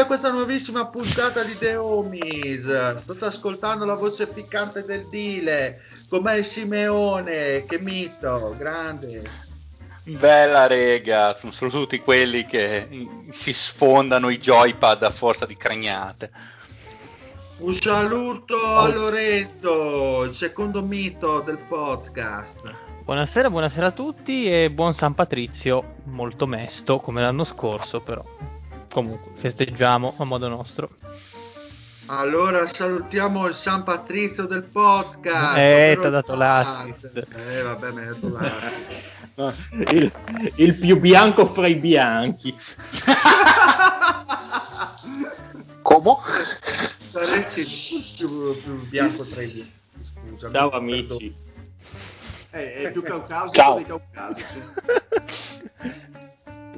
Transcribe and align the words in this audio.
a 0.00 0.06
questa 0.06 0.30
nuovissima 0.30 0.86
puntata 0.86 1.42
di 1.42 1.58
The 1.58 1.76
Homies. 1.76 3.00
State 3.00 3.24
ascoltando 3.26 3.84
la 3.84 3.94
voce 3.94 4.28
piccante 4.28 4.82
del 4.84 5.06
Dile. 5.10 5.82
Com'è 6.08 6.36
il 6.36 6.46
Simeone? 6.46 7.64
Che 7.66 7.78
mito, 7.78 8.54
grande. 8.56 9.22
Bella 10.04 10.66
rega, 10.66 11.36
sono 11.36 11.70
tutti 11.70 12.00
quelli 12.00 12.46
che 12.46 12.88
si 13.30 13.52
sfondano 13.52 14.30
i 14.30 14.38
joypad 14.38 15.02
a 15.02 15.10
forza 15.10 15.44
di 15.44 15.54
craniate. 15.54 16.30
Un 17.58 17.74
saluto 17.74 18.56
a 18.56 18.88
Lorenzo, 18.88 20.24
il 20.24 20.32
secondo 20.32 20.82
mito 20.82 21.40
del 21.40 21.58
podcast. 21.58 22.60
Buonasera, 23.04 23.50
buonasera 23.50 23.88
a 23.88 23.92
tutti 23.92 24.50
e 24.50 24.70
buon 24.70 24.94
San 24.94 25.14
Patrizio, 25.14 25.96
molto 26.04 26.46
mesto 26.46 27.00
come 27.00 27.20
l'anno 27.20 27.44
scorso 27.44 28.00
però. 28.00 28.24
Comunque, 28.90 29.30
festeggiamo 29.34 30.14
a 30.18 30.24
modo 30.24 30.48
nostro. 30.48 30.90
Allora 32.06 32.66
salutiamo 32.66 33.46
il 33.46 33.54
San 33.54 33.84
Patrizio 33.84 34.46
del 34.46 34.64
podcast. 34.64 35.56
Eh, 35.56 35.96
t'ha 36.00 36.06
il 36.06 36.12
dato 36.12 36.34
l'assist. 36.34 37.26
Eh, 37.36 37.62
vabbè, 37.62 37.92
mi 37.92 38.00
ha 38.00 38.06
dato 38.06 38.28
l'assist. 38.36 39.68
il, 39.92 40.12
il 40.56 40.76
più 40.76 40.98
bianco 40.98 41.46
fra 41.46 41.68
i 41.68 41.76
bianchi. 41.76 42.52
Come? 45.82 46.16
Saresti 47.06 47.64
più, 48.16 48.60
più 48.60 48.88
bianco 48.88 49.24
tra 49.24 49.42
i 49.42 49.52
due. 49.52 49.70
Scusa. 50.02 50.50
Ciao 50.50 50.70
amici. 50.70 51.26
Eh, 51.26 51.34
è 52.50 52.88
più 52.92 53.02
caucasico 53.02 53.52
Ciao. 53.52 53.74
dei 53.76 53.86
caucasici. 53.86 54.46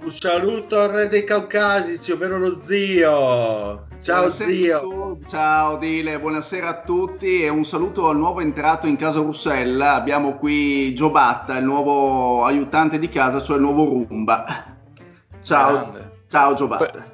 Un 0.02 0.10
saluto 0.10 0.80
al 0.80 0.88
re 0.90 1.08
dei 1.08 1.24
caucasici, 1.24 2.10
ovvero 2.12 2.36
lo 2.38 2.58
zio. 2.60 3.86
Ciao 4.02 4.20
Buonasera 4.22 4.48
zio. 4.50 5.18
Ciao 5.28 5.76
Dile, 5.78 6.18
buonasera 6.18 6.68
a 6.68 6.80
tutti 6.82 7.42
e 7.44 7.48
un 7.48 7.64
saluto 7.64 8.08
al 8.08 8.16
nuovo 8.16 8.40
entrato 8.40 8.88
in 8.88 8.96
casa 8.96 9.20
Russella. 9.20 9.94
Abbiamo 9.94 10.36
qui 10.38 10.92
Gio 10.94 11.10
Batta, 11.10 11.56
il 11.56 11.64
nuovo 11.64 12.44
aiutante 12.44 12.98
di 12.98 13.08
casa, 13.08 13.40
cioè 13.40 13.56
il 13.56 13.62
nuovo 13.62 13.84
Rumba. 13.84 14.74
Ciao, 15.42 15.72
Grande. 15.72 16.10
ciao 16.28 16.54
Gio 16.54 16.66
Batta. 16.66 17.04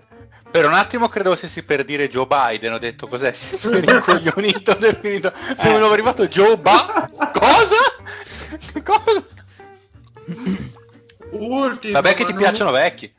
Per, 0.50 0.64
un 0.64 0.72
attimo 0.72 1.08
credevo 1.08 1.34
stessi 1.36 1.62
per 1.64 1.84
dire 1.84 2.08
Joe 2.08 2.26
Biden, 2.26 2.72
ho 2.72 2.78
detto 2.78 3.06
cos'è? 3.06 3.32
Si 3.36 3.68
è 3.68 3.80
rincoglionito 3.80 4.72
definito. 4.74 5.30
Sono 5.58 5.88
Eh. 5.88 5.92
arrivato 5.92 6.26
Joe 6.26 6.56
Ba? 6.56 7.06
Cosa? 7.38 7.87
Cosa? 8.88 9.22
Ultimo, 11.32 11.92
Vabbè 11.92 12.14
che 12.14 12.24
ti 12.24 12.32
non- 12.32 12.40
piacciono 12.40 12.70
vecchi. 12.70 13.12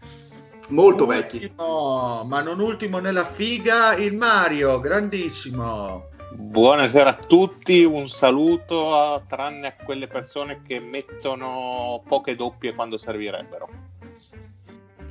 Molto 0.70 1.06
vecchi. 1.06 1.36
Ultimo, 1.38 2.24
ma 2.26 2.42
non 2.42 2.60
ultimo 2.60 2.98
nella 3.00 3.24
figa, 3.24 3.94
il 3.96 4.16
Mario, 4.16 4.80
grandissimo. 4.80 6.08
Buonasera 6.32 7.10
a 7.10 7.14
tutti, 7.14 7.84
un 7.84 8.08
saluto 8.10 8.96
a- 8.96 9.22
tranne 9.28 9.68
a 9.68 9.76
quelle 9.84 10.08
persone 10.08 10.62
che 10.66 10.80
mettono 10.80 12.02
poche 12.08 12.36
doppie 12.36 12.74
quando 12.74 12.98
servirebbero. 12.98 13.68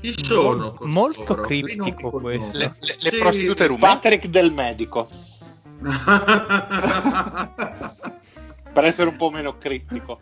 Chi 0.01 0.15
sono? 0.25 0.71
costoro? 0.71 0.91
Molto 0.91 1.35
criptico 1.35 2.11
questo. 2.11 2.57
Le, 2.59 2.75
le- 2.79 2.97
le 3.01 3.11
Sì. 3.11 3.19
prostitute 3.19 3.67
rumene. 3.67 3.87
Patrick 3.95 4.27
del 4.27 4.53
medico, 4.53 5.09
per 8.73 8.85
essere 8.85 9.09
un 9.09 9.17
po' 9.17 9.31
meno 9.31 9.57
criptico. 9.59 10.21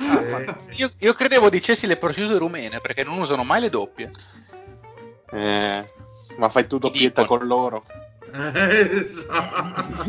Eh, 0.00 0.54
Io, 0.76 0.90
io 0.98 1.14
credevo 1.14 1.48
dicessi 1.50 1.86
le 1.86 1.96
prostitute 1.96 2.38
rumene 2.38 2.80
perché 2.80 3.02
non 3.04 3.18
usano 3.18 3.44
mai 3.44 3.60
le 3.60 3.70
doppie. 3.70 4.10
Eh, 5.30 5.84
ma 6.36 6.48
fai 6.48 6.66
tu 6.66 6.78
doppietta 6.78 7.24
con 7.24 7.46
loro. 7.46 7.84
esatto. 8.30 10.04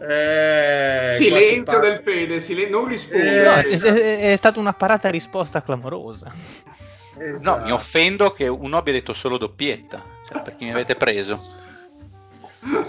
Eh, 0.00 1.14
Silenzio 1.16 1.78
del 1.80 2.00
Fede, 2.04 2.40
silen- 2.40 2.70
non 2.70 2.86
risponde. 2.86 3.40
Eh, 3.40 3.42
no, 3.42 3.54
è, 3.54 3.68
è- 3.78 4.32
è 4.32 4.36
stata 4.36 4.58
una 4.60 4.72
parata 4.72 5.08
risposta 5.10 5.62
clamorosa. 5.62 6.30
parla- 6.30 6.88
No, 7.30 7.34
Esatto. 7.36 7.64
mi 7.66 7.72
offendo 7.72 8.32
che 8.32 8.48
uno 8.48 8.78
abbia 8.78 8.92
detto 8.94 9.12
solo 9.12 9.36
doppietta. 9.36 10.02
Cioè, 10.26 10.42
perché 10.42 10.64
mi 10.64 10.70
avete 10.72 10.94
preso. 10.96 11.38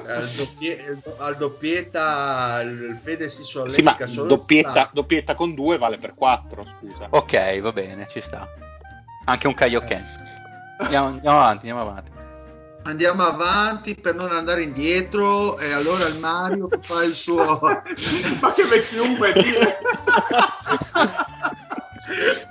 Al, 0.07 0.29
doppie- 0.35 0.99
al 1.17 1.37
doppietta 1.37 2.61
il 2.61 2.99
Fede 3.01 3.29
si 3.29 3.43
solletica 3.43 3.95
Sì, 3.95 4.01
ma 4.03 4.07
solo 4.07 4.27
doppietta, 4.27 4.89
doppietta 4.91 5.35
con 5.35 5.53
due 5.53 5.77
vale 5.77 5.97
per 5.97 6.13
quattro, 6.13 6.65
scusa. 6.77 7.07
Ok, 7.09 7.59
va 7.61 7.71
bene, 7.71 8.05
ci 8.09 8.19
sta. 8.19 8.49
Anche 9.25 9.47
un 9.47 9.53
Kaioken. 9.53 10.05
Andiamo, 10.79 11.07
andiamo 11.07 11.37
avanti, 11.37 11.69
andiamo 11.69 11.89
avanti. 11.89 12.11
Andiamo 12.83 13.23
avanti 13.23 13.95
per 13.95 14.15
non 14.15 14.31
andare 14.31 14.63
indietro 14.63 15.57
e 15.59 15.71
allora 15.71 16.05
il 16.07 16.17
Mario 16.17 16.67
fa 16.81 17.03
il 17.03 17.13
suo 17.13 17.59
Ma 18.41 18.51
che 18.53 18.63
vecchiume, 18.63 19.31
Dile. 19.33 19.77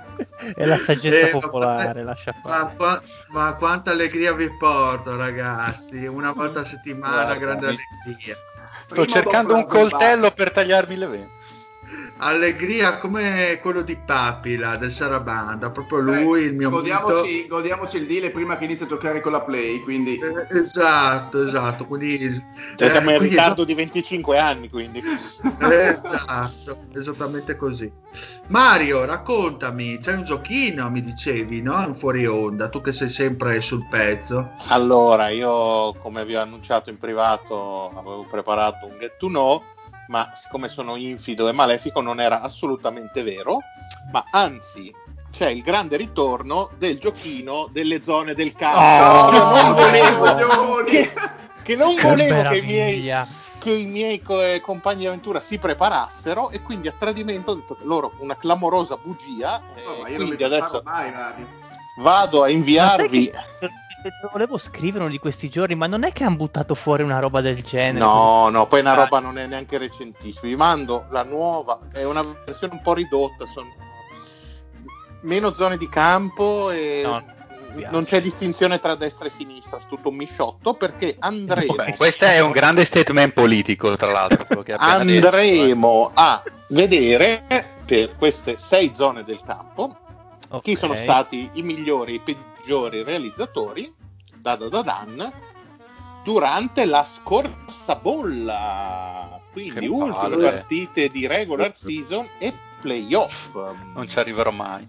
È 0.55 0.65
la 0.65 0.77
saggezza 0.77 1.27
Eh, 1.27 1.33
ma- 1.33 1.39
popolare, 1.39 2.03
lascia 2.03 2.33
ma, 2.43 2.49
fare. 2.49 2.75
qua- 2.75 3.01
ma 3.29 3.53
quanta 3.53 3.91
allegria 3.91 4.33
vi 4.33 4.49
porto 4.49 5.15
ragazzi 5.15 6.05
una 6.05 6.31
volta 6.31 6.61
a 6.61 6.65
settimana 6.65 7.23
Guarda, 7.23 7.35
grande 7.37 7.67
mi- 7.67 7.77
allegria 8.05 8.35
Sto 8.35 8.85
Prima 8.87 9.01
o 9.03 9.05
cercando 9.07 9.55
un 9.55 9.65
coltello 9.67 10.31
per 10.31 10.51
tagliarmi 10.51 10.95
le 10.97 11.07
vene. 11.07 11.29
Allegria 12.17 12.97
come 12.97 13.59
quello 13.61 13.81
di 13.81 13.95
Papila 13.97 14.75
del 14.77 14.91
Sarabanda 14.91 15.71
proprio 15.71 15.99
lui 15.99 16.41
il 16.43 16.55
mio 16.55 16.69
mito 16.69 16.81
godiamoci, 16.81 17.47
godiamoci 17.47 17.97
il 17.97 18.05
Dile 18.05 18.29
prima 18.29 18.57
che 18.57 18.65
inizi 18.65 18.83
a 18.83 18.87
giocare 18.87 19.21
con 19.21 19.31
la 19.31 19.41
Play, 19.41 19.81
quindi... 19.81 20.19
Eh, 20.19 20.57
esatto 20.57 21.43
esatto 21.43 21.85
quindi 21.85 22.43
Cioè, 22.75 22.89
siamo 22.89 23.09
eh, 23.09 23.13
in 23.13 23.17
quindi- 23.19 23.35
ritardo 23.35 23.63
di 23.63 23.73
25 23.73 24.37
anni, 24.37 24.69
quindi. 24.69 25.01
esatto 25.59 26.77
esattamente 26.93 27.55
così. 27.55 27.91
Mario 28.47 29.05
raccontami 29.05 29.97
c'è 29.97 30.13
un 30.13 30.23
giochino 30.23 30.89
mi 30.89 31.01
dicevi 31.01 31.61
no? 31.61 31.83
In 31.85 31.95
fuori 31.95 32.25
onda 32.25 32.69
tu 32.69 32.81
che 32.81 32.91
sei 32.91 33.09
sempre 33.09 33.61
sul 33.61 33.87
pezzo. 33.89 34.51
Allora, 34.67 35.29
io 35.29 35.93
come 35.95 36.25
vi 36.25 36.35
ho 36.35 36.41
annunciato 36.41 36.89
in 36.89 36.97
privato 36.97 37.89
avevo 37.89 38.25
preparato 38.29 38.85
un 38.85 38.97
get 38.99 39.17
to 39.17 39.27
know, 39.27 39.61
ma 40.11 40.29
siccome 40.35 40.67
sono 40.67 40.97
infido 40.97 41.47
e 41.47 41.53
malefico 41.53 42.01
non 42.01 42.19
era 42.19 42.41
assolutamente 42.41 43.23
vero, 43.23 43.59
ma 44.11 44.25
anzi 44.29 44.93
c'è 45.31 45.47
il 45.47 45.61
grande 45.61 45.95
ritorno 45.95 46.69
del 46.77 46.99
giochino 46.99 47.69
delle 47.71 48.03
zone 48.03 48.33
del 48.33 48.53
campo. 48.53 48.77
Oh, 48.77 49.61
non 49.61 49.73
volevo 49.73 50.83
che, 50.83 51.13
che 51.63 51.75
non 51.77 51.95
Che 51.95 52.01
volevo 52.01 52.49
che 52.49 52.57
i 52.57 52.61
miei 52.61 53.39
che 53.57 53.71
i 53.73 53.85
miei 53.85 54.19
co- 54.21 54.41
eh, 54.41 54.59
compagni 54.59 55.01
di 55.01 55.05
avventura 55.05 55.39
si 55.39 55.59
preparassero 55.59 56.49
e 56.49 56.61
quindi 56.61 56.87
a 56.87 56.95
tradimento 56.97 57.51
ho 57.51 57.55
detto 57.55 57.77
loro 57.83 58.11
una 58.17 58.35
clamorosa 58.35 58.97
bugia 58.97 59.63
e 59.75 59.85
Oh, 59.85 60.01
ma 60.01 60.09
io 60.09 60.17
non 60.17 60.27
mi 60.29 60.35
quindi 60.35 60.43
adesso 60.43 60.81
mai, 60.83 61.13
vado 61.97 62.41
a 62.41 62.49
inviarvi 62.49 63.31
Volevo 64.31 64.57
scrivere 64.57 65.03
uno 65.03 65.11
di 65.11 65.19
questi 65.19 65.47
giorni, 65.49 65.75
ma 65.75 65.85
non 65.87 66.03
è 66.03 66.11
che 66.11 66.23
hanno 66.23 66.35
buttato 66.35 66.73
fuori 66.73 67.03
una 67.03 67.19
roba 67.19 67.41
del 67.41 67.61
genere? 67.61 67.99
No, 67.99 68.49
no, 68.49 68.65
poi 68.67 68.79
una 68.79 68.93
Ah. 68.93 68.95
roba 68.95 69.19
non 69.19 69.37
è 69.37 69.45
neanche 69.45 69.77
recentissima. 69.77 70.47
Vi 70.47 70.55
mando 70.55 71.05
la 71.09 71.23
nuova, 71.23 71.77
è 71.91 72.03
una 72.03 72.23
versione 72.45 72.73
un 72.73 72.81
po' 72.81 72.93
ridotta, 72.93 73.45
sono 73.45 73.67
meno 75.21 75.53
zone 75.53 75.77
di 75.77 75.87
campo 75.87 76.71
e 76.71 77.01
No, 77.05 77.23
non 77.91 78.03
c'è 78.05 78.19
distinzione 78.19 78.79
tra 78.79 78.95
destra 78.95 79.27
e 79.27 79.29
sinistra, 79.29 79.77
è 79.77 79.81
tutto 79.87 80.09
un 80.09 80.15
misciotto 80.15 80.73
perché 80.73 81.15
andremo, 81.19 81.75
Beh, 81.75 81.93
questo 81.95 82.25
è 82.25 82.39
un 82.39 82.51
grande 82.51 82.83
statement 82.85 83.33
politico, 83.33 83.95
tra 83.97 84.11
l'altro. 84.11 84.45
quello 84.45 84.61
che 84.63 84.73
ha 84.73 84.77
appena 84.77 85.03
detto, 85.03 85.27
eh. 85.35 85.39
andremo 85.59 86.11
a 86.13 86.43
vedere 86.69 87.43
per 87.85 88.15
queste 88.17 88.57
sei 88.57 88.91
zone 88.95 89.23
del 89.23 89.41
campo 89.45 89.95
Ok. 90.49 90.63
chi 90.63 90.75
sono 90.75 90.95
stati 90.95 91.49
i 91.53 91.61
migliori, 91.61 92.15
i 92.15 92.19
peggiori 92.19 92.49
realizzatori 92.65 93.93
da 94.35 94.55
da 94.55 94.67
da 94.69 94.81
dan 94.81 95.33
durante 96.23 96.85
la 96.85 97.03
scorsa 97.03 97.95
bolla. 97.95 99.39
Quindi 99.51 99.87
ultime 99.87 100.37
partite 100.37 101.07
di 101.07 101.27
regular 101.27 101.71
season 101.75 102.27
e 102.39 102.53
playoff. 102.79 103.55
Non 103.93 104.07
ci 104.07 104.17
arriverò 104.19 104.51
mai. 104.51 104.87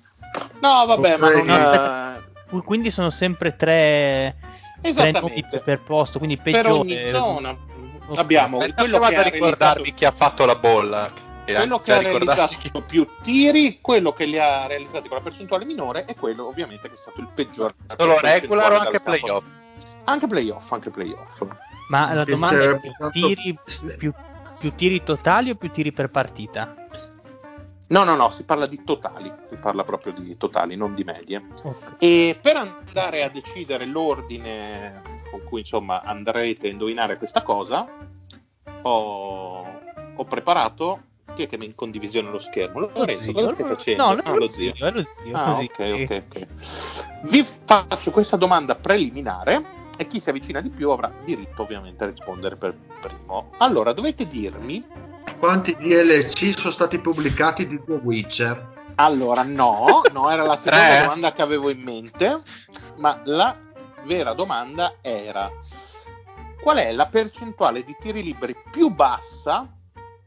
No, 0.61 0.87
vabbè, 0.87 1.17
ma 1.17 1.31
non 1.31 1.47
No, 1.47 1.55
aspetta. 1.55 2.23
Qu- 2.49 2.65
Quindi 2.65 2.91
sono 2.91 3.11
sempre 3.11 3.57
tre, 3.57 4.37
esattamente 4.81 5.59
per 5.61 5.81
posto, 5.81 6.19
quindi 6.19 6.37
per 6.37 6.53
peggiore. 6.53 6.79
ogni 6.79 7.09
zona. 7.09 7.57
Ok. 8.07 8.19
Abbiamo 8.19 8.59
quello 8.59 8.99
che 8.99 9.15
a 9.15 9.21
ha 9.21 9.23
ricordarvi 9.23 9.41
realizzato 9.41 9.83
chi 9.95 10.05
ha 10.05 10.11
fatto 10.13 10.45
la 10.45 10.57
bolla. 10.57 11.11
E 11.45 11.55
quello 11.55 11.81
che 11.81 11.93
ha 11.93 12.01
realizzato 12.01 12.83
più 12.83 13.07
tiri, 13.21 13.81
quello 13.81 14.13
che 14.13 14.27
li 14.27 14.39
ha 14.39 14.67
realizzati 14.67 15.09
con 15.09 15.17
la 15.17 15.23
percentuale 15.23 15.65
minore 15.65 16.05
e 16.05 16.15
quello 16.15 16.47
ovviamente 16.47 16.89
che 16.89 16.95
è 16.95 16.99
stato 16.99 17.21
il 17.21 17.29
peggiore. 17.35 17.75
Solo 17.97 18.19
regular 18.21 18.73
o 18.73 18.79
anche 18.79 19.01
playoff? 19.01 19.45
Anche 20.05 20.27
playoff, 20.27 20.73
anche 20.73 20.91
playoff. 20.91 21.47
Ma 21.89 22.13
la 22.15 22.25
domanda 22.25 22.71
è 22.71 22.79
più 22.79 22.91
tanto- 22.97 23.11
tiri, 23.11 23.59
più, 23.99 24.13
più 24.59 24.75
tiri 24.75 25.03
totali 25.03 25.51
o 25.51 25.55
più 25.57 25.71
tiri 25.71 25.93
per 25.93 26.11
partita? 26.11 26.75
No, 27.89 28.05
no, 28.05 28.15
no, 28.17 28.31
si 28.31 28.45
parla 28.45 28.67
di 28.67 28.85
totali, 28.85 29.31
si 29.47 29.57
parla 29.57 29.85
proprio 29.85 30.15
di 30.15 30.37
totali, 30.39 30.77
non 30.77 30.95
di 30.95 31.05
medie. 31.05 31.43
Ok. 31.63 31.97
E 31.99 32.39
per 32.41 32.57
andare 32.57 33.23
a 33.23 33.29
decidere 33.29 33.85
l'ordine 33.85 35.03
con 35.31 35.43
cui 35.45 35.61
insomma 35.61 36.03
andrete 36.03 36.69
a 36.69 36.71
indovinare 36.71 37.19
questa 37.19 37.43
cosa, 37.43 37.87
ho, 38.83 39.81
ho 40.15 40.25
preparato 40.25 41.03
chi 41.35 41.43
è 41.45 41.49
che 41.49 41.57
mi 41.59 41.67
in 41.67 41.75
condivisione 41.75 42.31
lo 42.31 42.39
schermo? 42.39 42.81
Lorenzo, 42.81 43.23
zio. 43.25 43.33
cosa 43.33 43.49
stai 43.55 43.67
facendo? 43.69 44.03
No, 44.15 44.21
Ah, 44.25 44.35
lo 44.35 44.49
zio, 44.49 44.73
è 44.77 44.91
lo 44.91 45.03
zio, 45.03 45.37
Ah, 45.37 45.53
così. 45.55 45.71
ok, 45.73 46.03
ok, 46.11 46.23
ok. 46.29 46.47
Vi 47.23 47.45
faccio 47.65 48.11
questa 48.11 48.37
domanda 48.37 48.75
preliminare 48.75 49.81
e 49.97 50.07
chi 50.07 50.21
si 50.21 50.31
avvicina 50.31 50.61
di 50.61 50.71
più 50.71 50.91
avrà 50.91 51.13
diritto 51.25 51.63
ovviamente 51.63 52.05
a 52.05 52.07
rispondere 52.09 52.57
per 52.57 52.75
primo. 53.01 53.51
Allora, 53.59 53.93
dovete 53.93 54.27
dirmi 54.29 54.85
Quanti 55.39 55.75
DLC 55.77 56.57
sono 56.57 56.71
stati 56.71 56.99
pubblicati 57.01 57.67
di 57.67 57.81
The 57.85 57.93
Witcher? 57.95 58.71
Allora, 58.97 59.43
no, 59.43 60.03
no, 60.13 60.31
era 60.31 60.45
la 60.45 60.57
seconda 60.57 60.87
Tre. 60.87 61.01
domanda 61.03 61.33
che 61.33 61.43
avevo 61.43 61.69
in 61.71 61.81
mente, 61.81 62.41
ma 62.97 63.21
la 63.25 63.57
vera 64.05 64.35
domanda 64.35 64.95
era 65.01 65.51
qual 66.61 66.77
è 66.77 66.93
la 66.93 67.07
percentuale 67.07 67.83
di 67.83 67.97
tiri 67.99 68.23
liberi 68.23 68.55
più 68.71 68.91
bassa 68.91 69.69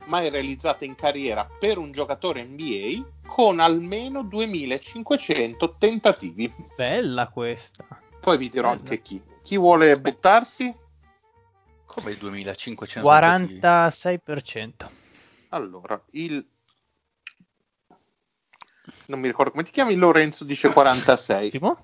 mai 0.06 0.30
realizzata 0.30 0.86
in 0.86 0.96
carriera 0.96 1.48
per 1.60 1.78
un 1.78 1.92
giocatore 1.92 2.44
NBA 2.44 3.28
con 3.28 3.60
almeno 3.60 4.24
2500 4.24 5.76
tentativi? 5.78 6.54
Bella 6.76 7.28
questa. 7.28 7.86
Poi 8.20 8.38
vi 8.38 8.50
dirò 8.50 8.70
Bella. 8.70 8.80
anche 8.82 9.02
chi. 9.02 9.22
Chi 9.44 9.58
vuole 9.58 10.00
buttarsi? 10.00 10.74
Come 11.86 12.12
il 12.12 12.18
2500? 12.18 13.10
46%. 13.10 14.90
Allora, 15.50 16.02
il 16.12 16.46
non 19.08 19.20
mi 19.20 19.28
ricordo 19.28 19.52
come 19.52 19.64
ti 19.64 19.72
chiami, 19.72 19.96
Lorenzo 19.96 20.44
dice 20.44 20.72
46. 20.72 21.48
Ottimo. 21.48 21.78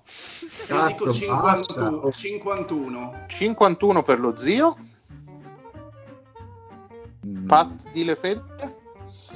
Io 0.69 0.75
Cazzo, 0.75 1.11
dico 1.11 1.35
basta. 1.35 1.73
51, 1.73 2.11
51. 2.11 3.25
51 3.27 4.03
per 4.03 4.19
lo 4.19 4.35
zio. 4.35 4.77
Pat 7.47 7.91
di 7.91 8.03
Le 8.03 8.15
Fede? 8.15 8.43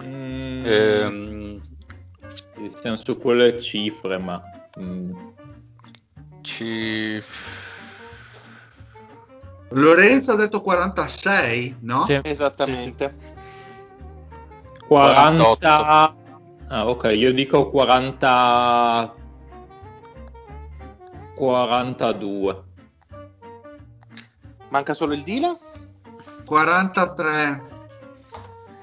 Mm, 0.01 0.63
Ehm, 0.65 1.61
Stiamo 2.69 2.95
su 2.97 3.17
quelle 3.17 3.59
cifre, 3.61 4.17
ma... 4.17 4.41
mm, 4.79 5.13
ci... 6.41 7.21
Lorenzo 9.69 10.31
ha 10.31 10.35
detto 10.35 10.61
46, 10.61 11.77
no? 11.81 12.05
Sì. 12.05 12.19
Esattamente. 12.23 13.15
40... 14.87 16.15
Ah, 16.67 16.87
ok, 16.87 17.11
io 17.15 17.33
dico 17.33 17.69
40... 17.69 19.15
42. 21.35 22.63
Manca 24.69 24.93
solo 24.93 25.13
il 25.13 25.23
Dila? 25.23 25.57
43. 26.45 27.64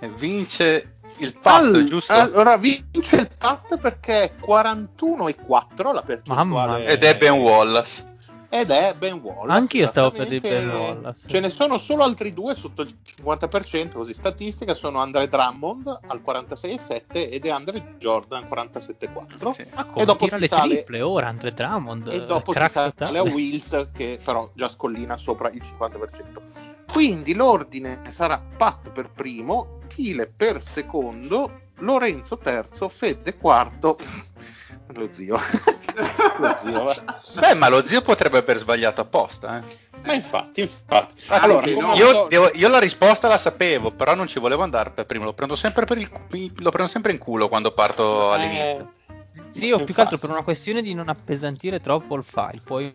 E 0.03 0.09
vince 0.09 0.95
il 1.19 1.39
patto, 1.39 1.67
All- 1.67 1.85
giusto? 1.85 2.13
Allora 2.13 2.57
vince 2.57 3.17
il 3.17 3.31
Pat 3.39 3.79
perché 3.79 4.23
è 4.23 4.35
41 4.35 5.29
e 5.29 5.37
4 5.37 5.93
la 5.93 6.03
percentuale. 6.03 6.87
Ed 6.87 7.05
è 7.05 7.17
Ben 7.17 7.35
Wallace. 7.35 8.11
Ed 8.49 8.71
è 8.71 8.95
Ben 8.99 9.21
Wallace. 9.23 9.57
Anch'io 9.59 9.87
stavo 9.87 10.11
per 10.11 10.27
dire. 10.27 10.41
Ben 10.41 10.69
Wallace. 10.71 11.29
Ce 11.29 11.39
ne 11.39 11.49
sono 11.51 11.79
solo 11.79 12.03
altri 12.03 12.35
due 12.35 12.57
sotto 12.57 12.83
il 12.83 12.93
50%, 13.23 13.93
così 13.93 14.13
statistica, 14.13 14.75
sono 14.75 14.99
Andre 14.99 15.29
Drummond 15.29 15.87
al 16.09 16.21
46,7 16.27 17.03
ed 17.31 17.47
Andre 17.47 17.95
Jordan 18.01 18.49
47,4. 18.51 19.51
Sì. 19.53 19.63
E 19.95 20.05
dopo 20.05 20.25
tira 20.25 20.37
si 20.37 20.43
le 20.43 20.49
sale- 20.49 20.75
triple 20.75 21.01
ora 21.01 21.29
Andre 21.29 21.55
Drummond? 21.55 22.09
e 22.09 22.27
dopo 22.27 22.53
si 22.53 22.69
sale 22.69 23.19
a 23.19 23.23
Wilt 23.23 23.93
che 23.93 24.19
però 24.23 24.51
già 24.53 24.69
scollina 24.69 25.17
sopra 25.17 25.49
il 25.49 25.63
50%. 25.63 26.72
Quindi 26.93 27.35
l'ordine 27.35 28.03
sarà 28.11 28.41
Pat 28.57 28.91
per 28.91 29.11
primo, 29.11 29.79
Chile 29.89 30.27
per 30.27 30.63
secondo, 30.63 31.51
Lorenzo 31.79 32.37
terzo, 32.37 32.89
Fede 32.89 33.37
quarto, 33.39 33.97
lo 34.95 35.09
zio. 35.11 35.37
lo 36.39 36.55
zio 36.59 36.83
va. 36.85 36.95
Beh, 37.41 37.55
ma 37.55 37.69
lo 37.69 37.85
zio 37.87 38.03
potrebbe 38.03 38.39
aver 38.39 38.59
sbagliato 38.59 39.01
apposta. 39.01 39.59
Eh. 39.59 39.91
Ma 40.05 40.13
infatti, 40.13 40.61
infatti. 40.61 41.23
Ah, 41.29 41.41
Allora, 41.41 41.67
sì, 41.67 41.73
come 41.75 41.87
no. 41.87 41.93
al 41.93 41.99
Io, 41.99 42.27
devo- 42.29 42.51
io 42.53 42.69
la 42.69 42.79
risposta 42.79 43.27
la 43.29 43.39
sapevo, 43.39 43.91
però 43.93 44.15
non 44.15 44.27
ci 44.27 44.39
volevo 44.39 44.63
andare 44.63 44.91
per 44.91 45.07
primo. 45.07 45.25
Lo 45.25 45.33
prendo 45.33 45.57
sempre, 45.57 45.87
per 45.87 45.97
il, 45.99 46.11
lo 46.57 46.71
prendo 46.71 46.91
sempre 46.91 47.13
in 47.13 47.19
culo 47.19 47.49
quando 47.49 47.73
parto 47.73 48.33
all'inizio. 48.33 48.91
Eh, 49.09 49.41
Sì, 49.53 49.71
o 49.73 49.83
più 49.83 49.95
che 49.95 50.01
altro 50.03 50.19
per 50.19 50.29
una 50.31 50.43
questione 50.43 50.83
di 50.83 50.93
non 50.93 51.09
appesantire 51.09 51.81
troppo 51.81 52.17
il 52.17 52.23
file, 52.25 52.61
poi 52.63 52.95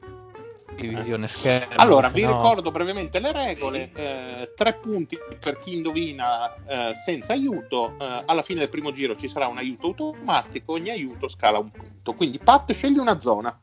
divisione 0.76 1.28
schermo. 1.28 1.74
Allora, 1.78 2.10
vi 2.10 2.22
no- 2.22 2.36
ricordo 2.36 2.72
brevemente 2.72 3.20
le 3.20 3.32
regole: 3.32 3.90
eh, 3.94 4.54
tre 4.56 4.74
punti 4.74 5.18
per 5.40 5.60
chi 5.60 5.76
indovina 5.76 6.54
eh, 6.66 6.94
senza 6.96 7.34
aiuto. 7.34 7.96
eh, 8.00 8.24
alla 8.26 8.42
fine 8.42 8.60
del 8.60 8.70
primo 8.70 8.92
giro 8.92 9.16
ci 9.16 9.28
sarà 9.28 9.48
un 9.48 9.58
aiuto 9.58 9.88
automatico, 9.88 10.74
ogni 10.74 10.90
aiuto 10.90 11.28
scala 11.30 11.58
un 11.60 11.72
punto. 11.72 12.14
Quindi, 12.14 12.40
Pat, 12.40 12.72
scegli 12.74 12.98
una 12.98 13.20
zona. 13.20 13.58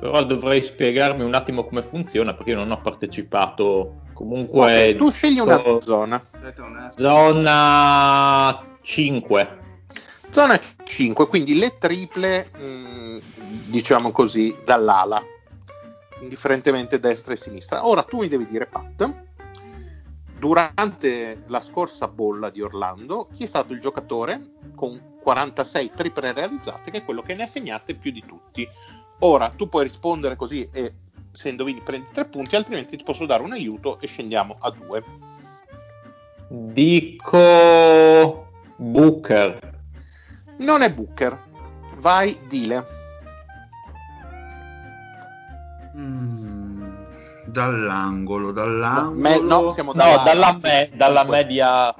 Però 0.00 0.24
dovrei 0.24 0.60
spiegarmi 0.62 1.22
un 1.22 1.34
attimo 1.34 1.64
come 1.64 1.82
funziona 1.84 2.34
perché 2.34 2.50
io 2.50 2.56
non 2.56 2.70
ho 2.72 2.80
partecipato. 2.80 4.00
Comunque, 4.12 4.90
Ok, 4.90 4.96
tu 4.96 5.10
scegli 5.10 5.38
una 5.38 5.56
dico 5.56 5.80
zona. 5.80 6.22
Zona 7.32 8.62
5. 8.82 9.60
Zona 10.30 10.58
5, 10.82 11.26
quindi 11.28 11.58
le 11.58 11.76
triple, 11.78 12.50
mh, 12.56 13.18
diciamo 13.70 14.10
così, 14.12 14.54
dall'ala, 14.64 15.22
indifferentemente 16.22 17.00
destra 17.00 17.34
e 17.34 17.36
sinistra. 17.36 17.86
Ora 17.86 18.02
tu 18.02 18.20
mi 18.20 18.28
devi 18.28 18.46
dire, 18.46 18.66
Pat, 18.66 19.14
durante 20.38 21.42
la 21.46 21.60
scorsa 21.60 22.08
bolla 22.08 22.50
di 22.50 22.60
Orlando, 22.62 23.28
chi 23.32 23.44
è 23.44 23.46
stato 23.46 23.72
il 23.72 23.80
giocatore 23.80 24.40
con 24.74 25.18
46 25.22 25.92
triple 25.94 26.32
realizzate, 26.32 26.90
che 26.90 26.98
è 26.98 27.04
quello 27.04 27.22
che 27.22 27.34
ne 27.34 27.44
ha 27.44 27.46
segnate 27.46 27.94
più 27.94 28.10
di 28.10 28.24
tutti? 28.26 28.68
Ora 29.20 29.50
tu 29.50 29.66
puoi 29.68 29.84
rispondere 29.84 30.34
così 30.36 30.68
e 30.72 30.94
se 31.32 31.48
indovini 31.48 31.80
prendi 31.80 32.08
tre 32.12 32.24
punti, 32.24 32.56
altrimenti 32.56 32.96
ti 32.96 33.04
posso 33.04 33.24
dare 33.24 33.42
un 33.42 33.52
aiuto 33.52 33.98
e 34.00 34.06
scendiamo 34.06 34.56
a 34.58 34.70
due. 34.70 35.02
Dico 36.48 37.38
Booker. 38.76 39.80
Non 40.58 40.82
è 40.82 40.92
Booker, 40.92 41.40
vai 41.96 42.36
Dile. 42.46 43.01
Dall'angolo, 47.52 48.50
dall'angolo. 48.50 49.20
Me- 49.20 49.40
no, 49.40 49.68
siamo 49.70 49.92
No, 49.92 49.98
dalla- 50.02 50.22
dalla, 50.22 50.58
me- 50.62 50.90
dalla 50.94 51.24
media 51.24 51.94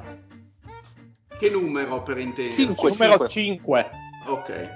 Che 1.38 1.50
numero 1.50 2.02
per 2.02 2.16
intendere? 2.18 2.54
Cinque. 2.54 2.90
numero 2.90 3.28
5. 3.28 3.90
Ok. 4.28 4.68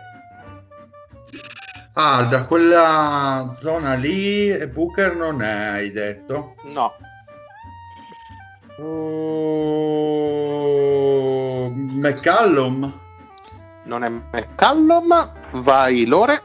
Ah, 1.95 2.25
da 2.25 2.45
quella 2.45 3.49
zona 3.59 3.95
lì 3.95 4.51
e 4.51 4.69
Booker 4.69 5.15
non 5.17 5.41
è, 5.41 5.67
hai 5.69 5.91
detto? 5.93 6.57
No, 6.65 6.93
Oh, 10.39 11.71
McCallum? 11.75 13.01
non 13.85 14.05
è 14.05 14.09
McCallum. 14.11 15.33
Vai, 15.53 16.05
Lore. 16.05 16.43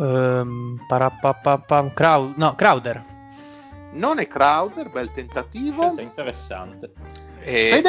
Ehm, 0.00 0.84
parapapapam, 0.86 1.92
Crowd- 1.92 2.36
no, 2.36 2.54
Crowder. 2.54 3.04
Non 3.92 4.18
è 4.18 4.26
Crowder, 4.28 4.90
bel 4.90 5.10
tentativo. 5.10 5.82
Scelta 5.84 6.02
interessante. 6.02 6.92
E 7.40 7.70
Fede? 7.72 7.88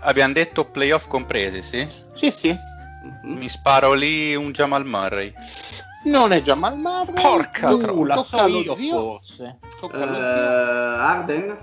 abbiamo 0.00 0.32
detto 0.32 0.64
playoff 0.64 1.06
compresi, 1.06 1.62
sì? 1.62 1.88
Sì, 2.14 2.30
sì. 2.30 2.54
Mhm. 3.22 3.36
Mi 3.38 3.48
sparo 3.48 3.92
lì 3.92 4.34
un 4.34 4.50
Jamal 4.52 4.84
Murray. 4.84 5.32
Non 6.04 6.32
è 6.32 6.40
Jamal 6.42 6.76
Murray. 6.76 7.14
Porca 7.22 7.70
Uh, 7.70 7.78
troia. 7.78 8.16
so 8.18 8.36
allo 8.38 8.58
io 8.60 8.74
zio. 8.74 9.00
forse. 9.00 9.58
Tocca 9.80 9.96
allo 10.02 10.14
zio. 10.14 10.24
Arden? 10.24 11.58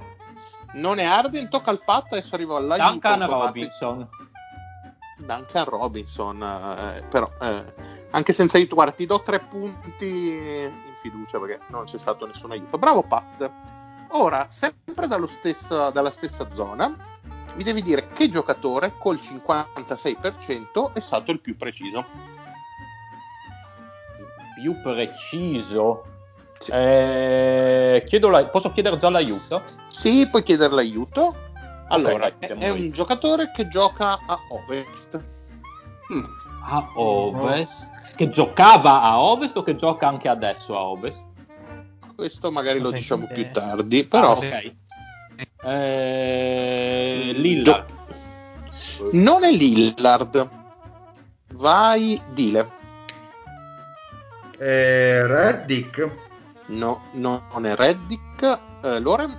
Non 0.74 1.00
è 1.00 1.04
Arden, 1.04 1.50
tocca 1.50 1.70
al 1.70 1.84
Pat, 1.84 2.14
adesso 2.14 2.36
arrivo 2.36 2.56
all'aiuto 2.56 2.90
Duncan. 2.90 3.28
Robinson. 3.28 4.08
Duncan 5.18 5.66
Robinson, 5.66 6.42
eh, 6.42 7.04
però 7.10 7.30
eh, 7.42 7.74
anche 8.16 8.32
senza 8.34 8.58
aiuto, 8.58 8.76
guarda, 8.76 8.94
ti 8.94 9.06
do 9.06 9.22
tre 9.22 9.40
punti 9.40 10.06
in 10.08 10.94
fiducia 11.02 11.40
perché 11.40 11.60
non 11.68 11.86
c'è 11.86 11.98
stato 11.98 12.26
nessun 12.28 12.52
aiuto. 12.52 12.78
Bravo 12.78 13.02
Pat. 13.04 13.52
Ora, 14.12 14.48
sempre 14.50 15.08
stesso- 15.28 15.90
dalla 15.90 16.12
stessa 16.12 16.50
zona, 16.52 16.96
mi 17.56 17.64
devi 17.64 17.82
dire 17.82 18.08
che 18.10 18.30
giocatore 18.30 18.94
col 19.00 19.18
56% 19.18 20.94
è 20.94 21.00
stato 21.00 21.32
il 21.32 21.40
più 21.40 21.58
preciso. 21.58 22.06
Più 24.56 24.80
preciso. 24.82 26.06
Eh, 26.72 28.04
chiedo 28.06 28.30
la- 28.30 28.46
posso 28.46 28.72
chiedere 28.72 28.98
già 28.98 29.10
l'aiuto? 29.10 29.64
Sì, 29.88 30.28
puoi 30.30 30.44
chiedere 30.44 30.74
l'aiuto. 30.74 31.36
Allora, 31.90 32.30
dai, 32.30 32.50
è, 32.50 32.54
è 32.54 32.70
un 32.70 32.92
giocatore 32.92 33.52
che 33.52 33.68
gioca 33.68 34.20
a 34.26 34.40
ovest. 34.50 35.22
Mm. 36.14 36.24
A 36.66 36.90
ovest. 36.96 37.92
Che 38.16 38.30
giocava 38.30 39.02
a 39.02 39.20
ovest 39.20 39.58
o 39.58 39.64
che 39.64 39.76
gioca 39.76 40.08
anche 40.08 40.28
adesso 40.30 40.78
a 40.78 40.84
ovest? 40.84 41.26
Questo 42.16 42.52
magari 42.52 42.78
lo 42.78 42.86
Cosa 42.86 42.98
diciamo 42.98 43.28
più 43.28 43.50
tardi, 43.52 44.06
però 44.06 44.34
Ah, 44.34 44.38
ok. 44.38 44.74
Eh, 45.64 47.32
Lillard. 47.36 47.86
non 49.14 49.44
è 49.44 49.52
Lillard. 49.52 50.50
Vai, 51.54 52.22
Dile. 52.34 52.70
Eh, 54.60 55.26
Reddick? 55.26 56.10
No, 56.68 57.02
no, 57.14 57.44
non 57.52 57.66
è 57.66 57.76
Reddick. 57.76 58.60
Eh, 58.84 59.00
Loren? 59.00 59.36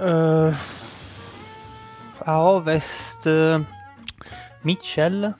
Eh, 0.00 0.52
a 2.24 2.40
ovest 2.40 3.26
eh, 3.26 3.64
Mitchell. 4.62 5.34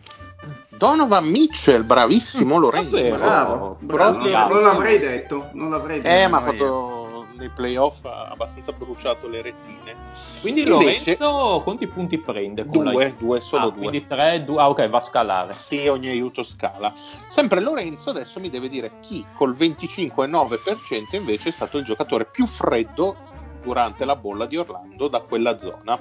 Donovan 0.78 1.24
Mitchell, 1.26 1.84
bravissimo 1.84 2.56
Lorenzo. 2.58 2.94
davvero? 2.94 3.16
Bravo, 3.16 3.76
bravo. 3.80 4.18
Proprio- 4.18 4.48
Non, 4.54 4.62
l'avrei 4.62 4.98
detto, 4.98 5.48
non 5.52 5.70
l'avrei 5.70 6.00
detto. 6.00 6.14
Eh, 6.14 6.28
ma 6.28 6.36
ha 6.38 6.40
fatto 6.40 7.26
nei 7.36 7.50
playoff 7.50 8.04
ha 8.04 8.28
abbastanza 8.30 8.72
bruciato 8.72 9.28
le 9.28 9.42
retine. 9.42 9.94
Quindi 10.40 10.62
Invece- 10.62 11.16
Lorenzo 11.18 11.60
quanti 11.62 11.86
punti 11.86 12.18
prende? 12.18 12.64
con 12.66 12.84
Due, 12.90 13.14
due, 13.18 13.40
solo 13.40 13.66
Ah, 13.66 13.70
due. 13.70 13.78
Quindi 13.78 14.06
tre, 14.06 14.42
due. 14.44 14.60
Ah, 14.60 14.68
ok, 14.68 14.88
va 14.88 14.98
a 14.98 15.00
scalare. 15.00 15.54
Sì, 15.56 15.86
ogni 15.88 16.08
aiuto 16.08 16.42
scala. 16.42 16.92
Sempre 17.28 17.60
Lorenzo 17.60 18.10
adesso 18.10 18.40
mi 18.40 18.48
deve 18.50 18.68
dire 18.68 18.92
chi 19.00 19.24
col 19.36 19.54
25,9% 19.56 21.16
invece 21.16 21.48
è 21.50 21.52
stato 21.52 21.78
il 21.78 21.84
giocatore 21.84 22.24
più 22.24 22.46
freddo 22.46 23.16
durante 23.62 24.04
la 24.04 24.16
bolla 24.16 24.46
di 24.46 24.56
Orlando 24.56 25.08
da 25.08 25.20
quella 25.20 25.58
zona. 25.58 25.98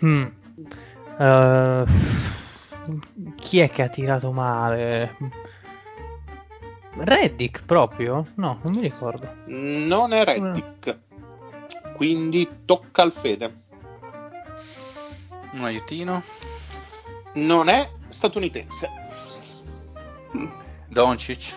Hmm. 0.00 0.24
Eh, 1.18 1.84
chi 3.36 3.60
è 3.60 3.70
che 3.70 3.82
ha 3.82 3.88
tirato 3.88 4.32
male? 4.32 5.16
Reddick 6.98 7.64
proprio? 7.64 8.26
No, 8.36 8.58
non 8.62 8.72
mi 8.74 8.80
ricordo. 8.80 9.28
Non 9.46 10.12
è 10.12 10.24
Reddick. 10.24 10.98
Quindi 11.94 12.48
tocca 12.64 13.02
al 13.02 13.12
Fede. 13.12 13.62
Un 15.52 15.64
aiutino. 15.64 16.22
Non 17.34 17.68
è 17.68 17.88
statunitense. 18.08 18.88
Doncic. 20.88 21.54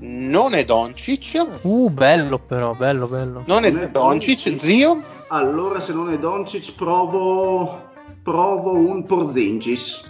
Non 0.00 0.54
è 0.54 0.64
Doncic. 0.64 1.46
Uh, 1.62 1.90
bello 1.90 2.38
però, 2.38 2.74
bello, 2.74 3.06
bello. 3.08 3.42
Non 3.46 3.64
è 3.64 3.70
Non 3.70 3.82
è 3.82 3.88
Doncic, 3.88 4.44
Doncic. 4.44 4.60
zio. 4.60 5.02
Allora, 5.28 5.80
se 5.80 5.92
non 5.92 6.10
è 6.10 6.18
Doncic, 6.18 6.74
provo, 6.74 7.87
provo 8.22 8.72
un 8.72 9.04
Porzingis. 9.04 10.02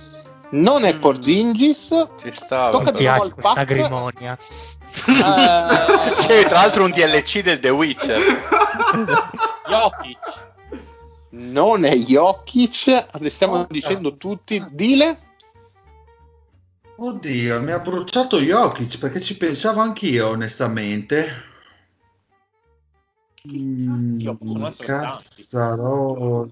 Non 0.51 0.85
è 0.85 0.95
Mm. 0.95 0.99
Porzingis. 0.99 2.07
Ci 2.21 2.31
stava. 2.33 2.71
Tocca 2.71 2.91
di 2.93 3.05
nuovo 3.05 3.23
al 3.23 3.35
questa 3.35 3.65
grimonia. 3.65 4.39
Eh, 4.39 6.13
C'è 6.15 6.47
tra 6.47 6.61
l'altro 6.61 6.85
un 6.85 6.91
DLC 6.91 7.43
del 7.43 7.61
The 7.61 7.69
Witcher. 7.71 8.19
Jokic. 9.69 10.47
Non 11.31 11.85
è 11.85 11.95
Jokic. 11.95 13.07
Stiamo 13.29 13.59
Oh, 13.59 13.67
dicendo 13.69 14.17
tutti. 14.17 14.65
Dile. 14.71 15.19
Oddio, 16.97 17.61
mi 17.61 17.71
ha 17.71 17.79
bruciato 17.79 18.41
Jokic 18.41 18.99
perché 18.99 19.21
ci 19.21 19.37
pensavo 19.37 19.81
anch'io, 19.83 20.29
onestamente. 20.29 21.45
Mm, 23.53 24.27
cazzarola. 24.79 26.49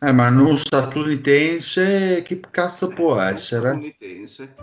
Eh, 0.00 0.12
ma 0.12 0.28
non 0.28 0.56
statunitense, 0.56 2.22
che 2.22 2.40
cazzo 2.50 2.88
può 2.88 3.18
essere? 3.20 3.68
Statunitense. 3.70 4.54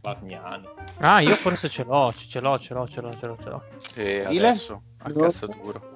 Bargnani. 0.00 0.66
Ah, 0.98 1.20
io 1.20 1.34
forse 1.36 1.68
ce 1.68 1.84
l'ho, 1.84 2.12
ce 2.16 2.40
l'ho, 2.40 2.58
ce 2.58 2.72
l'ho, 2.74 2.88
ce 2.88 3.00
l'ho, 3.00 3.16
ce 3.18 3.26
l'ho, 3.26 3.36
ce 3.42 3.48
l'ho. 3.48 3.62
E 3.94 4.24
Dile? 4.28 4.48
adesso 4.48 4.82
a 4.98 5.12
cazzo 5.12 5.46
duro. 5.46 5.90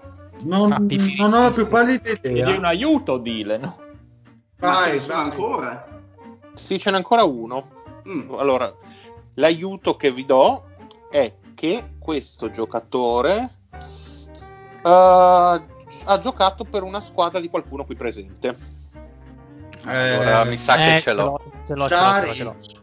Non, 0.44 0.70
Ah, 0.72 0.80
pipì. 0.80 1.16
non 1.18 1.32
ho 1.32 1.42
la 1.44 1.50
più 1.50 1.66
pallida 1.66 2.12
Chiedi 2.14 2.40
un 2.40 2.46
idea. 2.56 2.68
aiuto, 2.68 3.16
dile, 3.18 3.56
no? 3.56 3.78
Vai, 4.58 4.98
vai. 4.98 5.16
ancora? 5.24 5.88
Sì, 6.54 6.78
ce 6.78 6.90
n'è 6.90 6.96
ancora 6.96 7.24
uno. 7.24 7.70
Mm. 8.06 8.34
Allora, 8.34 8.72
l'aiuto 9.34 9.96
che 9.96 10.12
vi 10.12 10.24
do 10.26 10.64
è 11.10 11.34
che 11.54 11.94
questo 11.98 12.50
giocatore 12.50 13.56
eh, 14.84 15.60
ha 16.06 16.18
giocato 16.18 16.64
per 16.64 16.82
una 16.82 17.00
squadra 17.00 17.40
di 17.40 17.48
qualcuno 17.48 17.84
qui 17.84 17.94
presente. 17.96 18.56
Allora 19.84 20.42
Eh, 20.42 20.48
mi 20.48 20.58
sa 20.58 20.76
che 20.76 20.96
Eh, 20.96 21.00
ce 21.00 21.12
l'ho. 21.12 21.40
ce 21.66 21.74
l'ho, 21.74 21.86
ce 21.86 21.94
l'ho, 21.94 21.96
ce 21.96 22.26
l'ho, 22.26 22.34
ce 22.34 22.44
l'ho. 22.44 22.54
Saric. 22.58 22.80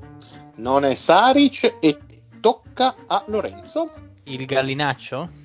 Non 0.55 0.85
è 0.85 0.93
Saric 0.93 1.75
e 1.79 1.99
tocca 2.39 2.95
a 3.07 3.23
Lorenzo. 3.27 3.91
Il 4.25 4.45
gallinaccio? 4.45 5.41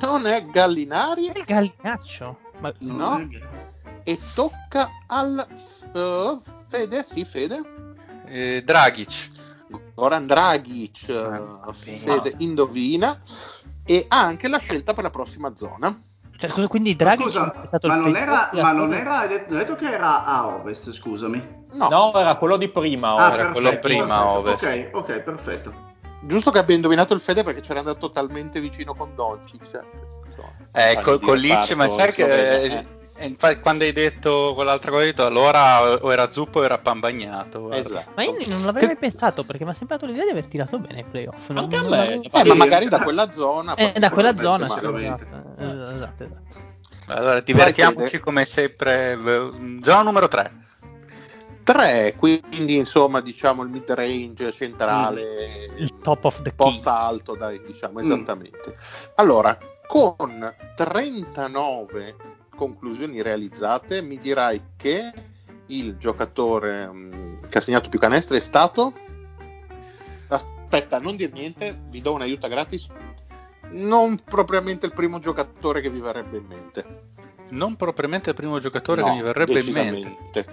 Non 0.00 0.26
è 0.26 0.44
Gallinari 0.46 1.26
Il 1.26 1.44
gallinaccio? 1.46 2.38
Ma 2.58 2.72
No. 2.78 3.28
e 4.02 4.18
tocca 4.34 4.88
al 5.06 5.46
eh, 5.94 6.38
Fede, 6.68 7.04
sì, 7.04 7.24
Fede. 7.24 7.60
Eh, 8.26 8.62
Dragic. 8.64 9.30
Goran 9.94 10.26
Dragic, 10.26 11.08
Ah, 11.10 11.72
Fede 11.72 12.34
indovina 12.38 13.18
e 13.84 14.04
ha 14.08 14.20
anche 14.20 14.48
la 14.48 14.58
scelta 14.58 14.92
per 14.94 15.04
la 15.04 15.10
prossima 15.10 15.54
zona. 15.54 15.96
Cioè, 16.42 16.50
scusa, 16.50 16.66
quindi 16.66 16.90
Ma 16.90 16.96
Draghi 16.96 17.22
scusa, 17.22 17.62
è 17.62 17.66
stato 17.68 17.86
ma 17.86 17.94
il 17.94 18.00
non 18.00 18.16
era, 18.16 18.50
ma 18.52 18.72
non 18.72 18.94
era, 18.94 19.26
detto, 19.26 19.76
che 19.76 19.92
era 19.92 20.24
a 20.24 20.56
ovest, 20.56 20.90
scusami. 20.90 21.66
No, 21.74 21.88
No, 21.88 22.12
era 22.16 22.34
quello 22.34 22.56
di 22.56 22.68
prima. 22.68 23.10
Ah, 23.10 23.14
ora. 23.14 23.24
era 23.26 23.34
perfetto, 23.34 23.52
quello 23.60 23.78
prima 23.78 24.16
a 24.16 24.40
perfetto. 24.40 24.40
ovest. 24.40 24.62
Ok, 24.64 25.10
ok, 25.10 25.20
perfetto. 25.20 25.72
giusto 26.22 26.50
che 26.50 26.58
abbia 26.58 26.74
indovinato 26.74 27.14
il 27.14 27.20
Fede 27.20 27.44
perché 27.44 27.60
c'era 27.60 27.78
andato 27.78 28.10
talmente 28.10 28.58
vicino 28.60 28.92
con 28.92 29.14
Doncic. 29.14 29.80
Eh, 30.72 30.98
col, 31.00 31.20
con 31.20 31.36
Lich, 31.36 31.74
ma 31.74 31.88
sai 31.88 32.10
che 32.12 32.24
Slovenia, 32.24 32.80
eh, 32.80 32.86
eh, 33.16 33.26
infatti 33.26 33.60
quando 33.60 33.84
hai 33.84 33.92
detto 33.92 34.52
quell'altra 34.54 34.90
cosa, 34.90 35.02
hai 35.02 35.08
detto 35.10 35.24
allora 35.26 35.82
o 36.02 36.12
era 36.12 36.30
zuppo 36.30 36.60
o 36.60 36.64
era 36.64 36.78
pan 36.78 37.00
bagnato. 37.00 37.70
Esatto. 37.70 38.12
Ma 38.16 38.22
io 38.24 38.34
non 38.46 38.64
l'avrei 38.64 38.86
mai 38.86 38.96
pensato 38.96 39.44
perché 39.44 39.64
mi 39.64 39.70
ha 39.70 39.74
sempre 39.74 39.96
dato 39.96 40.08
l'idea 40.08 40.24
di 40.24 40.30
aver 40.30 40.46
tirato 40.46 40.78
bene 40.78 41.00
i 41.00 41.04
playoff. 41.08 41.48
Non- 41.50 41.64
Anche 41.64 41.76
a 41.76 41.80
non 41.82 41.90
me. 41.90 41.96
l'avevo- 41.98 42.22
Eh, 42.32 42.44
ma 42.44 42.54
magari 42.54 42.88
da 42.88 43.02
quella 43.02 43.30
zona. 43.30 43.74
Eh, 43.74 43.92
da 43.98 44.10
quella 44.10 44.36
zona, 44.38 44.64
esatto, 44.66 44.96
eh, 44.96 45.06
esatto, 45.94 46.24
esatto. 46.24 46.60
Allora 47.08 47.40
divertiamoci 47.40 48.20
come 48.20 48.44
sempre. 48.44 49.18
Zona 49.82 50.02
numero 50.02 50.28
3. 50.28 50.60
3, 51.64 52.14
quindi 52.18 52.74
insomma 52.76 53.20
diciamo 53.20 53.62
il 53.62 53.68
mid 53.68 53.88
range 53.92 54.50
centrale, 54.50 55.70
Il 55.76 55.96
top 56.00 56.24
of 56.24 56.36
the 56.38 56.50
key. 56.50 56.54
post 56.56 56.84
alto, 56.88 57.36
dai, 57.36 57.62
diciamo 57.64 58.00
Mm. 58.00 58.02
esattamente. 58.04 58.74
Allora, 59.16 59.56
con 59.86 60.52
39 60.74 62.16
conclusioni 62.62 63.22
realizzate, 63.22 64.02
mi 64.02 64.18
dirai 64.18 64.62
che 64.76 65.12
il 65.66 65.96
giocatore 65.96 66.86
mm, 66.86 67.40
che 67.48 67.58
ha 67.58 67.60
segnato 67.60 67.88
più 67.88 67.98
canestri 67.98 68.36
è 68.36 68.40
stato? 68.40 68.92
Aspetta, 70.28 71.00
non 71.00 71.16
dir 71.16 71.32
niente, 71.32 71.80
vi 71.88 72.00
do 72.00 72.12
un 72.12 72.22
aiuto 72.22 72.46
gratis. 72.46 72.86
Non 73.70 74.16
propriamente 74.22 74.86
il 74.86 74.92
primo 74.92 75.18
giocatore 75.18 75.80
che 75.80 75.90
vi 75.90 75.98
verrebbe 75.98 76.36
in 76.36 76.46
mente. 76.46 76.84
Non 77.48 77.74
propriamente 77.74 78.30
il 78.30 78.36
primo 78.36 78.60
giocatore 78.60 79.00
No, 79.00 79.08
che 79.08 79.14
mi 79.14 79.22
verrebbe 79.22 79.60
in 79.60 79.72
mente. 79.72 80.46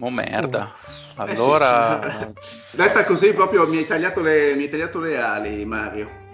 Oh 0.00 0.10
merda. 0.10 0.72
Eh 0.72 1.14
sì. 1.14 1.20
Allora, 1.20 2.32
Detta 2.72 3.04
così 3.04 3.32
proprio 3.32 3.66
mi 3.66 3.76
hai 3.78 3.86
tagliato 3.86 4.20
le, 4.20 4.54
mi 4.54 4.64
hai 4.64 4.70
tagliato 4.70 5.00
le 5.00 5.18
ali, 5.18 5.64
Mario. 5.66 6.24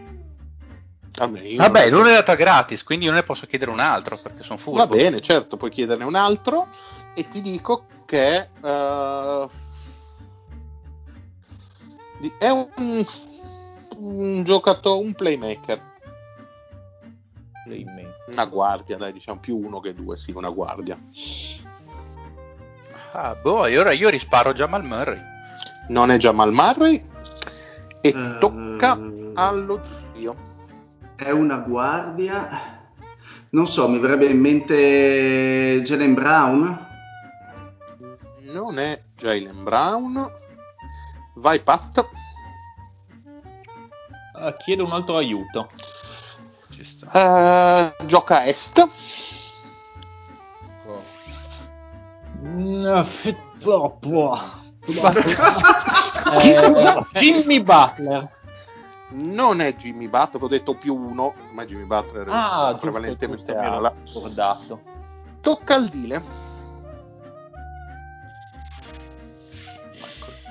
Vabbè, 1.15 1.41
io 1.41 1.57
vabbè, 1.59 1.91
non- 1.91 2.01
non 2.03 2.09
è 2.11 2.15
data 2.15 2.35
gratis, 2.35 2.83
quindi 2.83 3.05
io 3.05 3.13
ne 3.13 3.23
posso 3.23 3.47
chiedere 3.47 3.71
un 3.71 3.81
altro 3.81 4.19
perché 4.23 4.43
sono 4.43 4.59
furbo. 4.59 4.79
Va 4.79 4.87
bene, 4.87 5.21
certo, 5.21 5.57
puoi 5.57 5.71
chiederne 5.71 6.05
un 6.05 6.15
altro 6.15 6.69
e 7.15 7.29
ti 7.29 7.41
dico 7.43 7.85
che 8.07 8.49
di- 12.19 12.33
è 12.39 12.49
un, 12.49 13.05
un 13.97 14.43
giocatore, 14.45 15.05
un 15.05 15.13
playmaker, 15.15 15.81
Playmaker. 17.65 18.15
una 18.29 18.45
guardia, 18.47 18.97
dai, 18.97 19.13
diciamo 19.13 19.39
più 19.41 19.57
uno 19.57 19.81
che 19.81 19.95
due, 19.95 20.17
sì, 20.17 20.33
una 20.35 20.49
guardia. 20.51 20.99
Ah, 23.13 23.35
boh, 23.35 23.67
e 23.67 23.79
ora 23.79 23.93
io 23.93 24.09
risparo 24.09 24.53
Jamal 24.55 24.85
Murray. 24.85 25.21
Non 25.89 26.11
è 26.11 26.17
Jamal 26.17 26.53
Murray 26.53 27.05
e 28.01 28.09
Eh, 28.09 28.39
tocca 28.39 28.99
allo 29.35 29.81
zio. 30.15 30.51
È 31.17 31.31
una 31.31 31.57
guardia. 31.59 32.81
Non 33.51 33.67
so, 33.67 33.89
mi 33.89 33.99
verrebbe 33.99 34.27
in 34.27 34.39
mente 34.39 35.83
Jalen 35.85 36.15
Brown. 36.15 36.87
Non 38.41 38.79
è 38.79 39.03
Jalen 39.17 39.63
Brown. 39.63 40.31
Vai 41.35 41.61
Pat. 41.61 42.09
Ah, 44.35 44.57
chiedo 44.57 44.85
un 44.85 44.93
altro 44.93 45.17
aiuto. 45.19 45.69
Ci 46.71 46.85
sta. 46.85 47.95
Eh, 47.99 48.07
gioca 48.07 48.39
a 48.39 48.47
est. 48.47 48.89
Mm, 52.45 53.01
f- 53.03 53.37
po- 53.63 53.97
po- 54.01 54.41
Eh, 56.33 57.05
Jimmy 57.13 57.61
Butler. 57.61 58.29
Non 59.15 59.61
è 59.61 59.75
Jimmy 59.75 60.09
Butler, 60.09 60.43
ho 60.43 60.49
detto 60.49 60.75
più 60.77 60.95
uno, 60.95 61.35
ma 61.53 61.65
Jimmy 61.65 61.85
Butler 61.85 62.27
Ah, 62.31 62.69
è 62.69 62.71
giusto, 62.73 62.77
prevalentemente 62.91 63.53
giusto, 63.53 63.69
ala. 63.71 63.93
scordato. 64.05 64.81
Tocca 65.41 65.75
al 65.75 65.89
Dile. 65.89 66.23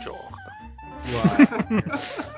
Jordan. 0.03 1.83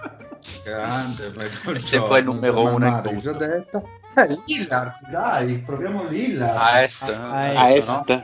Grande, 0.64 1.30
Michael 1.36 1.76
È 1.76 1.80
sempre 1.80 2.20
il 2.20 2.26
numero 2.26 2.62
uno 2.74 3.02
tutto. 3.02 3.16
già 3.18 3.34
detto. 3.34 3.90
Eh, 4.16 4.40
Lillard, 4.46 5.10
dai, 5.10 5.58
proviamo 5.60 6.06
Lillard. 6.08 6.56
A 6.58 6.84
est. 6.84 7.02
A 7.04 7.32
A 7.32 7.72
est, 7.72 7.88
est. 7.90 8.08
no? 8.08 8.24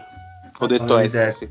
Ho 0.60 0.66
detto 0.68 0.94
Avevi 0.96 1.06
est, 1.08 1.12
detto. 1.16 1.38
sì. 1.38 1.50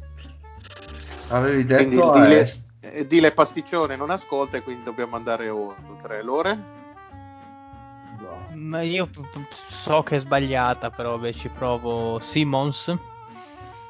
Avevi 1.29 1.65
Quindi 1.67 1.83
il 1.97 2.01
detto 2.01 2.11
a 2.13 2.21
Dile, 2.23 2.41
est. 2.41 2.67
eh, 2.93 3.07
Dile 3.07 3.33
pasticcione 3.33 3.97
non 3.97 4.11
ascolta 4.11 4.57
e 4.57 4.63
quindi 4.63 4.83
dobbiamo 4.85 5.17
andare 5.17 5.49
oltre. 5.49 6.23
Lore? 6.23 6.77
Ma 8.55 8.83
io 8.83 9.07
p- 9.07 9.21
p- 9.21 9.53
so 9.53 10.03
che 10.03 10.17
è 10.17 10.19
sbagliata, 10.19 10.91
però 10.91 11.13
vabbè, 11.13 11.33
ci 11.33 11.49
provo 11.49 12.19
Simmons. 12.21 12.95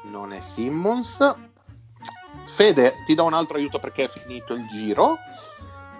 Non 0.03 0.31
è 0.33 0.39
Simmons. 0.39 1.35
Fede, 2.45 2.93
ti 3.05 3.15
do 3.15 3.25
un 3.25 3.33
altro 3.33 3.57
aiuto 3.57 3.79
perché 3.79 4.05
è 4.05 4.09
finito 4.09 4.53
il 4.53 4.67
giro. 4.67 5.17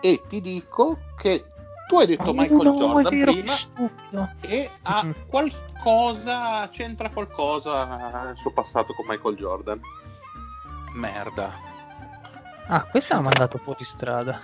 E 0.02 0.24
ti 0.28 0.40
dico 0.42 0.98
che 1.18 1.46
tu 1.88 2.00
hai 2.00 2.06
detto 2.08 2.34
Michael 2.34 2.62
no, 2.62 2.76
Jordan 2.78 3.18
vero, 3.18 3.32
prima 3.32 3.54
che 3.54 3.58
stupido. 3.60 4.30
e 4.42 4.70
ha 4.84 5.04
Mhm. 5.04 5.16
qualcosa, 5.28 6.70
c'entra 6.70 7.10
qualcosa 7.10 8.24
nel 8.24 8.38
suo 8.38 8.52
passato 8.52 8.94
con 8.94 9.06
Michael 9.08 9.36
Jordan. 9.36 9.82
Merda. 10.94 11.68
Ah, 12.72 12.84
questa 12.84 13.16
l'ha 13.16 13.22
mandato 13.22 13.58
fuori 13.58 13.84
strada. 13.84 14.40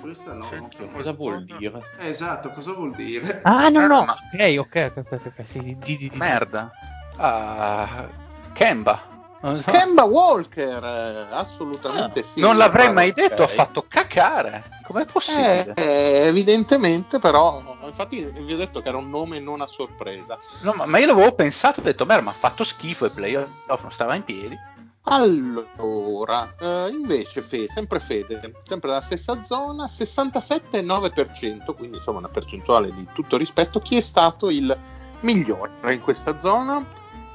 Questa 0.00 0.32
no. 0.32 0.44
Senti, 0.44 0.88
Cosa 0.92 1.12
vuol 1.12 1.44
dire? 1.44 1.82
Eh, 1.98 2.08
esatto, 2.08 2.50
cosa 2.50 2.72
vuol 2.72 2.94
dire? 2.94 3.40
Ah, 3.42 3.68
no, 3.68 3.82
Eh, 3.82 3.86
no. 3.88 4.04
ma- 4.04 4.12
Ok, 4.32 4.56
ok, 4.58 4.92
ok, 4.96 5.04
ok, 5.10 5.20
ok, 5.38 5.44
sì, 5.48 5.58
di, 5.58 5.78
di, 5.78 5.96
di, 5.96 6.08
di. 6.08 6.16
Merda. 6.18 6.72
Ah, 7.16 8.06
Kemba. 8.52 9.12
So. 9.40 9.70
Kemba 9.72 10.04
Walker, 10.04 10.82
eh, 10.84 11.26
assolutamente 11.34 12.22
sì. 12.22 12.40
non 12.40 12.56
l'avrei 12.56 12.92
mai 12.92 13.12
detto, 13.12 13.42
ha 13.42 13.48
fatto 13.48 13.84
cacare. 13.86 14.62
Com'è 14.82 15.04
possibile? 15.04 15.72
Eh, 15.74 16.26
evidentemente, 16.28 17.18
però, 17.18 17.60
infatti 17.84 18.24
vi 18.24 18.52
ho 18.52 18.56
detto 18.56 18.80
che 18.80 18.88
era 18.88 18.96
un 18.96 19.10
nome 19.10 19.40
non 19.40 19.60
a 19.60 19.66
sorpresa. 19.66 20.38
No, 20.62 20.72
ma, 20.74 20.86
ma 20.86 20.98
io 20.98 21.06
l'avevo 21.06 21.32
pensato, 21.32 21.80
ho 21.80 21.82
detto, 21.82 22.06
merda, 22.06 22.22
ma 22.22 22.30
ha 22.30 22.34
fatto 22.34 22.64
schifo 22.64 23.04
e 23.04 23.10
playoff 23.10 23.82
non 23.82 23.90
stava 23.90 24.14
in 24.14 24.22
piedi. 24.24 24.58
Allora, 25.06 26.54
eh, 26.58 26.88
invece, 26.90 27.42
Fe- 27.42 27.68
sempre 27.68 28.00
Fede, 28.00 28.54
sempre 28.64 28.88
dalla 28.88 29.02
stessa 29.02 29.42
zona, 29.42 29.86
67,9%, 29.86 31.74
quindi 31.74 31.98
insomma 31.98 32.18
una 32.18 32.28
percentuale 32.28 32.90
di 32.90 33.06
tutto 33.12 33.36
rispetto. 33.36 33.80
Chi 33.80 33.96
è 33.96 34.00
stato 34.00 34.48
il 34.48 34.74
migliore 35.20 35.92
in 35.92 36.00
questa 36.00 36.38
zona? 36.38 36.82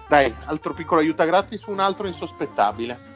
Dai, 0.08 0.34
altro 0.46 0.74
piccolo 0.74 1.02
aiuto 1.02 1.24
gratis, 1.26 1.66
un 1.66 1.80
altro 1.80 2.08
insospettabile. 2.08 3.09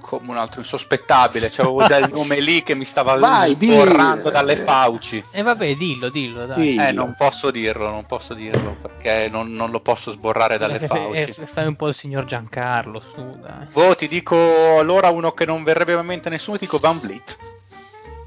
Come 0.00 0.30
un 0.30 0.36
altro 0.36 0.60
insospettabile, 0.60 1.50
c'avevo 1.50 1.84
già 1.86 1.98
il 1.98 2.10
nome 2.12 2.40
lì 2.40 2.62
che 2.62 2.74
mi 2.74 2.84
stava 2.84 3.16
Vai, 3.16 3.52
sborrando 3.52 4.30
dalle 4.30 4.56
fauci. 4.56 5.22
E 5.30 5.42
vabbè, 5.42 5.76
dillo, 5.76 6.08
dillo, 6.08 6.46
dai. 6.46 6.76
Eh, 6.76 6.90
non 6.92 7.14
posso 7.16 7.50
dirlo, 7.50 7.88
non 7.90 8.06
posso 8.06 8.34
dirlo 8.34 8.76
perché 8.80 9.28
non, 9.30 9.52
non 9.54 9.70
lo 9.70 9.80
posso 9.80 10.10
sborrare 10.10 10.58
dalle 10.58 10.76
Eh, 10.80 10.86
fauci. 10.86 11.18
eh, 11.18 11.34
eh, 11.42 11.46
fai 11.46 11.66
un 11.66 11.76
po' 11.76 11.88
il 11.88 11.94
signor 11.94 12.24
Giancarlo, 12.24 13.00
su, 13.00 13.38
dai. 13.40 13.66
Boh, 13.72 13.94
ti 13.94 14.08
dico 14.08 14.78
allora 14.78 15.10
uno 15.10 15.32
che 15.32 15.44
non 15.44 15.62
verrebbe 15.62 15.92
a 15.92 16.02
mente 16.02 16.28
a 16.28 16.30
nessuno, 16.32 16.56
ti 16.56 16.64
dico 16.64 16.78
Van 16.78 16.98
Vliet. 16.98 17.36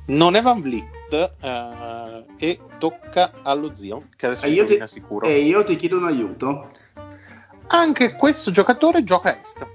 Non 0.05 0.36
è 0.36 0.41
Van 0.41 0.62
Vliet 0.62 1.31
eh, 1.41 2.25
e 2.38 2.59
tocca 2.77 3.31
allo 3.43 3.73
zio, 3.73 4.07
che 4.15 4.27
adesso 4.27 4.45
E 4.45 4.49
io, 4.49 4.65
ti, 4.65 4.79
sicuro. 4.86 5.25
e 5.25 5.39
io 5.41 5.63
ti 5.63 5.75
chiedo 5.75 5.97
un 5.97 6.05
aiuto. 6.05 6.67
Anche 7.67 8.13
questo 8.13 8.51
giocatore 8.51 9.03
gioca 9.03 9.29
a 9.29 9.31
est. 9.33 9.65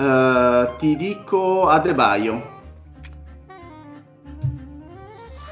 Eh, 0.00 0.70
ti 0.78 0.96
dico 0.96 1.68
Adebayo. 1.68 2.58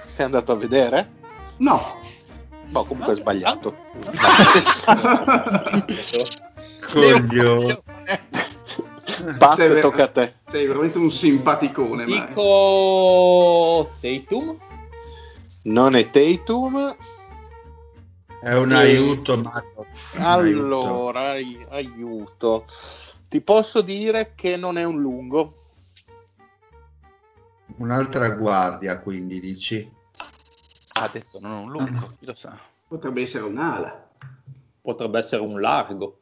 Sei 0.06 0.24
andato 0.24 0.52
a 0.52 0.56
vedere? 0.56 1.11
No. 1.58 1.78
Boh, 2.70 2.84
comunque 2.84 3.12
è 3.12 3.16
sbagliato. 3.16 3.76
Coglione. 6.90 7.82
Pat, 9.37 9.56
Sei 9.56 9.68
ver- 9.68 9.80
tocca 9.80 10.04
a 10.04 10.08
te. 10.08 10.34
Sei 10.48 10.66
veramente 10.66 10.96
un 10.96 11.11
simpaticone. 11.11 12.04
Dico 12.06 13.90
Tatum. 14.00 14.56
Non 15.64 15.94
è 15.94 16.08
Tatum. 16.08 16.96
È 18.40 18.54
un 18.54 18.72
E- 18.72 18.76
aiuto, 18.76 19.37
Marco. 19.37 19.84
Aiuto. 20.16 20.80
Allora, 20.84 21.30
ai- 21.32 21.66
aiuto. 21.70 22.64
Ti 23.29 23.41
posso 23.43 23.83
dire 23.83 24.33
che 24.35 24.57
non 24.57 24.79
è 24.79 24.85
un 24.85 25.01
lungo. 25.01 25.55
Un'altra 27.77 28.31
guardia, 28.31 29.01
quindi 29.01 29.38
dici. 29.38 29.97
Ha 30.95 31.09
detto 31.09 31.38
non 31.38 31.53
un 31.53 31.71
lungo, 31.71 32.14
chi 32.19 32.25
lo 32.25 32.35
sa. 32.35 32.59
Potrebbe 32.88 33.23
essere 33.23 33.45
un'ala. 33.45 34.11
Potrebbe 34.81 35.19
essere 35.19 35.43
un 35.43 35.61
largo. 35.61 36.21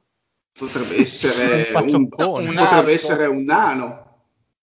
Potrebbe 0.53 1.01
essere 1.01 1.71
Un 1.77 1.95
un, 1.95 2.09
potrebbe 2.09 2.93
essere 2.93 3.27
un 3.27 3.45
nano. 3.45 4.05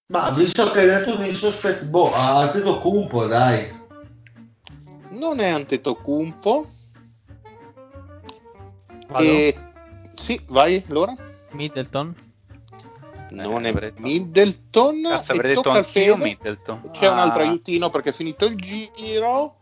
Ma 0.07 0.29
visto 0.31 0.69
che 0.71 0.81
hai 0.81 0.85
detto 0.87 1.15
un 1.15 1.25
insospetto, 1.25 1.85
boh, 1.85 2.13
ha 2.13 2.51
detto 2.51 2.79
Cumpo, 2.79 3.25
dai. 3.25 3.81
Non 5.11 5.39
è 5.39 5.49
Antetokounmpo. 5.49 6.69
Vado? 9.07 9.23
E... 9.23 9.57
Sì, 10.15 10.41
vai, 10.47 10.83
allora. 10.89 11.15
Middleton? 11.51 12.22
Eh, 13.33 13.47
non 13.47 13.65
eh, 13.65 13.71
è. 13.71 13.93
Middleton. 13.97 15.01
Cazzo, 15.03 15.31
avrei 15.31 15.55
detto 15.55 15.69
anch'io 15.69 16.17
Middleton. 16.17 16.89
C'è 16.91 17.07
ah. 17.07 17.11
un 17.11 17.19
altro 17.19 17.41
ah. 17.41 17.45
aiutino 17.45 17.89
perché 17.89 18.09
è 18.09 18.13
finito 18.13 18.45
il 18.45 18.55
giro. 18.55 19.57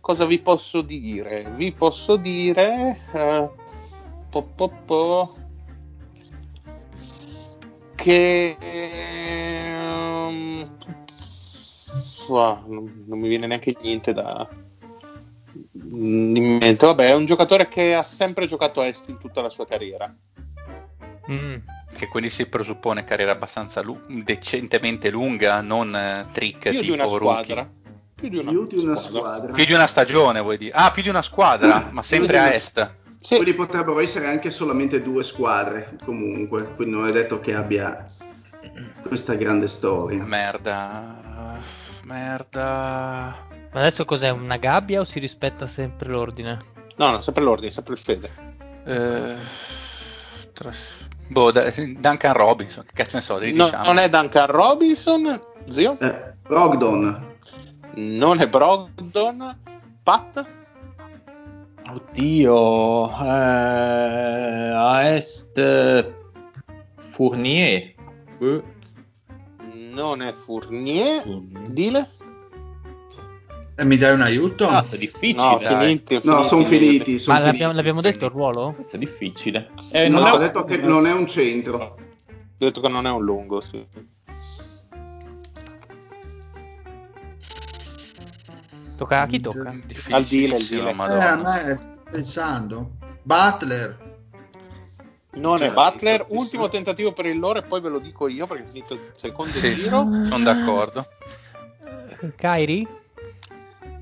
Cosa 0.00 0.26
vi 0.26 0.38
posso 0.40 0.82
dire? 0.82 1.50
Vi 1.54 1.72
posso 1.72 2.16
dire... 2.16 2.98
Uh, 3.12 3.48
po, 4.28 4.42
po, 4.42 4.68
po, 4.84 5.36
che... 7.94 8.56
Ehm, 8.60 10.26
um, 10.26 10.76
wow, 12.28 12.64
non, 12.66 13.04
non 13.06 13.18
mi 13.18 13.28
viene 13.28 13.46
neanche 13.46 13.74
niente 13.80 14.12
da 14.12 14.46
in 15.72 16.58
mente. 16.60 16.86
Vabbè, 16.86 17.08
è 17.08 17.14
un 17.14 17.24
giocatore 17.24 17.68
che 17.68 17.94
ha 17.94 18.02
sempre 18.02 18.46
giocato 18.46 18.80
a 18.80 18.86
est 18.86 19.08
in 19.08 19.18
tutta 19.18 19.40
la 19.40 19.48
sua 19.48 19.66
carriera. 19.66 20.12
Mm. 21.30 21.56
Che 21.94 22.08
quindi 22.08 22.28
si 22.30 22.46
presuppone 22.46 23.04
carriera 23.04 23.32
abbastanza 23.32 23.80
lu- 23.80 24.00
decentemente 24.08 25.10
lunga, 25.10 25.60
non 25.60 25.94
eh, 25.94 26.26
trick 26.32 26.70
Più 26.70 26.80
di 26.80 26.90
tipo 26.90 27.16
rookie. 27.18 27.44
squadra. 27.44 27.70
Più 28.14 28.28
di 28.28 28.36
una, 28.38 28.50
Più 28.50 28.66
di 28.66 28.76
una 28.78 28.96
squadra. 28.96 29.20
squadra. 29.20 29.52
Più 29.54 29.64
di 29.64 29.72
una 29.72 29.86
stagione, 29.86 30.40
vuoi 30.40 30.58
dire? 30.58 30.72
Ah, 30.74 30.90
più 30.90 31.02
di 31.02 31.08
una 31.08 31.22
squadra, 31.22 31.88
ma 31.90 32.02
sempre 32.02 32.38
a 32.38 32.52
est. 32.52 32.90
Sì. 33.20 33.36
Quindi 33.36 33.54
potrebbero 33.54 34.00
essere 34.00 34.26
anche 34.26 34.50
solamente 34.50 35.00
due 35.02 35.22
squadre, 35.24 35.96
comunque. 36.04 36.72
Quindi 36.74 36.94
non 36.94 37.06
è 37.08 37.12
detto 37.12 37.40
che 37.40 37.54
abbia 37.54 38.04
questa 39.06 39.34
grande 39.34 39.66
storia. 39.68 40.22
Merda. 40.24 41.58
Merda. 42.04 43.46
Ma 43.72 43.80
adesso 43.80 44.04
cos'è? 44.04 44.30
Una 44.30 44.56
gabbia 44.56 45.00
o 45.00 45.04
si 45.04 45.18
rispetta 45.18 45.66
sempre 45.66 46.08
l'ordine? 46.10 46.62
No, 46.96 47.10
no, 47.10 47.20
sempre 47.20 47.42
l'ordine, 47.42 47.70
sempre 47.72 47.94
il 47.94 47.98
fede. 48.00 48.30
Eh, 48.84 49.34
tras- 50.52 51.08
boh, 51.34 51.50
Duncan 51.50 52.32
Robinson, 52.32 52.84
che 52.84 52.92
cazzo 52.94 53.16
ne 53.16 53.22
so, 53.22 53.38
diciamo. 53.38 53.58
No, 53.58 53.64
diciamo. 53.64 53.84
non 53.86 53.98
è 53.98 54.08
Duncan 54.08 54.46
Robinson, 54.46 55.42
zio. 55.68 55.98
Eh, 55.98 56.34
Brogdon. 56.46 57.32
Non 57.96 58.40
è 58.40 58.48
Brogdon. 58.48 59.58
Pat. 60.02 60.46
Oddio, 61.90 63.08
eh, 63.08 64.70
a 64.72 65.08
est 65.08 66.12
Fournier. 66.96 67.94
Non 69.92 70.22
è 70.22 70.32
Fournier. 70.32 71.22
Fournier. 71.22 71.68
Dile. 71.68 72.10
E 73.76 73.84
mi 73.84 73.96
dai 73.96 74.14
un 74.14 74.20
aiuto? 74.20 74.68
Cazzo, 74.68 74.94
è 74.94 74.98
difficile. 74.98 75.42
No, 75.42 75.58
finiti, 75.58 76.20
No, 76.22 76.44
sono 76.44 76.64
finiti. 76.64 77.18
son 77.18 77.34
Ma 77.34 77.40
finiti. 77.40 77.44
l'abbiamo, 77.58 77.72
l'abbiamo 77.72 78.00
detto 78.00 78.24
il 78.26 78.30
ruolo? 78.30 78.72
Questo 78.74 78.94
è 78.96 78.98
difficile. 79.00 79.70
Eh, 79.90 80.08
No, 80.08 80.20
non 80.20 80.28
è 80.28 80.32
ho 80.32 80.38
detto 80.38 80.64
che 80.64 80.76
non 80.76 81.06
è 81.06 81.12
un 81.12 81.26
centro. 81.26 81.76
Ho 81.82 81.94
detto 82.56 82.80
che 82.80 82.88
non 82.88 83.04
è 83.06 83.10
un 83.10 83.22
lungo, 83.24 83.60
sì. 83.60 83.84
Tocca 88.96 89.22
a 89.22 89.26
chi 89.26 89.40
tocca? 89.40 89.74
Difficilissimo, 89.86 90.16
Al 90.16 90.24
deal, 90.24 90.86
al 90.86 91.06
deal. 91.08 91.20
Eh, 91.20 91.24
a 91.24 91.36
me 91.36 91.76
sto 91.76 92.02
pensando. 92.10 92.90
Butler. 93.22 94.02
Non 95.32 95.56
è 95.56 95.66
Cioè, 95.66 95.74
Butler. 95.74 96.18
capisco. 96.20 96.38
Ultimo 96.38 96.68
tentativo 96.68 97.12
per 97.12 97.26
il 97.26 97.38
loro 97.40 97.58
e 97.58 97.62
poi 97.62 97.80
ve 97.80 97.88
lo 97.88 97.98
dico 97.98 98.28
io 98.28 98.46
perché 98.46 98.62
è 98.62 98.66
finito 98.66 98.94
il 98.94 99.00
secondo 99.16 99.52
Sì, 99.52 99.74
giro. 99.74 100.04
sono 100.26 100.44
d'accordo. 100.44 101.06
Kairi? 102.36 102.86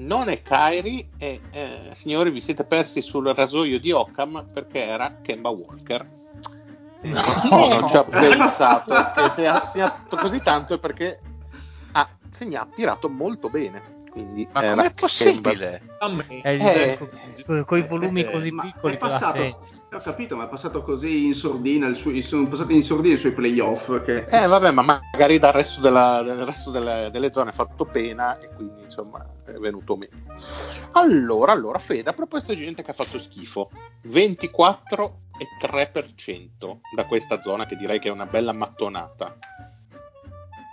Non 0.03 0.29
è 0.29 0.43
Kyrie 0.43 1.09
e 1.17 1.41
eh, 1.53 1.91
signori 1.93 2.31
vi 2.31 2.41
siete 2.41 2.65
persi 2.65 3.01
sul 3.01 3.29
rasoio 3.29 3.79
di 3.79 3.93
Occam 3.93 4.45
perché 4.53 4.85
era 4.85 5.19
Kemba 5.23 5.49
Walker. 5.51 6.07
E 7.01 7.09
No. 7.09 7.21
nessuno 7.21 7.69
non 7.69 7.89
ci 7.89 7.97
ha 7.97 8.05
pensato 8.05 8.95
che 9.15 9.29
se 9.31 9.47
ha 9.47 9.65
segnato 9.65 10.17
così 10.17 10.41
tanto 10.41 10.75
è 10.75 10.79
perché 10.79 11.21
ha 11.93 12.09
segnato, 12.31 12.71
tirato 12.75 13.09
molto 13.09 13.49
bene. 13.49 14.02
Quindi 14.13 14.47
Ma 14.53 14.63
era 14.63 14.75
com'è 14.75 14.93
possibile? 14.93 15.83
Eh, 16.43 16.99
con 17.65 17.79
i 17.79 17.83
volumi 17.83 18.21
eh, 18.21 18.31
così 18.31 18.55
piccoli 18.55 18.99
passato, 18.99 19.59
ho 19.91 20.01
capito, 20.01 20.37
ma 20.37 20.45
è 20.45 20.49
passato 20.49 20.83
così 20.83 21.25
in 21.25 21.35
sordina, 21.35 21.87
il 21.87 21.97
suo- 21.97 22.21
sono 22.21 22.47
passati 22.47 22.75
in 22.75 22.83
sordina 22.83 23.15
i 23.15 23.19
suoi 23.19 23.33
playoff. 23.33 24.05
Che... 24.05 24.25
Eh 24.25 24.47
vabbè, 24.47 24.71
ma 24.71 24.83
magari 24.83 25.39
dal 25.39 25.53
resto, 25.55 25.81
della- 25.81 26.21
del 26.21 26.45
resto 26.45 26.71
delle, 26.71 27.09
delle 27.11 27.33
zone 27.33 27.49
ha 27.49 27.55
fatto 27.55 27.87
pena 27.87 28.37
e 28.39 28.51
quindi 28.55 28.83
insomma 28.83 29.27
è 29.47 29.53
venuto 29.53 29.97
meno. 29.97 30.13
Allora, 30.91 31.53
allora, 31.53 31.79
Fede, 31.79 32.11
a 32.11 32.13
proposito 32.13 32.53
di 32.53 32.63
gente 32.65 32.83
che 32.83 32.91
ha 32.91 32.95
fatto 32.95 33.19
schifo, 33.19 33.71
24 34.03 35.21
e 35.39 35.47
3% 35.59 36.81
da 36.95 37.07
questa 37.07 37.41
zona 37.41 37.65
che 37.65 37.77
direi 37.77 37.99
che 37.99 38.09
è 38.09 38.13
una 38.13 38.27
bella 38.27 38.53
mattonata. 38.53 39.39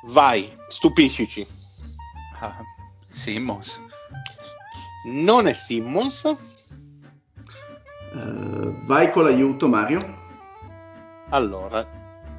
Vai, 0.08 0.54
stupiscici. 0.68 1.48
Ah, 2.42 2.58
Simmons. 3.20 3.82
Non 5.06 5.48
è 5.48 5.54
Simmons, 5.54 6.24
Eh, 8.12 8.74
vai 8.86 9.12
con 9.12 9.26
l'aiuto, 9.26 9.68
Mario. 9.68 10.00
allora 11.30 11.86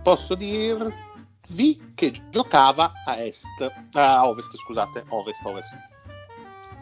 posso 0.03 0.35
dirvi 0.35 1.93
che 1.95 2.13
giocava 2.31 2.93
a 3.07 3.19
est, 3.19 3.47
a 3.93 4.27
ovest, 4.27 4.57
scusate, 4.57 5.05
ovest, 5.11 5.45
ovest. 5.45 5.79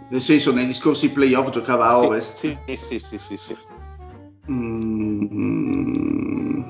Nel 0.08 0.22
senso, 0.22 0.52
negli 0.52 0.72
scorsi 0.72 1.11
playoff 1.11 1.50
giocava 1.50 1.88
a 1.88 1.98
Sì, 1.98 2.06
ovest. 2.06 2.38
Sì, 2.38 2.76
sì, 2.76 2.98
sì, 2.98 3.18
sì, 3.18 3.37
sì. 3.37 3.56
Mm. 4.50 6.62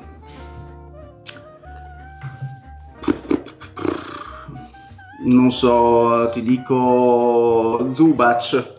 Non 5.29 5.51
so, 5.53 6.31
ti 6.33 6.43
dico 6.43 7.87
Zubac. 7.95 8.77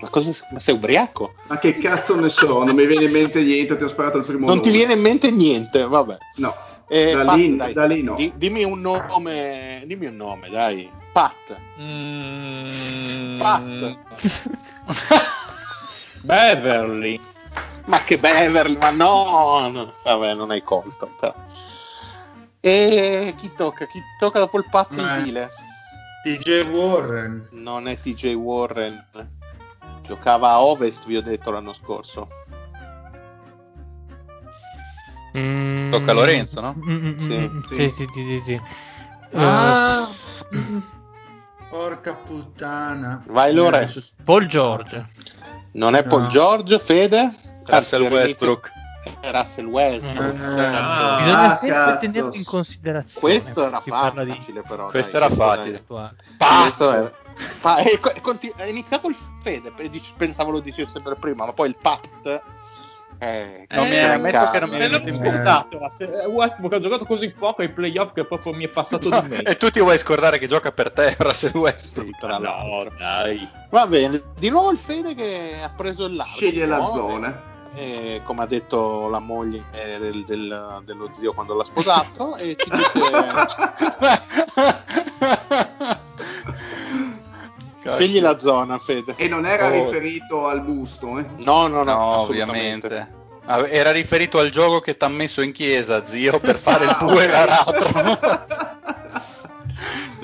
Ma, 0.00 0.08
cosa, 0.10 0.30
ma 0.50 0.58
sei 0.60 0.74
ubriaco? 0.74 1.32
Ma 1.46 1.58
che 1.58 1.78
cazzo 1.78 2.14
ne 2.20 2.28
so, 2.28 2.62
non 2.64 2.74
mi 2.74 2.86
viene 2.86 3.06
in 3.06 3.10
mente 3.12 3.42
niente, 3.42 3.76
ti 3.76 3.84
ho 3.84 3.88
sparato 3.88 4.18
il 4.18 4.24
primo 4.24 4.46
Non 4.46 4.60
ti 4.60 4.68
nome. 4.68 4.78
viene 4.78 4.92
in 4.94 5.00
mente 5.00 5.30
niente, 5.30 5.86
vabbè. 5.86 6.18
No, 6.36 6.54
Eh, 6.88 7.12
da, 7.12 7.24
Pat, 7.24 7.36
lì, 7.36 7.56
dai, 7.56 7.72
da 7.72 7.84
lì 7.86 8.02
no. 8.02 8.14
di- 8.14 8.32
dimmi 8.36 8.62
un 8.64 8.78
nome, 8.80 9.82
dimmi 9.86 10.04
un 10.06 10.16
nome, 10.16 10.50
dai. 10.50 10.90
Pat. 11.12 11.56
Mm, 11.80 13.38
Pat. 13.38 13.96
Beverly. 16.20 17.18
ma 17.86 17.98
che 18.00 18.18
Beverly, 18.18 18.76
ma 18.76 18.90
no, 18.90 19.70
no. 19.70 19.92
Vabbè, 20.02 20.34
non 20.34 20.50
hai 20.50 20.62
colto. 20.62 21.08
Però. 21.18 21.32
E 22.66 23.34
chi 23.36 23.52
tocca? 23.54 23.84
Chi 23.84 24.00
tocca 24.18 24.38
dopo 24.38 24.56
il 24.56 24.64
Pat 24.70 24.88
Ma- 24.92 25.16
il 25.18 25.24
Dile? 25.24 25.50
TJ 26.22 26.62
Warren. 26.70 27.48
Non 27.50 27.86
è 27.86 28.00
TJ 28.00 28.32
Warren. 28.32 29.04
Giocava 30.00 30.48
a 30.52 30.62
Ovest, 30.62 31.04
vi 31.04 31.18
ho 31.18 31.20
detto 31.20 31.50
l'anno 31.50 31.74
scorso. 31.74 32.26
Mm. 35.36 35.90
Tocca 35.90 36.12
a 36.12 36.14
Lorenzo, 36.14 36.60
no? 36.62 36.74
Mm, 36.74 36.90
mm, 36.90 37.06
mm, 37.06 37.18
Sì, 37.18 37.38
mm, 37.38 37.60
sì. 37.68 37.74
sì, 37.74 37.88
sì, 37.90 38.08
sì, 38.14 38.24
sì, 38.24 38.40
sì. 38.40 38.60
Ah! 39.34 40.08
Porca 41.68 42.14
puttana. 42.14 43.24
Vai 43.26 43.52
Lorenzo. 43.52 43.98
Eh, 43.98 44.22
Paul 44.24 44.46
George. 44.46 45.06
Non 45.72 45.94
è 45.94 46.02
Paul 46.02 46.22
No. 46.22 46.28
George, 46.28 46.78
Fede? 46.78 47.30
Russell 47.66 48.10
Westbrook. 48.10 48.72
È 49.20 49.30
Russell 49.30 49.66
Westbrook. 49.66 50.34
Eh, 50.34 50.38
certo. 50.38 50.76
ah, 50.76 51.16
Bisogna 51.18 51.40
Ah, 51.42 51.56
sempre 51.56 51.76
cazzo. 51.76 51.98
tenerlo 51.98 52.34
in 52.34 52.44
considerazione. 52.44 53.20
Questo 53.20 53.66
era 53.66 53.80
parla 53.86 54.24
di 54.24 54.30
facile, 54.30 54.62
però. 54.62 54.88
Questo 54.88 55.18
dai, 55.18 55.26
era 55.26 55.34
facile. 55.34 55.84
Questo 55.86 56.92
era- 56.92 57.12
Pa- 57.60 57.78
e 57.78 57.98
co- 57.98 58.12
conti- 58.22 58.52
è 58.56 58.64
iniziato 58.66 59.08
il 59.08 59.16
Fede, 59.42 59.72
pensavo 60.16 60.50
lo 60.52 60.60
dicessi 60.60 60.92
sempre 60.92 61.16
prima, 61.16 61.44
ma 61.46 61.52
poi 61.52 61.68
il 61.68 61.76
Pat. 61.80 62.42
Eh, 63.18 63.66
Non 63.70 63.88
mi- 63.88 63.94
cazzo, 63.94 64.12
ammetto 64.12 64.50
che 64.50 64.58
non 64.60 64.68
mi 64.70 65.08
in 65.08 65.14
scordato. 65.14 65.78
eh, 66.00 66.26
Westbrook 66.26 66.72
ha 66.74 66.78
giocato 66.80 67.04
così 67.04 67.30
poco 67.30 67.62
ai 67.62 67.70
playoff 67.70 68.12
che 68.12 68.24
proprio 68.24 68.52
mi 68.52 68.64
è 68.64 68.68
passato 68.68 69.08
di 69.08 69.28
me. 69.28 69.42
e 69.42 69.56
tu 69.56 69.70
ti 69.70 69.80
vuoi 69.80 69.96
scordare 69.98 70.38
che 70.38 70.46
gioca 70.46 70.72
per 70.72 70.90
te 70.92 71.14
Russell 71.18 71.56
Westbrook? 71.56 72.06
Sì, 72.08 72.16
tra 72.18 72.38
l'altro. 72.38 72.90
No, 72.90 72.96
dai. 72.98 73.48
Va 73.70 73.86
bene, 73.86 74.22
di 74.38 74.48
nuovo 74.50 74.70
il 74.70 74.78
Fede 74.78 75.14
che 75.14 75.54
ha 75.62 75.70
preso 75.70 76.04
il 76.06 76.16
largo. 76.16 76.34
Sceglie 76.36 76.66
la 76.66 76.76
no? 76.78 76.92
zona. 76.94 77.42
Eh, 77.76 78.20
come 78.24 78.42
ha 78.42 78.46
detto 78.46 79.08
la 79.08 79.18
moglie 79.18 79.64
eh, 79.72 79.98
del- 79.98 80.24
del- 80.24 80.82
dello 80.84 81.08
zio 81.12 81.32
quando 81.32 81.54
l'ha 81.54 81.64
sposato, 81.64 82.36
e 82.36 82.54
ci 82.56 82.70
dice: 82.70 83.00
Scegli 87.82 88.20
la 88.20 88.38
zona, 88.38 88.78
Fede. 88.78 89.14
E 89.16 89.28
non 89.28 89.44
era 89.44 89.66
Oh. 89.66 89.70
riferito 89.70 90.46
al 90.46 90.62
busto, 90.62 91.18
eh? 91.18 91.24
No, 91.38 91.66
no, 91.66 91.82
no, 91.82 91.92
No, 91.92 92.14
assolutamente. 92.22 92.86
ovviamente. 92.86 93.22
Ah, 93.46 93.68
Era 93.68 93.90
riferito 93.90 94.38
al 94.38 94.48
gioco 94.50 94.80
che 94.80 94.96
ti 94.96 95.04
ha 95.04 95.08
messo 95.08 95.42
in 95.42 95.52
chiesa, 95.52 96.04
zio, 96.06 96.38
per 96.40 96.56
fare 96.58 96.84
il 96.86 96.96
2 97.00 97.26
l'aratro. 97.26 98.62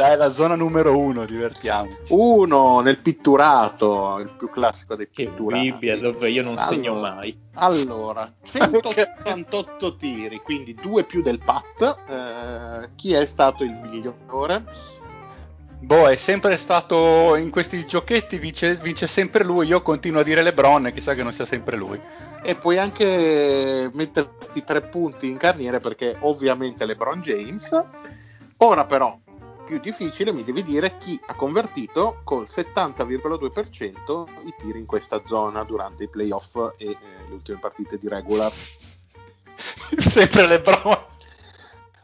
Dai, 0.01 0.17
la 0.17 0.33
zona 0.33 0.55
numero 0.55 0.97
uno, 0.97 1.27
divertiamoci. 1.27 1.95
Uno 2.09 2.81
nel 2.81 2.97
pitturato, 3.01 4.17
il 4.19 4.33
più 4.35 4.49
classico 4.49 4.95
dei 4.95 5.11
Che 5.11 5.27
pitturati. 5.27 5.73
Bibbia 5.73 5.99
dove 5.99 6.31
io 6.31 6.43
non 6.43 6.57
segno 6.57 6.93
Allora. 6.93 7.15
mai. 7.17 7.39
Allora, 7.57 8.33
188 8.43 9.97
tiri, 9.97 10.41
quindi 10.43 10.73
due 10.73 11.05
più 11.05 11.21
del 11.21 11.43
Pat. 11.45 12.03
Eh, 12.09 12.91
chi 12.97 13.13
è 13.13 13.27
stato 13.27 13.63
il 13.63 13.73
migliore? 13.73 14.65
Boh, 15.81 16.09
è 16.09 16.17
sempre 16.17 16.57
stato 16.57 17.37
in 17.37 17.51
questi 17.51 17.85
giochetti, 17.85 18.39
vince, 18.39 18.77
vince 18.77 19.07
sempre 19.07 19.45
lui. 19.45 19.67
Io 19.67 19.83
continuo 19.83 20.23
a 20.23 20.25
dire 20.25 20.41
LeBron, 20.41 20.93
chissà 20.95 21.13
che 21.13 21.23
non 21.23 21.35
sia 21.35 21.45
sempre 21.45 21.77
lui. 21.77 22.01
E 22.43 22.55
puoi 22.55 22.79
anche 22.79 23.91
metterti 23.93 24.65
tre 24.65 24.81
punti 24.81 25.29
in 25.29 25.37
carniere 25.37 25.79
perché 25.79 26.17
ovviamente 26.21 26.87
LeBron 26.87 27.21
James. 27.21 27.85
Ora 28.63 28.85
però, 28.85 29.19
più 29.71 29.79
difficile 29.79 30.33
mi 30.33 30.43
devi 30.43 30.65
dire 30.65 30.99
chi 30.99 31.21
ha 31.27 31.35
convertito 31.35 32.23
col 32.25 32.47
70,2% 32.49 34.27
i 34.45 34.55
tiri 34.59 34.81
in 34.81 34.87
questa 34.87 35.23
zona 35.25 35.63
durante 35.63 36.05
i 36.05 36.09
playoff 36.09 36.73
e 36.77 36.87
eh, 36.87 36.97
le 37.29 37.35
ultime 37.35 37.59
partite 37.59 37.97
di 37.97 38.09
regular. 38.09 38.51
Sempre 39.97 40.49
LeBron. 40.49 40.99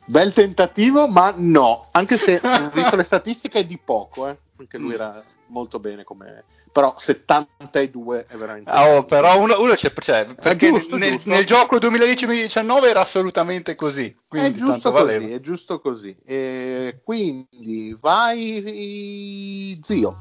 Bel 0.04 0.32
tentativo, 0.32 1.08
ma 1.08 1.34
no, 1.36 1.88
anche 1.90 2.16
se 2.16 2.40
ho 2.40 2.70
visto 2.72 2.94
le 2.94 3.02
statistiche 3.02 3.58
è 3.58 3.64
di 3.64 3.80
poco, 3.82 4.28
eh. 4.28 4.38
anche 4.58 4.78
lui 4.78 4.94
era 4.94 5.20
molto 5.48 5.78
bene 5.78 6.04
come... 6.04 6.44
però 6.72 6.94
72 6.96 8.26
è 8.26 8.36
veramente... 8.36 8.70
Ah, 8.70 8.96
oh, 8.96 9.04
però 9.04 9.38
uno, 9.40 9.60
uno 9.60 9.74
c'è, 9.74 9.92
cioè, 9.98 10.26
perché 10.34 10.70
giusto, 10.70 10.96
nel, 10.96 11.12
giusto. 11.12 11.30
nel 11.30 11.44
gioco 11.44 11.76
2010-2019 11.76 12.84
era 12.84 13.00
assolutamente 13.00 13.74
così. 13.74 14.06
È 14.06 14.14
Quindi 14.28 14.56
giusto 14.56 14.72
tanto 14.72 14.92
così, 14.92 15.04
valeva. 15.04 15.34
è 15.34 15.40
giusto 15.40 15.80
così. 15.80 16.16
E 16.24 17.00
quindi 17.04 17.96
vai 18.00 19.78
zio. 19.82 20.14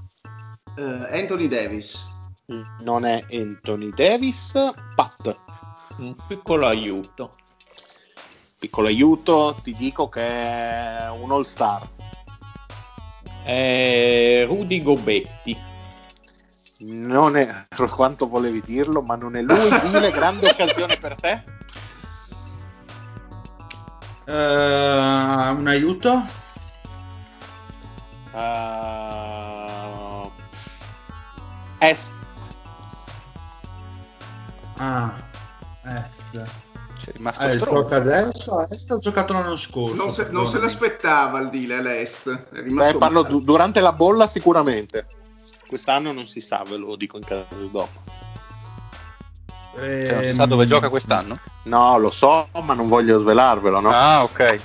Eh, 0.77 1.19
Anthony 1.19 1.47
Davis. 1.47 2.03
Non 2.81 3.05
è 3.05 3.23
Anthony 3.31 3.89
Davis, 3.89 4.51
Pat. 4.95 5.35
Un 5.97 6.13
piccolo 6.27 6.67
aiuto. 6.67 7.31
Piccolo 8.59 8.87
aiuto, 8.87 9.55
ti 9.63 9.73
dico 9.73 10.09
che 10.09 10.21
è 10.21 11.09
un 11.09 11.31
all 11.31 11.43
È 13.45 14.43
Rudy 14.47 14.81
Gobetti. 14.81 15.55
Non 16.79 17.37
è 17.37 17.47
quanto 17.91 18.27
volevi 18.27 18.59
dirlo, 18.61 19.03
ma 19.03 19.15
non 19.15 19.35
è 19.35 19.41
lui. 19.41 19.69
Dile, 19.91 20.09
grande 20.17 20.49
occasione 20.49 20.97
per 20.97 21.15
te. 21.15 21.43
Eh, 24.25 25.49
un 25.51 25.67
aiuto? 25.67 26.25
Uh, 28.33 30.29
est. 31.79 32.11
Ah, 34.77 35.15
est. 35.83 36.64
C'è 37.05 37.11
rimasto 37.11 37.43
Eh, 37.43 37.57
gioca 37.59 37.97
adesso? 37.97 38.57
A 38.57 38.67
est 38.67 38.89
ho 38.89 38.97
giocato 38.97 39.33
l'anno 39.33 39.55
scorso. 39.55 39.93
Non 39.93 40.11
se, 40.11 40.27
non 40.31 40.47
se 40.47 40.57
l'aspettava 40.57 41.39
il 41.39 41.49
deal 41.49 41.69
all'est. 41.79 42.27
È 42.51 42.61
Beh, 42.61 42.95
parlo 42.95 43.21
du- 43.21 43.43
durante 43.43 43.79
la 43.79 43.91
bolla 43.91 44.25
sicuramente. 44.25 45.05
Quest'anno 45.67 46.13
non 46.13 46.27
si 46.27 46.41
sa, 46.41 46.63
ve 46.67 46.77
lo 46.77 46.95
dico 46.95 47.17
in 47.17 47.23
caso 47.23 47.45
dopo. 47.69 48.01
Ehm, 49.77 50.05
Cioè, 50.07 50.13
non 50.15 50.23
si 50.23 50.33
sa 50.35 50.45
dove 50.47 50.65
gioca 50.65 50.89
quest'anno? 50.89 51.37
No, 51.65 51.99
lo 51.99 52.09
so, 52.09 52.47
ma 52.63 52.73
non 52.73 52.87
voglio 52.87 53.19
svelarvelo, 53.19 53.79
no? 53.81 53.91
Ah, 53.91 54.23
ok. 54.23 54.59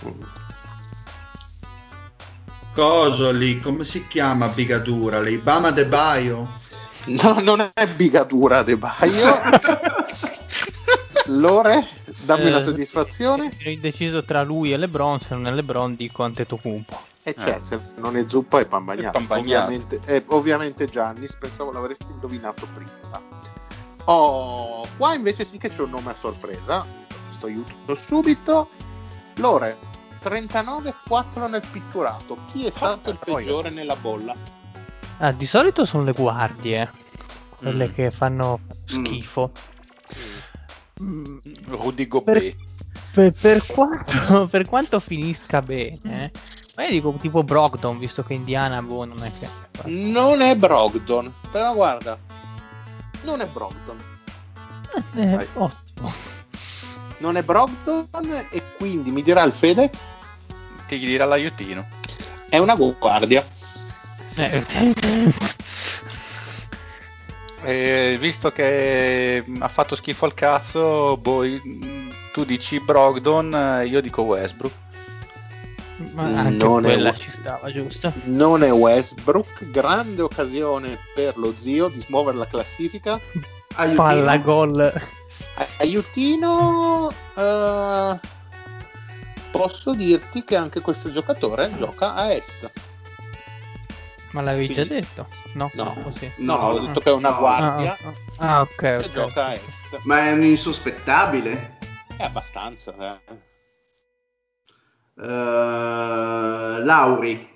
Coso 2.74 3.31
lì, 3.33 3.61
come 3.61 3.85
si 3.85 4.07
chiama 4.09 4.48
Bigadura? 4.48 5.20
Lì? 5.20 5.37
Bama 5.37 5.70
De 5.72 5.85
Baio? 5.85 6.59
No, 7.05 7.38
non 7.40 7.68
è 7.74 7.87
bigatura 7.87 8.62
De 8.62 8.79
Baio. 8.79 9.40
Lore, 11.31 11.87
dammi 12.25 12.47
una 12.49 12.59
Eh, 12.59 12.62
soddisfazione. 12.64 13.51
Ero 13.59 13.71
indeciso 13.71 14.23
tra 14.25 14.43
lui 14.43 14.73
e 14.73 14.77
LeBron, 14.77 15.21
se 15.21 15.35
non 15.35 15.47
è 15.47 15.53
LeBron 15.53 15.95
dico 15.95 16.25
Antetokounmpo. 16.25 16.99
E 17.23 17.35
c'è, 17.35 17.59
se 17.61 17.79
non 17.97 18.16
è 18.16 18.25
zuppa 18.27 18.59
è 18.61 18.66
pan 18.66 18.85
bagnato. 18.85 19.09
È 19.09 19.11
pan 19.12 19.27
bagnato. 19.27 19.66
Ovviamente, 19.66 20.01
eh, 20.07 20.25
ovviamente 20.29 20.87
Giannis, 20.87 21.37
pensavo 21.37 21.71
l'avresti 21.71 22.11
indovinato 22.11 22.66
prima. 22.75 22.90
Oh, 24.05 24.87
qua 24.97 25.14
invece 25.14 25.45
sì 25.45 25.59
che 25.59 25.69
c'è 25.69 25.83
un 25.83 25.90
nome 25.90 26.11
a 26.11 26.14
sorpresa. 26.14 26.85
Questo 27.29 27.47
aiuto 27.47 27.95
subito. 27.95 28.69
Lore, 29.37 29.77
39-4 30.23 31.49
nel 31.49 31.62
pitturato. 31.71 32.38
Chi 32.51 32.66
è 32.66 32.71
stato 32.71 33.11
il 33.11 33.19
peggiore 33.23 33.71
nella 33.71 33.95
bolla? 33.97 34.35
Ah, 35.19 35.33
di 35.33 35.47
solito 35.47 35.85
sono 35.85 36.03
le 36.03 36.12
guardie, 36.12 36.90
quelle 37.57 37.87
Mm. 37.88 37.93
che 37.93 38.11
fanno 38.11 38.61
schifo. 38.87 39.51
Mm, 39.53 39.69
Rudy 41.66 42.06
Gobet. 42.06 42.54
Per, 43.12 43.32
per 43.32 43.66
quanto, 43.66 44.46
per 44.50 44.68
quanto 44.68 45.00
finisca 45.00 45.62
bene, 45.62 46.30
ma 46.76 46.84
io 46.84 46.90
dico 46.90 47.12
tipo 47.20 47.42
Brogdon, 47.42 47.98
visto 47.98 48.22
che 48.22 48.34
Indiana 48.34 48.82
boh, 48.82 49.04
non 49.04 49.24
è 49.24 49.32
che... 49.32 49.48
Non 49.86 50.40
è 50.42 50.54
Brogdon, 50.56 51.32
però 51.50 51.74
guarda, 51.74 52.18
non 53.24 53.40
è 53.40 53.46
Brogdon. 53.46 53.98
Eh, 55.14 55.36
Vai. 55.36 55.46
ottimo. 55.54 56.12
Non 57.18 57.36
è 57.36 57.42
Brogdon 57.42 58.08
e 58.50 58.62
quindi 58.76 59.10
mi 59.10 59.22
dirà 59.22 59.42
il 59.42 59.52
Fede, 59.52 59.90
Ti 60.86 60.98
dirà 60.98 61.24
l'aiutino. 61.24 61.86
è 62.48 62.58
una 62.58 62.74
guardia. 62.74 63.44
Eh, 64.36 64.64
E 67.62 68.16
visto 68.18 68.51
che 68.51 69.44
ha 69.59 69.68
fatto 69.68 69.94
schifo 69.94 70.25
al 70.25 70.35
cazzo, 70.35 71.16
boh, 71.18 71.42
tu 72.33 72.44
dici 72.44 72.81
Brogdon, 72.81 73.55
eh, 73.55 73.87
io 73.87 74.01
dico 74.01 74.23
Westbrook. 74.23 74.73
ma 76.14 76.23
anche 76.23 76.57
Non 76.57 76.85
è 76.87 76.92
quella 76.94 77.11
un- 77.11 77.16
ci 77.16 77.31
stava, 77.31 77.70
giusto? 77.70 78.12
Non 78.25 78.62
è 78.62 78.73
Westbrook, 78.73 79.70
grande 79.70 80.23
occasione 80.23 80.96
per 81.14 81.37
lo 81.37 81.53
zio 81.55 81.88
di 81.88 82.01
smuovere 82.01 82.38
la 82.38 82.46
classifica. 82.46 83.20
Aiutino. 83.75 84.03
Palla 84.03 84.38
gol. 84.38 84.92
Aiutino, 85.79 87.11
eh, 87.37 88.18
posso 89.51 89.92
dirti 89.92 90.42
che 90.44 90.57
anche 90.57 90.81
questo 90.81 91.12
giocatore 91.12 91.70
gioca 91.79 92.14
a 92.14 92.33
est. 92.33 92.70
Ma 94.33 94.43
l'avevi 94.43 94.69
già 94.73 94.87
Quindi- 94.87 94.95
detto? 95.07 95.27
No, 95.55 95.71
No, 95.75 95.97
così. 96.03 96.31
no, 96.38 96.57
No, 96.57 96.62
ho 96.69 96.79
detto 96.79 97.01
che 97.01 97.11
è 97.11 97.12
una 97.12 97.31
no. 97.31 97.38
guardia 97.38 97.97
Ah, 98.01 98.12
ah, 98.38 98.57
ah, 98.57 98.61
ok, 98.61 98.75
che 98.77 98.95
ok. 98.97 99.09
gioca 99.11 99.47
a 99.47 99.55
est. 99.55 99.99
Ma 100.05 100.21
è 100.27 100.33
un 100.33 100.43
insospettabile. 100.45 101.79
È 102.16 102.23
abbastanza, 102.23 102.95
eh. 102.97 103.21
Eh, 105.23 106.85
Lauri. 106.85 107.49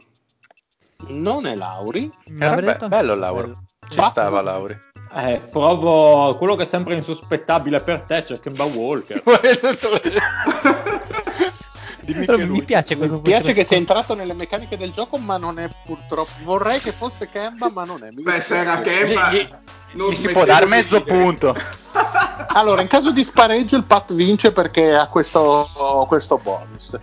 Non 1.08 1.46
è 1.46 1.54
Lauri, 1.54 2.10
Era 2.38 2.54
be- 2.56 2.62
detto 2.62 2.88
bello 2.88 3.16
quello. 3.16 3.64
Ci 3.88 3.94
Fatto. 3.96 4.10
stava 4.10 4.40
Lauri. 4.42 4.76
Eh, 5.16 5.40
provo 5.50 6.34
quello 6.34 6.56
che 6.56 6.62
è 6.62 6.66
sempre 6.66 6.94
insospettabile 6.94 7.78
per 7.80 8.02
te, 8.02 8.22
c'è 8.24 8.40
Kemba 8.40 8.64
Walker. 8.64 9.22
Dimmi 12.04 12.26
che 12.26 12.46
mi 12.46 12.62
piace 12.62 12.96
Mi 12.96 13.20
piace 13.20 13.52
che 13.52 13.64
sia 13.64 13.76
entrato 13.76 14.14
nelle 14.14 14.34
meccaniche 14.34 14.76
del 14.76 14.92
gioco, 14.92 15.18
ma 15.18 15.36
non 15.36 15.58
è 15.58 15.68
purtroppo. 15.84 16.30
Vorrei 16.42 16.78
che 16.78 16.92
fosse 16.92 17.28
Kemba, 17.28 17.70
ma 17.70 17.84
non 17.84 18.02
è. 18.04 18.10
Mi 18.12 18.22
Beh, 18.22 18.40
se 18.40 18.58
era. 18.58 18.78
Kemba, 18.80 19.30
Gli- 19.32 19.48
non 19.92 20.10
Gli 20.10 20.16
si 20.16 20.28
può 20.28 20.44
dare 20.44 20.66
mezzo 20.66 20.98
ridere. 20.98 21.18
punto. 21.18 21.56
Allora, 22.56 22.82
in 22.82 22.86
caso 22.88 23.10
di 23.10 23.24
spareggio, 23.24 23.76
il 23.76 23.82
Pat 23.84 24.14
vince 24.14 24.52
perché 24.52 24.94
ha 24.94 25.08
questo, 25.08 25.68
questo 26.06 26.38
bonus. 26.38 26.96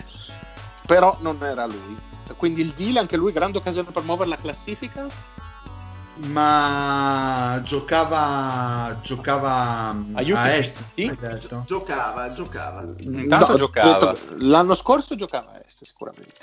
Però 0.86 1.18
non 1.20 1.44
era 1.44 1.66
lui. 1.66 1.98
Quindi 2.38 2.62
il 2.62 2.70
deal, 2.70 2.96
anche 2.96 3.18
lui, 3.18 3.34
grande 3.34 3.58
occasione 3.58 3.92
per 3.92 4.04
muovere 4.04 4.30
la 4.30 4.38
classifica. 4.38 5.06
Ma 6.14 7.62
giocava 7.64 9.00
giocava 9.02 9.96
Aiuti. 10.14 10.34
a 10.40 10.56
est, 10.56 10.78
Sì. 10.94 11.04
hai 11.08 11.16
detto? 11.16 11.64
Giocava, 11.66 12.28
giocava. 12.30 12.84
Intanto 13.00 13.52
No, 13.52 13.58
giocava. 13.58 14.16
l'anno 14.40 14.76
scorso 14.76 15.16
giocava 15.16 15.52
a 15.54 15.60
est, 15.66 15.84
sicuramente. 15.84 16.34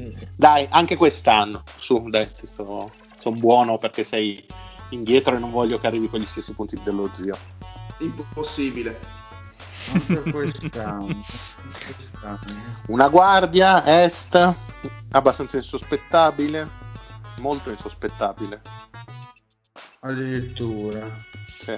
Mm. 0.00 0.10
Dai, 0.36 0.66
anche 0.70 0.96
quest'anno. 0.96 1.64
Su, 1.76 2.06
dai, 2.08 2.26
sono 2.54 2.90
buono 3.36 3.76
perché 3.78 4.04
sei 4.04 4.46
indietro 4.90 5.34
e 5.36 5.38
non 5.38 5.50
voglio 5.50 5.78
che 5.78 5.86
arrivi 5.88 6.08
con 6.08 6.20
gli 6.20 6.26
stessi 6.26 6.52
punti 6.54 6.80
dello 6.82 7.08
zio. 7.12 7.36
Impossibile. 7.98 8.98
Anche 9.92 10.30
quest'anno. 10.30 11.06
quest'anno. 11.84 12.38
Una 12.86 13.08
guardia 13.08 14.02
est, 14.04 14.56
abbastanza 15.10 15.56
insospettabile, 15.56 16.68
molto 17.40 17.70
insospettabile. 17.70 18.60
Addirittura. 20.00 21.04
Sì. 21.58 21.76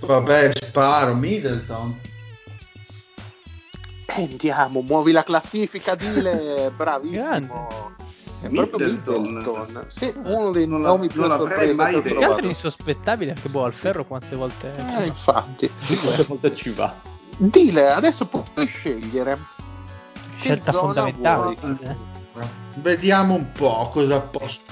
Vabbè, 0.00 0.50
sparo, 0.52 1.14
Middleton. 1.14 2.00
E 4.06 4.22
andiamo, 4.24 4.80
muovi 4.82 5.12
la 5.12 5.22
classifica, 5.22 5.94
Dile, 5.94 6.70
bravissimo. 6.76 7.68
È 8.42 8.48
proprio 8.48 8.78
Middleton. 8.88 9.22
Middleton. 9.22 9.84
Sì, 9.88 10.12
uno 10.24 10.50
dei 10.50 10.66
Non 10.66 10.82
la- 10.82 10.88
nomi 10.88 11.08
più 11.08 11.20
non 11.20 11.30
a 11.30 11.36
l'avrei 11.36 11.74
sorpresa 11.74 11.82
mai 11.82 11.94
che. 12.02 12.08
Più 12.08 12.18
che 12.18 12.24
altro 12.24 12.46
insospettabile 12.46 13.30
anche 13.32 13.48
boh 13.50 13.64
al 13.64 13.74
ferro 13.74 14.04
quante 14.06 14.34
volte 14.36 14.74
Eh, 14.98 15.06
infatti. 15.06 15.70
Quante 15.86 16.24
volte 16.26 16.54
ci 16.54 16.70
va? 16.70 16.94
Dile, 17.36 17.90
adesso 17.90 18.26
puoi 18.26 18.66
scegliere. 18.66 19.38
Che 20.38 20.46
scelta 20.46 20.72
zona 20.72 21.02
fondamentale 21.02 21.54
vuoi? 21.60 21.78
eh. 21.82 21.96
Vediamo 22.74 23.34
un 23.34 23.52
po' 23.52 23.88
cosa 23.92 24.20
posso. 24.20 24.66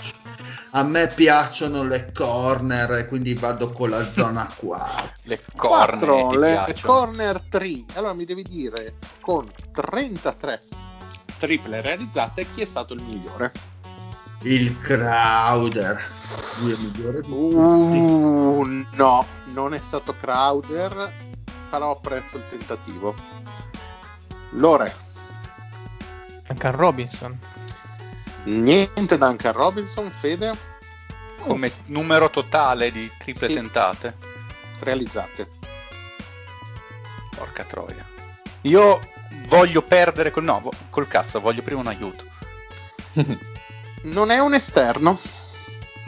A 0.72 0.82
me 0.84 1.08
piacciono 1.08 1.82
le 1.82 2.12
corner, 2.12 2.90
e 2.92 3.06
quindi 3.06 3.34
vado 3.34 3.72
con 3.72 3.90
la 3.90 4.04
zona 4.04 4.46
4. 4.54 5.12
Le 5.22 5.40
corne 5.56 5.98
4, 5.98 6.28
ti 6.28 6.36
le 6.36 6.76
corner 6.82 7.42
3. 7.48 7.84
Allora 7.94 8.12
mi 8.12 8.24
devi 8.24 8.42
dire 8.42 8.94
con 9.20 9.50
33 9.72 10.60
triple 11.38 11.80
realizzate, 11.80 12.46
chi 12.54 12.62
è 12.62 12.66
stato 12.66 12.92
il 12.92 13.02
migliore? 13.02 13.52
Il 14.42 14.78
Crowder. 14.80 16.00
Lui 16.60 16.70
è 16.70 16.74
il 16.74 16.92
migliore 16.92 17.20
di 17.22 17.28
tutti. 17.28 17.98
Uh, 17.98 18.86
no, 18.92 19.26
non 19.52 19.74
è 19.74 19.78
stato 19.78 20.14
Crowder, 20.20 21.12
però 21.70 21.92
apprezzo 21.92 22.36
il 22.36 22.42
tentativo. 22.48 23.14
Lore, 24.52 24.94
Duncan 26.48 26.72
Robinson. 26.72 27.38
niente 28.44 29.18
Duncan 29.18 29.52
Robinson, 29.52 30.10
Fede, 30.10 30.66
Come 31.40 31.70
numero 31.86 32.28
totale 32.30 32.90
di 32.90 33.10
triple 33.18 33.46
Sì. 33.48 33.54
tentate. 33.54 34.16
realizzate. 34.80 35.48
Porca 37.36 37.64
troia. 37.64 38.04
Io 38.62 39.00
voglio 39.46 39.82
perdere 39.82 40.30
col 40.30 40.44
no, 40.44 40.68
col 40.90 41.06
cazzo, 41.08 41.40
voglio 41.40 41.62
prima 41.62 41.80
un 41.80 41.86
aiuto. 41.88 42.24
Non 44.00 44.30
è 44.30 44.38
un 44.38 44.54
esterno. 44.54 45.18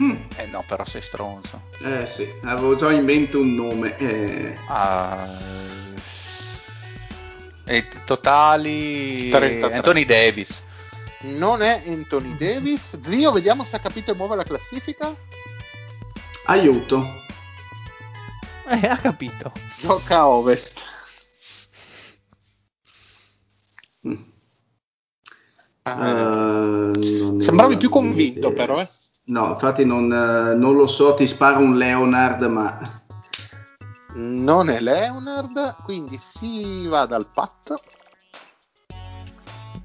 Mm, 0.01 0.15
Eh 0.37 0.45
no, 0.45 0.63
però 0.65 0.85
sei 0.85 1.01
stronzo. 1.01 1.61
eh 1.83 2.05
sì, 2.07 2.25
avevo 2.43 2.75
già 2.75 2.91
in 2.91 3.03
mente 3.03 3.35
un 3.37 3.53
nome. 3.53 3.97
eh. 3.97 4.57
Ah, 4.67 5.27
e 7.71 7.87
totali 8.03 9.29
33. 9.29 9.73
Anthony 9.75 10.05
Davis. 10.05 10.61
Non 11.21 11.61
è 11.61 11.81
Anthony 11.87 12.35
Davis. 12.35 12.99
Zio, 12.99 13.31
vediamo 13.31 13.63
se 13.63 13.77
ha 13.77 13.79
capito 13.79 14.11
e 14.11 14.15
muove 14.15 14.35
la 14.35 14.43
classifica. 14.43 15.15
Aiuto. 16.45 17.07
Eh, 18.67 18.87
ha 18.87 18.97
capito. 18.97 19.51
Gioca 19.79 20.17
a 20.17 20.27
ovest. 20.27 20.79
Mm. 24.07 24.15
Ah, 25.83 26.07
Eh, 26.07 26.97
ne 26.97 27.41
Sembravi 27.41 27.77
più 27.77 27.89
convinto, 27.89 28.49
idea. 28.49 28.65
però, 28.65 28.81
eh. 28.81 28.87
No, 29.25 29.49
infatti 29.51 29.85
non, 29.85 30.11
eh, 30.11 30.55
non 30.57 30.75
lo 30.75 30.87
so, 30.87 31.13
ti 31.13 31.25
spara 31.27 31.57
un 31.59 31.77
Leonard, 31.77 32.41
ma 32.43 33.00
Non 34.13 34.69
è 34.69 34.79
Leonard, 34.79 35.75
quindi 35.83 36.17
si 36.17 36.85
va 36.87 37.05
dal 37.05 37.27
pat. 37.33 37.73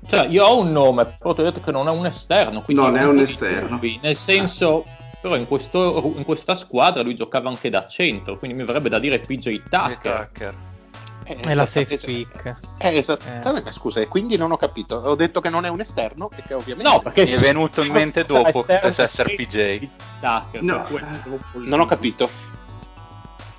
Cioè, 0.09 0.27
io 0.29 0.45
ho 0.45 0.61
un 0.61 0.71
nome, 0.73 1.15
però 1.19 1.35
ti 1.35 1.41
ho 1.41 1.45
detto 1.45 1.61
che 1.61 1.73
non 1.73 1.89
è 1.89 1.91
un 1.91 2.07
esterno. 2.07 2.62
Quindi 2.62 2.83
Non 2.83 2.97
è 2.97 3.05
un 3.05 3.19
esterno. 3.19 3.69
dubbi, 3.71 3.99
Nel 4.03 4.17
senso, 4.17 4.85
però 5.21 5.37
in, 5.37 5.47
questo- 5.49 6.12
in 6.17 6.25
questa 6.25 6.55
squadra 6.55 7.03
lui 7.03 7.15
giocava 7.17 7.49
anche 7.49 7.71
da 7.71 7.87
centro, 7.87 8.37
quindi 8.37 8.57
mi 8.57 8.65
verrebbe 8.65 8.89
da 8.89 8.99
dire 9.01 9.19
PJ 9.19 9.62
Tucker. 9.69 10.27
Tucker. 10.27 10.57
Eh, 11.29 11.37
È 11.41 11.55
la 11.55 11.67
safe 11.67 11.99
pick. 11.99 12.57
Eh, 12.79 12.99
esattamente, 12.99 13.73
scusa, 13.73 13.99
e 14.01 14.07
quindi 14.07 14.37
non 14.37 14.53
ho 14.53 14.57
capito. 14.57 14.95
Ho 14.97 15.17
detto 15.17 15.41
che 15.41 15.49
non 15.51 15.65
è 15.65 15.69
un 15.69 15.81
esterno 15.81 16.29
e 16.37 16.43
che 16.47 16.55
ovviamente... 16.55 16.89
No, 16.89 17.01
perché 17.01 17.25
Mi 17.25 17.31
è 17.33 17.39
venuto 17.39 17.83
in 17.83 17.91
mente 17.93 18.25
dopo, 18.25 18.62
potesse 18.62 19.03
essere 19.03 19.35
PJ. 19.35 19.89
Tucker, 20.21 20.62
No. 20.62 20.87
Non 21.55 21.81
ho 21.81 21.87
capito. 21.87 22.31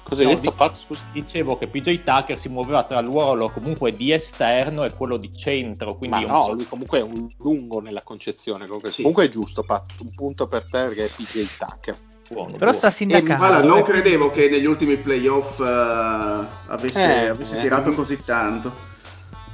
Cosa 0.08 0.22
hai 0.22 0.28
No, 0.28 0.34
detto, 0.36 0.50
di- 0.50 0.56
Pat? 0.56 0.78
Scusa. 0.78 1.02
Dicevo 1.12 1.58
che 1.58 1.68
PJ 1.68 2.04
Tucker 2.04 2.40
si 2.40 2.48
muoveva 2.48 2.84
tra 2.84 3.00
il 3.00 3.08
ruolo 3.08 3.50
comunque 3.50 3.94
di 3.96 4.12
esterno 4.14 4.86
e 4.86 4.94
quello 4.94 5.18
di 5.18 5.30
centro, 5.36 5.98
quindi 5.98 6.24
Ma 6.26 6.32
no, 6.32 6.46
po' 6.46 6.52
lui 6.54 6.68
comunque 6.68 7.00
è 7.00 7.02
un 7.02 7.28
lungo 7.40 7.82
nella 7.82 8.02
concezione. 8.02 8.66
Comunque, 8.66 8.90
Sì. 8.92 8.98
comunque 9.02 9.26
è 9.26 9.30
giusto, 9.30 9.64
Pat. 9.64 9.86
Un 10.02 10.12
punto 10.12 10.48
per 10.48 10.64
te 10.64 10.84
perché 10.88 11.06
è 11.06 11.10
PJ 11.10 11.48
Tucker. 11.58 11.98
buono, 12.30 12.58
Però 12.58 12.72
sta 12.72 12.80
buono. 12.90 12.94
sindacando. 12.96 13.36
guarda, 13.36 13.68
non 13.68 13.78
eh. 13.80 13.84
credevo 13.84 14.32
che 14.32 14.50
negli 14.50 14.66
ultimi 14.66 14.98
playoff 14.98 15.60
eh, 15.60 16.46
avesse, 16.68 17.24
Eh, 17.24 17.28
avesse 17.28 17.58
eh. 17.58 17.62
tirato 17.62 17.94
così 17.94 18.18
tanto. 18.18 18.74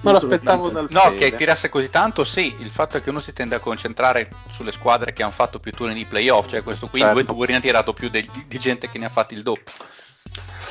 Me 0.02 0.12
lo 0.12 0.18
aspettavo 0.18 0.70
dal 0.70 0.88
No, 0.90 1.00
Fede. 1.02 1.16
che 1.30 1.36
tirasse 1.38 1.70
così 1.70 1.90
tanto, 1.90 2.26
sì. 2.26 2.54
Il 2.60 2.70
fatto 2.70 2.98
è 2.98 3.02
che 3.02 3.10
uno 3.10 3.22
si 3.22 3.32
tende 3.32 3.56
a 3.56 3.60
concentrare 3.60 4.30
sulle 4.52 4.74
squadre 4.74 5.14
che 5.14 5.24
hanno 5.24 5.32
fatto 5.32 5.60
più 5.60 5.72
turni 5.72 5.94
di 5.94 6.04
playoff. 6.06 6.48
Cioè, 6.50 6.62
questo 6.62 6.88
qui 6.88 7.00
in 7.00 7.06
Certo. 7.06 7.22
due 7.24 7.34
turni 7.36 7.56
ha 7.56 7.60
tirato 7.62 7.94
più 7.94 8.10
del- 8.10 8.28
di 8.48 8.60
gente 8.60 8.90
che 8.90 8.98
ne 9.00 9.06
ha 9.06 9.10
fatti 9.10 9.34
il 9.34 9.44
doppio. 9.44 9.72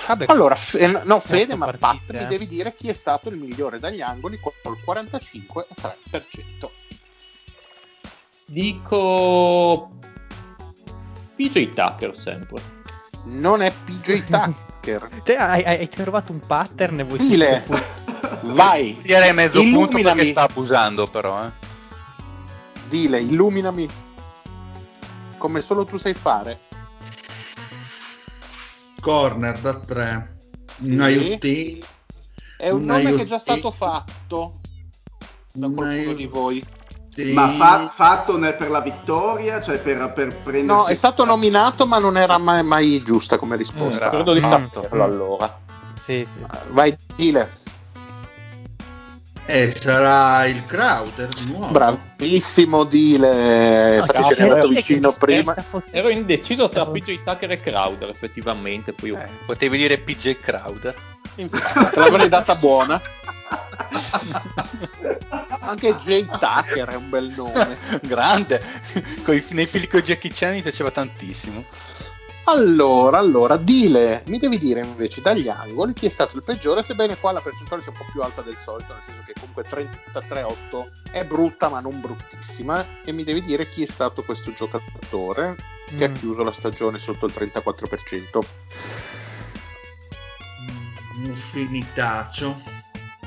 Vabbè, 0.07 0.25
Allora, 0.29 0.55
Fe- 0.55 0.87
no, 1.05 1.21
Fede, 1.21 1.55
ma 1.55 1.73
Pat, 1.73 2.13
eh. 2.13 2.19
mi 2.21 2.27
devi 2.27 2.47
dire 2.47 2.75
chi 2.75 2.89
è 2.89 2.93
stato 2.93 3.29
il 3.29 3.37
migliore 3.41 3.79
dagli 3.79 4.01
angoli 4.01 4.39
col 4.41 4.53
45,3%. 4.85 6.69
Dico 8.47 9.91
PJ 11.37 11.69
Tucker 11.75 12.17
sempre. 12.17 12.61
Non 13.25 13.63
è 13.63 13.73
PJ 13.73 14.25
Tucker. 14.31 15.09
te 15.23 15.37
hai, 15.37 15.63
hai- 15.65 15.89
trovato 15.89 16.33
un 16.33 16.41
pattern 16.41 17.01
e 17.01 17.05
vuoi 17.05 17.19
Dile, 17.19 17.65
vai, 18.53 18.95
Gli 19.03 19.11
darei 19.13 19.33
mezzo 19.33 19.61
punto 19.61 19.79
illuminami, 19.79 20.17
perché 20.17 20.31
sta 20.31 20.43
abusando, 20.43 21.07
però. 21.07 21.45
Eh. 21.45 21.51
Dile, 22.89 23.21
illuminami. 23.21 23.89
Come 25.39 25.61
solo 25.61 25.85
tu 25.85 25.97
sai 25.99 26.15
fare. 26.15 26.59
Corner 29.03 29.59
da 29.59 29.75
3. 29.75 30.37
Sì. 30.79 30.91
Un 30.93 31.01
aiutino. 31.01 31.85
È 32.57 32.71
un 32.71 32.81
Un 32.81 32.87
nome 32.87 33.13
che 33.13 33.23
è 33.23 33.25
già 33.25 33.39
stato 33.41 33.73
fatto 33.73 34.61
da 35.53 35.67
Un 35.67 35.75
qualcuno 35.75 36.13
di 36.15 36.27
voi. 36.27 36.65
Ma 37.35 37.49
fa- 37.49 37.93
fatto 37.95 38.39
nel- 38.39 38.57
per 38.57 38.71
la 38.71 38.81
vittoria, 38.81 39.61
cioè 39.61 39.79
per, 39.79 40.13
per 40.15 40.29
prendere... 40.43 40.63
No, 40.63 40.87
è 40.87 40.95
stato 40.95 41.25
nominato, 41.25 41.87
ma 41.87 41.99
non 41.99 42.17
era 42.17 42.39
mai, 42.39 42.63
mai 42.63 43.03
giusta 43.03 43.37
come 43.37 43.57
Mm, 43.57 43.59
risposta. 43.59 44.09
credo 44.09 44.33
di 44.33 44.41
Mm. 44.41 44.45
saperlo 44.49 45.03
allora. 45.05 45.61
Sì, 46.05 46.25
sì. 46.33 46.47
Vai, 46.71 46.97
Dile. 47.17 47.61
E 49.45 49.73
sarà 49.75 50.47
il 50.47 50.65
Crowder 50.67 51.29
di 51.29 51.53
nuovo. 51.53 51.73
Bravissimo, 51.73 52.85
Dile. 52.85 53.97
No, 53.97 54.05
Infatti 54.05 54.23
ce 54.25 54.35
n'è 54.43 54.49
andato 54.49 54.69
vicino 54.69 55.13
prima. 55.13 55.55
Ero 55.91 56.09
indeciso 56.09 56.69
tra 56.69 56.87
PJ 56.87 57.23
Tucker 57.25 57.51
e 57.51 57.61
Crowder, 57.61 58.09
effettivamente. 58.09 58.93
Poi 58.93 59.11
Eh, 59.11 59.29
potevi 59.45 59.77
dire 59.77 59.99
PJ 59.99 60.37
Crowder. 60.41 60.95
Te 61.35 61.49
l'avrei 61.95 62.29
data 62.29 62.55
buona. 62.55 63.01
Anche 65.61 65.97
Jay 65.97 66.25
Tucker 66.25 66.89
è 66.89 66.95
un 66.95 67.09
bel 67.11 67.33
nome. 67.37 67.77
Grande. 68.03 68.63
Nei 69.51 69.67
film 69.67 69.89
con 69.89 70.01
Jackie 70.01 70.31
Chan 70.33 70.53
mi 70.53 70.63
piaceva 70.63 70.91
tantissimo. 70.91 71.65
Allora, 72.45 73.19
allora, 73.19 73.57
Dile, 73.57 74.25
mi 74.27 74.39
devi 74.39 74.59
dire 74.59 74.81
invece 74.81 75.21
dagli 75.21 75.49
angoli 75.49 75.93
chi 75.93 76.07
è 76.07 76.09
stato 76.09 76.37
il 76.37 76.43
peggiore, 76.43 76.83
sebbene 76.83 77.17
qua 77.17 77.31
la 77.31 77.41
percentuale 77.41 77.83
sia 77.83 77.93
un 77.93 77.99
po' 77.99 78.07
più 78.11 78.21
alta 78.21 78.43
del 78.43 78.57
solito, 78.59 78.93
nel 78.93 79.03
senso 79.05 79.23
che 79.25 79.35
comunque 79.35 79.63
33,8 79.63 80.89
è 81.13 81.25
brutta 81.25 81.69
ma 81.69 81.81
non 81.81 82.01
bruttissima, 82.01 82.85
e 83.05 83.13
mi 83.13 83.23
devi 83.23 83.43
dire 83.43 83.69
chi 83.69 83.85
è 83.85 83.87
stato 83.87 84.23
questo 84.23 84.53
giocatore 84.53 85.57
che 85.87 85.95
Mm. 85.95 86.03
ha 86.03 86.13
chiuso 86.19 86.43
la 86.43 86.53
stagione 86.53 86.99
sotto 86.99 87.27
il 87.27 87.33
34%. 87.33 88.41
Mm, 90.63 91.23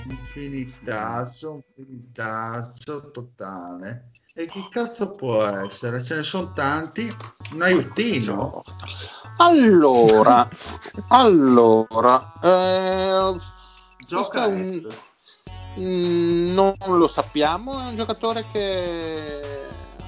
Un 0.08 0.18
finitaccio. 0.18 1.52
Un 1.54 1.62
finitaccio 1.76 3.12
totale. 3.12 4.12
E 4.36 4.46
che 4.48 4.68
cazzo 4.70 5.12
può 5.12 5.44
essere? 5.46 6.04
Ce 6.04 6.16
ne 6.16 6.22
sono 6.22 6.52
tanti. 6.52 7.14
Un 7.54 7.62
aiutino. 7.62 8.62
Allora, 9.38 10.48
allora, 11.10 12.34
eh, 12.42 13.38
Gioca 14.08 14.46
un-. 14.46 14.88
Mm, 15.80 16.54
non 16.54 16.74
lo 16.86 17.08
sappiamo, 17.08 17.82
è 17.82 17.88
un 17.88 17.96
giocatore 17.96 18.46
che 18.52 19.42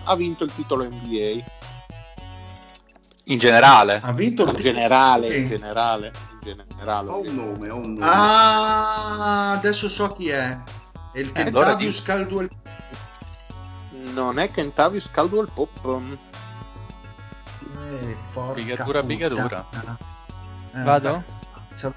ha 0.03 0.15
vinto 0.15 0.43
il 0.43 0.53
titolo 0.53 0.83
NBA. 0.83 1.43
In 3.25 3.37
generale. 3.37 3.99
Ha 4.01 4.13
vinto 4.13 4.43
il 4.43 4.49
In 4.49 4.55
generale, 4.55 5.27
in 5.27 5.47
Sì. 5.47 5.55
generale, 5.55 6.07
in 6.07 6.11
generale. 6.13 6.36
Ho 7.11 7.19
un 7.19 7.35
nome, 7.35 7.69
ho 7.69 7.75
un 7.75 7.93
nome. 7.93 7.99
Ah, 8.05 9.51
adesso 9.51 9.89
so 9.89 10.07
chi 10.07 10.29
è. 10.29 10.59
È 11.11 11.19
il 11.19 11.31
Eh, 11.33 11.41
allora 11.41 11.69
Kentavius 11.69 12.01
Caldwell. 12.03 12.49
Non 14.13 14.39
è 14.39 14.49
Kentavius 14.49 15.09
Caldwell 15.11 15.49
Pop. 15.53 16.01
Eh, 17.89 18.15
Bigatura, 18.53 19.03
bigatura. 19.03 19.65
Eh, 20.73 20.81
Vado? 20.83 21.23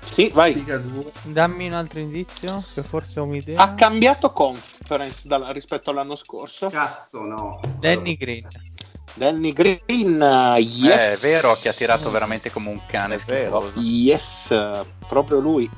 Sì, 0.05 0.29
vai. 0.35 0.53
bigatura. 0.53 1.09
Dammi 1.23 1.67
un 1.67 1.73
altro 1.73 2.01
indizio, 2.01 2.63
che 2.75 2.83
forse 2.83 3.21
ho 3.21 3.25
un'idea. 3.25 3.63
Ha 3.63 3.75
cambiato 3.75 4.31
conference 4.33 5.27
dal- 5.27 5.47
rispetto 5.53 5.91
all'anno 5.91 6.17
scorso. 6.17 6.69
Cazzo, 6.69 7.23
no. 7.23 7.61
Danny 7.79 8.17
Green. 8.17 8.47
Danny 9.15 9.53
Green, 9.53 10.21
uh, 10.21 10.57
yes. 10.59 11.05
Eh, 11.05 11.13
è 11.15 11.17
vero 11.19 11.55
che 11.55 11.69
ha 11.69 11.73
tirato 11.73 12.11
veramente 12.11 12.51
come 12.51 12.71
un 12.71 12.81
cane 12.87 13.17
È 13.17 13.19
vero. 13.27 13.71
Yes, 13.75 14.47
proprio 15.07 15.39
lui. 15.41 15.69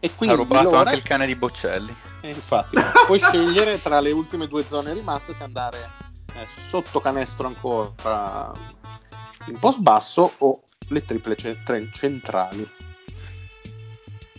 E 0.00 0.08
Ha 0.08 0.10
quindi 0.14 0.36
rubato 0.36 0.70
Lore- 0.70 0.76
anche 0.78 0.94
il 0.96 1.02
cane 1.02 1.26
di 1.26 1.34
Bocelli. 1.36 1.94
Eh, 2.22 2.28
infatti, 2.30 2.76
puoi 3.06 3.18
scegliere 3.20 3.80
tra 3.80 4.00
le 4.00 4.10
ultime 4.10 4.46
due 4.48 4.64
zone 4.66 4.92
rimaste 4.92 5.34
se 5.34 5.42
andare 5.42 5.78
eh, 6.34 6.46
sotto 6.68 7.00
canestro 7.00 7.46
ancora 7.46 8.50
in 9.46 9.58
post 9.58 9.78
basso 9.80 10.32
o 10.38 10.62
le 10.88 11.04
triple 11.04 11.36
ce- 11.36 11.62
tre- 11.64 11.88
centrali. 11.92 12.68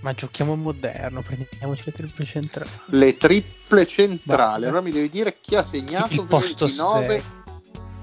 Ma 0.01 0.13
giochiamo 0.13 0.55
moderno, 0.55 1.21
prendiamoci 1.21 1.83
le 1.85 1.91
triple 1.91 2.25
centrali. 2.25 2.69
Le 2.87 3.17
triple 3.17 3.87
centrali. 3.87 4.65
Allora 4.65 4.81
mi 4.81 4.91
devi 4.91 5.09
dire 5.09 5.35
chi 5.39 5.55
ha 5.55 5.63
segnato 5.63 6.13
Il 6.13 6.25
posto 6.27 6.65
29, 6.65 7.07
sei. 7.09 7.23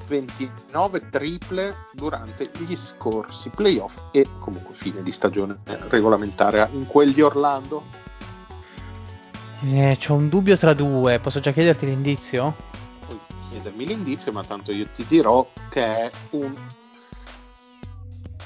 29 0.07 1.09
triple 1.11 1.75
durante 1.93 2.51
gli 2.59 2.77
scorsi 2.77 3.51
playoff 3.51 3.99
e 4.13 4.27
comunque 4.39 4.75
fine 4.75 5.03
di 5.03 5.13
stagione 5.13 5.59
regolamentare 5.89 6.69
in 6.73 6.87
quel 6.87 7.13
di 7.13 7.23
Orlando. 7.23 8.03
Eh, 9.63 9.97
c'ho 9.99 10.15
un 10.15 10.29
dubbio 10.29 10.57
tra 10.59 10.75
due, 10.75 11.19
posso 11.19 11.41
già 11.41 11.53
chiederti 11.53 11.87
l'indizio? 11.87 12.55
Puoi 13.07 13.19
chiedermi 13.51 13.87
l'indizio, 13.87 14.31
ma 14.33 14.43
tanto 14.43 14.73
io 14.73 14.87
ti 14.93 15.07
dirò 15.07 15.49
che 15.71 15.85
è 15.85 16.11
un 16.31 16.55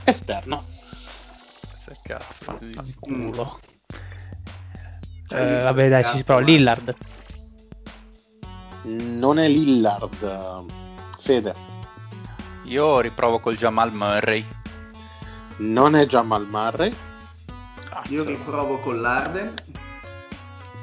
esterno. 0.04 0.64
Se 1.84 1.96
cazzo. 2.04 2.58
Culo. 3.00 3.58
Cioè, 5.26 5.56
Eh, 5.56 5.62
vabbè, 5.62 5.88
dai, 5.88 6.04
ci 6.04 6.16
si 6.16 6.24
prova. 6.24 6.40
Lillard. 6.40 6.94
Non 8.82 9.38
è 9.38 9.48
Lillard, 9.48 10.64
Fede. 11.28 11.54
Io 12.62 13.00
riprovo 13.00 13.38
col 13.38 13.54
Jamal 13.54 13.92
Murray. 13.92 14.42
Non 15.58 15.94
è 15.94 16.06
Jamal 16.06 16.46
Murray. 16.46 16.90
Io 18.08 18.24
riprovo 18.24 18.78
con 18.78 18.98
l'Arden. 18.98 19.52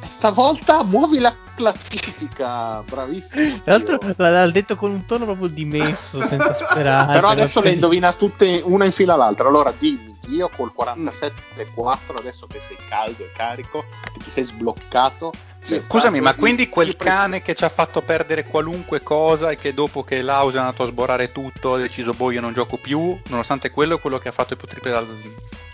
E 0.04 0.06
stavolta 0.08 0.84
muovi 0.84 1.18
la 1.18 1.34
classifica, 1.56 2.84
bravissimo. 2.84 3.62
Tra 3.64 3.78
l'altro 3.78 3.98
l'ha 4.18 4.52
detto 4.52 4.76
con 4.76 4.92
un 4.92 5.08
tono 5.08 5.26
proprio 5.26 5.48
dimesso, 5.48 6.24
senza 6.28 6.54
speranza. 6.54 7.14
Però 7.14 7.30
adesso 7.30 7.60
le 7.62 7.72
indovina 7.72 8.14
tutte 8.14 8.62
una 8.64 8.86
in 8.86 8.92
fila 8.92 9.16
all'altra. 9.16 9.48
Allora 9.48 9.74
dimmi, 9.76 10.16
zio, 10.20 10.48
col 10.56 10.74
47-4, 10.78 12.20
adesso 12.20 12.46
che 12.46 12.62
sei 12.68 12.78
caldo 12.88 13.24
e 13.24 13.32
carico, 13.36 13.84
che 14.14 14.24
ti 14.24 14.30
sei 14.30 14.44
sbloccato. 14.44 15.32
C'è 15.66 15.80
Scusami, 15.82 16.22
ma 16.22 16.30
il- 16.32 16.36
quindi 16.36 16.70
quel 16.70 16.90
il 16.90 16.96
pre- 16.96 17.08
cane 17.10 17.42
che 17.42 17.56
ci 17.56 17.64
ha 17.66 17.70
fatto 17.70 18.02
perdere 18.02 18.44
qualunque 18.44 19.02
cosa 19.02 19.50
e 19.52 19.58
che 19.58 19.74
dopo 19.74 20.04
che 20.04 20.22
Lausa 20.22 20.58
è 20.58 20.60
andato 20.62 20.84
a 20.84 20.88
sborare 20.88 21.32
tutto 21.32 21.74
ha 21.74 21.78
deciso 21.78 22.12
boh 22.14 22.32
io 22.32 22.42
non 22.42 22.54
gioco 22.54 22.78
più, 22.78 23.20
nonostante 23.30 23.72
quello 23.72 23.96
è 23.96 24.00
quello 24.00 24.20
che 24.20 24.30
ha 24.30 24.32
fatto 24.32 24.54
i 24.54 24.58
più 24.58 24.68
triple 24.68 24.92
dal 24.92 25.08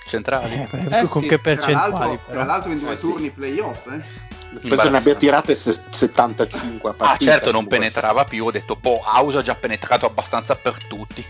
centrali. 0.07 0.55
Eh, 0.55 0.99
Eh, 1.01 1.07
con 1.07 1.21
sì, 1.21 1.27
che 1.27 1.39
Tra 1.39 1.55
percentuali 1.55 1.91
l'altro, 1.91 2.19
però. 2.25 2.31
tra 2.31 2.43
l'altro 2.45 2.71
in 2.71 2.79
due 2.79 2.91
Eh, 2.93 2.95
sì. 2.95 3.01
turni 3.01 3.29
playoff, 3.29 3.85
eh. 3.87 4.29
Penso 4.67 4.89
ne 4.89 4.97
abbia 4.97 5.15
tirate 5.15 5.55
se- 5.55 5.79
75 5.91 6.89
a 6.89 6.93
Ah 6.93 6.95
partita. 6.97 7.31
certo 7.31 7.51
non 7.51 7.67
penetrava 7.67 8.25
più, 8.25 8.45
ho 8.45 8.51
detto 8.51 8.75
boh 8.75 8.99
House 9.01 9.37
ha 9.37 9.41
già 9.41 9.55
penetrato 9.55 10.05
abbastanza 10.05 10.55
per 10.55 10.75
tutti. 10.87 11.23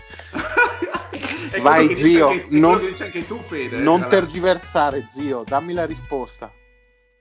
È 1.50 1.60
Vai, 1.62 1.94
zio, 1.94 2.28
anche- 2.30 2.46
non- 2.50 2.80
tu, 2.80 3.40
Fede. 3.46 3.76
Non 3.76 3.98
tra 4.00 4.08
l'altro. 4.08 4.08
tergiversare, 4.08 5.06
zio, 5.08 5.44
dammi 5.46 5.72
la 5.72 5.84
risposta. 5.86 6.50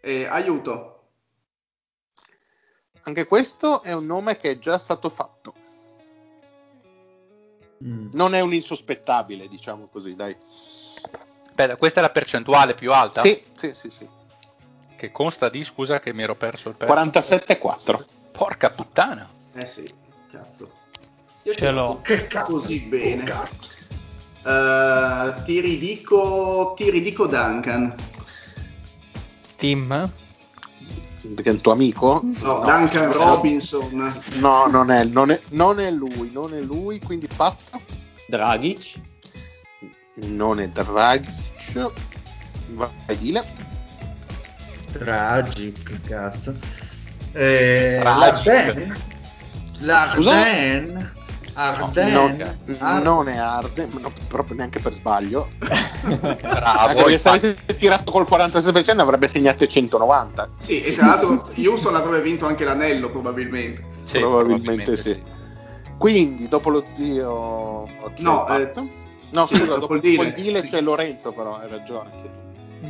Eh, 0.02 0.26
aiuto. 0.26 1.01
Anche 3.04 3.26
questo 3.26 3.82
è 3.82 3.92
un 3.94 4.06
nome 4.06 4.38
che 4.38 4.52
è 4.52 4.60
già 4.60 4.78
stato 4.78 5.10
fatto. 5.10 5.54
Mm. 7.84 8.10
Non 8.14 8.36
è 8.36 8.42
un 8.42 8.54
insospettabile, 8.54 9.48
diciamo 9.48 9.88
così, 9.92 10.16
dai. 10.16 10.36
Aspetta, 11.48 11.76
questa 11.76 12.00
è 12.00 12.04
la 12.04 12.12
percentuale 12.12 12.76
più 12.76 12.94
alta? 12.94 13.22
Sì, 13.22 13.42
sì, 13.56 13.74
sì, 13.74 13.90
sì. 13.90 14.08
Che 14.96 15.12
consta 15.12 15.50
di, 15.50 15.64
scusa 15.64 16.00
che 16.00 16.14
mi 16.14 16.22
ero 16.22 16.36
perso 16.36 16.70
il 16.70 16.76
pezzo. 16.76 16.94
47-4. 16.94 18.06
Porca 18.32 18.70
puttana. 18.70 19.28
Eh 19.54 19.66
sì, 19.66 19.92
cazzo. 20.32 20.72
Io 21.44 21.56
Ce 21.56 21.72
l'ho. 21.72 22.02
Che 22.02 22.28
così 22.44 22.82
bene. 22.82 23.24
Eh, 24.44 25.34
ti 25.44 25.60
ridico, 25.60 26.74
ti 26.76 26.90
ridico 26.90 27.26
Duncan. 27.26 27.96
Team? 29.56 30.12
Che 31.22 31.44
è 31.44 31.50
un 31.50 31.62
tuo 31.62 31.72
amico? 31.74 32.22
No, 32.42 32.62
Duncan 32.62 33.12
Robinson. 33.12 34.22
No, 34.40 34.66
non 34.68 34.90
è, 34.90 35.04
non, 35.04 35.30
è, 35.30 35.40
non 35.50 35.80
è 35.80 35.92
lui, 35.92 36.32
non 36.34 36.54
è 36.54 36.60
lui, 36.60 37.00
quindi 37.00 37.28
Pat 37.28 37.62
Dragic. 38.28 39.00
non 40.16 40.60
è 40.60 40.68
Dragic. 40.70 41.92
Vai, 42.70 43.18
dile. 43.20 43.44
Tragic, 44.92 46.02
cazzo. 46.08 46.56
Eh, 47.34 47.98
Tragic. 48.02 48.46
L'Arden? 48.46 48.96
L'Arden? 49.80 51.14
Arden? 51.54 52.12
Non, 52.12 52.56
Ar- 52.80 53.04
non 53.04 53.28
è 53.28 53.38
Arden, 53.38 53.90
no, 54.00 54.12
proprio 54.28 54.56
neanche 54.56 54.80
per 54.80 54.94
sbaglio. 54.94 55.50
Bravo. 55.62 56.94
perché 56.94 57.18
se 57.18 57.30
avesse 57.30 57.58
tirato 57.78 58.12
col 58.12 58.28
46% 58.30 58.96
ne 58.96 59.02
avrebbe 59.02 59.28
segnate 59.28 59.68
190. 59.68 60.50
Sì, 60.60 60.82
e 60.82 60.94
tra 60.94 61.08
l'altro 61.08 61.52
Houston 61.56 61.96
avrebbe 61.96 62.22
vinto 62.22 62.46
anche 62.46 62.64
l'anello 62.64 63.10
probabilmente. 63.10 63.84
Sì, 64.04 64.20
probabilmente 64.20 64.96
sì. 64.96 65.22
Quindi, 65.98 66.48
dopo 66.48 66.70
lo 66.70 66.84
zio 66.86 67.88
No, 68.18 68.48
eh, 68.48 68.72
no, 69.30 69.46
sì, 69.46 69.56
scusa, 69.56 69.76
dopo 69.76 69.80
dopo 69.80 69.94
il 69.94 70.32
deal. 70.34 70.58
Sì. 70.62 70.72
c'è 70.72 70.82
Lorenzo, 70.82 71.32
però 71.32 71.58
hai 71.58 71.70
ragione. 71.70 72.10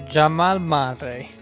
Jamal 0.07 0.61
Murray. 0.61 1.39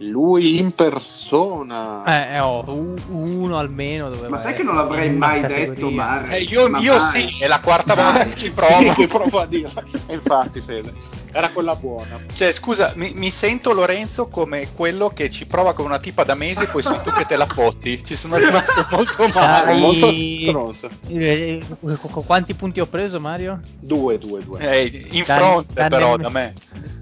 Lui 0.00 0.58
in 0.58 0.72
persona. 0.72 2.04
Eh, 2.04 2.36
eh, 2.36 2.40
oh, 2.40 2.64
uno 3.10 3.58
almeno 3.58 4.08
doveva 4.08 4.30
Ma 4.30 4.38
sai 4.38 4.54
che 4.54 4.62
non 4.62 4.74
l'avrei 4.74 5.10
mai 5.12 5.42
categoria. 5.42 5.74
detto 5.74 5.90
Murray? 5.90 6.30
Eh, 6.30 6.42
io 6.44 6.68
Ma 6.70 6.78
io 6.78 6.96
mai. 6.96 7.28
sì, 7.28 7.42
è 7.42 7.46
la 7.46 7.60
quarta 7.60 7.94
volta 7.94 8.24
che 8.24 8.34
ci 8.34 8.50
provo. 8.50 8.80
Sì, 8.80 8.90
che 8.92 9.06
provo 9.06 9.40
a 9.40 9.46
dirla. 9.46 9.82
E 10.06 10.14
infatti, 10.14 10.62
Fede, 10.62 10.94
era 11.32 11.48
quella 11.50 11.76
buona. 11.76 12.18
Cioè, 12.32 12.50
scusa, 12.52 12.94
mi, 12.96 13.12
mi 13.14 13.30
sento 13.30 13.72
Lorenzo 13.74 14.28
come 14.28 14.72
quello 14.74 15.10
che 15.10 15.28
ci 15.30 15.44
prova 15.44 15.74
con 15.74 15.84
una 15.84 15.98
tipa 15.98 16.24
da 16.24 16.34
mesi 16.34 16.62
e 16.62 16.66
poi 16.68 16.82
sei 16.82 16.98
tu 17.02 17.12
che 17.12 17.26
te 17.26 17.36
la 17.36 17.46
fotti. 17.46 18.02
Ci 18.02 18.16
sono 18.16 18.36
rimasto 18.38 18.86
molto 18.90 19.28
male. 19.34 19.64
Dai. 19.66 19.80
Molto 19.80 20.12
stronzo. 20.12 20.90
Eh, 21.08 21.60
eh, 21.60 21.62
qu- 21.78 22.24
quanti 22.24 22.54
punti 22.54 22.80
ho 22.80 22.86
preso, 22.86 23.20
Mario? 23.20 23.60
Due, 23.78 24.18
due, 24.18 24.42
due. 24.42 24.60
Eh, 24.60 25.08
in 25.10 25.24
fronte 25.26 25.86
però 25.88 26.16
da 26.16 26.30
me. 26.30 26.54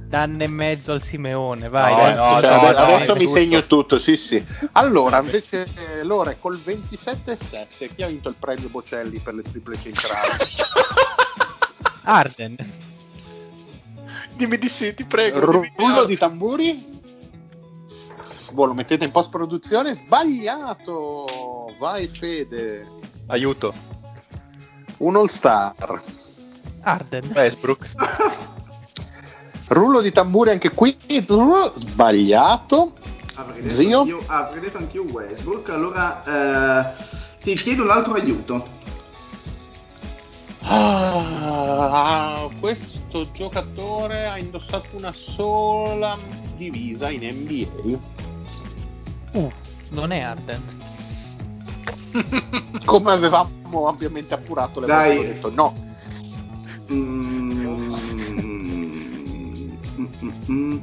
Danno 0.08 0.42
e 0.42 0.48
mezzo 0.48 0.92
al 0.92 1.02
Simeone, 1.02 1.68
vai. 1.68 2.14
No, 2.14 2.32
no, 2.32 2.40
Cioè, 2.40 2.48
no, 2.50 2.60
ade- 2.60 2.78
no, 2.78 2.84
adesso 2.84 3.14
mi 3.14 3.26
segno 3.26 3.66
tutto, 3.66 3.98
sì, 3.98 4.16
sì. 4.16 4.42
Allora, 4.72 5.20
invece, 5.20 5.68
eh, 5.76 6.02
Lore 6.02 6.38
col 6.40 6.58
27,7, 6.64 7.94
chi 7.94 8.02
ha 8.02 8.06
vinto 8.06 8.30
il 8.30 8.36
premio 8.38 8.70
Bocelli 8.70 9.18
per 9.18 9.34
le 9.34 9.42
triple 9.42 9.78
centrali? 9.78 10.32
Arden. 12.04 12.56
Dimmi 14.32 14.56
di 14.56 14.68
sì, 14.70 14.94
ti 14.94 15.04
prego. 15.04 15.40
Rullo 15.40 16.04
di 16.06 16.16
tamburi? 16.16 17.00
Boh, 18.52 18.64
lo 18.64 18.72
mettete 18.72 19.04
in 19.04 19.10
post 19.10 19.28
produzione? 19.28 19.92
Sbagliato! 19.92 21.26
Vai, 21.78 22.08
Fede. 22.08 22.88
Aiuto. 23.26 23.74
Un 24.98 25.16
all 25.16 25.26
star. 25.26 25.74
Arden. 26.80 27.30
Westbrook. 27.34 27.86
Rullo 29.78 30.00
di 30.00 30.10
tamburi 30.12 30.50
anche 30.50 30.70
qui. 30.70 30.96
Sbagliato. 31.74 32.92
Avrei 33.34 33.62
detto 33.62 33.74
Zio? 33.74 34.00
anch'io- 34.00 34.22
ah, 34.26 34.46
avrei 34.46 34.60
detto 34.60 34.78
anch'io 34.78 35.02
Westbrook. 35.04 35.68
Allora 35.70 36.24
eh, 36.96 37.04
ti 37.42 37.54
chiedo 37.54 37.84
un 37.84 37.90
altro 37.90 38.14
aiuto. 38.14 38.62
Ah, 40.70 42.48
questo 42.60 43.30
giocatore 43.32 44.26
ha 44.26 44.36
indossato 44.38 44.96
una 44.96 45.12
sola 45.12 46.16
divisa 46.56 47.08
in 47.10 47.22
NBA. 47.22 47.98
Uh, 49.32 49.50
non 49.90 50.10
è 50.10 50.20
Arden. 50.20 50.62
Come 52.84 53.12
avevamo 53.12 53.86
ampiamente 53.86 54.34
appurato, 54.34 54.80
le 54.80 54.86
Dai. 54.86 55.14
volte 55.16 55.30
ho 55.30 55.32
detto 55.32 55.50
no. 55.52 55.86
Mm, 56.92 57.17
mm. 60.50 60.76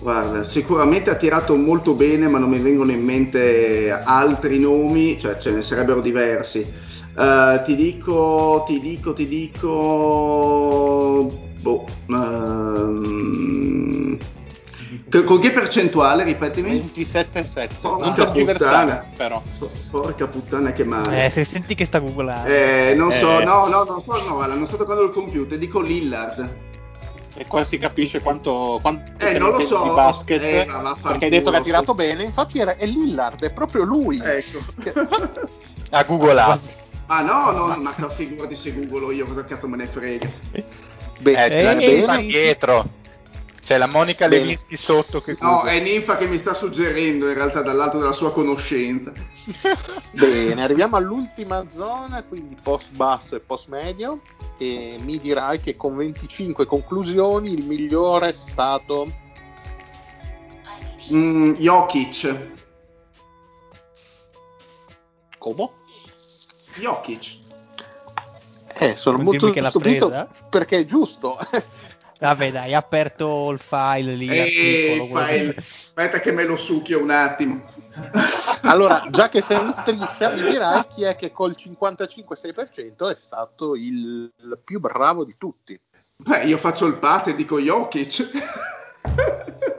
Guarda, 0.00 0.42
sicuramente 0.42 1.08
ha 1.10 1.14
tirato 1.14 1.56
molto 1.56 1.94
bene, 1.94 2.28
ma 2.28 2.38
non 2.38 2.50
mi 2.50 2.58
vengono 2.58 2.90
in 2.90 3.02
mente 3.02 3.90
altri 3.90 4.58
nomi, 4.58 5.18
cioè 5.18 5.38
ce 5.38 5.50
ne 5.52 5.62
sarebbero 5.62 6.02
diversi. 6.02 6.58
Eh, 6.60 7.62
ti 7.64 7.74
dico, 7.74 8.64
ti 8.66 8.80
dico, 8.80 9.14
ti 9.14 9.26
dico. 9.26 11.26
Boh. 11.62 11.84
che- 15.08 15.24
con 15.24 15.38
che 15.40 15.50
percentuale, 15.52 16.24
ripetimi? 16.24 16.78
27-7. 16.92 17.68
Porca 17.80 18.26
puttana. 18.26 19.06
però. 19.16 19.40
Porca 19.90 20.26
puttana 20.26 20.72
che 20.72 20.84
male. 20.84 21.24
Eh, 21.26 21.30
se 21.30 21.44
senti 21.44 21.74
che 21.74 21.84
sta 21.86 22.00
googlando. 22.00 22.46
Eh, 22.48 22.94
non 22.96 23.10
so, 23.12 23.40
Eh. 23.40 23.44
no, 23.44 23.68
no, 23.68 23.84
non 23.84 24.00
so, 24.02 24.22
no, 24.28 24.44
non 24.44 24.66
sto 24.66 24.76
toccando 24.76 25.02
il 25.04 25.12
computer, 25.12 25.56
dico 25.56 25.80
Lillard. 25.80 26.72
E 27.36 27.46
qua 27.46 27.64
si 27.64 27.78
capisce 27.78 28.20
quanto, 28.20 28.78
quanto 28.80 29.26
Eh, 29.26 29.38
non 29.38 29.50
lo 29.50 29.60
so. 29.60 29.82
di 29.82 29.90
basket. 29.90 30.42
Eh, 30.42 30.66
perché 31.02 31.24
hai 31.24 31.30
detto 31.30 31.50
che 31.50 31.56
ha 31.56 31.60
tirato 31.60 31.94
bene. 31.94 32.22
Infatti 32.22 32.58
era, 32.60 32.76
è 32.76 32.86
Lillard, 32.86 33.42
è 33.42 33.52
proprio 33.52 33.82
lui. 33.82 34.20
Ecco. 34.22 34.60
A 35.90 36.02
Google 36.04 36.58
Ma 37.06 37.20
no, 37.20 37.50
no, 37.50 37.76
ma 37.76 37.92
figurati 38.10 38.56
se 38.56 38.72
googolo 38.72 39.10
io, 39.10 39.26
cosa 39.26 39.44
cazzo 39.44 39.68
me 39.68 39.76
ne 39.76 39.86
frega. 39.86 40.28
Beh, 41.20 41.44
Eh, 41.44 41.46
Eh, 41.46 42.02
sì. 42.02 42.26
dietro. 42.26 42.84
C'è 43.64 43.78
la 43.78 43.88
Monica 43.90 44.28
Bene. 44.28 44.42
Levinsky 44.42 44.76
sotto 44.76 45.22
che 45.22 45.36
No, 45.40 45.60
chiude. 45.60 45.70
è 45.72 45.80
Ninfa 45.80 46.18
che 46.18 46.26
mi 46.26 46.38
sta 46.38 46.52
suggerendo 46.52 47.26
in 47.28 47.34
realtà 47.34 47.62
dall'alto 47.62 47.98
della 47.98 48.12
sua 48.12 48.30
conoscenza. 48.32 49.10
Bene, 50.12 50.62
arriviamo 50.62 50.96
all'ultima 50.96 51.68
zona, 51.70 52.22
quindi 52.24 52.56
post 52.62 52.94
basso 52.94 53.36
e 53.36 53.40
post 53.40 53.68
medio. 53.68 54.20
E 54.58 54.98
mi 55.00 55.18
dirai 55.18 55.60
che 55.60 55.76
con 55.76 55.96
25 55.96 56.66
conclusioni 56.66 57.52
il 57.54 57.64
migliore 57.64 58.28
è 58.28 58.32
stato 58.34 59.22
Mm, 61.12 61.52
Jokic. 61.56 62.34
Como? 65.38 65.72
Jokic. 66.78 67.42
Eh, 68.78 68.96
sono 68.96 69.16
Non 69.18 69.26
molto 69.26 69.52
stupito 69.68 70.08
presa? 70.08 70.28
perché 70.48 70.78
è 70.78 70.84
giusto. 70.86 71.36
Vabbè, 72.20 72.52
dai, 72.52 72.72
ha 72.74 72.78
aperto 72.78 73.50
il 73.50 73.58
file 73.58 74.14
lì. 74.14 74.28
Ehi, 74.28 74.98
che- 75.08 75.54
Aspetta 75.58 76.20
che 76.20 76.32
me 76.32 76.44
lo 76.44 76.56
succhio 76.56 77.00
un 77.02 77.10
attimo. 77.10 77.68
allora, 78.62 79.06
già 79.10 79.28
che 79.28 79.40
sei 79.42 79.60
in 79.64 79.72
striscia, 79.72 80.30
mi 80.30 80.42
dirai 80.42 80.86
chi 80.88 81.02
è 81.04 81.16
che 81.16 81.32
col 81.32 81.54
55-6% 81.58 83.10
è 83.10 83.14
stato 83.14 83.74
il 83.74 84.30
più 84.64 84.80
bravo 84.80 85.24
di 85.24 85.34
tutti. 85.36 85.78
Beh, 86.16 86.44
io 86.44 86.56
faccio 86.58 86.86
il 86.86 86.94
pate 86.98 87.30
e 87.30 87.34
dico 87.34 87.58
Jokic. 87.58 88.30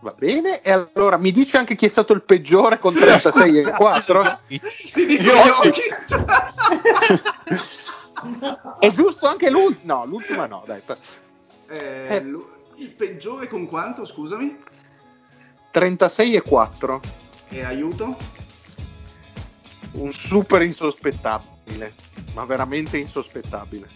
Va 0.00 0.14
bene, 0.16 0.60
e 0.60 0.70
allora 0.70 1.16
mi 1.16 1.32
dici 1.32 1.56
anche 1.56 1.74
chi 1.74 1.86
è 1.86 1.88
stato 1.88 2.12
il 2.12 2.22
peggiore 2.22 2.78
con 2.78 2.94
36 2.94 3.58
e 3.58 3.62
4? 3.74 4.38
Ti 4.46 4.60
dico 5.06 5.22
Jokic. 5.22 6.06
Jokic. 6.08 7.34
È 8.78 8.90
giusto 8.90 9.26
anche 9.26 9.50
l'ultima? 9.50 9.94
No, 9.94 10.04
l'ultima 10.06 10.46
no, 10.46 10.62
dai. 10.66 10.80
per- 10.84 10.98
Eh, 11.68 12.06
Eh. 12.08 12.24
il 12.76 12.90
peggiore 12.90 13.48
con 13.48 13.66
quanto, 13.66 14.06
scusami? 14.06 14.56
36 15.70 16.34
e 16.34 16.42
4. 16.42 17.00
E 17.50 17.64
aiuto? 17.64 18.16
Un 19.92 20.12
super 20.12 20.62
insospettabile, 20.62 21.94
ma 22.34 22.44
veramente 22.44 22.98
insospettabile. 22.98 23.88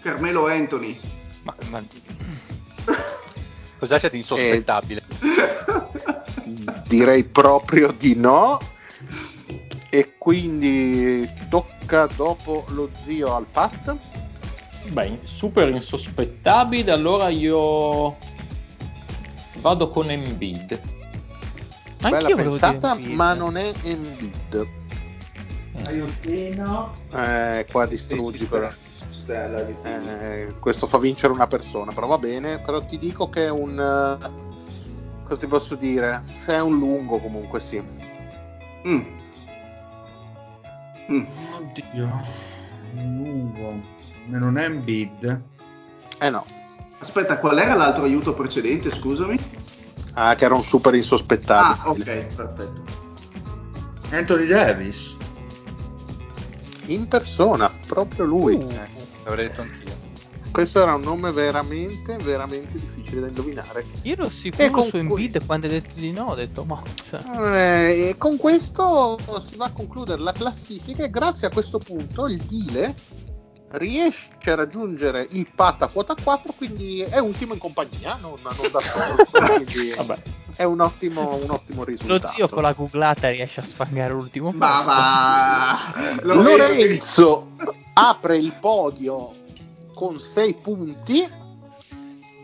Carmelo 0.00 0.46
Anthony. 0.46 0.98
Ma, 1.42 1.54
ma... 1.68 1.82
Cos'è 3.78 3.98
siete 3.98 4.16
insospettabile? 4.16 5.02
Direi 6.86 7.24
proprio 7.24 7.92
di 7.92 8.14
no. 8.16 8.60
E 9.90 10.14
quindi 10.18 11.28
tocca 11.48 12.06
dopo 12.06 12.64
lo 12.68 12.90
zio 13.04 13.34
al 13.34 13.46
Pat. 13.46 13.96
Beh, 14.88 15.20
super 15.24 15.68
insospettabile, 15.70 16.92
allora 16.92 17.28
io 17.28 18.16
vado 19.60 19.88
con 19.88 20.10
Embiid. 20.10 20.80
Bella 22.00 22.18
volevo 22.18 22.50
dire 22.50 22.50
pensata, 22.50 22.98
ma 22.98 23.32
non 23.32 23.56
è 23.56 23.72
Embiid. 23.82 24.68
Aiutino. 25.86 26.92
Eh, 27.12 27.66
qua 27.70 27.86
distruggi 27.86 28.44
però. 28.44 28.68
Eh, 29.26 30.54
questo 30.60 30.86
fa 30.86 30.98
vincere 30.98 31.32
una 31.32 31.46
persona, 31.46 31.92
però 31.92 32.06
va 32.06 32.18
bene. 32.18 32.58
Però 32.60 32.84
ti 32.84 32.98
dico 32.98 33.30
che 33.30 33.46
è 33.46 33.50
un. 33.50 33.78
eh, 33.78 35.24
cosa 35.24 35.40
ti 35.40 35.46
posso 35.46 35.74
dire? 35.76 36.22
Se 36.36 36.54
è 36.54 36.60
un 36.60 36.78
lungo 36.78 37.18
comunque 37.18 37.58
sì. 37.58 37.82
Mm. 38.86 39.02
Mm. 41.10 41.24
Oddio, 41.58 42.22
lungo. 42.92 43.93
Non 44.26 44.56
è 44.58 44.64
Embiid. 44.64 45.42
Eh 46.20 46.30
no. 46.30 46.44
Aspetta, 46.98 47.38
qual 47.38 47.58
era 47.58 47.74
l'altro 47.74 48.04
aiuto 48.04 48.34
precedente, 48.34 48.90
scusami? 48.90 49.38
Ah, 50.14 50.34
che 50.36 50.44
era 50.44 50.54
un 50.54 50.62
super 50.62 50.92
Ah, 50.94 50.96
insospettabile. 50.96 52.26
ok, 52.28 52.34
perfetto. 52.34 52.82
Anthony 54.10 54.46
Davis. 54.46 55.16
In 56.86 57.08
persona, 57.08 57.70
proprio 57.86 58.24
lui. 58.24 58.54
Eh, 58.58 58.88
l'avrei 59.24 59.48
detto 59.48 59.62
anch'io. 59.62 59.92
Questo 60.52 60.80
era 60.82 60.94
un 60.94 61.00
nome 61.00 61.32
veramente, 61.32 62.16
veramente 62.18 62.78
difficile 62.78 63.22
da 63.22 63.26
indovinare. 63.26 63.84
Io 64.02 64.12
ero 64.12 64.28
sicuro 64.28 64.70
con 64.70 64.82
su 64.84 64.90
cui- 64.90 65.00
Embiid 65.00 65.44
quando 65.46 65.66
hai 65.66 65.72
detto 65.72 65.94
di 65.96 66.12
no, 66.12 66.26
ho 66.26 66.34
detto 66.36 66.64
ma... 66.64 66.80
cioè, 67.10 67.20
Eh, 67.40 68.08
e 68.10 68.16
con 68.16 68.36
questo 68.36 69.18
si 69.44 69.56
va 69.56 69.64
a 69.64 69.70
concludere 69.72 70.22
la 70.22 70.30
classifica 70.32 71.02
e 71.02 71.10
grazie 71.10 71.48
a 71.48 71.50
questo 71.50 71.78
punto 71.78 72.26
il 72.28 72.40
Dile 72.42 72.94
riesce 73.76 74.28
a 74.46 74.54
raggiungere 74.54 75.26
il 75.30 75.48
Pat 75.52 75.82
a 75.82 75.88
quota 75.88 76.14
4, 76.20 76.52
quindi 76.52 77.00
è 77.00 77.18
ultimo 77.18 77.54
in 77.54 77.58
compagnia, 77.58 78.16
non, 78.20 78.34
non 78.42 78.70
da 78.70 78.80
solo. 78.80 79.24
quindi 79.64 79.94
Vabbè, 79.96 80.16
è 80.56 80.62
un 80.64 80.80
ottimo, 80.80 81.36
un 81.36 81.50
ottimo 81.50 81.80
Lo 81.80 81.86
risultato. 81.86 82.34
zio 82.34 82.48
con 82.48 82.62
la 82.62 82.72
googlata 82.72 83.30
riesce 83.30 83.60
a 83.60 83.64
sfangare 83.64 84.12
l'ultimo 84.12 84.52
Ma! 84.52 85.92
Lo 86.22 86.42
che- 86.42 86.56
Lorenzo 86.56 87.50
apre 87.94 88.36
il 88.36 88.54
podio 88.60 89.34
con 89.94 90.18
6 90.18 90.54
punti, 90.54 91.28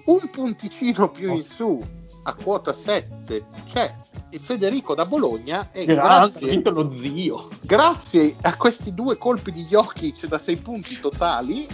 un 0.05 0.31
punticino 0.31 1.11
più 1.11 1.35
in 1.35 1.43
su 1.43 1.81
a 2.23 2.35
quota 2.35 2.73
7 2.73 3.45
c'è 3.67 3.95
Federico 4.39 4.95
da 4.95 5.05
Bologna 5.07 5.69
e 5.73 5.85
grazie, 5.85 5.95
grazie, 5.95 6.49
vinto 6.49 6.71
lo 6.71 6.91
zio. 6.91 7.49
grazie 7.61 8.37
a 8.43 8.57
questi 8.57 8.95
due 8.95 9.17
colpi 9.19 9.51
di 9.53 9.65
Jokic 9.65 10.27
da 10.27 10.39
6 10.39 10.57
punti 10.57 11.01
totali 11.01 11.67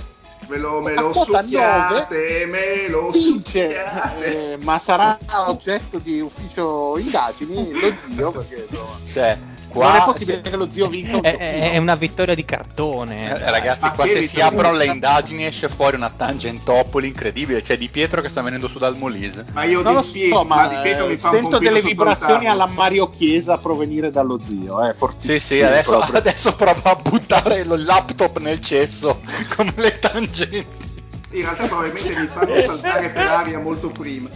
Me 0.48 0.58
lo, 0.58 0.80
me 0.80 0.94
lo 0.94 1.12
succhiate, 1.12 2.46
me 2.46 2.88
lo 2.88 3.10
vince, 3.10 3.74
succhiate. 3.74 4.52
eh, 4.52 4.56
ma 4.58 4.78
sarà 4.78 5.18
oggetto 5.48 5.98
di 5.98 6.20
ufficio 6.20 6.96
indagini 6.98 7.72
lo 7.72 7.92
zio 7.96 8.30
perché 8.30 8.66
insomma, 8.70 8.96
Cioè, 9.12 9.38
qua 9.76 9.88
non 9.92 10.00
è 10.00 10.04
possibile 10.04 10.40
se- 10.42 10.50
che 10.50 10.56
lo 10.56 10.70
zio 10.70 10.88
vinca 10.88 11.16
un 11.16 11.22
È, 11.24 11.30
giochino. 11.32 11.50
è- 11.72 11.78
una 11.78 11.94
vittoria 11.94 12.34
di 12.34 12.44
cartone. 12.44 13.28
Eh, 13.28 13.50
ragazzi, 13.50 13.90
qua 13.94 14.06
se 14.06 14.22
si 14.22 14.40
aprono 14.40 14.76
le 14.76 14.86
indagini 14.86 15.44
esce 15.46 15.68
fuori 15.68 15.96
una 15.96 16.10
tangentopoli 16.10 17.06
incredibile. 17.08 17.62
C'è 17.62 17.76
Di 17.76 17.88
Pietro 17.88 18.20
che 18.20 18.28
sta 18.28 18.42
venendo 18.42 18.68
su 18.68 18.78
dal 18.78 18.96
Molise. 18.96 19.44
Ma 19.52 19.64
io 19.64 19.82
Non 19.82 19.94
lo 19.94 20.02
so, 20.02 20.44
ma, 20.44 20.66
Di 20.68 20.76
Pietro 20.82 21.06
mi 21.06 21.12
eh, 21.12 21.18
fa 21.18 21.30
un 21.30 21.34
sento 21.36 21.58
delle 21.58 21.80
vibrazioni 21.80 22.46
alla 22.46 22.66
Mario 22.66 23.10
Chiesa 23.10 23.58
provenire 23.58 24.10
dallo 24.10 24.38
zio, 24.42 24.84
eh, 24.86 24.92
fortissimo. 24.94 25.38
Sì, 25.38 25.40
sì, 25.40 25.62
adesso, 25.62 25.98
adesso 26.12 26.54
prova 26.56 26.90
a 26.90 26.96
buttare 26.96 27.60
il 27.60 27.84
laptop 27.84 28.38
nel 28.38 28.60
cesso 28.60 29.20
come 29.56 29.72
le 29.76 29.98
tangenti. 29.98 30.94
In 31.30 31.42
realtà 31.42 31.66
probabilmente 31.66 32.20
mi 32.20 32.26
fanno 32.28 32.54
saltare 32.62 33.10
per 33.10 33.26
aria 33.26 33.58
molto 33.58 33.88
prima. 33.88 34.28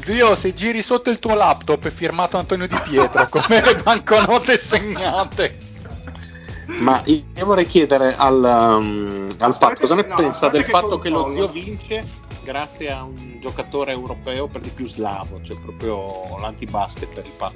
Zio, 0.00 0.34
se 0.34 0.54
giri 0.54 0.82
sotto 0.82 1.10
il 1.10 1.18
tuo 1.18 1.34
laptop 1.34 1.86
è 1.86 1.90
firmato 1.90 2.38
Antonio 2.38 2.66
Di 2.66 2.80
Pietro 2.84 3.26
come 3.30 3.62
le 3.62 3.76
banconote 3.76 4.56
segnate. 4.56 5.58
Ma 6.66 7.02
io 7.04 7.44
vorrei 7.44 7.66
chiedere 7.66 8.14
al, 8.16 8.42
um, 8.42 9.28
al 9.38 9.58
Pat 9.58 9.78
cosa 9.78 9.94
ne 9.94 10.06
no, 10.06 10.14
pensa 10.14 10.48
del 10.48 10.64
che 10.64 10.70
fatto 10.70 10.98
che 10.98 11.10
lo 11.10 11.28
zio 11.28 11.46
vince 11.48 12.02
grazie 12.42 12.90
a 12.90 13.02
un 13.02 13.38
giocatore 13.40 13.92
europeo 13.92 14.48
per 14.48 14.62
di 14.62 14.70
più 14.70 14.88
slavo, 14.88 15.40
cioè 15.42 15.58
proprio 15.60 16.38
l'antibasket 16.38 17.12
per 17.12 17.24
il 17.24 17.32
Pat. 17.32 17.52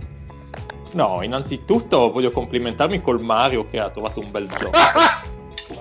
No, 0.93 1.23
innanzitutto 1.23 2.11
voglio 2.11 2.31
complimentarmi 2.31 3.01
col 3.03 3.21
Mario 3.21 3.69
che 3.69 3.79
ha 3.79 3.91
trovato 3.91 4.21
un 4.21 4.31
bel 4.31 4.49
gioco. 4.49 4.71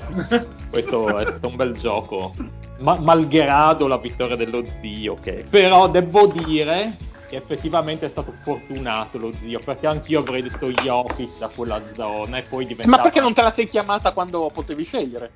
Questo 0.70 1.18
è 1.18 1.26
stato 1.26 1.48
un 1.48 1.56
bel 1.56 1.76
gioco. 1.76 2.34
Ma- 2.80 3.00
malgrado 3.00 3.88
la 3.88 3.98
vittoria 3.98 4.36
dello 4.36 4.64
zio, 4.82 5.16
che 5.16 5.46
però 5.50 5.88
devo 5.88 6.28
dire 6.28 6.96
che 7.28 7.36
effettivamente 7.36 8.06
è 8.06 8.10
stato 8.10 8.32
fortunato 8.32 9.18
lo 9.18 9.34
zio, 9.34 9.60
perché 9.60 9.88
anch'io 9.88 10.20
avrei 10.20 10.44
detto 10.44 10.68
Jokic 10.68 11.40
da 11.40 11.50
quella 11.54 11.82
zona 11.82 12.38
e 12.38 12.44
poi 12.44 12.66
diventava... 12.66 12.98
ma 12.98 13.04
perché 13.04 13.20
non 13.20 13.34
te 13.34 13.42
la 13.42 13.52
sei 13.52 13.68
chiamata 13.68 14.14
quando 14.14 14.50
potevi 14.54 14.84
scegliere? 14.84 15.32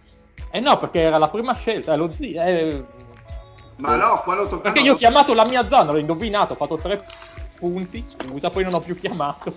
Eh 0.51 0.59
no, 0.59 0.78
perché 0.78 1.01
era 1.01 1.17
la 1.17 1.30
prima 1.30 1.53
scelta, 1.53 1.93
è 1.93 1.97
lo 1.97 2.11
zio... 2.11 2.41
eh, 2.41 2.84
Ma 3.78 3.95
no, 3.95 4.22
quando 4.24 4.47
tocca 4.47 4.72
Perché 4.72 4.82
io 4.82 4.93
ho 4.93 4.97
chiamato 4.97 5.34
la 5.34 5.45
mia 5.45 5.67
zona, 5.67 5.91
l'ho 5.91 5.97
indovinato, 5.97 6.53
ho 6.53 6.57
fatto 6.57 6.78
tre 6.78 7.03
punti, 7.59 8.05
scusa, 8.05 8.49
poi 8.51 8.63
non 8.63 8.76
ho 8.76 8.80
più 8.80 8.97
chiamato. 8.99 9.53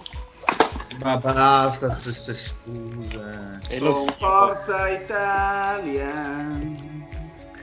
Ma 1.03 1.17
basta 1.19 1.89
queste 1.89 2.35
scuse. 2.35 3.59
E 3.69 3.79
lo 3.79 3.93
Con 3.93 4.07
Forza 4.19 4.89
Italia. 4.89 6.07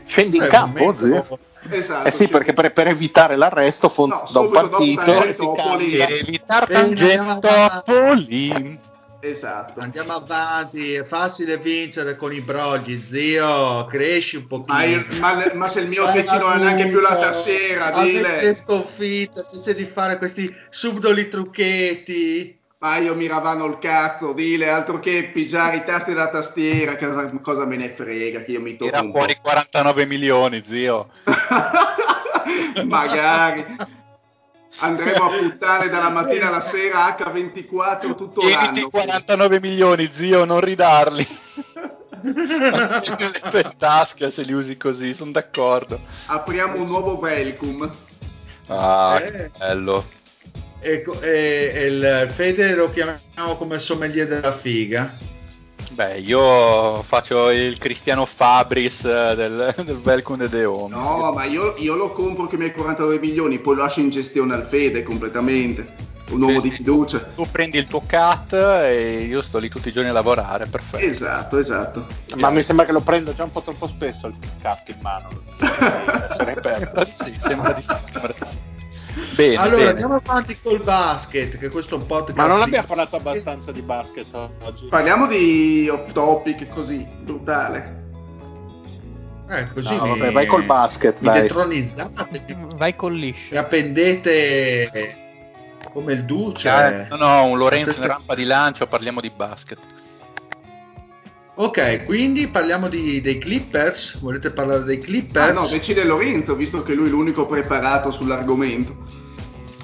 Scendi 0.05 0.37
in 0.37 0.43
Cioè, 0.43 0.51
campo, 0.51 0.79
momento- 0.79 1.05
zio? 1.05 1.39
Esatto. 1.69 2.07
Eh 2.07 2.11
sì, 2.11 2.27
perché 2.27 2.53
per, 2.53 2.73
per 2.73 2.87
evitare 2.87 3.35
l'arresto 3.35 3.87
fon- 3.87 4.09
No, 4.09 4.27
da 4.31 4.39
un 4.39 4.49
partito. 4.51 5.01
Per 5.03 6.11
evitare 6.11 6.65
tangentopoli. 6.73 8.79
Esatto. 9.23 9.79
Andiamo 9.79 10.13
avanti, 10.13 10.93
è 10.93 11.03
facile 11.03 11.57
vincere 11.57 12.15
con 12.15 12.33
i 12.33 12.41
brogli, 12.41 12.99
zio, 12.99 13.85
cresci 13.85 14.37
un 14.37 14.47
pochino. 14.47 14.75
Ma, 14.75 14.83
io- 14.83 15.05
ma- 15.19 15.51
ma 15.53 15.67
se 15.67 15.81
il 15.81 15.87
mio 15.89 16.05
PC 16.11 16.31
non 16.39 16.53
ha 16.53 16.55
neanche 16.55 16.87
più 16.87 16.99
la 16.99 17.15
tastiera, 17.15 17.91
dile. 18.01 18.55
sconfitte, 18.55 19.43
invece 19.51 19.75
di 19.75 19.85
fare 19.85 20.17
questi 20.17 20.51
subdoli 20.69 21.29
trucchetti. 21.29 22.57
Ma 22.83 22.97
io 22.97 23.13
mi 23.13 23.27
ravano 23.27 23.65
il 23.65 23.77
cazzo, 23.79 24.33
dile, 24.33 24.67
altro 24.67 24.99
che 24.99 25.29
pigiare 25.31 25.75
i 25.77 25.83
tasti 25.83 26.13
della 26.13 26.29
tastiera, 26.29 26.97
cosa, 26.97 27.31
cosa 27.39 27.63
me 27.65 27.77
ne 27.77 27.93
frega 27.95 28.41
che 28.41 28.53
io 28.53 28.61
mi 28.61 28.75
tocco 28.75 28.99
un 28.99 29.11
fuori 29.11 29.37
49 29.39 30.05
milioni, 30.07 30.63
zio. 30.65 31.09
Magari. 32.85 33.75
Andremo 34.79 35.25
a 35.25 35.29
puttane 35.29 35.89
dalla 35.89 36.09
mattina 36.09 36.47
alla 36.47 36.61
sera 36.61 37.15
H24 37.15 38.15
tutto 38.15 38.39
Tieniti 38.39 38.79
l'anno. 38.79 38.89
49 38.89 39.59
milioni, 39.59 40.09
zio, 40.11 40.43
non 40.45 40.59
ridarli. 40.59 41.27
per 43.51 43.75
tasca 43.77 44.31
se 44.31 44.41
li 44.41 44.53
usi 44.53 44.75
così, 44.77 45.13
sono 45.13 45.29
d'accordo. 45.29 45.99
Apriamo 46.29 46.79
un 46.79 46.85
nuovo 46.87 47.19
welcome. 47.19 47.87
Ah, 48.65 49.19
Eh. 49.21 49.31
che 49.31 49.51
bello. 49.55 50.03
Ecco, 50.83 51.21
e, 51.21 51.71
e 51.75 51.85
il 51.85 52.31
Fede 52.33 52.73
lo 52.73 52.89
chiamiamo 52.89 53.55
come 53.55 53.77
sommelier 53.77 54.27
della 54.27 54.51
figa. 54.51 55.15
Beh, 55.91 56.19
io 56.19 57.03
faccio 57.03 57.51
il 57.51 57.77
Cristiano 57.77 58.25
Fabris 58.25 59.03
eh, 59.05 59.35
del, 59.35 59.75
del 59.85 60.01
Welcome 60.03 60.49
de 60.49 60.65
Home. 60.65 60.95
No, 60.95 61.31
ma 61.33 61.43
io, 61.43 61.75
io 61.77 61.95
lo 61.95 62.11
compro 62.13 62.47
che 62.47 62.55
i 62.55 62.57
miei 62.57 62.71
49 62.71 63.19
milioni, 63.19 63.59
poi 63.59 63.75
lo 63.75 63.83
lascio 63.83 63.99
in 63.99 64.09
gestione 64.09 64.55
al 64.55 64.65
Fede 64.67 65.03
completamente. 65.03 66.09
Un 66.31 66.41
uomo 66.41 66.61
Sì, 66.61 66.69
di 66.69 66.75
fiducia. 66.75 67.19
Tu 67.35 67.45
prendi 67.51 67.77
il 67.77 67.87
tuo 67.87 68.01
cat 68.07 68.53
e 68.53 69.25
io 69.27 69.41
sto 69.41 69.57
lì 69.57 69.67
tutti 69.67 69.89
i 69.89 69.91
giorni 69.91 70.09
a 70.09 70.13
lavorare, 70.13 70.65
perfetto. 70.65 71.05
Esatto, 71.05 71.57
esatto. 71.57 72.07
Ma 72.37 72.49
mi 72.49 72.61
sembra 72.61 72.85
che 72.85 72.93
lo 72.93 73.01
prendo 73.01 73.33
già 73.33 73.43
un 73.43 73.51
po' 73.51 73.61
troppo 73.61 73.85
spesso 73.85 74.27
il 74.27 74.35
cask 74.61 74.87
in 74.87 74.97
mano. 75.01 75.29
Sì, 77.13 77.35
sembra 77.39 77.73
di 77.73 77.81
sì, 77.81 77.93
sembra 78.11 78.33
di 78.37 78.45
sì. 78.45 78.70
Bene, 79.35 79.55
allora, 79.57 79.75
bene. 79.77 79.89
andiamo 79.89 80.15
avanti 80.15 80.57
col 80.61 80.81
basket, 80.83 81.57
che 81.57 81.69
questo 81.69 81.95
è 81.95 81.97
un 81.97 82.05
podcast. 82.05 82.37
Ma 82.37 82.47
non 82.47 82.61
abbiamo 82.61 82.87
parlato 82.87 83.15
abbastanza 83.17 83.71
di 83.71 83.81
basket 83.81 84.27
oggi. 84.33 84.87
Parliamo 84.89 85.27
di 85.27 85.89
off 85.89 86.11
topic 86.13 86.67
così, 86.69 87.05
brutale. 87.21 87.99
Eh, 89.49 89.65
così 89.73 89.95
No, 89.97 90.03
mi, 90.03 90.09
vabbè, 90.19 90.31
vai 90.31 90.45
col 90.45 90.63
basket, 90.63 91.19
mi 91.19 91.27
dai. 91.27 91.41
detronizzate, 91.41 92.41
Vai 92.75 92.95
con 92.95 93.13
mi 93.13 93.19
liscio. 93.19 93.59
appendete 93.59 95.17
come 95.93 96.13
il 96.13 96.23
duce. 96.23 96.69
Cioè, 96.69 97.07
no, 97.09 97.15
no, 97.17 97.43
un 97.45 97.57
Lorenzo 97.57 97.85
Queste- 97.87 98.01
in 98.03 98.07
rampa 98.11 98.33
di 98.35 98.45
lancio, 98.45 98.87
parliamo 98.87 99.19
di 99.19 99.29
basket. 99.29 99.79
Ok, 101.61 102.05
quindi 102.05 102.47
parliamo 102.47 102.87
di- 102.87 103.21
dei 103.21 103.37
Clippers. 103.37 104.17
Volete 104.19 104.49
parlare 104.49 104.83
dei 104.83 104.97
Ah 104.97 104.99
Clippers? 105.03 105.59
no, 105.59 105.67
decide 105.67 106.03
Lorenzo, 106.03 106.55
visto 106.55 106.81
che 106.81 106.95
lui 106.95 107.05
è 107.05 107.09
l'unico 107.11 107.45
preparato 107.45 108.09
sull'argomento. 108.09 109.05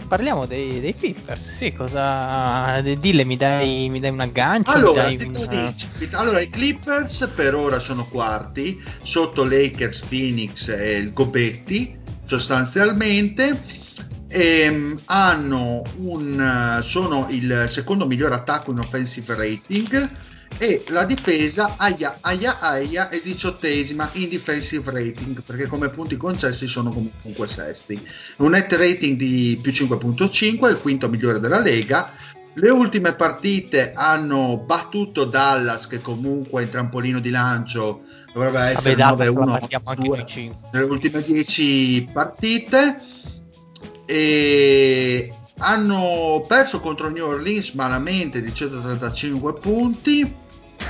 Parliamo 0.08 0.48
dei, 0.48 0.80
dei 0.80 0.96
Clippers. 0.96 1.58
Sì, 1.58 1.74
cosa. 1.74 2.82
Dille, 2.82 3.24
mi 3.26 3.38
dai, 3.38 3.90
mi 3.92 4.00
dai 4.00 4.10
un 4.10 4.22
aggancio? 4.22 4.72
Allora, 4.72 5.04
dai 5.04 5.18
do 5.18 5.26
un- 5.26 5.48
di 5.48 5.56
incipit. 5.56 6.16
allora, 6.16 6.40
i 6.40 6.50
Clippers 6.50 7.30
per 7.36 7.54
ora 7.54 7.78
sono 7.78 8.08
quarti, 8.08 8.82
sotto 9.04 9.44
Lakers, 9.46 10.00
Phoenix 10.00 10.70
e 10.70 10.96
il 10.98 11.14
Gobetti, 11.14 11.96
sostanzialmente. 12.26 13.86
Ehm, 14.30 14.98
hanno 15.06 15.84
un, 15.98 16.80
sono 16.82 17.28
il 17.30 17.66
secondo 17.68 18.08
miglior 18.08 18.34
attacco 18.34 18.72
in 18.72 18.80
offensive 18.80 19.36
rating 19.36 20.10
e 20.58 20.84
la 20.88 21.06
difesa 21.06 21.76
aia 21.78 22.18
aia 22.22 22.60
aia 22.60 23.10
è 23.10 23.22
diciottesima 23.24 24.10
in 24.14 24.30
defensive 24.30 24.90
rating 24.90 25.44
perché 25.44 25.68
come 25.68 25.90
punti 25.90 26.18
concessi 26.18 26.68
sono 26.68 26.90
comunque 26.90 27.48
sesti. 27.48 28.02
Un 28.38 28.52
net 28.52 28.72
rating 28.74 29.18
di 29.18 29.60
più 29.62 29.72
5.5 29.72 30.70
il 30.70 30.80
quinto 30.82 31.10
migliore 31.10 31.40
della 31.40 31.60
lega. 31.60 32.12
Le 32.54 32.72
ultime 32.72 33.14
partite 33.14 33.94
hanno 33.94 34.64
battuto 34.66 35.26
Dallas 35.26 35.86
che 35.86 36.02
comunque 36.02 36.64
in 36.64 36.70
trampolino 36.70 37.20
di 37.20 37.30
lancio 37.30 38.02
dovrebbe 38.34 38.58
Vabbè, 38.58 38.72
essere 38.72 38.96
la 38.96 39.12
9-1 39.12 39.60
battiamo 39.60 39.90
anche 39.90 40.08
noi 40.08 40.26
5. 40.26 40.70
nelle 40.72 40.86
ultime 40.86 41.22
10 41.22 42.10
partite. 42.12 43.00
E 44.08 45.32
hanno 45.60 46.44
perso 46.48 46.80
contro 46.80 47.10
New 47.10 47.26
Orleans 47.28 47.72
malamente 47.72 48.42
di 48.42 48.54
135 48.54 49.54
punti 49.54 50.36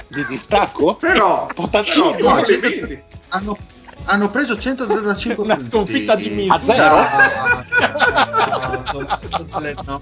Di 0.07 0.25
distacco? 0.27 0.95
Però, 0.95 1.47
però, 1.55 2.15
No, 2.19 2.33
complimenti. 2.33 3.01
hanno, 3.29 3.57
hanno 4.05 4.29
preso 4.29 4.57
135 4.57 5.43
Una 5.43 5.55
punti 5.55 5.69
sconfitta 5.69 6.15
di 6.15 6.29
misura. 6.29 6.55
A 6.55 6.63
zero? 6.63 6.95
Ah, 6.97 8.83
tutte 9.29 9.59
le- 9.59 9.75
no. 9.85 9.99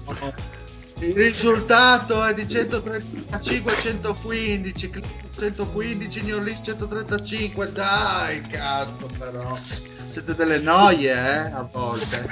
il 1.00 1.14
risultato 1.14 2.24
è 2.24 2.34
di 2.34 2.48
135 2.48 3.72
115 3.72 4.90
Clippers 4.90 5.14
115 5.38 6.22
New 6.22 6.36
Orleans 6.36 6.60
135 6.64 7.72
dai 7.72 8.40
cazzo 8.40 9.06
però 9.18 9.54
siete 9.58 10.34
delle 10.34 10.58
noie 10.58 11.12
eh 11.12 11.52
a 11.52 11.68
volte 11.70 12.26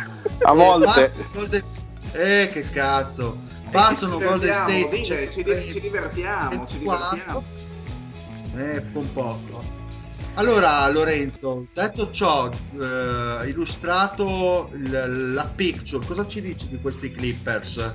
A 0.45 0.53
volte. 0.53 1.13
Eh, 2.15 2.49
che 2.53 2.63
cazzo 2.71 3.37
Eh, 3.67 3.71
battono 3.71 4.19
ci 4.19 4.25
Golden 4.25 4.39
divertiamo, 4.39 4.69
State 4.69 4.97
dite, 4.97 5.31
ci, 5.33 5.43
di- 5.43 5.73
ci 5.73 5.81
divertiamo, 5.81 6.67
ci 6.69 6.79
104. 6.79 6.79
divertiamo. 6.79 7.45
Eh, 8.57 8.83
un 8.93 9.13
po'. 9.13 9.41
Allora, 10.37 10.89
Lorenzo, 10.91 11.67
detto 11.73 12.11
ciò, 12.11 12.49
eh, 12.49 13.49
illustrato 13.49 14.71
il- 14.75 15.33
la 15.33 15.45
picture, 15.55 16.05
cosa 16.07 16.27
ci 16.27 16.41
dici 16.41 16.69
di 16.69 16.79
questi 16.81 17.11
Clippers? 17.11 17.95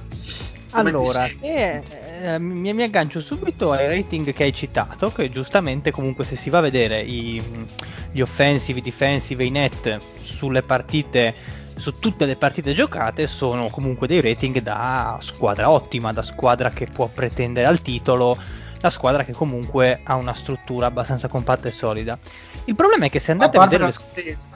Come 0.71 0.89
Allora, 0.89 1.25
eh, 1.41 1.81
eh, 2.21 2.39
mi, 2.39 2.73
mi 2.73 2.83
aggancio 2.83 3.19
subito 3.21 3.71
ai 3.71 3.87
rating 3.87 4.31
che 4.33 4.43
hai 4.43 4.53
citato, 4.53 5.11
che 5.11 5.29
giustamente 5.31 5.91
comunque 5.91 6.25
se 6.25 6.35
si 6.35 6.49
va 6.49 6.59
a 6.59 6.61
vedere 6.61 7.01
i- 7.01 7.41
gli 8.11 8.21
offensive, 8.21 8.79
i 8.79 8.81
defensive 8.83 9.43
e 9.43 9.47
i 9.47 9.49
net 9.49 9.97
sulle 10.21 10.61
partite, 10.61 11.33
su 11.79 11.99
tutte 11.99 12.25
le 12.25 12.35
partite 12.35 12.73
giocate, 12.73 13.27
sono 13.27 13.69
comunque 13.69 14.07
dei 14.07 14.21
rating 14.21 14.61
da 14.61 15.17
squadra 15.21 15.69
ottima, 15.69 16.13
da 16.13 16.23
squadra 16.23 16.69
che 16.69 16.85
può 16.85 17.07
pretendere 17.07 17.65
al 17.65 17.81
titolo, 17.81 18.37
da 18.79 18.89
squadra 18.89 19.23
che 19.23 19.33
comunque 19.33 20.01
ha 20.03 20.15
una 20.15 20.33
struttura 20.33 20.87
abbastanza 20.87 21.27
compatta 21.27 21.67
e 21.67 21.71
solida. 21.71 22.17
Il 22.65 22.75
problema 22.75 23.05
è 23.05 23.09
che 23.09 23.19
se 23.19 23.31
andate 23.31 23.57
a, 23.57 23.59
parte 23.59 23.77
vedere 23.77 23.97
le 23.97 24.21
difesa. 24.21 24.47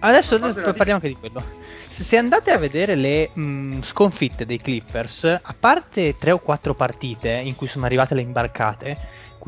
Adesso, 0.00 0.34
A 0.36 0.46
adesso 0.46 0.72
parliamo 0.72 0.94
anche 0.94 1.08
di 1.08 1.16
quello. 1.16 1.42
Se, 1.84 2.04
se 2.04 2.16
andate 2.16 2.52
a 2.52 2.58
vedere 2.58 2.94
le 2.94 3.30
mh, 3.32 3.80
sconfitte 3.82 4.46
dei 4.46 4.58
Clippers, 4.58 5.24
a 5.24 5.54
parte 5.58 6.14
3 6.14 6.30
o 6.30 6.38
4 6.38 6.74
partite 6.74 7.30
in 7.30 7.56
cui 7.56 7.66
sono 7.66 7.84
arrivate 7.84 8.14
le 8.14 8.22
imbarcate, 8.22 8.96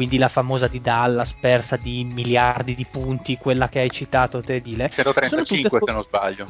quindi 0.01 0.17
la 0.17 0.29
famosa 0.29 0.67
di 0.67 0.81
Dallas 0.81 1.35
persa 1.35 1.77
di 1.77 2.09
miliardi 2.11 2.75
di 2.75 2.87
punti, 2.91 3.37
quella 3.37 3.69
che 3.69 3.81
hai 3.81 3.91
citato 3.91 4.41
te, 4.41 4.63
Dile, 4.63 4.89
sono 4.91 5.13
tutte 5.13 5.29
135 5.29 5.69
sco- 5.69 5.85
se 5.85 5.93
non 5.93 6.03
sbaglio. 6.03 6.47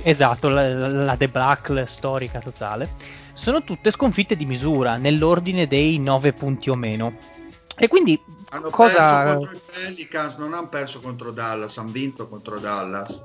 Esatto, 0.00 0.48
la, 0.48 0.72
la, 0.72 0.88
la 0.88 1.14
debacle 1.14 1.86
storica 1.86 2.38
totale. 2.38 2.88
Sono 3.34 3.62
tutte 3.62 3.90
sconfitte 3.90 4.36
di 4.36 4.46
misura, 4.46 4.96
nell'ordine 4.96 5.66
dei 5.66 5.98
9 5.98 6.32
punti 6.32 6.70
o 6.70 6.76
meno. 6.76 7.14
E 7.76 7.88
quindi 7.88 8.18
Hanno 8.48 8.70
cosa... 8.70 8.94
perso 8.94 9.36
contro 9.36 9.52
i 9.52 9.60
Pelicans, 9.70 10.36
non 10.38 10.54
hanno 10.54 10.68
perso 10.70 11.00
contro 11.00 11.30
Dallas, 11.30 11.76
hanno 11.76 11.90
vinto 11.90 12.26
contro 12.26 12.58
Dallas. 12.58 13.20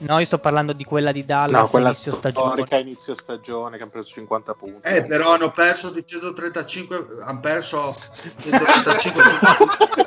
No, 0.00 0.18
io 0.20 0.26
sto 0.26 0.38
parlando 0.38 0.72
di 0.72 0.84
quella 0.84 1.10
di 1.12 1.24
Dallas 1.24 1.50
No, 1.50 1.66
quella 1.68 1.88
inizio 1.88 2.14
stagione. 2.14 2.52
storica 2.52 2.76
inizio 2.78 3.14
stagione 3.16 3.76
che 3.76 3.82
hanno 3.82 3.90
preso 3.90 4.08
50 4.08 4.54
punti. 4.54 4.88
Eh, 4.88 5.04
però 5.06 5.32
hanno 5.34 5.50
perso 5.50 5.90
di 5.90 6.04
135, 6.06 7.06
hanno 7.24 7.40
perso 7.40 7.94
135 8.40 9.22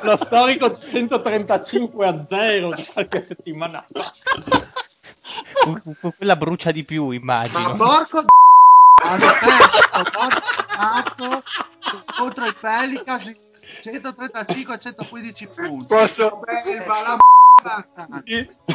Lo 0.02 0.16
storico 0.16 0.74
135 0.74 2.06
a 2.06 2.26
0 2.26 2.74
di 2.74 2.84
qualche 2.86 3.20
settimana 3.22 3.84
fa. 3.92 4.12
Quella 6.16 6.36
brucia 6.36 6.70
di 6.70 6.84
più, 6.84 7.10
immagino. 7.10 7.58
Ma 7.60 7.74
porco 7.74 8.22
d- 8.22 8.26
hanno 9.04 9.18
perso 9.18 9.88
porco 10.10 10.64
cazzo 10.66 11.42
contro 12.16 12.46
i 12.46 12.54
Pelicans 12.58 13.24
di 13.24 13.36
135 13.82 14.74
a 14.74 14.78
115 14.78 15.46
punti. 15.48 15.84
Posso- 15.86 16.40
Belva 16.44 17.02
la 17.02 17.14
m***a. 17.14 17.40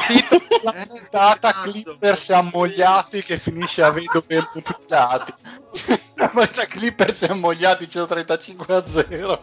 Titolo 0.06 0.42
Eh, 0.74 0.86
puntata 0.86 1.52
cazzo. 1.52 1.70
Clippers 1.70 2.30
ammogliati 2.30 3.22
che 3.22 3.36
finisce 3.38 3.82
a 3.82 3.90
vedove 3.90 4.48
mutilati. 4.54 5.34
La 6.14 6.30
volta 6.32 6.64
Clippers 6.64 7.22
ammogliati 7.22 7.88
135 7.88 8.74
a 8.74 8.86
0. 8.86 9.40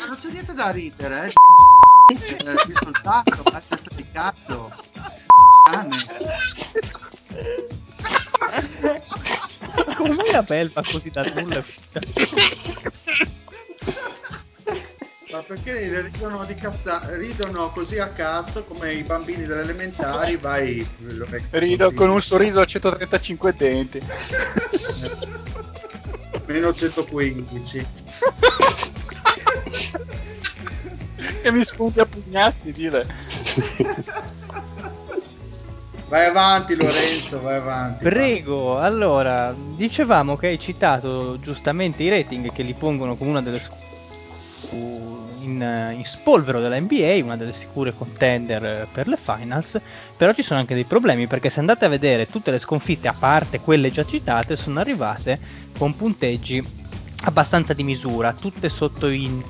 Ma 0.00 0.06
non 0.06 0.16
c'è 0.18 0.28
niente 0.30 0.54
da 0.54 0.70
ridere, 0.70 1.26
eh. 1.26 1.32
Il 2.12 2.20
risultato, 2.66 3.42
ma 3.50 3.60
testa 3.60 3.94
di 3.94 4.10
cazzo. 4.12 4.72
Come 9.96 10.14
mai 10.14 10.30
la 10.30 10.42
belva 10.42 10.82
così 10.82 11.10
da 11.10 11.22
nulla 11.24 11.54
è 11.54 11.58
uscita? 11.58 12.00
Ma 15.34 15.42
perché 15.42 16.00
ridono, 16.00 16.44
di 16.44 16.54
cazza- 16.54 17.02
ridono 17.16 17.68
così 17.70 17.98
a 17.98 18.06
cazzo 18.06 18.62
come 18.62 18.94
i 18.94 19.02
bambini 19.02 19.44
delle 19.44 19.62
elementari? 19.62 20.36
Vai, 20.36 20.86
Rido 21.50 21.92
con 21.92 22.08
un 22.08 22.22
sorriso 22.22 22.60
a 22.60 22.64
135 22.64 23.52
denti. 23.56 24.00
Meno 26.46 26.72
115. 26.72 27.86
e 31.42 31.50
mi 31.50 31.64
spunti 31.64 31.98
a 31.98 32.06
pugnati, 32.06 32.70
dire. 32.70 33.04
Vai 36.06 36.26
avanti 36.26 36.76
Lorenzo, 36.76 37.40
vai 37.40 37.56
avanti. 37.56 38.04
Prego, 38.04 38.78
allora, 38.78 39.52
dicevamo 39.58 40.36
che 40.36 40.46
hai 40.46 40.60
citato 40.60 41.40
giustamente 41.40 42.04
i 42.04 42.08
rating 42.08 42.52
che 42.52 42.62
li 42.62 42.74
pongono 42.74 43.16
come 43.16 43.30
una 43.30 43.42
delle 43.42 43.58
in, 44.72 45.94
in 45.96 46.04
spolvero 46.04 46.60
della 46.60 46.78
NBA, 46.78 47.20
una 47.22 47.36
delle 47.36 47.52
sicure 47.52 47.94
contender 47.94 48.88
per 48.92 49.08
le 49.08 49.16
finals, 49.16 49.80
però 50.16 50.32
ci 50.32 50.42
sono 50.42 50.60
anche 50.60 50.74
dei 50.74 50.84
problemi 50.84 51.26
perché 51.26 51.50
se 51.50 51.60
andate 51.60 51.84
a 51.84 51.88
vedere 51.88 52.26
tutte 52.26 52.50
le 52.50 52.58
sconfitte, 52.58 53.08
a 53.08 53.14
parte 53.18 53.60
quelle 53.60 53.90
già 53.90 54.04
citate, 54.04 54.56
sono 54.56 54.80
arrivate 54.80 55.38
con 55.76 55.94
punteggi 55.94 56.62
abbastanza 57.24 57.72
di 57.72 57.82
misura, 57.82 58.32
tutte 58.32 58.68
sotto 58.68 59.08
i 59.08 59.42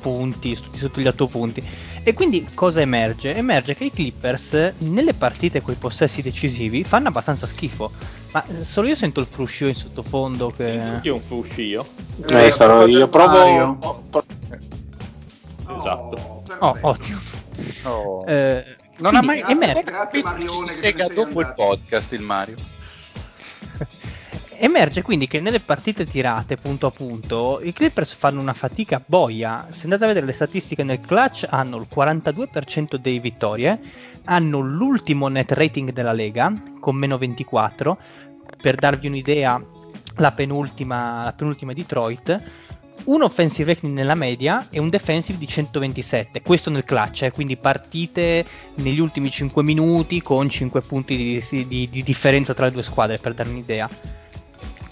punti, 0.00 0.54
tutti 0.54 0.78
sotto 0.78 1.00
gli 1.00 1.06
8 1.06 1.26
punti. 1.26 1.62
E 2.02 2.14
quindi 2.14 2.46
cosa 2.54 2.80
emerge? 2.80 3.34
Emerge 3.34 3.74
che 3.74 3.84
i 3.84 3.92
Clippers 3.92 4.72
nelle 4.78 5.14
partite 5.14 5.60
con 5.60 5.74
i 5.74 5.76
possessi 5.76 6.22
decisivi 6.22 6.84
fanno 6.84 7.08
abbastanza 7.08 7.46
schifo. 7.46 7.90
Ma 8.32 8.44
eh, 8.44 8.64
solo 8.64 8.88
io 8.88 8.94
sento 8.96 9.20
il 9.20 9.26
fruscio 9.28 9.66
in 9.66 9.74
sottofondo 9.74 10.50
che... 10.50 10.80
Tutti 10.94 11.08
un 11.08 11.20
fruscio. 11.20 11.86
Eh, 12.30 12.50
sarò 12.50 12.86
io. 12.86 13.08
Provo. 13.08 13.78
Oh, 13.80 14.02
pro- 14.10 14.24
Esatto. 15.78 16.42
Oh, 16.60 16.76
ottimo. 16.80 17.18
Oh. 17.84 18.24
Eh, 18.26 18.64
non 18.98 19.14
ha 19.14 19.22
mai 19.22 19.42
emerge, 19.46 19.82
Grazie, 19.82 20.22
capito 20.22 20.34
chi 20.34 20.46
si 20.48 20.64
che 20.64 20.72
sega 20.72 21.06
dopo 21.08 21.40
il 21.40 21.46
andato. 21.46 21.62
podcast 21.62 22.12
il 22.12 22.20
Mario. 22.20 22.56
Emerge 24.60 25.02
quindi 25.02 25.28
che 25.28 25.40
nelle 25.40 25.60
partite 25.60 26.04
tirate 26.04 26.56
punto 26.56 26.88
a 26.88 26.90
punto 26.90 27.60
i 27.62 27.72
Clippers 27.72 28.12
fanno 28.12 28.40
una 28.40 28.54
fatica 28.54 29.00
boia. 29.04 29.68
Se 29.70 29.84
andate 29.84 30.02
a 30.02 30.08
vedere 30.08 30.26
le 30.26 30.32
statistiche 30.32 30.82
nel 30.82 31.00
clutch 31.00 31.46
hanno 31.48 31.76
il 31.76 31.86
42% 31.88 32.96
delle 32.96 33.20
vittorie, 33.20 33.78
hanno 34.24 34.58
l'ultimo 34.58 35.28
net 35.28 35.52
rating 35.52 35.92
della 35.92 36.10
Lega 36.10 36.52
con 36.80 36.96
meno 36.96 37.18
24. 37.18 37.98
Per 38.60 38.74
darvi 38.74 39.06
un'idea, 39.06 39.62
la 40.16 40.32
penultima, 40.32 41.22
la 41.22 41.32
penultima 41.34 41.72
Detroit. 41.72 42.42
Un 43.04 43.22
offensive 43.22 43.74
rating 43.74 43.94
nella 43.94 44.16
media 44.16 44.66
e 44.70 44.80
un 44.80 44.88
defensive 44.88 45.38
di 45.38 45.46
127, 45.46 46.42
questo 46.42 46.68
nel 46.68 46.84
clutch, 46.84 47.22
eh, 47.22 47.30
quindi 47.30 47.56
partite 47.56 48.44
negli 48.74 48.98
ultimi 48.98 49.30
5 49.30 49.62
minuti 49.62 50.20
con 50.20 50.48
5 50.48 50.80
punti 50.80 51.16
di, 51.16 51.66
di- 51.68 51.88
di 51.88 52.02
differenza 52.02 52.54
tra 52.54 52.66
le 52.66 52.72
due 52.72 52.82
squadre, 52.82 53.18
per 53.18 53.34
darvi 53.34 53.52
un'idea. 53.52 53.88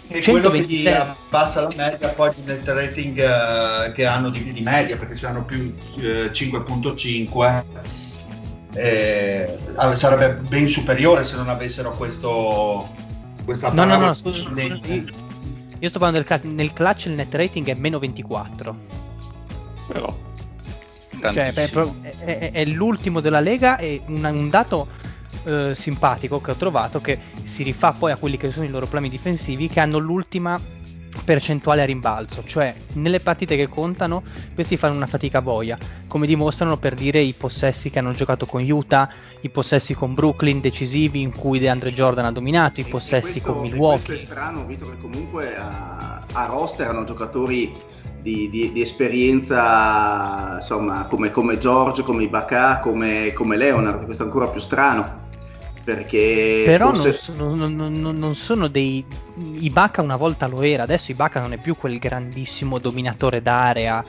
E 0.09 0.23
quello 0.23 0.51
che 0.51 0.61
gli 0.61 0.85
126. 0.85 0.93
abbassa 0.95 1.63
la 1.63 1.73
media 1.77 2.09
poi 2.11 2.31
net 2.45 2.67
rating 2.69 3.19
eh, 3.19 3.93
che 3.93 4.07
hanno 4.07 4.31
di, 4.31 4.53
di 4.53 4.61
media, 4.61 4.97
perché 4.97 5.15
se 5.15 5.27
hanno 5.27 5.45
più 5.45 5.75
eh, 5.99 6.31
5.5 6.31 7.65
eh, 8.75 9.59
sarebbe 9.95 10.35
ben 10.49 10.69
superiore 10.69 11.23
se 11.23 11.37
non 11.37 11.49
avessero 11.49 11.93
questo 11.93 12.89
questa 13.45 13.71
No, 13.73 13.85
no, 13.85 13.97
no, 13.97 14.15
scusa, 14.15 14.43
scusa, 14.43 14.63
io, 15.79 15.89
sto 15.89 15.99
parlando 15.99 16.19
del 16.19 16.25
clutch, 16.27 16.45
nel 16.45 16.73
clutch 16.73 17.05
il 17.07 17.13
net 17.13 17.35
rating 17.35 17.69
è 17.69 17.75
meno 17.75 17.99
24. 17.99 18.77
Però. 19.87 20.17
Cioè, 21.21 21.33
beh, 21.33 21.53
Tantissimo. 21.53 21.97
è, 22.03 22.39
è- 22.39 22.51
è 22.53 22.65
l'ultimo 22.65 23.21
della 23.21 23.41
Lega 23.41 23.77
e 23.79 24.03
un, 24.07 24.25
un 24.25 24.51
dato 24.51 24.89
eh, 25.47 25.75
simpatico 25.75 26.41
che 26.41 26.51
ho 26.51 26.55
trovato 26.57 27.01
che 27.01 27.19
si 27.45 27.63
rifà 27.63 27.93
poi 27.93 28.13
a 28.13 28.17
quelli 28.17 28.37
che 28.37 28.51
sono 28.51 28.65
i 28.67 28.69
loro 28.69 28.87
problemi 28.87 29.09
difensivi 29.09 29.69
che 29.69 29.81
hanno 29.81 29.99
l'ultima 29.99 30.61
percentuale 31.25 31.81
a 31.81 31.87
rimbalzo, 31.87 32.43
cioè 32.45 32.75
nelle 32.95 33.21
partite 33.21 33.57
che 33.57 33.69
contano 33.69 34.23
questi 34.53 34.77
fanno 34.77 34.97
una 34.97 35.07
fatica 35.07 35.41
boia, 35.41 35.79
come 36.07 36.27
dimostrano 36.27 36.77
per 36.77 36.95
dire 36.95 37.21
i 37.21 37.33
possessi 37.33 37.89
che 37.89 37.99
hanno 38.01 38.13
giocato 38.13 38.45
con 38.45 38.63
Utah, 38.69 39.09
i 39.41 39.49
possessi 39.49 39.95
con 39.95 40.13
Brooklyn 40.13 40.61
decisivi 40.61 41.23
in 41.23 41.35
cui 41.35 41.59
DeAndre 41.59 41.91
Jordan 41.91 42.27
ha 42.27 42.33
dominato, 42.33 42.81
i 42.81 42.85
possessi 42.85 43.41
questo- 43.41 43.53
con 43.55 43.63
Milwaukee. 43.63 44.05
Questo 44.05 44.23
è 44.25 44.27
strano, 44.27 44.67
visto 44.67 44.91
che 44.91 44.99
comunque 45.01 45.57
a, 45.57 46.21
a 46.33 46.45
roster 46.47 46.89
hanno 46.89 47.05
giocatori 47.05 47.73
di, 48.21 48.51
di- 48.51 48.73
di 48.73 48.83
esperienza, 48.83 50.57
insomma, 50.57 51.07
come, 51.07 51.31
come 51.31 51.59
George, 51.59 52.03
come 52.03 52.25
Ibaka, 52.25 52.81
come, 52.81 53.33
come 53.33 53.57
Leonard, 53.57 54.05
questo 54.05 54.23
è 54.23 54.27
ancora 54.27 54.49
più 54.49 54.61
strano. 54.61 55.25
Perché 55.87 56.65
Però 56.67 56.91
non 56.91 57.01
forse- 57.05 57.13
sono, 57.33 57.55
non- 57.55 57.77
non- 57.77 58.19
non 58.19 58.35
sono 58.35 58.67
dei. 58.67 59.05
Ibaka 59.37 60.03
una 60.03 60.17
volta 60.17 60.49
lo 60.49 60.63
era, 60.63 60.83
adesso 60.83 61.13
Ibaka 61.13 61.39
non 61.39 61.53
è 61.53 61.59
più 61.59 61.77
quel 61.77 62.01
grandissimo 62.01 62.81
dominatore 62.81 63.41
d'area 63.41 64.05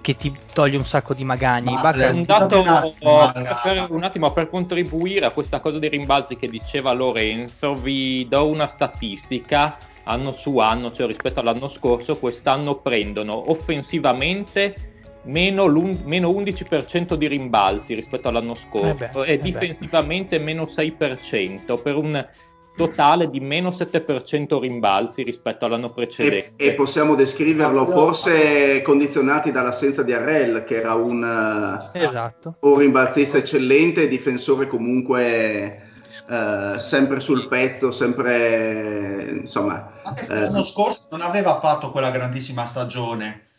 che 0.00 0.16
ti 0.16 0.32
toglie 0.54 0.78
un 0.78 0.86
sacco 0.86 1.12
di 1.12 1.22
magagni. 1.22 1.70
Ma, 1.74 1.80
Ibaka 1.80 2.08
eh, 2.08 2.10
un 2.12 2.22
dato 2.24 2.62
Marga. 2.64 3.60
per, 3.62 3.86
un 3.90 4.02
attimo 4.04 4.32
per 4.32 4.48
contribuire 4.48 5.26
a 5.26 5.30
questa 5.32 5.60
cosa 5.60 5.78
dei 5.78 5.90
rimbalzi 5.90 6.34
che 6.36 6.48
diceva 6.48 6.92
Lorenzo, 6.92 7.74
vi 7.74 8.26
do 8.26 8.46
una 8.46 8.66
statistica 8.66 9.76
anno 10.04 10.32
su 10.32 10.56
anno, 10.56 10.92
cioè 10.92 11.06
rispetto 11.06 11.40
all'anno 11.40 11.68
scorso, 11.68 12.16
quest'anno 12.16 12.76
prendono 12.76 13.50
offensivamente 13.50 14.91
meno, 15.24 15.66
meno 16.04 16.30
11% 16.30 17.14
di 17.14 17.26
rimbalzi 17.28 17.94
rispetto 17.94 18.28
all'anno 18.28 18.54
scorso 18.54 19.04
Eh 19.04 19.10
beh, 19.10 19.24
e 19.24 19.32
eh 19.32 19.36
beh. 19.38 19.42
difensivamente 19.42 20.38
meno 20.38 20.64
6% 20.64 21.80
per 21.82 21.96
un 21.96 22.26
totale 22.74 23.28
di 23.28 23.40
meno 23.40 23.68
7% 23.68 24.58
rimbalzi 24.58 25.22
rispetto 25.22 25.66
all'anno 25.66 25.88
e, 25.88 25.92
precedente. 25.92 26.52
e 26.56 26.72
possiamo 26.72 27.14
descriverlo 27.14 27.86
forse 27.86 28.80
condizionati 28.82 29.52
dall'assenza 29.52 30.02
di 30.02 30.12
Arrel, 30.12 30.64
che 30.64 30.76
era 30.76 30.94
un, 30.94 31.90
eh, 31.92 32.02
Esatto. 32.02 32.56
un 32.60 32.78
rimbalzista 32.78 33.36
eccellente, 33.38 34.08
difensore 34.08 34.66
comunque 34.66 35.90
eh, 36.28 36.74
sempre 36.78 37.20
sul 37.20 37.46
pezzo, 37.48 37.92
sempre 37.92 39.40
insomma. 39.42 39.92
Anche 40.02 40.22
se 40.22 40.34
eh, 40.34 40.40
l'anno 40.40 40.62
scorso 40.62 41.08
non 41.10 41.20
aveva 41.20 41.60
fatto 41.60 41.90
quella 41.90 42.10
grandissima 42.10 42.64
stagione 42.64 43.50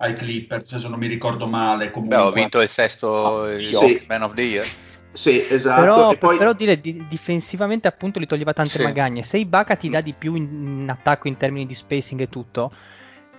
ai 0.00 0.14
Clippers, 0.14 0.76
se 0.76 0.88
non 0.88 0.98
mi 0.98 1.06
ricordo 1.06 1.46
male. 1.46 1.86
Beh, 1.86 1.90
Comunque. 1.92 2.16
ho 2.18 2.30
vinto 2.30 2.60
il 2.60 2.68
sesto 2.68 3.46
il 3.46 3.64
Sì. 3.74 4.04
Man 4.06 4.22
of 4.22 4.34
the 4.34 4.42
Year. 4.42 4.66
Sì, 5.12 5.44
esatto. 5.48 5.80
Però, 5.80 6.12
e 6.12 6.16
poi 6.18 6.36
però 6.36 6.52
dire 6.52 6.80
di- 6.80 7.04
difensivamente 7.08 7.88
appunto 7.88 8.18
li 8.20 8.26
toglieva 8.26 8.52
tante 8.52 8.78
Sì. 8.78 8.82
magagne. 8.82 9.24
Se 9.24 9.38
Ibaka 9.38 9.74
ti 9.74 9.88
dà 9.88 10.00
di 10.00 10.12
più 10.16 10.34
in, 10.34 10.80
in 10.82 10.88
attacco 10.90 11.26
in 11.28 11.36
termini 11.36 11.66
di 11.66 11.74
spacing 11.74 12.20
e 12.20 12.28
tutto, 12.28 12.70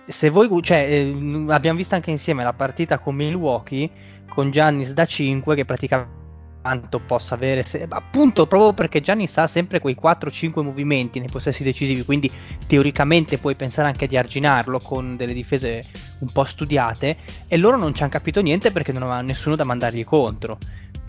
se 0.06 0.28
voi, 0.28 0.48
cioè, 0.62 0.86
eh, 0.90 1.44
abbiamo 1.48 1.78
visto 1.78 1.94
anche 1.94 2.10
insieme 2.10 2.42
la 2.44 2.52
partita 2.52 2.98
con 2.98 3.14
Milwaukee 3.14 3.88
con 4.28 4.50
Giannis 4.50 4.92
da 4.92 5.06
5 5.06 5.54
che 5.54 5.64
praticamente 5.64 6.18
quanto 6.60 7.00
possa 7.00 7.34
avere 7.34 7.62
se- 7.62 7.86
appunto 7.88 8.46
proprio 8.46 8.72
perché 8.72 9.00
Giannis 9.00 9.36
ha 9.38 9.46
sempre 9.46 9.80
quei 9.80 9.96
4-5 10.00 10.62
movimenti 10.62 11.18
nei 11.18 11.28
possessi 11.30 11.62
decisivi 11.62 12.04
quindi 12.04 12.30
teoricamente 12.66 13.38
puoi 13.38 13.54
pensare 13.54 13.88
anche 13.88 14.06
di 14.06 14.16
arginarlo 14.16 14.78
con 14.78 15.16
delle 15.16 15.32
difese 15.32 15.82
un 16.18 16.30
po' 16.30 16.44
studiate 16.44 17.16
e 17.48 17.56
loro 17.56 17.76
non 17.76 17.94
ci 17.94 18.02
hanno 18.02 18.10
capito 18.10 18.40
niente 18.40 18.72
perché 18.72 18.92
non 18.92 19.02
avevano 19.02 19.26
nessuno 19.26 19.56
da 19.56 19.64
mandargli 19.64 20.04
contro 20.04 20.58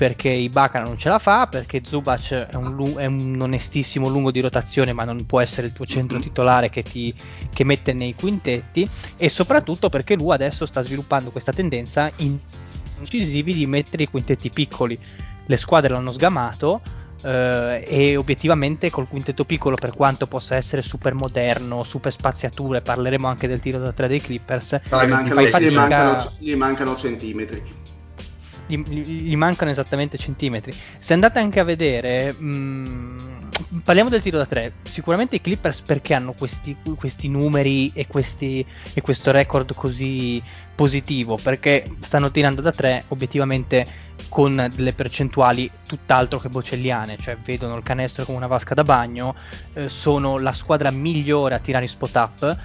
perché 0.01 0.29
Ibaka 0.29 0.79
non 0.79 0.97
ce 0.97 1.09
la 1.09 1.19
fa, 1.19 1.45
perché 1.45 1.81
Zubac 1.83 2.31
è 2.33 2.55
un, 2.55 2.95
è 2.97 3.05
un 3.05 3.37
onestissimo 3.39 4.09
lungo 4.09 4.31
di 4.31 4.39
rotazione, 4.39 4.93
ma 4.93 5.03
non 5.03 5.27
può 5.27 5.39
essere 5.39 5.67
il 5.67 5.73
tuo 5.73 5.85
centro 5.85 6.19
titolare 6.19 6.71
che 6.71 6.81
ti 6.81 7.13
che 7.53 7.63
mette 7.63 7.93
nei 7.93 8.15
quintetti, 8.15 8.89
e 9.17 9.29
soprattutto 9.29 9.89
perché 9.89 10.15
lui 10.15 10.31
adesso 10.31 10.65
sta 10.65 10.81
sviluppando 10.81 11.29
questa 11.29 11.51
tendenza 11.51 12.11
in 12.15 12.35
incisivi 12.97 13.53
di 13.53 13.65
mettere 13.67 14.03
i 14.03 14.07
quintetti 14.07 14.49
piccoli. 14.49 14.97
Le 15.45 15.57
squadre 15.57 15.93
l'hanno 15.93 16.11
sgamato. 16.11 16.81
eh, 17.23 17.83
e 17.85 18.17
obiettivamente 18.17 18.89
col 18.89 19.07
quintetto 19.07 19.45
piccolo, 19.45 19.75
per 19.75 19.93
quanto 19.93 20.25
possa 20.25 20.55
essere 20.55 20.81
super 20.81 21.13
moderno, 21.13 21.83
super 21.83 22.11
spaziature, 22.11 22.81
parleremo 22.81 23.27
anche 23.27 23.47
del 23.47 23.59
tiro 23.59 23.77
da 23.77 23.91
tre 23.91 24.07
dei 24.07 24.19
Clippers. 24.19 24.79
Dai, 24.89 25.05
gli, 25.05 25.11
mancano, 25.11 25.41
gli 25.41 25.45
fatica- 25.45 25.71
mancano- 25.71 26.31
gli 26.39 26.55
mancano 26.55 26.95
centimetri. 26.95 27.61
gli, 28.65 28.77
gli- 28.77 29.21
gli 29.29 29.35
mancano 29.35 29.69
esattamente 29.69 30.17
centimetri. 30.17 30.73
Se 30.97 31.13
andate 31.13 31.37
anche 31.37 31.59
a 31.59 31.63
vedere, 31.63 32.33
mh, 32.33 33.15
parliamo 33.83 34.09
del 34.09 34.21
tiro 34.21 34.37
da 34.37 34.45
tre. 34.45 34.73
Sicuramente 34.83 35.37
i 35.37 35.41
Clippers 35.41 35.81
perché 35.81 36.13
hanno 36.13 36.33
questi, 36.33 36.75
questi 36.97 37.29
numeri 37.29 37.91
e, 37.93 38.07
questi, 38.07 38.65
e 38.93 39.01
questo 39.01 39.31
record 39.31 39.73
così 39.73 40.41
positivo? 40.75 41.37
Perché 41.41 41.89
stanno 42.01 42.31
tirando 42.31 42.61
da 42.61 42.71
tre 42.71 43.05
obiettivamente 43.09 43.85
con 44.29 44.69
delle 44.75 44.93
percentuali 44.93 45.69
tutt'altro 45.87 46.39
che 46.39 46.49
bocelliane, 46.49 47.17
cioè 47.19 47.37
vedono 47.37 47.75
il 47.77 47.83
canestro 47.83 48.25
come 48.25 48.37
una 48.37 48.47
vasca 48.47 48.73
da 48.73 48.83
bagno, 48.83 49.35
eh, 49.73 49.87
sono 49.87 50.37
la 50.37 50.53
squadra 50.53 50.91
migliore 50.91 51.55
a 51.55 51.59
tirare 51.59 51.85
in 51.85 51.89
spot 51.89 52.15
up 52.15 52.57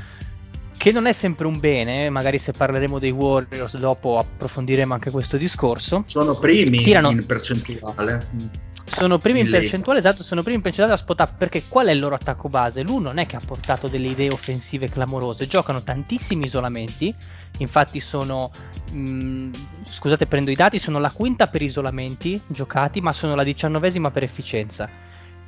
che 0.76 0.92
non 0.92 1.06
è 1.06 1.12
sempre 1.12 1.46
un 1.46 1.58
bene, 1.58 2.10
magari 2.10 2.38
se 2.38 2.52
parleremo 2.52 2.98
dei 2.98 3.10
Warriors 3.10 3.78
dopo 3.78 4.18
approfondiremo 4.18 4.92
anche 4.92 5.10
questo 5.10 5.36
discorso. 5.36 6.04
Sono 6.06 6.36
primi 6.36 6.82
Tirano- 6.82 7.10
in 7.10 7.24
percentuale. 7.24 8.64
Sono 8.86 9.18
primi 9.18 9.40
in 9.40 9.50
percentuale, 9.50 9.98
esatto, 9.98 10.22
sono 10.22 10.42
primi 10.42 10.56
in 10.56 10.62
percentuale 10.62 10.96
da 10.96 11.04
spot 11.04 11.20
up 11.20 11.36
perché 11.36 11.64
qual 11.68 11.88
è 11.88 11.90
il 11.90 11.98
loro 11.98 12.14
attacco 12.14 12.48
base? 12.48 12.82
Lui 12.82 13.02
non 13.02 13.18
è 13.18 13.26
che 13.26 13.36
ha 13.36 13.40
portato 13.44 13.88
delle 13.88 14.06
idee 14.06 14.30
offensive 14.30 14.88
clamorose, 14.88 15.46
giocano 15.46 15.82
tantissimi 15.82 16.46
isolamenti, 16.46 17.14
infatti 17.58 18.00
sono, 18.00 18.50
mh, 18.92 19.50
scusate 19.84 20.26
prendo 20.26 20.50
i 20.50 20.54
dati, 20.54 20.78
sono 20.78 20.98
la 20.98 21.10
quinta 21.10 21.48
per 21.48 21.62
isolamenti 21.62 22.40
giocati, 22.46 23.00
ma 23.00 23.12
sono 23.12 23.34
la 23.34 23.42
diciannovesima 23.42 24.10
per 24.10 24.22
efficienza. 24.22 24.88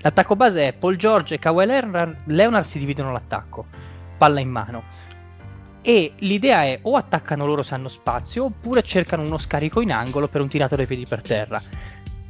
L'attacco 0.01 0.37
base 0.37 0.69
è 0.69 0.73
Paul 0.73 0.97
George 0.97 1.35
e 1.35 1.39
Kawhi 1.39 1.65
Leonard, 1.65 2.17
Leonard 2.25 2.65
si 2.65 2.79
dividono 2.79 3.13
l'attacco, 3.13 3.67
palla 4.19 4.41
in 4.41 4.51
mano. 4.51 4.83
E 5.81 6.13
l'idea 6.19 6.65
è 6.65 6.81
o 6.83 6.97
attaccano 6.97 7.47
loro 7.47 7.63
se 7.63 7.75
hanno 7.75 7.89
spazio 7.89 8.47
oppure 8.47 8.83
cercano 8.83 9.23
uno 9.23 9.39
scarico 9.39 9.81
in 9.81 9.93
angolo 9.93 10.27
per 10.29 10.43
un 10.43 10.49
tiratore 10.49 10.83
ai 10.83 10.89
piedi 10.89 11.07
per 11.07 11.23
terra. 11.23 11.61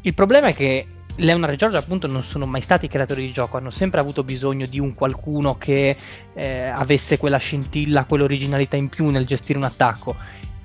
Il 0.02 0.14
problema 0.14 0.48
è 0.48 0.54
che 0.54 0.86
Leonard 1.18 1.52
e 1.52 1.56
George 1.56 1.76
appunto 1.76 2.06
non 2.06 2.22
sono 2.22 2.46
mai 2.46 2.60
stati 2.60 2.88
creatori 2.88 3.22
di 3.22 3.32
gioco, 3.32 3.56
hanno 3.56 3.70
sempre 3.70 4.00
avuto 4.00 4.22
bisogno 4.22 4.66
di 4.66 4.78
un 4.78 4.94
qualcuno 4.94 5.56
che 5.56 5.96
eh, 6.34 6.66
avesse 6.68 7.18
quella 7.18 7.38
scintilla, 7.38 8.04
quell'originalità 8.04 8.76
in 8.76 8.88
più 8.88 9.08
nel 9.08 9.26
gestire 9.26 9.58
un 9.58 9.64
attacco. 9.64 10.16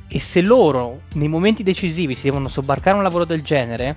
E 0.08 0.20
se 0.20 0.41
loro 0.41 1.01
nei 1.14 1.28
momenti 1.28 1.64
decisivi 1.64 2.14
si 2.14 2.24
devono 2.24 2.47
sobbarcare 2.47 2.95
un 2.95 3.01
lavoro 3.01 3.26
del 3.26 3.41
genere, 3.41 3.95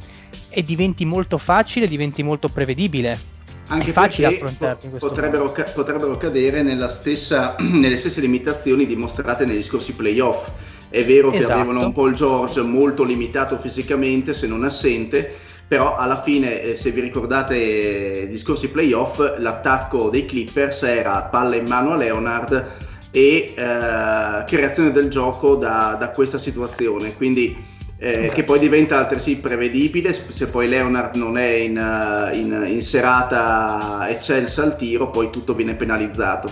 e 0.48 0.62
diventi 0.62 1.04
molto 1.04 1.36
facile, 1.36 1.86
diventi 1.86 2.22
molto 2.22 2.48
prevedibile. 2.48 3.34
Anche 3.68 3.90
è 3.90 3.92
facile 3.92 4.28
affrontarti 4.28 4.86
in 4.86 4.90
questo 4.92 5.08
potrebbero, 5.08 5.52
ca- 5.52 5.64
potrebbero 5.64 6.16
cadere 6.16 6.62
nella 6.62 6.88
stessa, 6.88 7.56
nelle 7.60 7.98
stesse 7.98 8.22
limitazioni 8.22 8.86
dimostrate 8.86 9.44
negli 9.44 9.62
scorsi 9.62 9.92
playoff. 9.92 10.48
È 10.88 11.04
vero 11.04 11.30
che 11.30 11.38
Esatto. 11.38 11.52
avevano 11.52 11.84
un 11.84 11.92
Paul 11.92 12.14
George 12.14 12.62
molto 12.62 13.04
limitato 13.04 13.58
fisicamente, 13.58 14.32
se 14.32 14.46
non 14.46 14.64
assente, 14.64 15.40
però 15.68 15.96
alla 15.96 16.22
fine, 16.22 16.62
eh, 16.62 16.76
se 16.76 16.90
vi 16.90 17.00
ricordate 17.00 17.56
eh, 17.56 18.26
gli 18.26 18.38
scorsi 18.38 18.68
playoff, 18.68 19.38
l'attacco 19.38 20.08
dei 20.10 20.24
Clippers 20.24 20.84
era 20.84 21.22
palla 21.22 21.56
in 21.56 21.66
mano 21.66 21.92
a 21.92 21.96
Leonard 21.96 22.74
e 23.10 23.52
eh, 23.56 24.44
creazione 24.46 24.92
del 24.92 25.08
gioco 25.08 25.56
da, 25.56 25.96
da 25.98 26.10
questa 26.10 26.38
situazione. 26.38 27.14
Quindi 27.16 27.56
eh, 27.98 28.30
che 28.32 28.44
poi 28.44 28.58
diventa 28.58 28.98
altresì 28.98 29.36
prevedibile 29.36 30.12
se 30.12 30.46
poi 30.46 30.68
Leonard 30.68 31.16
non 31.16 31.38
è 31.38 31.48
in, 31.48 32.30
in- 32.34 32.64
in 32.68 32.82
serata 32.82 34.06
eccelsa 34.08 34.62
al 34.62 34.76
tiro 34.76 35.10
poi 35.10 35.30
tutto 35.30 35.54
viene 35.54 35.74
penalizzato. 35.74 36.48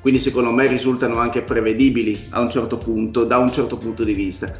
Quindi 0.00 0.20
secondo 0.20 0.52
me 0.52 0.66
risultano 0.66 1.18
anche 1.18 1.42
prevedibili 1.42 2.18
a 2.30 2.40
un 2.40 2.50
certo 2.50 2.78
punto 2.78 3.24
da 3.24 3.38
un 3.38 3.50
certo 3.52 3.76
punto 3.76 4.04
di 4.04 4.14
vista 4.14 4.56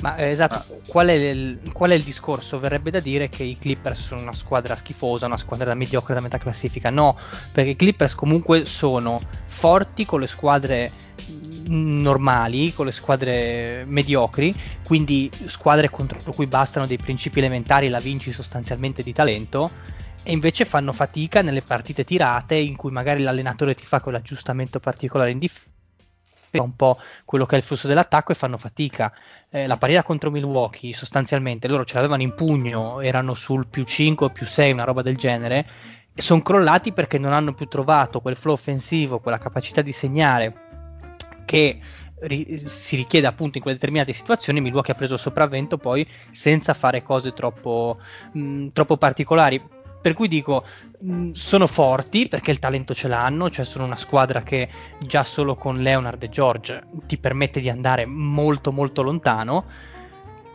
Ma 0.00 0.16
eh, 0.16 0.28
esatto, 0.28 0.80
qual, 0.86 1.08
è 1.08 1.12
il, 1.12 1.72
qual 1.72 1.90
è 1.90 1.94
il 1.94 2.04
discorso? 2.04 2.60
Verrebbe 2.60 2.90
da 2.90 3.00
dire 3.00 3.28
che 3.28 3.42
i 3.42 3.58
Clippers 3.58 4.00
sono 4.00 4.22
una 4.22 4.32
squadra 4.32 4.76
schifosa, 4.76 5.26
una 5.26 5.36
squadra 5.36 5.66
da 5.66 5.74
mediocre 5.74 6.14
da 6.14 6.20
metà 6.20 6.38
classifica. 6.38 6.90
No, 6.90 7.16
perché 7.52 7.70
i 7.70 7.76
Clippers 7.76 8.14
comunque 8.14 8.64
sono 8.64 9.18
forti 9.46 10.04
con 10.04 10.20
le 10.20 10.28
squadre 10.28 10.92
normali, 11.66 12.72
con 12.72 12.86
le 12.86 12.92
squadre 12.92 13.84
mediocri, 13.86 14.54
quindi 14.84 15.30
squadre 15.46 15.90
contro 15.90 16.18
cui 16.32 16.46
bastano 16.46 16.86
dei 16.86 16.96
principi 16.96 17.40
elementari, 17.40 17.88
la 17.88 17.98
vinci 17.98 18.32
sostanzialmente 18.32 19.02
di 19.02 19.12
talento. 19.12 19.70
E 20.22 20.32
invece 20.32 20.64
fanno 20.64 20.92
fatica 20.92 21.42
nelle 21.42 21.62
partite 21.62 22.04
tirate 22.04 22.54
in 22.54 22.76
cui 22.76 22.90
magari 22.90 23.22
l'allenatore 23.22 23.74
ti 23.74 23.86
fa 23.86 24.00
quell'aggiustamento 24.00 24.78
particolare 24.78 25.30
in 25.30 25.38
difesa 25.38 25.66
un 26.52 26.74
po' 26.76 26.98
quello 27.24 27.46
che 27.46 27.54
è 27.56 27.58
il 27.58 27.64
flusso 27.64 27.86
dell'attacco 27.86 28.32
e 28.32 28.34
fanno 28.34 28.56
fatica. 28.56 29.12
Eh, 29.50 29.66
la 29.66 29.76
partita 29.76 30.02
contro 30.02 30.30
Milwaukee, 30.30 30.92
sostanzialmente, 30.92 31.68
loro 31.68 31.84
ce 31.84 31.94
l'avevano 31.94 32.22
in 32.22 32.34
pugno, 32.34 33.00
erano 33.00 33.34
sul 33.34 33.66
più 33.66 33.84
5 33.84 34.26
o 34.26 34.30
più 34.30 34.46
6, 34.46 34.72
una 34.72 34.84
roba 34.84 35.02
del 35.02 35.16
genere, 35.16 35.66
e 36.14 36.22
sono 36.22 36.42
crollati 36.42 36.92
perché 36.92 37.18
non 37.18 37.32
hanno 37.32 37.54
più 37.54 37.66
trovato 37.66 38.20
quel 38.20 38.36
flow 38.36 38.54
offensivo, 38.54 39.20
quella 39.20 39.38
capacità 39.38 39.82
di 39.82 39.92
segnare 39.92 40.66
che 41.44 41.80
ri- 42.20 42.64
si 42.66 42.96
richiede 42.96 43.26
appunto 43.26 43.56
in 43.58 43.62
quelle 43.62 43.78
determinate 43.78 44.12
situazioni. 44.12 44.60
Milwaukee 44.60 44.92
ha 44.92 44.96
preso 44.96 45.14
il 45.14 45.20
sopravvento 45.20 45.78
poi 45.78 46.06
senza 46.30 46.74
fare 46.74 47.02
cose 47.02 47.32
troppo, 47.32 47.98
mh, 48.32 48.68
troppo 48.72 48.96
particolari. 48.96 49.62
Per 50.00 50.12
cui 50.12 50.28
dico, 50.28 50.64
mh, 51.00 51.32
sono 51.32 51.66
forti 51.66 52.28
perché 52.28 52.50
il 52.50 52.58
talento 52.58 52.94
ce 52.94 53.08
l'hanno, 53.08 53.50
cioè 53.50 53.64
sono 53.64 53.84
una 53.84 53.96
squadra 53.96 54.42
che 54.42 54.68
già 54.98 55.24
solo 55.24 55.54
con 55.54 55.80
Leonard 55.82 56.22
e 56.22 56.28
George 56.28 56.82
ti 57.06 57.18
permette 57.18 57.60
di 57.60 57.68
andare 57.68 58.06
molto 58.06 58.70
molto 58.72 59.02
lontano, 59.02 59.64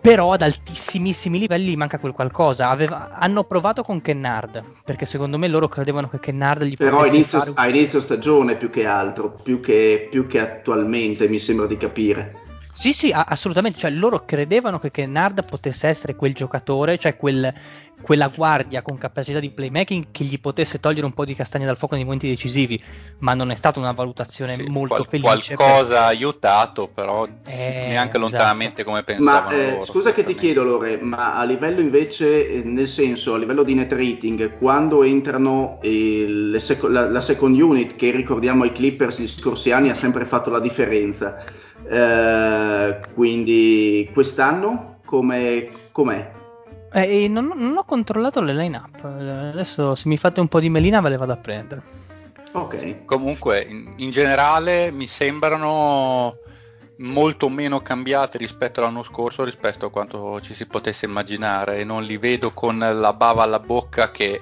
però 0.01 0.33
ad 0.33 0.41
altissimissimi 0.41 1.39
livelli 1.39 1.75
manca 1.75 1.97
quel 1.97 2.11
qualcosa. 2.11 2.69
Aveva- 2.69 3.11
hanno 3.11 3.43
provato 3.45 3.83
con 3.83 4.01
Kennard, 4.01 4.63
perché 4.83 5.05
secondo 5.05 5.37
me 5.37 5.47
loro 5.47 5.67
credevano 5.67 6.09
che 6.09 6.19
Kennard 6.19 6.63
gli 6.63 6.75
però 6.75 6.97
potesse 6.97 7.15
inizio, 7.15 7.39
fare 7.39 7.49
un- 7.51 7.57
a 7.57 7.67
inizio 7.67 7.99
stagione 8.01 8.55
più 8.55 8.69
che 8.69 8.85
altro 8.85 9.31
più 9.31 9.59
che, 9.61 10.07
più 10.09 10.27
che 10.27 10.39
attualmente 10.39 11.29
mi 11.29 11.39
sembra 11.39 11.67
di 11.67 11.77
capire 11.77 12.41
Sì, 12.83 12.91
sì, 12.91 13.11
a- 13.11 13.23
assolutamente. 13.29 13.79
Cioè, 13.79 13.91
loro 13.91 14.25
credevano 14.25 14.77
che 14.77 14.91
Kennard 14.91 15.45
potesse 15.45 15.87
essere 15.87 16.15
quel 16.17 16.33
giocatore, 16.33 16.97
cioè 16.97 17.15
quel- 17.15 17.53
quella 18.01 18.27
guardia 18.27 18.81
con 18.81 18.97
capacità 18.97 19.39
di 19.39 19.51
playmaking 19.51 20.07
che 20.11 20.25
gli 20.25 20.37
potesse 20.37 20.81
togliere 20.81 21.05
un 21.05 21.13
po' 21.13 21.23
di 21.23 21.33
castagne 21.33 21.65
dal 21.65 21.77
fuoco 21.77 21.95
nei 21.95 22.03
momenti 22.03 22.27
decisivi. 22.27 22.83
Ma 23.19 23.33
non 23.35 23.51
è 23.51 23.55
stata 23.55 23.79
una 23.79 23.93
valutazione 23.93 24.55
Sì, 24.55 24.63
molto 24.63 25.05
qual- 25.05 25.07
felice. 25.07 25.55
Qualcosa 25.55 26.01
ha 26.03 26.07
aiutato, 26.07 26.89
però 26.89 27.25
Eh, 27.25 27.85
neanche 27.87 28.17
lontanamente 28.17 28.81
esatto. 28.81 28.83
come 28.83 29.03
Ma 29.19 29.31
pensavano 29.43 29.55
eh, 29.55 29.69
loro. 29.71 29.85
scusa 29.85 30.11
che 30.11 30.25
ti 30.25 30.35
chiedo 30.35 30.63
Lore, 30.63 30.97
ma 30.97 31.35
a 31.35 31.45
livello 31.45 31.79
invece, 31.79 32.49
eh, 32.49 32.63
nel 32.63 32.89
senso, 32.89 33.35
a 33.35 33.37
livello 33.37 33.63
di 33.63 33.75
net 33.75 33.93
rating, 33.93 34.57
quando 34.57 35.03
entrano 35.03 35.79
eh, 35.81 36.25
le 36.27 36.59
seco- 36.59 36.89
la, 36.89 37.07
la 37.09 37.21
second 37.21 37.57
unit, 37.57 37.95
che 37.95 38.11
ricordiamo 38.11 38.63
ai 38.63 38.73
Clippers 38.73 39.21
gli 39.21 39.27
scorsi 39.27 39.71
anni 39.71 39.89
ha 39.89 39.95
sempre 39.95 40.25
fatto 40.25 40.49
la 40.49 40.59
differenza, 40.59 41.41
eh, 41.87 42.99
quindi 43.13 44.09
quest'anno 44.13 44.99
come, 45.05 45.69
com'è? 45.91 46.31
Eh, 46.91 47.27
non, 47.27 47.51
non 47.55 47.77
ho 47.77 47.83
controllato 47.85 48.39
le 48.41 48.53
line-up. 48.53 49.03
Eh, 49.03 49.49
Adesso, 49.49 49.95
se 49.95 50.07
mi 50.07 50.17
fate 50.17 50.39
un 50.39 50.47
po' 50.47 50.59
di 50.59 50.69
melina, 50.69 51.01
ve 51.01 51.09
le 51.09 51.17
vado 51.17 51.33
a 51.33 51.37
prendere. 51.37 51.81
Ok, 52.51 53.05
Comunque, 53.05 53.65
in, 53.67 53.93
in 53.97 54.11
generale 54.11 54.91
mi 54.91 55.07
sembrano 55.07 56.37
molto 56.97 57.49
meno 57.49 57.81
cambiati 57.81 58.37
rispetto 58.37 58.79
all'anno 58.79 59.01
scorso, 59.01 59.43
rispetto 59.43 59.87
a 59.87 59.89
quanto 59.89 60.39
ci 60.39 60.53
si 60.53 60.67
potesse 60.67 61.05
immaginare. 61.05 61.79
E 61.79 61.83
non 61.83 62.03
li 62.03 62.17
vedo 62.17 62.51
con 62.51 62.77
la 62.77 63.13
bava 63.13 63.41
alla 63.41 63.59
bocca 63.59 64.11
che 64.11 64.39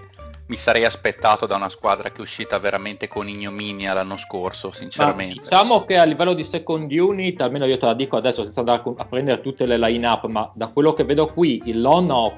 mi 0.52 0.58
sarei 0.58 0.84
aspettato 0.84 1.46
da 1.46 1.56
una 1.56 1.70
squadra 1.70 2.12
che 2.12 2.18
è 2.18 2.22
uscita 2.22 2.60
veramente 2.60 3.08
con 3.08 3.30
ignominia 3.30 3.94
l'anno 3.94 4.18
scorso, 4.18 4.68
Ma 4.68 4.74
sinceramente. 4.74 5.40
diciamo 5.40 5.86
che 5.86 5.98
a 5.98 6.04
livello 6.04 6.34
di 6.34 6.44
second 6.44 6.92
unit, 6.92 7.40
almeno 7.40 7.64
io 7.64 7.78
te 7.78 7.86
la 7.86 7.94
dico 7.94 8.18
adesso 8.18 8.44
senza 8.44 8.60
andare 8.60 8.82
a 8.98 9.06
prendere 9.06 9.40
tutte 9.40 9.66
le 9.66 9.78
line-up, 9.78 10.26
ma 10.26 10.52
da 10.54 10.68
quello 10.68 10.92
che 10.92 11.06
vedo 11.06 11.28
qui, 11.28 11.62
il 11.68 11.86
on-off, 11.86 12.36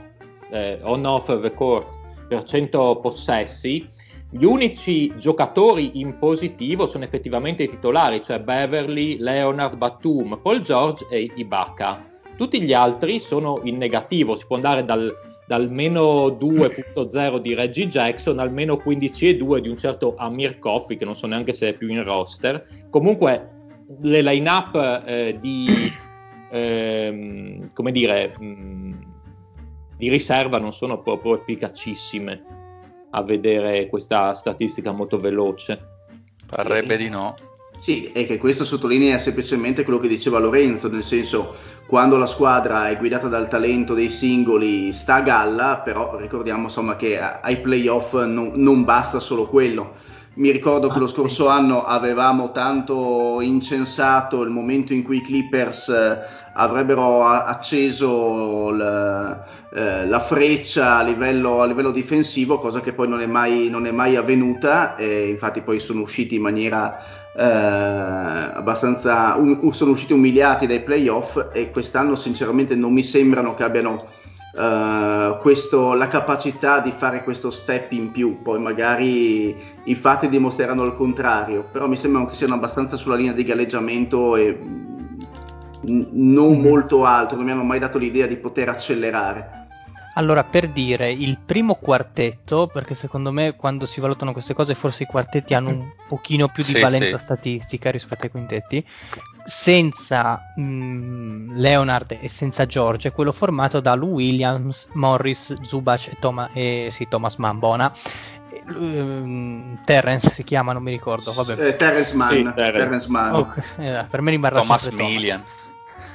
eh, 0.52 0.78
on-off 0.84 1.26
the 1.42 1.52
court 1.56 1.88
per 2.28 2.44
100 2.44 3.00
possessi, 3.00 3.90
gli 4.30 4.46
unici 4.46 5.12
giocatori 5.18 6.00
in 6.00 6.20
positivo 6.20 6.86
sono 6.86 7.06
effettivamente 7.06 7.64
i 7.64 7.68
titolari, 7.68 8.22
cioè 8.22 8.40
Beverly, 8.40 9.18
Leonard, 9.18 9.76
Batum, 9.76 10.40
Paul 10.40 10.60
George 10.60 11.08
e 11.10 11.32
Ibaka. 11.34 12.12
Tutti 12.38 12.62
gli 12.62 12.74
altri 12.74 13.20
sono 13.20 13.60
in 13.64 13.78
negativo, 13.78 14.36
si 14.36 14.46
può 14.46 14.56
andare 14.56 14.84
dal, 14.84 15.12
dal 15.46 15.70
meno 15.72 16.28
2.0 16.28 17.38
di 17.38 17.54
Reggie 17.54 17.88
Jackson 17.88 18.40
al 18.40 18.52
meno 18.52 18.82
15,2 18.84 19.58
di 19.58 19.70
un 19.70 19.78
certo 19.78 20.16
Amir 20.18 20.60
Coffey, 20.60 20.98
che 20.98 21.06
non 21.06 21.16
so 21.16 21.28
neanche 21.28 21.54
se 21.54 21.70
è 21.70 21.74
più 21.74 21.90
in 21.90 22.04
roster. 22.04 22.66
Comunque 22.90 23.50
le 24.02 24.22
line-up 24.22 25.04
eh, 25.06 25.38
di, 25.40 25.68
ehm, 26.52 27.74
come 27.74 27.92
dire, 27.92 28.34
mh, 28.38 29.12
di 29.98 30.10
riserva 30.10 30.58
non 30.58 30.72
sono 30.72 31.02
proprio 31.02 31.36
efficacissime 31.36 32.44
a 33.12 33.24
vedere 33.24 33.88
questa 33.88 34.34
statistica 34.34 34.92
molto 34.92 35.20
veloce. 35.20 35.92
Parrebbe 36.48 36.98
di 36.98 37.10
no. 37.10 37.36
Sì, 37.84 38.12
è 38.14 38.26
che 38.26 38.38
questo 38.38 38.64
sottolinea 38.64 39.18
semplicemente 39.18 39.84
quello 39.84 40.00
che 40.00 40.08
diceva 40.08 40.40
Lorenzo, 40.40 40.88
nel 40.88 41.04
senso 41.04 41.54
quando 41.86 42.16
la 42.16 42.28
squadra 42.28 42.88
è 42.88 42.96
guidata 42.96 43.28
dal 43.28 43.50
talento 43.50 43.94
dei 43.94 44.10
singoli 44.10 44.94
sta 44.94 45.16
a 45.16 45.22
galla, 45.22 45.82
però 45.84 46.16
ricordiamo 46.16 46.64
insomma 46.64 46.96
che 46.96 47.20
ai 47.20 47.58
playoff 47.58 48.14
non, 48.24 48.54
non 48.56 48.86
basta 48.86 49.20
solo 49.20 49.50
quello. 49.50 49.96
Mi 50.36 50.52
ricordo 50.52 50.88
che 50.88 50.98
lo 50.98 51.08
scorso 51.08 51.50
anno 51.50 51.84
avevamo 51.84 52.54
tanto 52.54 53.42
incensato 53.42 54.44
il 54.44 54.50
momento 54.50 54.94
in 54.94 55.04
cui 55.04 55.18
i 55.18 55.22
Clippers 55.22 55.90
eh, 55.90 56.20
avrebbero 56.54 57.26
acceso 57.26 58.72
l- 58.72 59.44
eh, 59.76 60.08
la 60.08 60.20
freccia 60.22 61.00
a 61.00 61.04
livello, 61.04 61.60
a 61.60 61.66
livello 61.66 61.92
difensivo, 61.92 62.60
cosa 62.60 62.80
che 62.80 62.94
poi 62.94 63.10
non 63.10 63.20
è 63.20 63.28
mai, 63.28 63.68
non 63.70 63.86
è 63.86 63.92
mai 63.92 64.16
avvenuta, 64.16 64.96
e 64.96 65.28
infatti 65.28 65.60
poi 65.60 65.82
sono 65.82 66.00
usciti 66.00 66.36
in 66.36 66.42
maniera 66.42 67.23
eh, 67.36 67.44
abbastanza 67.44 69.36
um- 69.36 69.70
sono 69.72 69.92
usciti 69.92 70.14
umiliati 70.14 70.68
dai 70.68 70.82
playoff 70.82 71.48
e 71.52 71.72
quest'anno 71.72 72.16
sinceramente 72.16 72.76
non 72.76 72.94
mi 72.94 73.04
sembrano 73.04 73.56
che 73.56 73.64
abbiano 73.64 74.08
eh, 74.56 75.38
questo, 75.42 75.94
la 75.94 76.08
capacità 76.08 76.80
di 76.80 76.94
fare 76.96 77.24
questo 77.24 77.50
step 77.50 77.92
in 77.92 78.12
più, 78.12 78.42
poi 78.44 78.60
magari 78.60 79.56
i 79.86 79.96
fatti 79.96 80.30
dimostreranno 80.30 80.84
il 80.84 80.94
contrario, 80.94 81.68
però 81.72 81.88
mi 81.88 81.98
sembrano 81.98 82.28
che 82.28 82.36
siano 82.36 82.54
abbastanza 82.54 82.96
sulla 82.96 83.16
linea 83.16 83.34
di 83.34 83.44
galleggiamento 83.44 84.36
e 84.36 84.60
mm, 85.90 86.04
non 86.12 86.52
mm-hmm. 86.52 86.62
molto 86.62 87.04
alto, 87.04 87.36
non 87.36 87.46
mi 87.46 87.52
hanno 87.52 87.64
mai 87.64 87.80
dato 87.80 87.98
l'idea 87.98 88.28
di 88.28 88.38
poter 88.38 88.70
accelerare. 88.70 89.62
Allora, 90.16 90.44
per 90.44 90.70
dire, 90.70 91.12
il 91.12 91.40
primo 91.44 91.76
quartetto, 91.76 92.68
perché 92.68 92.94
secondo 92.94 93.32
me 93.32 93.56
quando 93.56 93.88
si 93.88 94.00
valutano 94.00 94.32
queste 94.32 94.54
cose 94.54 94.76
forse 94.76 95.04
i 95.04 95.06
quartetti 95.08 95.56
hanno 95.56 95.70
un 95.70 95.92
pochino 96.08 96.50
più 96.50 96.64
di 96.64 96.74
sì, 96.74 96.80
valenza 96.80 97.18
sì. 97.18 97.24
statistica 97.24 97.90
rispetto 97.90 98.26
ai 98.26 98.32
quintetti, 98.32 98.86
senza 99.44 100.40
mh, 100.56 100.62
mm, 100.62 101.56
Leonard 101.56 102.18
e 102.22 102.28
senza 102.28 102.68
George, 102.68 103.08
è 103.08 103.12
quello 103.12 103.32
formato 103.32 103.80
da 103.80 103.96
Lou 103.96 104.14
Williams, 104.14 104.88
Morris, 104.94 105.60
Zubac 105.62 106.10
e, 106.10 106.18
Toma, 106.20 106.50
e 106.54 106.90
sì, 106.92 107.08
Thomas 107.08 107.36
Mambona. 107.38 107.92
Um, 108.68 109.80
Terrence 109.84 110.30
si 110.30 110.44
chiama, 110.44 110.74
non 110.74 110.84
mi 110.84 110.92
ricordo. 110.92 111.34
Vabbè. 111.34 111.68
Eh, 111.68 111.76
Terrence 111.76 112.16
Mann. 112.16 112.30
Sì, 112.30 112.44
Terrence. 112.54 112.78
Terrence 112.78 113.10
Mann. 113.10 113.34
Okay. 113.34 113.64
Eh, 113.78 114.06
per 114.10 114.22
me 114.22 114.30
rimarrà 114.30 114.60
Thomas 114.60 114.88
Millian. 114.90 115.44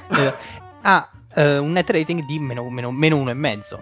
Eh, 0.09 0.33
ah, 0.81 1.09
eh, 1.39 1.57
un 1.57 1.71
net 1.71 1.89
rating 1.89 2.25
di 2.25 2.37
meno, 2.37 2.69
meno, 2.69 2.91
meno 2.91 3.15
uno 3.15 3.29
e 3.29 3.33
mezzo, 3.33 3.79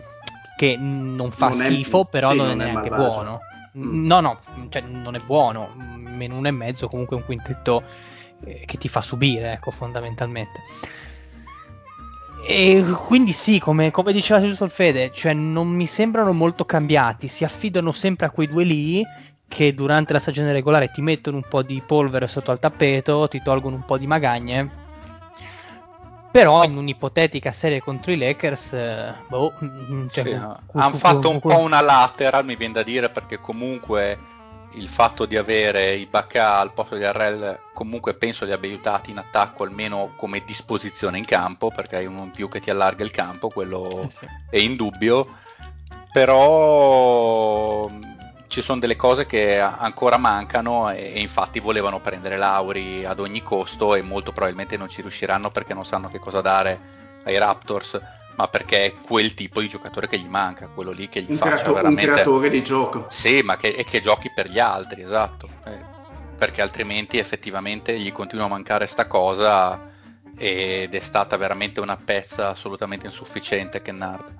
che 0.56 0.78
non 0.78 1.32
fa 1.32 1.50
non 1.50 1.64
schifo, 1.64 2.04
è, 2.04 2.08
però 2.10 2.32
sì, 2.32 2.38
non, 2.38 2.48
non, 2.48 2.62
è 2.62 2.66
neanche 2.66 2.90
malvagio. 2.90 3.12
buono. 3.12 3.40
Mm. 3.78 4.06
No, 4.06 4.20
no, 4.20 4.40
cioè, 4.70 4.82
non 4.82 5.16
è 5.16 5.20
buono, 5.20 5.74
meno 5.76 6.38
uno 6.38 6.48
e 6.48 6.52
mezzo, 6.52 6.88
comunque 6.88 7.16
un 7.16 7.24
quintetto 7.26 7.84
eh, 8.44 8.64
che 8.66 8.78
ti 8.78 8.88
fa 8.88 9.02
subire, 9.02 9.54
ecco, 9.54 9.72
fondamentalmente. 9.72 10.62
E 12.48 12.84
quindi 13.06 13.34
sì, 13.34 13.60
come, 13.60 13.92
come 13.92 14.14
diceva 14.14 14.40
giusto 14.40 14.64
il 14.64 14.70
Fede, 14.70 15.12
cioè 15.12 15.34
non 15.34 15.68
mi 15.68 15.88
sembrano 15.88 16.34
molto 16.34 16.64
cambiati, 16.64 17.28
si 17.28 17.44
affidano 17.44 17.92
sempre 17.92 18.28
a 18.28 18.32
quei 18.32 18.48
due 18.48 18.64
lì 18.64 19.04
che 19.50 19.74
durante 19.74 20.14
la 20.14 20.20
stagione 20.20 20.52
regolare 20.54 20.92
ti 20.92 21.02
mettono 21.02 21.38
un 21.38 21.46
po' 21.48 21.64
di 21.64 21.82
polvere 21.86 22.28
sotto 22.28 22.52
al 22.52 22.60
tappeto, 22.60 23.28
ti 23.28 23.42
tolgono 23.42 23.76
un 23.76 23.86
po' 23.86 23.98
di 23.98 24.08
magagne 24.08 24.86
però 26.38 26.64
in 26.64 26.78
un'ipotetica 26.78 27.52
serie 27.52 27.82
contro 27.82 28.12
i 28.12 28.18
Lakers, 28.18 28.74
eh, 28.74 29.16
boh, 29.28 29.56
mm, 29.64 30.08
cioè, 30.10 30.24
sì, 30.24 30.40
cu- 30.68 30.80
hanno 30.80 30.94
fatto 30.94 31.32
un 31.32 31.40
po' 31.40 31.58
una 31.58 31.82
lateral, 31.82 32.46
mi 32.46 32.56
viene 32.56 32.74
da 32.74 32.84
dire, 32.84 33.10
perché 33.10 33.40
comunque 33.40 34.20
il 34.74 34.88
fatto 34.88 35.26
di 35.26 35.36
avere 35.36 35.96
i 35.96 36.06
Bacca 36.06 36.60
al 36.60 36.74
posto 36.74 36.96
di 36.96 37.04
Arrel 37.04 37.58
comunque 37.74 38.14
penso 38.14 38.46
li 38.46 38.52
abbia 38.52 38.70
aiutati 38.70 39.10
in 39.10 39.18
attacco 39.18 39.64
almeno 39.64 40.12
come 40.16 40.44
disposizione 40.46 41.18
in 41.18 41.26
campo 41.26 41.72
perché 41.72 41.96
hai 41.96 42.06
uno 42.06 42.24
in 42.24 42.32
più 42.32 42.50
che 42.50 42.60
ti 42.60 42.70
allarga 42.70 43.04
il 43.04 43.12
campo 43.12 43.48
quello 43.48 44.02
eh 44.04 44.10
sì. 44.10 44.28
è 44.50 44.58
indubbio 44.58 45.26
però 46.12 47.90
ci 48.48 48.62
sono 48.62 48.80
delle 48.80 48.96
cose 48.96 49.26
che 49.26 49.60
ancora 49.60 50.18
mancano 50.18 50.90
e, 50.90 51.14
e, 51.16 51.20
infatti 51.20 51.60
volevano 51.60 52.00
prendere 52.00 52.38
Lauri 52.38 53.06
ad 53.06 53.20
ogni 53.20 53.44
costo 53.44 53.96
e 53.96 54.02
molto 54.02 54.32
probabilmente 54.32 54.78
non 54.78 54.90
ci 54.90 55.02
riusciranno 55.02 55.52
perché 55.52 55.74
non 55.74 55.86
sanno 55.86 56.10
che 56.10 56.20
cosa 56.20 56.42
dare 56.42 56.80
ai 57.26 57.38
Raptors 57.38 58.00
ma 58.38 58.48
perché 58.48 58.86
è 58.86 58.94
quel 58.96 59.34
tipo 59.34 59.60
di 59.62 59.68
giocatore 59.68 60.08
che 60.08 60.20
gli 60.20 60.28
manca, 60.28 60.68
quello 60.68 60.92
lì 60.92 61.10
che 61.10 61.22
gli 61.22 61.32
un 61.32 61.38
faccia 61.38 61.56
creato- 61.56 61.74
veramente... 61.74 62.06
Un 62.06 62.14
creatore 62.14 62.50
di 62.50 62.64
gioco. 62.64 63.06
Sì, 63.10 63.42
ma 63.42 63.58
che, 63.58 63.70
e 63.70 63.84
che 63.84 64.00
giochi 64.00 64.32
per 64.34 64.48
gli 64.48 64.60
altri, 64.60 65.02
esatto. 65.02 65.50
Eh, 65.66 65.80
perché 66.38 66.62
altrimenti 66.62 67.18
effettivamente 67.18 67.98
gli 67.98 68.12
continua 68.12 68.46
a 68.46 68.50
mancare 68.50 68.86
sta 68.86 69.08
cosa 69.08 69.90
ed 70.38 70.94
è 70.94 71.00
stata 71.00 71.36
veramente 71.36 71.80
una 71.80 71.98
pezza 71.98 72.50
assolutamente 72.50 73.08
insufficiente 73.08 73.82
Kennard. 73.82 74.36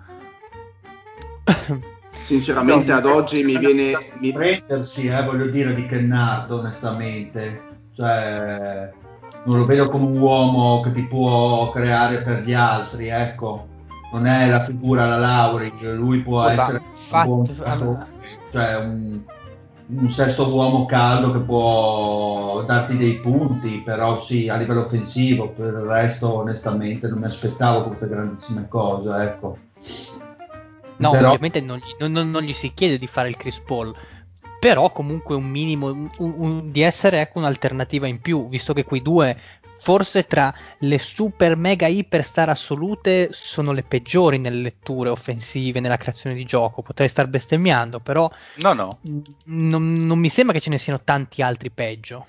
Sinceramente 2.28 2.92
no, 2.92 2.98
ad 2.98 3.06
oggi 3.06 3.42
mi 3.46 3.58
viene... 3.58 3.94
Mi... 4.20 4.34
Prendersi, 4.34 5.08
eh, 5.08 5.24
voglio 5.24 5.46
dire, 5.48 5.74
di 5.74 5.86
Kennard, 5.86 6.52
onestamente. 6.52 7.62
Cioè, 7.96 8.92
non 9.46 9.60
lo 9.60 9.66
vedo 9.66 9.88
come 9.88 10.08
un 10.08 10.18
uomo 10.20 10.82
che 10.82 10.92
ti 10.92 11.04
può 11.04 11.72
creare 11.72 12.22
per 12.24 12.42
gli 12.42 12.54
altri, 12.54 13.08
ecco. 13.08 13.68
Non 14.12 14.26
è 14.26 14.50
la 14.50 14.62
figura 14.66 15.08
la 15.08 15.18
Lauri, 15.18 15.72
lui 15.80 16.20
può 16.20 16.44
Ma 16.44 16.52
essere 16.52 16.82
fatto, 16.92 17.32
un, 17.32 17.44
buon, 17.44 18.06
cioè 18.52 18.76
un, 18.76 19.22
un 19.86 20.12
sesto 20.12 20.54
uomo 20.54 20.86
caldo 20.86 21.32
che 21.32 21.40
può 21.40 22.62
darti 22.68 22.98
dei 22.98 23.20
punti, 23.20 23.82
però 23.86 24.20
sì, 24.20 24.50
a 24.50 24.58
livello 24.58 24.82
offensivo, 24.82 25.52
per 25.52 25.68
il 25.68 25.80
resto 25.80 26.34
onestamente 26.36 27.08
non 27.08 27.20
mi 27.20 27.26
aspettavo 27.26 27.86
queste 27.86 28.10
grandissime 28.10 28.68
cose, 28.68 29.24
ecco. 29.24 29.58
No, 30.98 31.12
però... 31.12 31.28
ovviamente 31.28 31.62
non 31.62 31.78
gli, 31.78 31.96
non, 32.00 32.30
non 32.30 32.42
gli, 32.42 32.54
si 32.54 32.74
chiede 32.74 32.98
di 32.98 33.08
fare 33.08 33.30
il 33.30 33.38
Chris 33.38 33.60
Paul, 33.60 33.96
però 34.60 34.92
comunque 34.92 35.36
un 35.36 35.46
minimo 35.46 35.88
un, 35.88 36.10
un, 36.18 36.72
di 36.72 36.82
essere 36.82 37.22
ecco 37.22 37.40
un'alternativa 37.40 38.08
in 38.08 38.20
più, 38.20 38.50
visto 38.50 38.74
che 38.74 38.84
quei 38.84 39.02
due 39.02 39.40
forse 39.80 40.26
tra 40.26 40.54
le 40.80 40.98
super 40.98 41.56
mega 41.56 41.88
iper 41.88 42.24
star 42.24 42.50
assolute 42.50 43.30
sono 43.32 43.72
le 43.72 43.84
peggiori 43.84 44.40
nelle 44.40 44.62
letture 44.62 45.10
offensive, 45.10 45.80
nella 45.80 45.98
creazione 45.98 46.36
di 46.36 46.46
gioco. 46.46 46.82
Potrei 46.82 47.08
star 47.08 47.28
bestemmiando, 47.28 48.00
però 48.00 48.30
no, 48.56 48.74
no. 48.74 49.00
non, 49.46 49.94
non 49.94 50.20
mi 50.20 50.30
sembra 50.30 50.56
che 50.56 50.62
ce 50.62 50.72
ne 50.72 50.78
siano 50.78 51.02
tanti 51.04 51.42
altri 51.42 51.70
peggio 51.70 52.26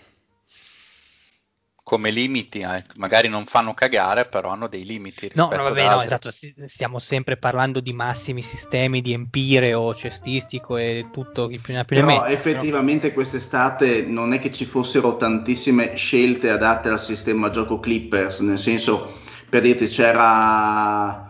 come 1.89 2.11
limiti, 2.11 2.59
eh, 2.59 2.84
magari 2.97 3.28
non 3.28 3.47
fanno 3.47 3.72
cagare, 3.72 4.26
però 4.26 4.51
hanno 4.51 4.68
dei 4.68 4.84
limiti. 4.84 5.30
No, 5.32 5.49
no, 5.51 5.62
vabbè, 5.62 5.89
no, 5.89 6.03
esatto, 6.03 6.30
stiamo 6.30 6.99
sempre 6.99 7.39
parlando 7.39 7.80
di 7.80 7.95
massimi 7.95 8.43
sistemi 8.43 9.01
di 9.01 9.14
empire 9.14 9.72
o 9.72 9.95
cestistico 9.95 10.76
e 10.76 11.07
tutto 11.11 11.49
il 11.49 11.61
più 11.61 11.72
ne 11.72 11.86
più 11.86 11.97
Però 11.97 12.07
mette, 12.07 12.32
effettivamente 12.34 13.09
però... 13.09 13.14
quest'estate 13.14 14.03
non 14.03 14.34
è 14.34 14.39
che 14.39 14.53
ci 14.53 14.66
fossero 14.66 15.16
tantissime 15.16 15.97
scelte 15.97 16.51
adatte 16.51 16.91
al 16.91 17.01
sistema 17.01 17.49
gioco 17.49 17.80
Clippers, 17.80 18.41
nel 18.41 18.59
senso, 18.59 19.20
per 19.49 19.62
dirti, 19.62 19.86
c'era 19.86 21.28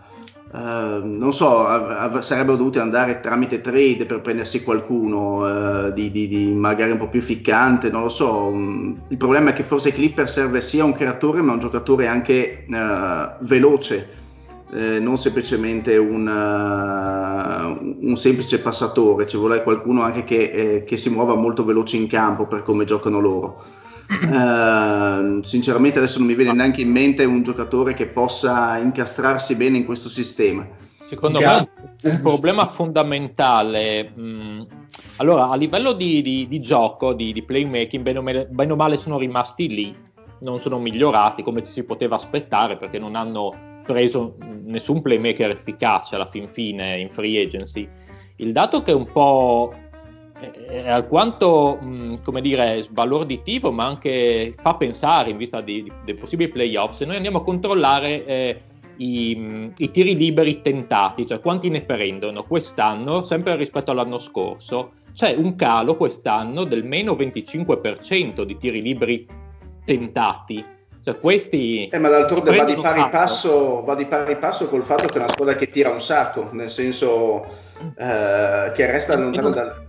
Uh, 0.51 1.01
non 1.03 1.31
so, 1.31 1.67
av- 1.67 2.21
sarebbero 2.21 2.57
dovuti 2.57 2.79
andare 2.79 3.19
tramite 3.19 3.61
trade 3.61 4.07
per 4.07 4.21
prendersi 4.21 4.63
qualcuno 4.63 5.45
uh, 5.45 5.93
di, 5.93 6.09
di, 6.09 6.27
di, 6.27 6.51
magari 6.51 6.89
un 6.89 6.97
po' 6.97 7.07
più 7.07 7.21
ficcante, 7.21 7.91
non 7.91 8.01
lo 8.01 8.09
so. 8.09 8.47
Um, 8.47 8.99
il 9.09 9.17
problema 9.17 9.51
è 9.51 9.53
che 9.53 9.61
forse 9.61 9.93
Clipper 9.93 10.27
serve 10.27 10.61
sia 10.61 10.83
un 10.83 10.93
creatore 10.93 11.41
ma 11.41 11.53
un 11.53 11.59
giocatore 11.59 12.07
anche 12.07 12.65
uh, 12.67 13.43
veloce, 13.45 14.17
eh, 14.71 14.99
non 14.99 15.17
semplicemente 15.17 15.97
un, 15.97 16.27
un, 18.01 18.17
semplice 18.17 18.59
passatore, 18.59 19.27
ci 19.27 19.37
vuole 19.37 19.63
qualcuno 19.63 20.01
anche 20.01 20.23
che, 20.23 20.51
eh, 20.51 20.83
che 20.83 20.97
si 20.97 21.09
muova 21.09 21.35
molto 21.35 21.63
veloce 21.63 21.97
in 21.97 22.07
campo 22.07 22.45
per 22.45 22.63
come 22.63 22.85
giocano 22.85 23.19
loro. 23.19 23.63
Uh, 24.09 25.43
sinceramente 25.43 25.99
adesso 25.99 26.17
non 26.17 26.27
mi 26.27 26.33
viene 26.33 26.51
neanche 26.51 26.81
in 26.81 26.89
mente 26.89 27.25
un 27.25 27.43
giocatore 27.43 27.93
che 27.93 28.07
possa 28.07 28.77
incastrarsi 28.79 29.55
bene 29.55 29.77
in 29.77 29.85
questo 29.85 30.09
sistema. 30.09 30.67
Secondo 31.03 31.39
me 31.39 31.69
un 32.01 32.19
problema 32.21 32.65
fondamentale, 32.65 34.11
mh, 34.13 34.21
mm, 34.21 34.61
allora 35.17 35.49
a 35.49 35.55
livello 35.55 35.93
di, 35.93 36.23
di, 36.23 36.47
di 36.47 36.59
gioco, 36.59 37.13
di, 37.13 37.31
di 37.31 37.43
playmaking, 37.43 38.03
bene 38.03 38.17
o, 38.17 38.21
male, 38.23 38.47
bene 38.47 38.71
o, 38.71 38.75
male, 38.75 38.97
sono 38.97 39.19
rimasti 39.19 39.67
lì, 39.67 39.95
non 40.41 40.59
sono 40.59 40.79
migliorati 40.79 41.43
come 41.43 41.63
ci 41.63 41.71
si 41.71 41.83
poteva 41.83 42.15
aspettare 42.15 42.77
perché 42.77 42.97
non 42.97 43.15
hanno 43.15 43.81
preso 43.85 44.37
nessun 44.63 45.01
playmaker 45.01 45.51
efficace 45.51 46.15
alla 46.15 46.25
fin 46.25 46.49
fine 46.49 46.99
in 46.99 47.09
free 47.09 47.43
agency. 47.43 47.87
Il 48.37 48.53
dato 48.53 48.81
che 48.81 48.91
è 48.91 48.95
un 48.95 49.11
po' 49.11 49.73
è 50.39 50.89
alquanto 50.89 51.77
mh, 51.79 52.23
come 52.23 52.41
dire 52.41 52.81
sbalorditivo 52.81 53.71
ma 53.71 53.85
anche 53.85 54.53
fa 54.55 54.75
pensare 54.75 55.29
in 55.29 55.37
vista 55.37 55.61
di, 55.61 55.83
di, 55.83 55.91
dei 56.05 56.15
possibili 56.15 56.49
playoff 56.49 56.95
se 56.95 57.05
noi 57.05 57.15
andiamo 57.15 57.39
a 57.39 57.43
controllare 57.43 58.25
eh, 58.25 58.61
i, 58.97 59.71
i, 59.77 59.91
tiri 59.91 60.15
liberi 60.15 60.61
tentati 60.61 61.25
cioè 61.25 61.39
quanti 61.39 61.69
ne 61.69 61.81
prendono 61.81 62.43
quest'anno 62.43 63.23
sempre 63.23 63.55
rispetto 63.55 63.91
all'anno 63.91 64.17
scorso 64.17 64.91
c'è 65.13 65.33
un 65.35 65.55
calo 65.55 65.97
quest'anno 65.97 66.63
del 66.63 66.85
meno 66.85 67.13
25% 67.13 68.43
di 68.43 68.57
tiri 68.57 68.81
liberi 68.81 69.27
tentati. 69.83 70.63
Cioè 71.01 71.17
questi 71.17 71.87
eh, 71.87 71.97
ma 71.97 72.09
d'altronde 72.09 72.55
va 72.55 72.63
di, 72.65 72.75
pari 72.75 73.09
passo, 73.09 73.83
va 73.83 73.95
di 73.95 74.05
pari 74.05 74.37
passo 74.37 74.67
col 74.67 74.83
fatto 74.83 75.07
che 75.07 75.15
è 75.15 75.21
una 75.21 75.31
squadra 75.31 75.55
che 75.55 75.69
tira 75.69 75.89
un 75.89 76.01
sacco 76.01 76.49
nel 76.51 76.69
senso 76.69 77.45
eh, 77.97 78.71
che 78.73 78.85
resta 78.85 79.15
lontano 79.15 79.49
dal 79.49 79.87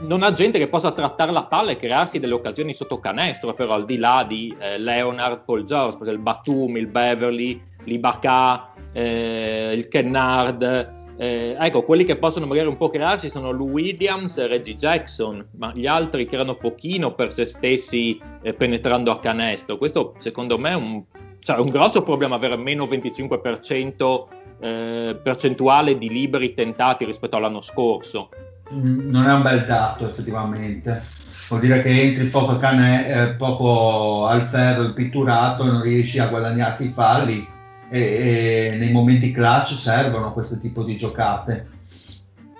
non 0.00 0.22
ha 0.22 0.32
gente 0.32 0.58
che 0.58 0.68
possa 0.68 0.92
trattare 0.92 1.32
la 1.32 1.44
palla 1.44 1.72
e 1.72 1.76
crearsi 1.76 2.18
delle 2.18 2.34
occasioni 2.34 2.74
sotto 2.74 3.00
canestro, 3.00 3.54
però 3.54 3.74
al 3.74 3.84
di 3.84 3.96
là 3.96 4.24
di 4.26 4.54
eh, 4.58 4.78
Leonard, 4.78 5.44
Paul 5.44 5.64
George, 5.64 5.96
perché 5.98 6.12
il 6.12 6.18
Batum, 6.18 6.76
il 6.76 6.86
Beverly, 6.86 7.60
l'Ibaka, 7.84 8.70
eh, 8.92 9.72
il 9.74 9.88
Kennard, 9.88 10.98
eh, 11.16 11.54
ecco, 11.58 11.82
quelli 11.82 12.04
che 12.04 12.16
possono 12.16 12.46
magari 12.46 12.66
un 12.66 12.78
po' 12.78 12.88
crearsi 12.88 13.28
sono 13.28 13.50
Lou 13.50 13.72
Williams 13.72 14.38
e 14.38 14.46
Reggie 14.46 14.74
Jackson, 14.74 15.46
ma 15.58 15.70
gli 15.74 15.86
altri 15.86 16.24
creano 16.24 16.54
pochino 16.54 17.14
per 17.14 17.30
se 17.30 17.44
stessi 17.44 18.18
eh, 18.40 18.54
penetrando 18.54 19.10
a 19.10 19.20
canestro. 19.20 19.76
Questo 19.76 20.14
secondo 20.18 20.56
me 20.58 20.70
è 20.70 20.76
un 20.76 21.04
cioè 21.42 21.58
un 21.58 21.68
grosso 21.68 22.02
problema 22.02 22.36
avere 22.36 22.56
meno 22.56 22.84
25% 22.84 24.24
eh, 24.60 25.18
percentuale 25.22 25.96
di 25.98 26.08
liberi 26.08 26.54
tentati 26.54 27.04
rispetto 27.04 27.36
all'anno 27.36 27.60
scorso. 27.60 28.28
Mm, 28.72 29.10
non 29.10 29.26
è 29.26 29.32
un 29.32 29.42
bel 29.42 29.66
dato 29.66 30.08
effettivamente. 30.08 31.02
Vuol 31.48 31.60
dire 31.62 31.82
che 31.82 32.00
entri 32.00 32.26
poco, 32.26 32.58
cane, 32.58 33.08
eh, 33.08 33.34
poco 33.34 34.26
al 34.26 34.42
ferro 34.48 34.82
il 34.82 34.94
pitturato 34.94 35.64
non 35.64 35.82
riesci 35.82 36.20
a 36.20 36.28
guadagnarti 36.28 36.84
i 36.84 36.92
falli 36.94 37.46
e, 37.88 38.00
e 38.00 38.76
nei 38.78 38.92
momenti 38.92 39.32
clutch 39.32 39.72
servono 39.72 40.32
questo 40.32 40.60
tipo 40.60 40.84
di 40.84 40.96
giocate. 40.96 41.78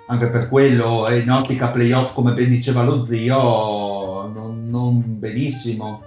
Anche 0.07 0.27
per 0.27 0.49
quello 0.49 1.09
in 1.09 1.31
ottica 1.31 1.69
playoff, 1.69 2.13
come 2.13 2.33
ben 2.33 2.49
diceva 2.49 2.83
lo 2.83 3.05
zio, 3.05 4.27
non, 4.27 4.67
non 4.69 5.19
benissimo. 5.19 6.03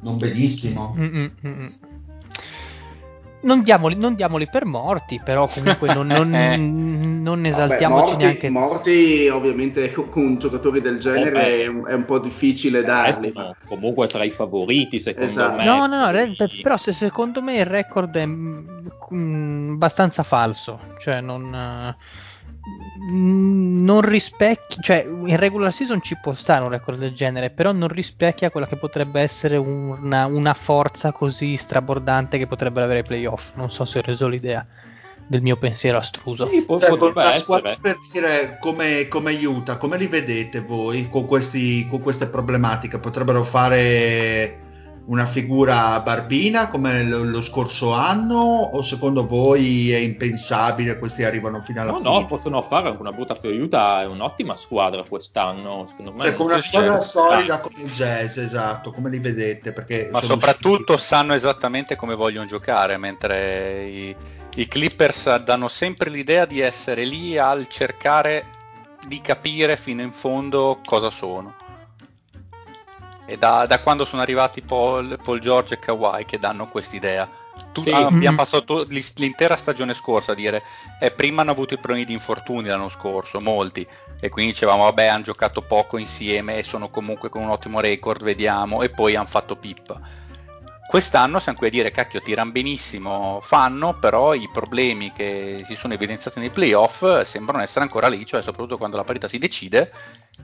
Non 0.00 0.16
benissimo. 0.16 0.94
Mm-mm-mm. 0.96 1.87
Non 3.40 3.62
diamoli, 3.62 3.94
non 3.94 4.14
diamoli, 4.14 4.48
per 4.48 4.64
morti, 4.64 5.20
però 5.22 5.46
comunque 5.46 5.92
non, 5.94 6.06
non, 6.28 7.22
non 7.22 7.46
esaltiamoci 7.46 8.00
Vabbè, 8.00 8.10
morti, 8.10 8.24
neanche. 8.24 8.50
Morti, 8.50 9.28
ovviamente, 9.28 9.92
con, 9.92 10.38
giocatori 10.38 10.80
del 10.80 10.98
genere 10.98 11.62
è, 11.62 11.66
un, 11.68 11.86
è, 11.86 11.94
un 11.94 12.04
po' 12.04 12.18
difficile 12.18 12.82
darli. 12.82 13.32
No, 13.34 13.54
comunque 13.66 14.08
tra 14.08 14.24
i 14.24 14.30
favoriti, 14.30 14.98
secondo 14.98 15.30
Esatto. 15.30 15.56
me. 15.56 15.64
No, 15.64 15.86
no, 15.86 16.10
no, 16.10 16.10
quindi- 16.10 16.60
però 16.60 16.76
se 16.76 16.92
secondo 16.92 17.40
me 17.40 17.58
il 17.58 17.66
record 17.66 18.16
è 18.16 18.26
mm, 18.26 18.86
mm, 19.14 19.72
abbastanza 19.74 20.22
falso, 20.24 20.80
cioè 20.98 21.20
non, 21.20 21.54
eh, 21.54 21.96
non 23.00 24.00
rispecchia, 24.02 24.82
cioè 24.82 25.06
in 25.06 25.36
regular 25.36 25.72
season 25.72 26.02
ci 26.02 26.16
può 26.16 26.34
stare 26.34 26.62
un 26.64 26.70
record 26.70 26.98
del 26.98 27.14
genere, 27.14 27.50
però 27.50 27.72
non 27.72 27.88
rispecchia 27.88 28.50
quella 28.50 28.66
che 28.66 28.76
potrebbe 28.76 29.20
essere 29.20 29.56
una, 29.56 30.26
una 30.26 30.54
forza 30.54 31.12
così 31.12 31.56
strabordante 31.56 32.38
che 32.38 32.46
potrebbero 32.46 32.84
avere 32.84 33.00
i 33.00 33.04
playoff. 33.04 33.52
Non 33.54 33.70
so 33.70 33.84
se 33.84 33.98
ho 33.98 34.02
reso 34.02 34.28
l'idea 34.28 34.66
del 35.26 35.42
mio 35.42 35.56
pensiero 35.56 35.98
astruso. 35.98 36.48
Sì, 36.48 36.62
può- 36.62 36.78
Cioè, 36.78 36.88
potrebbe 36.90 37.22
la 37.22 37.34
squadra 37.34 37.68
essere. 37.70 37.82
per 37.82 37.96
dire 38.12 38.58
come, 38.60 39.08
come 39.08 39.30
aiuta, 39.30 39.76
come 39.76 39.96
li 39.96 40.06
vedete 40.06 40.60
voi 40.60 41.08
con, 41.08 41.26
questi, 41.26 41.86
con 41.86 42.00
queste 42.00 42.28
problematiche? 42.28 42.98
Potrebbero 42.98 43.44
fare 43.44 44.66
una 45.08 45.24
figura 45.24 45.98
barbina 46.00 46.68
come 46.68 47.02
lo, 47.02 47.22
lo 47.24 47.40
scorso 47.40 47.92
anno 47.92 48.36
o 48.36 48.82
secondo 48.82 49.26
voi 49.26 49.90
è 49.90 49.96
impensabile 49.96 50.98
questi 50.98 51.24
arrivano 51.24 51.62
fino 51.62 51.80
alla 51.80 51.92
No, 51.92 51.96
fine? 51.98 52.10
no, 52.10 52.24
possono 52.26 52.60
fare 52.60 52.88
anche 52.88 53.00
una 53.00 53.12
brutta 53.12 53.36
Utah 53.42 54.02
è 54.02 54.06
un'ottima 54.06 54.54
squadra 54.54 55.02
quest'anno, 55.08 55.86
secondo 55.86 56.12
me. 56.12 56.24
Cioè, 56.24 56.34
con 56.34 56.46
una 56.46 56.60
squadra 56.60 56.98
c'è- 56.98 57.00
solida 57.00 57.60
come 57.60 57.74
il 57.82 57.90
jazz, 57.90 58.36
esatto, 58.36 58.90
come 58.92 59.08
li 59.08 59.18
vedete? 59.18 59.72
Perché 59.72 60.08
Ma 60.12 60.20
soprattutto 60.20 60.92
usciti- 60.94 61.08
sanno 61.14 61.32
esattamente 61.32 61.96
come 61.96 62.14
vogliono 62.14 62.46
giocare, 62.46 62.98
mentre 62.98 63.84
i, 63.86 64.16
i 64.56 64.68
Clippers 64.68 65.36
danno 65.36 65.68
sempre 65.68 66.10
l'idea 66.10 66.44
di 66.44 66.60
essere 66.60 67.04
lì 67.04 67.38
al 67.38 67.66
cercare 67.68 68.44
di 69.06 69.22
capire 69.22 69.76
fino 69.78 70.02
in 70.02 70.12
fondo 70.12 70.80
cosa 70.84 71.08
sono. 71.08 71.54
E 73.30 73.36
da, 73.36 73.66
da 73.66 73.80
quando 73.80 74.06
sono 74.06 74.22
arrivati 74.22 74.62
Paul, 74.62 75.18
Paul 75.22 75.38
George 75.40 75.74
e 75.74 75.78
Kawhi 75.78 76.24
che 76.24 76.38
danno 76.38 76.66
quest'idea. 76.66 77.28
Tu- 77.74 77.82
Sì. 77.82 77.90
abbiamo 77.90 78.30
Mhm. 78.30 78.36
passato 78.36 78.86
l'intera 78.88 79.54
stagione 79.54 79.92
scorsa 79.92 80.32
a 80.32 80.34
dire 80.34 80.64
eh, 80.98 81.10
prima 81.10 81.42
hanno 81.42 81.50
avuto 81.50 81.74
i 81.74 81.76
problemi 81.76 82.06
di 82.06 82.14
infortuni 82.14 82.68
l'anno 82.68 82.88
scorso, 82.88 83.38
molti, 83.38 83.86
e 84.18 84.30
quindi 84.30 84.52
dicevamo 84.52 84.84
vabbè 84.84 85.04
hanno 85.06 85.24
giocato 85.24 85.60
poco 85.60 85.98
insieme 85.98 86.56
e 86.56 86.62
sono 86.62 86.88
comunque 86.88 87.28
con 87.28 87.42
un 87.42 87.50
ottimo 87.50 87.80
record, 87.80 88.22
vediamo, 88.22 88.82
e 88.82 88.88
poi 88.88 89.14
hanno 89.14 89.26
fatto 89.26 89.56
pippa. 89.56 90.00
Quest'anno 90.88 91.38
siamo 91.38 91.58
qui 91.58 91.66
a 91.66 91.70
dire 91.70 91.90
cacchio 91.90 92.22
tirano 92.22 92.50
benissimo, 92.50 93.40
fanno, 93.42 93.98
però 93.98 94.32
i 94.32 94.48
problemi 94.50 95.12
che 95.12 95.60
si 95.66 95.74
sono 95.74 95.92
evidenziati 95.92 96.40
nei 96.40 96.48
playoff 96.48 97.20
sembrano 97.24 97.62
essere 97.62 97.84
ancora 97.84 98.08
lì, 98.08 98.24
cioè 98.24 98.40
soprattutto 98.40 98.78
quando 98.78 98.96
la 98.96 99.04
parità 99.04 99.28
si 99.28 99.36
decide 99.36 99.92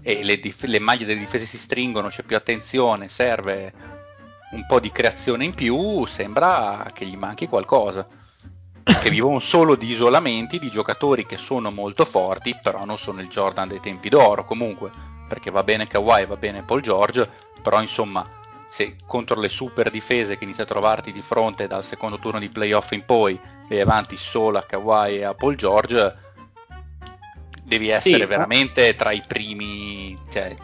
e 0.02 0.22
le, 0.22 0.38
dif- 0.38 0.64
le 0.64 0.80
maglie 0.80 1.06
delle 1.06 1.20
difese 1.20 1.46
si 1.46 1.56
stringono, 1.56 2.08
c'è 2.08 2.24
più 2.24 2.36
attenzione, 2.36 3.08
serve 3.08 3.72
un 4.50 4.66
po' 4.66 4.80
di 4.80 4.92
creazione 4.92 5.46
in 5.46 5.54
più, 5.54 6.04
sembra 6.04 6.90
che 6.92 7.06
gli 7.06 7.16
manchi 7.16 7.48
qualcosa. 7.48 8.06
Che 8.82 9.08
vivono 9.08 9.38
solo 9.38 9.76
di 9.76 9.92
isolamenti 9.92 10.58
di 10.58 10.68
giocatori 10.70 11.24
che 11.24 11.38
sono 11.38 11.70
molto 11.70 12.04
forti, 12.04 12.54
però 12.62 12.84
non 12.84 12.98
sono 12.98 13.22
il 13.22 13.28
Jordan 13.28 13.68
dei 13.68 13.80
tempi 13.80 14.10
d'oro 14.10 14.44
comunque, 14.44 14.90
perché 15.26 15.50
va 15.50 15.62
bene 15.62 15.86
Kawhi, 15.86 16.26
va 16.26 16.36
bene 16.36 16.64
Paul 16.64 16.82
George, 16.82 17.26
però 17.62 17.80
insomma 17.80 18.42
se 18.74 18.96
contro 19.06 19.38
le 19.38 19.48
super 19.48 19.88
difese 19.88 20.36
che 20.36 20.42
inizi 20.42 20.62
a 20.62 20.64
trovarti 20.64 21.12
di 21.12 21.22
fronte 21.22 21.68
dal 21.68 21.84
secondo 21.84 22.18
turno 22.18 22.40
di 22.40 22.48
playoff 22.48 22.90
in 22.90 23.04
poi 23.04 23.38
e 23.68 23.80
avanti 23.80 24.16
solo 24.16 24.58
a 24.58 24.64
Kawhi 24.64 25.18
e 25.18 25.22
a 25.22 25.32
Paul 25.32 25.54
George, 25.54 26.16
devi 27.62 27.90
essere 27.90 28.22
Sì, 28.22 28.24
veramente 28.24 28.96
tra 28.96 29.12
i 29.12 29.22
primi 29.24 30.18
cioè, 30.28 30.56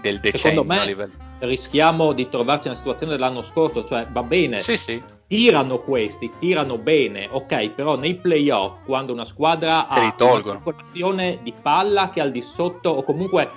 del 0.00 0.18
decennio 0.18 0.64
me 0.64 0.80
a 0.80 0.82
livello. 0.82 1.12
rischiamo 1.38 2.12
di 2.12 2.28
trovarci 2.28 2.66
nella 2.66 2.78
situazione 2.78 3.12
dell'anno 3.12 3.42
scorso, 3.42 3.84
cioè 3.84 4.08
va 4.10 4.24
bene, 4.24 4.58
Sì, 4.58 4.76
sì. 4.76 5.00
tirano 5.28 5.78
questi, 5.78 6.32
tirano 6.40 6.78
bene, 6.78 7.28
ok, 7.30 7.68
però 7.70 7.94
nei 7.96 8.16
playoff 8.16 8.80
quando 8.84 9.12
una 9.12 9.24
squadra 9.24 9.86
ha 9.86 10.00
una 10.18 10.42
circolazione 10.42 11.38
di 11.44 11.52
palla 11.62 12.10
che 12.10 12.18
è 12.18 12.24
al 12.24 12.32
di 12.32 12.42
sotto 12.42 12.90
o 12.90 13.04
comunque 13.04 13.48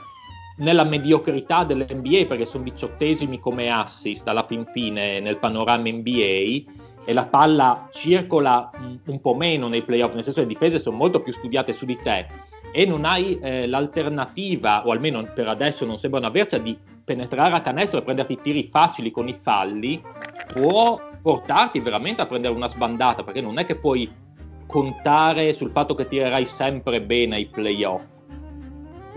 nella 0.58 0.84
mediocrità 0.84 1.64
dell'NBA 1.64 2.26
perché 2.28 2.45
sono 2.45 2.64
diciottesimi 2.64 3.39
come 3.39 3.70
assist 3.70 4.28
alla 4.28 4.45
fin 4.45 4.66
fine 4.66 5.20
nel 5.20 5.38
panorama 5.38 5.89
NBA 5.89 6.64
e 7.08 7.14
la 7.14 7.26
palla 7.26 7.88
circola 7.91 8.72
un, 9.06 9.22
po' 9.22 9.36
meno 9.36 9.68
nei 9.68 9.84
playoff, 9.84 10.14
nel 10.14 10.24
senso 10.24 10.41
che 10.41 10.47
le 10.47 10.53
difese 10.53 10.80
sono 10.80 10.97
molto 10.97 11.22
più 11.22 11.32
studiate 11.32 11.72
su 11.72 11.86
di 11.86 11.97
te 11.97 12.26
e 12.72 12.86
non 12.86 13.06
hai 13.06 13.39
eh, 13.39 13.68
l'alternativa, 13.68 14.86
o 14.86 14.91
almeno 14.91 15.24
per 15.34 15.47
adesso 15.47 15.86
non 15.86 15.97
sembrano 15.97 16.26
avercela, 16.26 16.64
di 16.64 16.78
penetrare 17.06 17.56
a 17.56 17.62
canestro 17.62 17.99
e 17.99 18.01
prenderti 18.01 18.39
tiri 18.41 18.68
facili 18.70 19.12
con 19.12 19.28
i 19.28 19.34
falli, 19.34 20.01
può 20.47 20.99
portarti 21.22 21.80
veramente 21.80 22.22
a 22.22 22.26
prendere 22.26 22.53
una 22.53 22.68
sbandata, 22.68 23.24
perché 23.24 23.39
non 23.39 23.60
è 23.60 23.66
che 23.66 23.76
puoi 23.76 24.12
contare 24.66 25.53
sul 25.53 25.70
fatto 25.70 25.95
che 25.95 26.08
tirerai 26.08 26.45
sempre 26.45 27.01
bene 27.01 27.36
ai 27.36 27.45
playoff. 27.45 28.03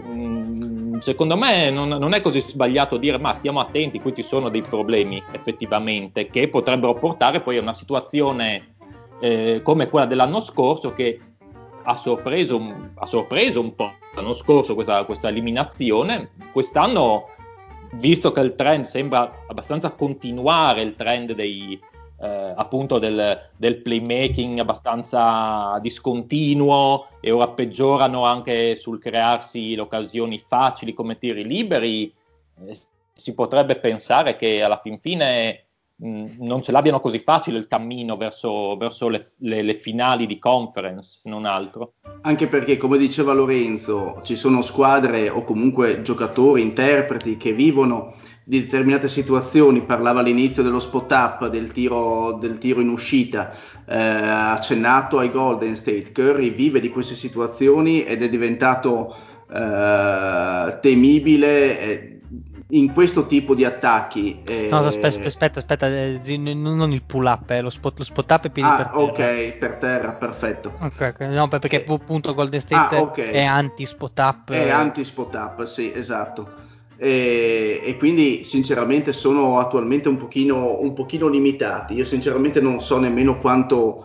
Mm, 0.07 0.77
secondo 1.01 1.36
me 1.36 1.70
non, 1.70 1.88
non 1.88 2.14
è 2.14 2.20
così 2.20 2.40
sbagliato 2.40 2.96
dire 2.96 3.18
ma 3.18 3.34
stiamo 3.34 3.61
attenti, 3.61 4.01
qui 4.01 4.14
ci 4.14 4.22
sono 4.22 4.49
dei 4.49 4.62
problemi 4.62 5.22
effettivamente 5.32 6.28
che 6.28 6.49
potrebbero 6.49 6.94
portare 6.94 7.40
poi 7.40 7.59
a 7.59 7.62
una 7.62 7.74
situazione 7.74 8.74
eh, 9.20 9.61
come 9.62 9.88
quella 9.88 10.07
dell'anno 10.07 10.40
scorso 10.40 10.92
che 10.92 11.20
ha 11.82 11.96
sorpreso, 11.96 12.61
ha 12.94 13.07
sorpreso 13.07 13.61
un 13.61 13.74
po' 13.74 13.92
l'anno 14.14 14.32
scorso 14.32 14.74
questa, 14.74 15.05
questa 15.05 15.28
eliminazione, 15.28 16.30
quest'anno 16.53 17.28
visto 17.92 18.32
che 18.32 18.40
il 18.40 18.55
trend 18.55 18.84
sembra 18.84 19.44
abbastanza 19.46 19.90
continuare 19.90 20.82
il 20.82 20.94
trend 20.94 21.32
dei, 21.32 21.81
eh, 22.20 22.53
appunto 22.57 22.99
del, 22.99 23.51
del 23.57 23.77
playmaking 23.81 24.59
abbastanza 24.59 25.78
discontinuo 25.81 27.07
e 27.20 27.31
ora 27.31 27.49
peggiorano 27.49 28.24
anche 28.24 28.77
sul 28.77 28.99
crearsi 28.99 29.74
le 29.74 29.81
occasioni 29.82 30.39
facili 30.39 30.95
come 30.95 31.19
tiri 31.19 31.45
liberi, 31.45 32.12
eh, 32.66 32.77
si 33.12 33.35
potrebbe 33.35 33.77
pensare 33.77 34.36
che 34.36 34.62
alla 34.62 34.78
fin 34.78 34.99
fine 34.99 35.65
mh, 35.97 36.36
non 36.39 36.62
ce 36.62 36.73
l'abbiano 36.73 37.01
così 37.01 37.19
facile 37.19 37.59
il 37.59 37.66
cammino 37.66 38.16
verso, 38.16 38.77
verso 38.77 39.09
le, 39.09 39.24
le- 39.39 39.62
le 39.62 39.74
finali 39.74 40.27
di 40.27 40.39
conference, 40.39 41.20
se 41.23 41.28
non 41.28 41.45
altro. 41.45 41.95
Anche 42.23 42.49
perché, 42.49 42.77
come 42.77 42.99
diceva 42.99 43.32
Lorenzo, 43.32 44.20
ci 44.23 44.36
sono 44.36 44.62
squadre 44.62 45.28
o 45.28 45.45
comunque 45.45 46.03
giocatori, 46.03 46.62
interpreti 46.62 47.36
che 47.36 47.53
vivono 47.53 48.15
di 48.48 48.60
determinate 48.62 49.08
situazioni. 49.08 49.82
Parlava 49.82 50.20
all'inizio 50.20 50.62
dello 50.62 50.80
spot 50.80 51.12
up, 51.12 51.48
del 51.48 51.70
tiro, 51.72 52.38
del 52.40 52.58
tiro 52.58 52.80
in 52.80 52.88
uscita, 52.88 53.52
eh, 53.86 53.96
accennato 53.98 55.18
ai 55.18 55.30
Golden 55.30 55.76
State. 55.76 56.12
Curry 56.12 56.50
vive 56.50 56.80
di 56.80 56.88
queste 56.88 57.14
situazioni 57.14 58.04
ed 58.04 58.22
è 58.22 58.28
diventato 58.28 59.14
eh, 59.50 60.78
temibile. 60.80 61.80
eh, 61.80 62.12
in 62.70 62.92
questo 62.92 63.26
tipo 63.26 63.54
di 63.54 63.64
attacchi 63.64 64.42
eh, 64.42 64.68
No, 64.70 64.78
aspetta, 64.84 65.26
aspetta, 65.26 65.58
aspetta, 65.58 65.86
eh, 65.86 66.20
non 66.36 66.92
il 66.92 67.02
pull 67.02 67.24
up, 67.24 67.48
eh, 67.50 67.62
lo, 67.62 67.70
spot, 67.70 67.96
lo 67.98 68.04
spot 68.04 68.30
up 68.30 68.44
e 68.44 68.50
piedi 68.50 68.72
per 68.74 68.86
ah 68.86 68.90
terra. 68.94 69.02
ok 69.04 69.52
per 69.58 69.76
terra 69.78 70.14
perfetto 70.14 70.74
Ok, 70.80 71.00
ok, 71.14 71.20
no, 71.20 71.48
per- 71.48 71.60
perché 71.60 71.84
Eh, 71.84 71.92
appunto 71.92 72.34
Golden 72.34 72.60
State 72.60 72.94
ah, 72.96 73.00
ok. 73.00 73.18
è 73.18 73.42
anti 73.42 73.84
spot 73.86 74.18
up. 74.18 74.50
È 74.50 74.54
eh, 74.54 74.68
anti 74.70 75.04
spot 75.04 75.34
up, 75.34 75.64
sì, 75.64 75.92
esatto. 75.92 76.66
E, 77.00 77.80
e 77.84 77.96
quindi 77.96 78.42
sinceramente 78.42 79.12
sono 79.12 79.60
attualmente 79.60 80.08
un 80.08 80.16
pochino, 80.16 80.80
un 80.80 80.94
pochino 80.94 81.28
limitati. 81.28 81.94
Io 81.94 82.04
sinceramente 82.04 82.60
non 82.60 82.80
so 82.80 82.98
nemmeno 82.98 83.38
quanto, 83.38 84.04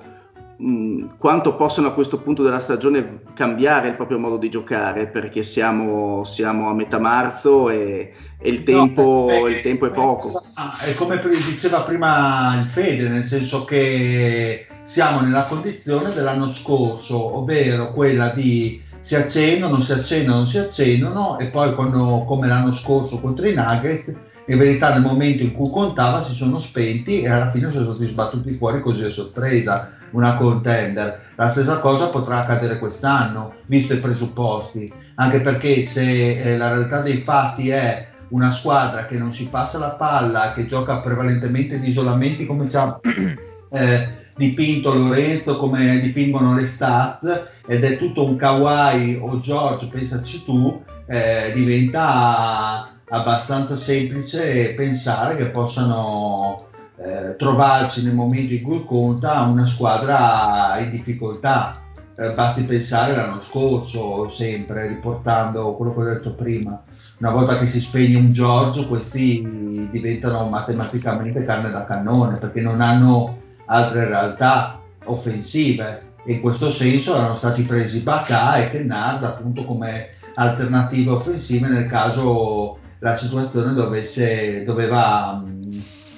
mh, 0.58 1.18
quanto 1.18 1.56
possono 1.56 1.88
a 1.88 1.94
questo 1.94 2.20
punto 2.20 2.44
della 2.44 2.60
stagione 2.60 3.22
cambiare 3.34 3.88
il 3.88 3.96
proprio 3.96 4.20
modo 4.20 4.38
di 4.38 4.50
giocare, 4.50 5.08
perché 5.08 5.42
siamo, 5.42 6.24
siamo 6.24 6.70
a 6.70 6.76
metà 6.76 7.00
marzo 7.00 7.72
e, 7.72 8.14
e 8.38 8.50
il, 8.50 8.64
tempo, 8.64 9.28
No, 9.28 9.48
il 9.48 9.62
tempo 9.62 9.88
è 9.88 9.90
poco. 9.90 10.44
Ah, 10.54 10.78
È 10.80 10.94
come 10.94 11.20
diceva 11.48 11.82
prima 11.82 12.60
il 12.62 12.68
Fede, 12.68 13.10
nel 13.10 13.24
senso 13.24 13.66
che 13.66 14.68
siamo 14.84 15.22
nella 15.22 15.46
condizione 15.46 16.14
dell'anno 16.14 16.50
scorso, 16.52 17.38
ovvero 17.38 17.92
quella 17.92 18.30
di 18.30 18.82
si 19.04 19.16
accennano, 19.16 19.82
si 19.82 19.92
accennano, 19.92 20.46
si 20.46 20.58
accennano 20.58 21.38
e 21.38 21.48
poi 21.48 21.76
quando, 21.76 22.24
come 22.26 22.48
l'anno 22.48 22.72
scorso 22.72 23.20
contro 23.20 23.46
i 23.48 23.54
Nuggets, 23.54 24.16
in 24.46 24.58
verità 24.58 24.94
nel 24.94 25.02
momento 25.02 25.44
in 25.44 25.52
cui 25.52 25.70
contava 25.70 26.24
si 26.24 26.34
sono 26.34 26.58
spenti 26.58 27.22
e 27.22 27.30
alla 27.30 27.52
fine 27.52 27.70
sono 27.70 27.84
stati 27.94 28.08
sbattuti 28.08 28.56
fuori 28.56 28.82
così 28.82 29.04
a 29.04 29.10
sorpresa 29.10 29.92
una 30.12 30.38
contender. 30.38 31.32
La 31.36 31.50
stessa 31.50 31.80
cosa 31.80 32.08
potrà 32.08 32.40
accadere 32.40 32.80
quest'anno, 32.80 33.56
visto 33.66 33.94
i 33.94 34.00
presupposti, 34.00 34.92
anche 35.16 35.42
perché 35.42 35.84
se 35.84 36.38
eh, 36.38 36.58
la 36.58 36.70
realtà 36.70 37.02
dei 37.02 37.18
fatti 37.18 37.70
è 37.70 38.08
una 38.30 38.52
squadra 38.52 39.06
che 39.06 39.18
non 39.18 39.34
si 39.34 39.48
passa 39.48 39.80
la 39.80 39.92
palla, 39.92 40.54
che 40.54 40.66
gioca 40.66 41.00
prevalentemente 41.00 41.78
di 41.78 41.90
isolamenti 41.90 42.46
come 42.46 42.68
ha 42.72 43.00
eh, 43.70 44.23
dipinto 44.36 44.94
Lorenzo, 44.94 45.58
come 45.58 46.00
dipingono 46.02 46.56
le 46.56 46.66
stats, 46.66 47.44
ed 47.66 47.84
è 47.84 47.98
tutto 47.98 48.26
un 48.26 48.36
Kawhi 48.36 49.20
o 49.22 49.40
George, 49.40 49.88
pensaci 49.88 50.44
tu, 50.44 50.82
eh, 51.06 51.52
diventa 51.54 52.88
abbastanza 53.10 53.76
semplice 53.76 54.74
pensare 54.74 55.36
che 55.36 55.46
possano 55.46 56.68
eh, 56.98 57.36
trovarsi 57.38 58.04
nel 58.04 58.16
momento 58.16 58.54
in 58.54 58.64
cui 58.64 58.84
conta 58.86 59.42
una 59.42 59.66
squadra 59.66 60.80
in 60.80 60.90
difficoltà. 60.90 61.80
Eh, 62.16 62.32
basti 62.34 62.64
pensare 62.64 63.16
l'anno 63.16 63.42
scorso, 63.42 64.30
sempre 64.30 64.88
riportando 64.88 65.74
quello 65.74 65.94
che 65.94 66.00
ho 66.00 66.06
detto 66.06 66.34
prima. 66.34 66.82
Una 67.20 67.32
volta 67.32 67.58
che 67.58 67.66
si 67.66 67.80
spegne 67.80 68.18
un 68.18 68.34
Giorgio, 68.34 68.88
questi 68.88 69.90
diventano 69.92 70.48
matematicamente 70.48 71.44
carne 71.44 71.70
da 71.70 71.86
cannone 71.86 72.38
perché 72.38 72.62
non 72.62 72.82
hanno 72.82 73.42
altre 73.66 74.06
realtà 74.06 74.80
offensive. 75.06 76.12
E 76.26 76.34
in 76.34 76.42
questo 76.42 76.72
senso 76.72 77.16
erano 77.16 77.36
stati 77.36 77.64
presi 77.64 78.00
Bacà 78.00 78.58
e 78.58 78.72
Kennard 78.72 79.24
appunto 79.24 79.66
come 79.66 80.10
alternative 80.36 81.12
offensive 81.12 81.68
nel 81.68 81.88
caso 81.88 82.78
la 83.00 83.18
situazione 83.18 83.74
dovesse, 83.74 84.64
doveva 84.64 85.44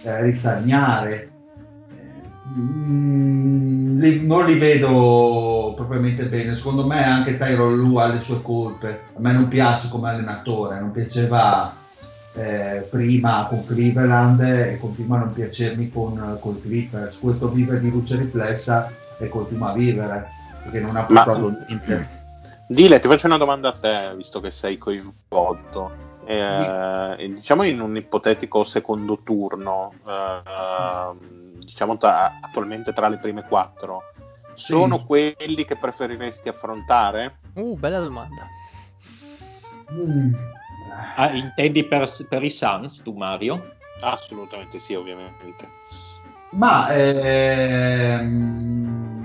eh, 0.03 0.21
risparmiare. 0.21 1.31
Mm, 2.47 3.99
li- 3.99 4.25
non 4.25 4.45
li 4.45 4.59
vedo 4.59 5.73
propriamente 5.75 6.25
bene. 6.27 6.55
Secondo 6.55 6.85
me 6.85 7.03
anche 7.03 7.37
Tyron 7.37 7.75
Lu 7.75 7.95
ha 7.95 8.07
le 8.07 8.19
sue 8.19 8.41
colpe. 8.43 9.01
A 9.15 9.19
me 9.19 9.33
non 9.33 9.47
piace 9.47 9.89
come 9.89 10.09
allenatore, 10.09 10.79
non 10.79 10.91
piaceva 10.91 11.73
eh, 12.35 12.87
prima 12.89 13.45
con 13.47 13.65
Cleveland 13.65 14.41
e 14.41 14.77
continua 14.79 15.17
a 15.17 15.19
non 15.21 15.33
piacermi 15.33 15.89
con, 15.89 16.37
con 16.39 16.61
Clippers. 16.61 17.17
Questo 17.17 17.49
vive 17.49 17.79
di 17.79 17.89
luce 17.89 18.17
riflessa 18.17 18.91
e 19.17 19.27
continua 19.29 19.71
a 19.71 19.73
vivere 19.73 20.27
perché 20.63 20.79
non 20.79 20.95
ha 20.95 21.05
Ma- 21.09 21.23
portato 21.23 21.49
niente. 21.67 22.23
Dile, 22.67 22.99
ti 22.99 23.07
faccio 23.07 23.27
una 23.27 23.37
domanda 23.37 23.69
a 23.69 23.73
te, 23.73 24.13
visto 24.15 24.39
che 24.41 24.51
sei 24.51 24.77
coinvolto. 24.77 26.03
Eh, 26.25 27.15
e 27.19 27.33
diciamo 27.33 27.61
in 27.63 27.79
un 27.79 27.95
ipotetico 27.95 28.63
secondo 28.63 29.19
turno, 29.23 29.93
eh, 30.07 31.15
diciamo 31.59 31.97
tra- 31.97 32.39
attualmente 32.41 32.93
tra 32.93 33.07
le 33.07 33.17
prime 33.17 33.43
quattro, 33.43 34.01
sono 34.55 35.05
quelli 35.05 35.65
che 35.65 35.75
preferiresti 35.75 36.49
affrontare? 36.49 37.37
Uh, 37.53 37.77
bella 37.77 37.99
domanda. 37.99 38.47
Mm. 39.93 40.33
Ah, 41.15 41.31
intendi 41.31 41.83
per, 41.85 42.09
per 42.29 42.43
i 42.43 42.49
Suns, 42.49 43.01
tu 43.01 43.13
Mario? 43.13 43.73
Assolutamente 44.01 44.79
sì, 44.79 44.93
ovviamente. 44.93 45.67
Ma 46.51 46.93
ehm, 46.93 48.25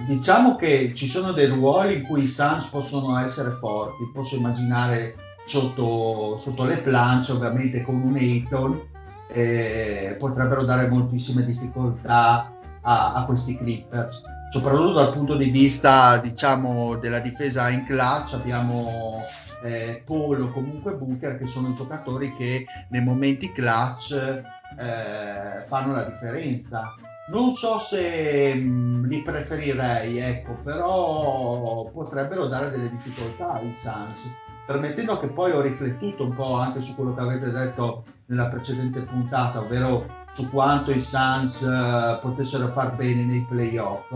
diciamo 0.07 0.57
che 0.57 0.93
ci 0.95 1.07
sono 1.07 1.33
dei 1.33 1.47
ruoli 1.47 1.97
in 1.97 2.03
cui 2.05 2.25
i 2.25 2.29
Suns 2.29 2.65
possono 2.67 3.19
essere 3.19 3.51
forti. 3.61 4.11
Posso 4.13 4.37
immaginare 4.37 5.15
sotto, 5.47 6.39
sotto 6.39 6.65
le 6.65 6.79
planche, 6.79 7.33
ovviamente 7.33 7.83
con 7.83 7.97
un 7.97 8.17
Ayton, 8.17 8.81
eh, 9.29 10.17
potrebbero 10.19 10.65
dare 10.65 10.89
moltissime 10.89 11.45
difficoltà 11.45 12.53
a, 12.83 13.13
a 13.15 13.25
questi 13.27 13.57
Clippers. 13.57 14.23
Soprattutto 14.51 14.93
dal 14.93 15.13
punto 15.13 15.37
di 15.37 15.51
vista, 15.51 16.19
diciamo, 16.19 16.97
della 16.97 17.21
difesa 17.21 17.69
in 17.69 17.85
clutch 17.85 18.33
abbiamo 18.33 19.23
eh, 19.63 20.03
Paul 20.05 20.51
comunque 20.53 20.95
Booker 20.97 21.39
che 21.39 21.47
sono 21.47 21.73
giocatori 21.73 22.35
che 22.35 22.67
nei 22.89 23.03
momenti 23.03 23.53
clutch 23.53 24.13
eh, 24.13 25.65
fanno 25.67 25.95
la 25.95 26.05
differenza. 26.05 26.95
Non 27.29 27.55
so 27.55 27.79
se 27.79 28.55
mh, 28.55 29.07
li 29.07 29.23
preferirei, 29.23 30.19
ecco, 30.19 30.57
però 30.65 31.89
potrebbero 31.93 32.47
dare 32.47 32.71
delle 32.71 32.91
difficoltà 32.91 33.53
ai 33.53 33.73
Suns, 33.77 34.35
permettendo 34.67 35.19
che 35.21 35.29
poi 35.29 35.53
ho 35.53 35.61
riflettuto 35.61 36.25
un 36.25 36.35
po' 36.35 36.55
anche 36.55 36.81
su 36.81 36.95
quello 36.97 37.15
che 37.15 37.21
avete 37.21 37.53
detto 37.53 38.05
nella 38.27 38.49
precedente 38.49 39.03
puntata, 39.03 39.61
ovvero 39.61 40.07
su 40.33 40.51
quanto 40.51 40.91
i 40.91 41.01
Suns 41.01 41.63
eh, 41.63 42.19
potessero 42.21 42.69
far 42.69 42.97
bene 42.97 43.23
nei 43.23 43.47
playoff. 43.49 44.13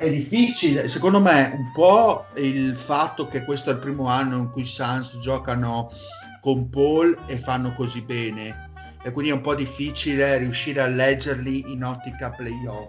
È 0.00 0.08
difficile, 0.08 0.88
secondo 0.88 1.20
me, 1.20 1.52
un 1.54 1.72
po' 1.72 2.24
il 2.36 2.74
fatto 2.74 3.28
che 3.28 3.44
questo 3.44 3.68
è 3.68 3.74
il 3.74 3.80
primo 3.80 4.06
anno 4.06 4.38
in 4.38 4.50
cui 4.50 4.62
i 4.62 4.64
Suns 4.64 5.18
giocano 5.18 5.92
con 6.40 6.70
Paul 6.70 7.24
e 7.26 7.36
fanno 7.36 7.74
così 7.74 8.00
bene 8.00 8.70
e 9.02 9.12
quindi 9.12 9.30
è 9.30 9.34
un 9.34 9.42
po' 9.42 9.54
difficile 9.54 10.38
riuscire 10.38 10.80
a 10.80 10.86
leggerli 10.86 11.70
in 11.70 11.84
ottica 11.84 12.30
playoff. 12.30 12.88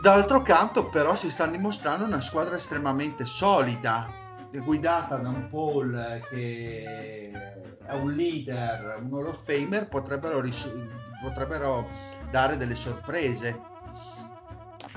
D'altro 0.00 0.40
canto, 0.40 0.86
però, 0.86 1.14
si 1.14 1.30
sta 1.30 1.46
dimostrando 1.46 2.06
una 2.06 2.22
squadra 2.22 2.56
estremamente 2.56 3.26
solida, 3.26 4.08
guidata 4.64 5.16
da 5.16 5.28
un 5.28 5.46
Paul 5.50 6.22
che 6.30 7.30
è 7.84 7.92
un 7.92 8.14
leader, 8.14 8.98
un 9.02 9.12
Hall 9.12 9.26
of 9.26 9.44
Famer, 9.44 9.88
potrebbero, 9.88 10.40
ris- 10.40 10.72
potrebbero 11.22 11.86
dare 12.30 12.56
delle 12.56 12.76
sorprese. 12.76 13.71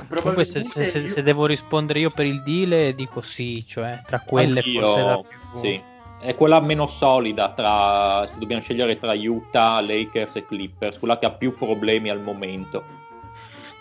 Comunque 0.09 0.45
se, 0.45 0.63
se- 0.63 0.81
se- 0.81 1.07
se 1.07 1.23
devo 1.23 1.45
rispondere 1.45 1.99
io 1.99 2.11
per 2.11 2.25
il 2.25 2.41
deal 2.43 2.93
dico 2.93 3.21
sì, 3.21 3.65
cioè 3.65 4.01
tra 4.05 4.19
quelle 4.19 4.59
Anch'io, 4.59 4.81
forse 4.81 5.01
la 5.01 5.17
più... 5.17 5.59
sì. 5.59 5.81
È 6.21 6.33
quella 6.33 6.59
meno 6.59 6.87
solida 6.87 7.51
tra, 7.53 8.25
se 8.27 8.39
dobbiamo 8.39 8.61
scegliere 8.61 8.97
tra 8.97 9.13
Utah, 9.13 9.79
Lakers 9.81 10.37
e 10.37 10.45
Clippers, 10.45 10.97
quella 10.97 11.19
che 11.19 11.25
ha 11.27 11.31
più 11.31 11.53
problemi 11.53 12.09
al 12.09 12.21
momento. 12.21 12.83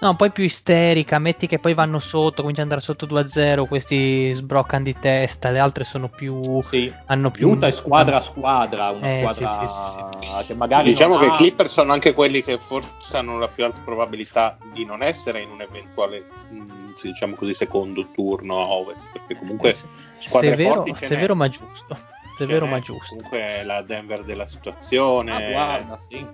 No, 0.05 0.17
poi 0.17 0.31
più 0.33 0.45
isterica, 0.45 1.19
metti 1.19 1.47
che 1.47 1.59
poi 1.59 1.73
vanno 1.73 1.99
sotto, 1.99 2.43
cominciano 2.43 2.71
ad 2.71 2.73
andare 2.77 2.81
sotto 2.83 3.07
2-0, 3.07 3.67
questi 3.67 4.31
sbroccano 4.35 4.85
di 4.85 4.95
testa, 5.01 5.49
le 5.49 5.59
altre 5.59 5.85
sono 5.85 6.11
più... 6.11 6.61
Sì. 6.61 6.93
hanno 7.07 7.31
più... 7.31 7.49
Utah 7.49 7.69
è 7.69 7.71
squadra 7.71 8.19
a 8.19 8.21
squadra, 8.21 8.91
una 8.91 9.07
Eh, 9.11 9.27
squadra 9.27 9.67
sì, 9.67 10.29
sì, 10.29 10.47
che 10.47 10.53
magari 10.55 10.91
Diciamo 10.91 11.17
che 11.17 11.25
i 11.25 11.29
ha- 11.29 11.37
Clippers 11.37 11.73
sono 11.73 11.95
anche 11.95 12.13
quelli 12.13 12.43
che 12.43 12.59
forse 12.59 13.17
hanno 13.17 13.39
la 13.39 13.49
più 13.49 13.65
alta 13.65 13.79
probabilità 13.83 14.59
di 14.75 14.85
non 14.85 15.03
essere 15.03 15.41
in 15.41 15.49
un 15.51 15.63
eventuale, 15.63 16.27
se 16.97 17.09
diciamo 17.09 17.35
così, 17.35 17.55
secondo 17.55 18.07
turno 18.15 18.61
a 18.61 18.69
ovest, 18.69 19.01
perché 19.11 19.37
comunque 19.39 19.75
squadre 20.19 20.51
severo, 20.51 20.75
forti 20.75 20.95
ce 20.97 21.01
n'è. 21.01 21.07
severo 21.07 21.35
ma 21.35 21.49
giusto. 21.49 21.97
Ce 22.37 22.45
Severo 22.45 22.67
n'è. 22.67 22.71
ma 22.73 22.81
giusto. 22.81 23.15
Comunque 23.15 23.39
è 23.39 23.63
la 23.63 23.81
Denver 23.81 24.23
della 24.23 24.47
situazione. 24.47 25.33
Ah, 25.33 25.51
guarda, 25.51 25.99
sì. 25.99 26.27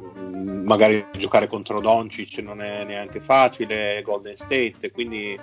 Mm, 0.00 0.64
magari 0.64 1.04
giocare 1.12 1.48
contro 1.48 1.80
Doncic 1.80 2.38
non 2.38 2.62
è 2.62 2.84
neanche 2.84 3.20
facile, 3.20 4.00
Golden 4.02 4.36
State, 4.36 4.90
quindi 4.92 5.38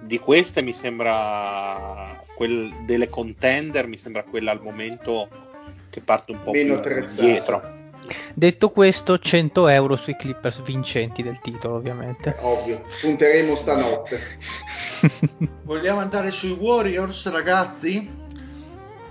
di 0.00 0.18
queste 0.18 0.62
mi 0.62 0.72
sembra 0.72 2.20
quel, 2.34 2.72
delle 2.84 3.08
contender 3.08 3.86
mi 3.86 3.98
sembra 3.98 4.22
quella 4.22 4.52
al 4.52 4.60
momento 4.62 5.28
che 5.90 6.00
parte 6.00 6.32
un 6.32 6.42
po' 6.42 6.52
Meno 6.52 6.74
più 6.74 6.74
attrezzata. 6.74 7.22
indietro. 7.22 7.76
Detto 8.32 8.70
questo, 8.70 9.18
100 9.18 9.68
euro 9.68 9.96
sui 9.96 10.16
Clippers 10.16 10.62
vincenti 10.62 11.22
del 11.22 11.40
titolo, 11.40 11.74
ovviamente. 11.74 12.36
Ovvio, 12.40 12.82
punteremo 13.00 13.54
stanotte. 13.54 14.20
Vogliamo 15.64 16.00
andare 16.00 16.30
sui 16.30 16.52
Warriors, 16.52 17.30
ragazzi? 17.30 18.08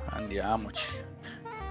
Andiamoci. 0.06 0.88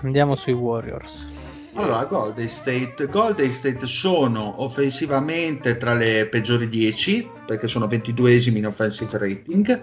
Andiamo 0.03 0.37
sui 0.37 0.53
Warriors. 0.53 1.29
Allora, 1.77 2.07
Golden 2.07 2.49
State. 2.49 3.07
Golden 3.09 3.53
State 3.53 3.87
sono 3.87 4.63
offensivamente 4.63 5.77
tra 5.77 5.93
le 5.93 6.27
peggiori 6.27 6.69
10 6.69 7.31
perché 7.47 7.69
sono 7.69 7.87
22esimi 7.87 8.57
in 8.57 8.67
offensive 8.67 9.19
rating. 9.19 9.83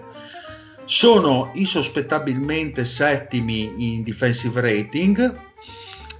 Sono 0.82 1.50
insospettabilmente 1.54 2.84
settimi 2.84 3.94
in 3.94 4.02
defensive 4.02 4.60
rating 4.60 5.40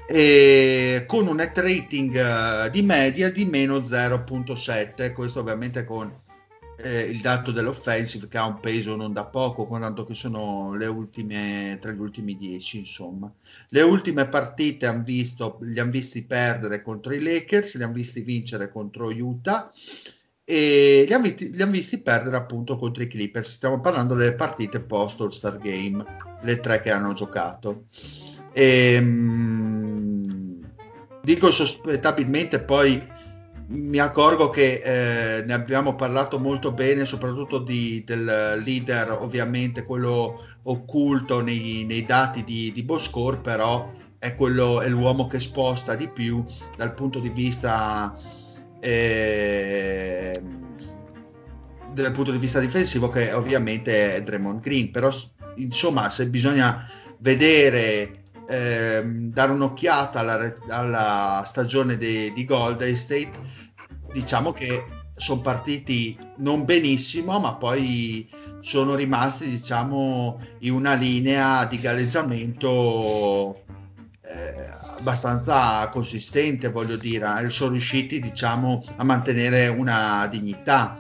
e 0.06 1.05
con 1.06 1.26
un 1.26 1.36
net 1.36 1.59
rating 1.59 2.14
eh, 2.16 2.70
di 2.70 2.82
media 2.82 3.30
di 3.30 3.44
meno 3.44 3.78
0.7. 3.78 5.12
Questo 5.12 5.40
ovviamente 5.40 5.84
con 5.84 6.10
eh, 6.76 7.02
il 7.02 7.20
dato 7.20 7.52
dell'offensive 7.52 8.28
che 8.28 8.38
ha 8.38 8.46
un 8.46 8.60
peso 8.60 8.96
non 8.96 9.12
da 9.12 9.26
poco, 9.26 9.66
contanto 9.66 10.05
che 10.05 10.14
sono 10.14 10.72
ultime 10.72 11.78
tra 11.80 11.92
gli 11.92 12.01
ultimi 12.01 12.36
dieci, 12.36 12.78
insomma. 12.78 13.32
Le 13.68 13.82
ultime 13.82 14.28
partite 14.28 14.86
han 14.86 15.02
visto, 15.05 15.59
li 15.60 15.78
hanno 15.78 15.90
visti 15.90 16.24
perdere 16.24 16.82
contro 16.82 17.12
i 17.12 17.22
Lakers, 17.22 17.76
li 17.76 17.82
hanno 17.82 17.92
visti 17.92 18.20
vincere 18.22 18.70
contro 18.70 19.09
Utah 19.09 19.70
e 20.44 21.05
li 21.06 21.12
hanno 21.14 21.22
visti, 21.22 21.62
han 21.62 21.70
visti, 21.70 21.98
perdere 21.98 22.36
appunto 22.36 22.76
contro 22.76 23.02
i 23.02 23.09
Clippers. 23.09 23.51
Stiamo 23.52 23.80
parlando 23.80 24.14
delle 24.14 24.34
partite 24.34 24.80
post 24.80 25.20
All-Star 25.20 25.59
Game, 25.59 26.05
le 26.42 26.60
tre 26.60 26.80
che 26.80 26.90
hanno 26.90 27.12
giocato. 27.12 27.86
E, 28.52 29.01
mh, 29.01 30.70
dico 31.22 31.51
sospettabilmente 31.51 32.60
poi 32.60 33.02
mi 33.66 33.99
accorgo 33.99 34.51
che 34.51 34.81
eh, 34.85 35.45
ne 35.45 35.53
abbiamo 35.53 35.95
parlato 35.95 36.39
molto 36.39 36.73
bene, 36.73 37.05
soprattutto 37.05 37.59
di, 37.59 38.03
del 38.05 38.62
leader, 38.65 39.16
ovviamente 39.20 39.85
quello 39.85 40.41
occulto 40.65 41.41
nei, 41.41 41.85
nei 41.86 42.05
dati 42.05 42.45
di, 42.45 42.73
di 42.73 42.82
Boscore, 42.82 43.39
però 43.39 43.91
è, 44.19 44.35
quello, 44.35 44.81
è 44.81 44.89
l'uomo 44.89 45.27
che 45.27 45.41
sposta 45.41 45.95
di 45.95 46.09
più 46.09 46.45
dal 46.77 46.95
punto 46.95 47.19
di 47.19 47.31
vista 47.31 48.15
eh, 48.81 50.41
dal 51.93 52.12
punto 52.12 52.32
di 52.32 52.39
vista 52.39 52.61
difensivo, 52.61 53.09
che 53.09 53.32
ovviamente 53.32 54.16
è 54.16 54.23
Draymond 54.23 54.61
Green. 54.61 54.91
Però, 54.91 55.11
insomma, 55.57 56.11
se 56.11 56.28
bisogna 56.28 56.86
vedere 57.19 58.23
ehm, 58.49 59.33
dare 59.33 59.53
un'occhiata 59.53 60.21
alla, 60.21 60.55
alla 60.69 61.43
stagione 61.47 61.97
di, 61.97 62.33
di 62.33 62.45
Golden 62.45 62.97
State, 62.97 63.33
diciamo 64.12 64.53
che 64.53 64.85
sono 65.16 65.41
partiti 65.41 66.19
non 66.39 66.65
benissimo, 66.65 67.39
ma 67.39 67.55
poi 67.55 68.29
sono 68.61 68.95
rimasti, 68.95 69.49
diciamo, 69.49 70.41
in 70.61 70.73
una 70.73 70.95
linea 70.95 71.65
di 71.66 71.79
galleggiamento 71.79 73.62
eh, 74.23 74.66
abbastanza 74.99 75.89
consistente, 75.89 76.71
voglio 76.71 76.97
dire, 76.97 77.49
sono 77.51 77.73
riusciti, 77.73 78.19
diciamo, 78.21 78.85
a 78.97 79.05
mantenere 79.05 79.69
una 79.69 80.27
dignità. 80.29 80.99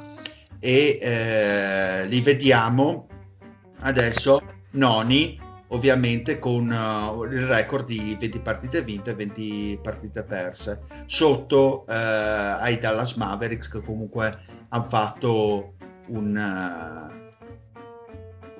E 0.60 0.98
eh, 1.00 2.06
li 2.06 2.20
vediamo 2.20 3.08
adesso 3.80 4.40
noni 4.72 5.38
ovviamente 5.74 6.38
con 6.38 6.70
uh, 6.70 7.24
il 7.24 7.46
record 7.46 7.84
di 7.86 8.16
20 8.18 8.40
partite 8.40 8.82
vinte 8.82 9.10
e 9.10 9.14
20 9.14 9.80
partite 9.82 10.22
perse, 10.22 10.80
sotto 11.06 11.84
uh, 11.86 11.90
ai 11.90 12.78
Dallas 12.78 13.14
Mavericks 13.14 13.68
che 13.68 13.82
comunque 13.82 14.38
hanno 14.68 14.84
fatto 14.84 15.74
un... 16.08 17.10
Uh, 17.10 17.22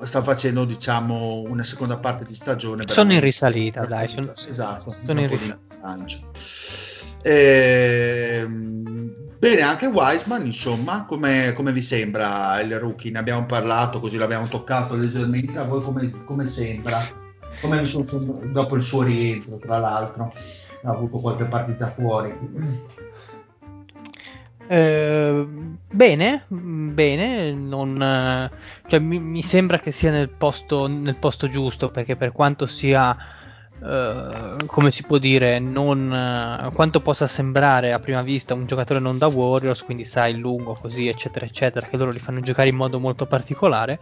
sta 0.05 0.23
facendo 0.23 0.67
diciamo 0.67 1.45
una 1.47 1.63
seconda 1.63 1.97
parte 1.97 2.27
di 2.27 2.35
stagione 2.35 2.85
sono 2.89 3.15
in 3.15 3.21
risalita 3.21 3.87
dai 3.87 4.07
sono, 4.07 4.35
esatto 4.37 4.95
sono 5.03 5.21
in 5.21 5.29
risalita 5.29 5.59
ehm, 7.25 9.15
bene 9.39 9.61
anche 9.63 9.87
Wiseman 9.87 10.47
insomma 10.47 11.05
come, 11.07 11.53
come, 11.55 11.73
vi 11.73 11.83
sembra 11.83 12.61
il 12.61 12.79
rookie? 12.79 13.11
Ne 13.11 13.19
abbiamo 13.19 13.47
parlato 13.47 14.01
così 14.01 14.17
l'abbiamo 14.17 14.49
toccato 14.49 14.95
leggermente. 14.95 15.59
A 15.59 15.65
voi 15.65 15.83
come, 15.83 16.25
come 16.25 16.47
sembra? 16.47 17.01
Come 17.61 17.81
mi 17.81 17.87
sono 17.87 18.05
dopo 18.53 18.77
il 18.77 18.83
suo 18.83 19.03
rientro 19.03 19.59
tra 19.59 19.79
l'altro 19.79 20.33
ha 20.85 20.91
avuto 20.91 21.17
qualche 21.19 21.45
partita 21.45 21.89
fuori? 21.89 22.33
Eh, 24.67 25.47
bene, 25.91 26.45
bene, 26.49 27.53
non, 27.53 28.51
cioè, 28.87 28.99
mi, 28.99 29.19
mi, 29.19 29.43
sembra 29.43 29.79
che 29.79 29.91
sia 29.91 30.11
nel 30.11 30.31
posto, 30.31 30.87
nel 30.87 31.17
posto 31.17 31.49
giusto 31.49 31.91
perché 31.91 32.17
per 32.17 32.33
quanto 32.33 32.67
sia 32.67 33.17
Uh, 33.81 34.65
come 34.67 34.91
si 34.91 35.03
può 35.03 35.19
dire, 35.19 35.59
non, 35.59 36.11
uh, 36.11 36.73
quanto 36.73 37.01
possa 37.01 37.27
sembrare 37.27 37.93
a 37.93 37.99
prima 37.99 38.23
vista 38.23 38.55
un 38.55 38.67
giocatore 38.67 39.01
non 39.01 39.19
da 39.19 39.27
Warriors, 39.27 39.83
quindi 39.85 40.05
sai, 40.05 40.39
lungo 40.39 40.73
così, 40.75 41.09
eccetera, 41.09 41.45
eccetera, 41.45 41.87
che 41.87 41.97
loro 41.97 42.11
li 42.11 42.19
fanno 42.19 42.41
giocare 42.41 42.69
in 42.69 42.77
modo 42.77 42.99
molto 42.99 43.27
particolare. 43.27 44.01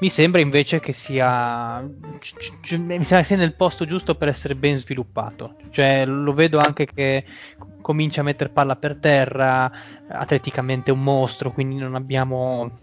Mi 0.00 0.08
sembra 0.08 0.40
invece 0.40 0.80
che 0.80 0.92
sia, 0.92 1.84
c- 2.18 2.60
c- 2.60 2.76
mi 2.76 3.02
sembra 3.02 3.22
sia 3.22 3.36
nel 3.36 3.54
posto 3.54 3.84
giusto 3.84 4.14
per 4.14 4.28
essere 4.28 4.54
ben 4.54 4.76
sviluppato. 4.76 5.56
Cioè, 5.70 6.06
lo 6.06 6.32
vedo 6.32 6.58
anche 6.58 6.86
che 6.86 7.24
comincia 7.80 8.20
a 8.20 8.24
mettere 8.24 8.50
palla 8.50 8.76
per 8.76 8.96
terra, 8.96 9.70
atleticamente 10.08 10.90
un 10.90 11.02
mostro, 11.02 11.52
quindi 11.52 11.76
non 11.76 11.94
abbiamo 11.96 12.78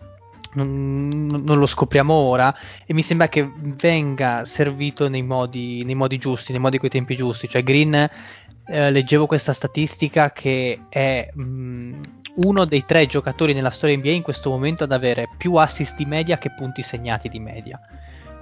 non, 0.64 1.44
non, 1.44 1.60
lo 1.60 1.66
scopriamo 1.66 2.14
ora 2.14 2.54
e 2.86 2.94
mi 2.94 3.02
sembra 3.02 3.30
che 3.30 3.50
venga 3.56 4.46
servito 4.46 5.08
nei 5.08 5.22
modi, 5.22 5.84
nei 5.84 5.96
modi 5.96 6.18
giusti, 6.18 6.52
nei 6.52 6.62
modi 6.62 6.80
coi 6.80 6.90
tempi 6.90 7.16
giusti. 7.16 7.48
Cioè 7.48 7.64
Green, 7.64 7.94
eh, 7.94 8.92
leggevo 8.92 9.28
questa 9.28 9.54
statistica 9.54 10.32
che 10.32 10.82
è 10.90 11.30
mh, 11.32 12.00
uno 12.36 12.66
dei 12.66 12.86
tre 12.86 13.06
giocatori 13.06 13.54
nella 13.54 13.70
storia 13.70 13.96
NBA 13.96 14.10
in 14.10 14.22
questo 14.24 14.50
momento 14.50 14.84
ad 14.84 14.92
avere 14.92 15.30
più 15.38 15.56
assist 15.56 15.96
di 15.96 16.06
media 16.06 16.38
che 16.38 16.52
punti 16.52 16.82
segnati 16.82 17.30
di 17.30 17.40
media. 17.40 17.80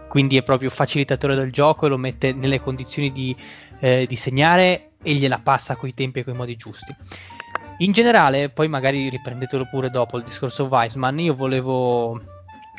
Quindi 0.07 0.37
è 0.37 0.43
proprio 0.43 0.69
facilitatore 0.69 1.35
del 1.35 1.51
gioco 1.51 1.85
e 1.85 1.89
lo 1.89 1.97
mette 1.97 2.31
nelle 2.31 2.61
condizioni 2.61 3.11
di, 3.11 3.35
eh, 3.79 4.05
di 4.07 4.15
segnare 4.15 4.91
e 5.03 5.13
gliela 5.13 5.39
passa 5.43 5.75
coi 5.75 5.93
tempi 5.93 6.19
e 6.19 6.23
coi 6.23 6.33
modi 6.33 6.55
giusti. 6.55 6.95
In 7.80 7.91
generale, 7.91 8.49
poi 8.49 8.68
magari 8.69 9.10
riprendetelo 9.10 9.68
pure 9.69 9.89
dopo 9.89 10.18
il 10.18 10.23
discorso 10.23 10.65
Weissman, 10.65 11.19
io 11.19 11.35
volevo 11.35 12.22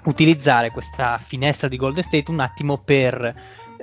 utilizzare 0.05 0.70
questa 0.70 1.18
finestra 1.18 1.68
di 1.68 1.77
Golden 1.77 2.02
State 2.02 2.31
un 2.31 2.40
attimo 2.40 2.78
per 2.78 3.35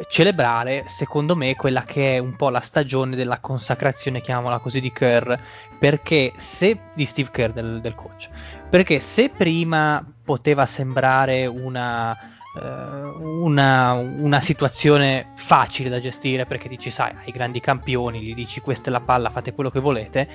celebrare, 0.08 0.86
secondo 0.88 1.36
me, 1.36 1.56
quella 1.56 1.84
che 1.84 2.16
è 2.16 2.18
un 2.18 2.36
po' 2.36 2.50
la 2.50 2.62
stagione 2.62 3.16
della 3.16 3.40
consacrazione, 3.40 4.22
chiamiamola 4.22 4.60
così, 4.60 4.80
di 4.80 4.92
Kerr, 4.92 5.34
perché 5.78 6.34
se 6.38 6.80
di 6.94 7.06
Steve 7.06 7.30
Kerr 7.32 7.52
del, 7.52 7.80
del 7.82 7.94
coach, 7.94 8.30
perché 8.70 9.00
se 9.00 9.30
prima 9.30 10.04
poteva 10.24 10.66
sembrare 10.66 11.46
una, 11.46 12.18
uh, 12.56 13.22
una, 13.22 13.92
una, 13.94 14.40
situazione 14.40 15.28
facile 15.36 15.90
da 15.90 16.00
gestire, 16.00 16.46
perché 16.46 16.68
dici, 16.68 16.90
sai, 16.90 17.14
ai 17.24 17.32
grandi 17.32 17.60
campioni, 17.60 18.22
gli 18.22 18.34
dici 18.34 18.62
questa 18.62 18.90
è 18.90 18.92
la 18.92 19.02
palla, 19.02 19.30
fate 19.30 19.54
quello 19.54 19.70
che 19.70 19.80
volete, 19.80 20.28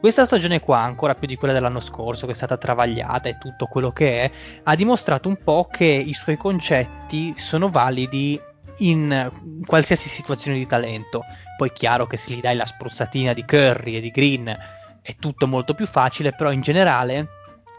questa 0.00 0.24
stagione 0.24 0.60
qua, 0.60 0.80
ancora 0.80 1.14
più 1.14 1.26
di 1.26 1.36
quella 1.36 1.52
dell'anno 1.52 1.78
scorso, 1.78 2.24
che 2.24 2.32
è 2.32 2.34
stata 2.34 2.56
travagliata 2.56 3.28
e 3.28 3.36
tutto 3.38 3.66
quello 3.66 3.92
che 3.92 4.22
è, 4.22 4.30
ha 4.62 4.74
dimostrato 4.74 5.28
un 5.28 5.36
po' 5.36 5.68
che 5.70 5.84
i 5.84 6.14
suoi 6.14 6.38
concetti 6.38 7.34
sono 7.36 7.68
validi 7.68 8.40
in 8.78 9.30
qualsiasi 9.66 10.08
situazione 10.08 10.56
di 10.56 10.66
talento. 10.66 11.22
Poi 11.56 11.70
chiaro 11.72 12.06
che 12.06 12.16
se 12.16 12.32
gli 12.32 12.40
dai 12.40 12.56
la 12.56 12.64
spruzzatina 12.64 13.34
di 13.34 13.44
Curry 13.44 13.96
e 13.96 14.00
di 14.00 14.10
Green 14.10 14.58
è 15.02 15.16
tutto 15.16 15.46
molto 15.46 15.74
più 15.74 15.86
facile, 15.86 16.32
però 16.32 16.50
in 16.50 16.62
generale 16.62 17.28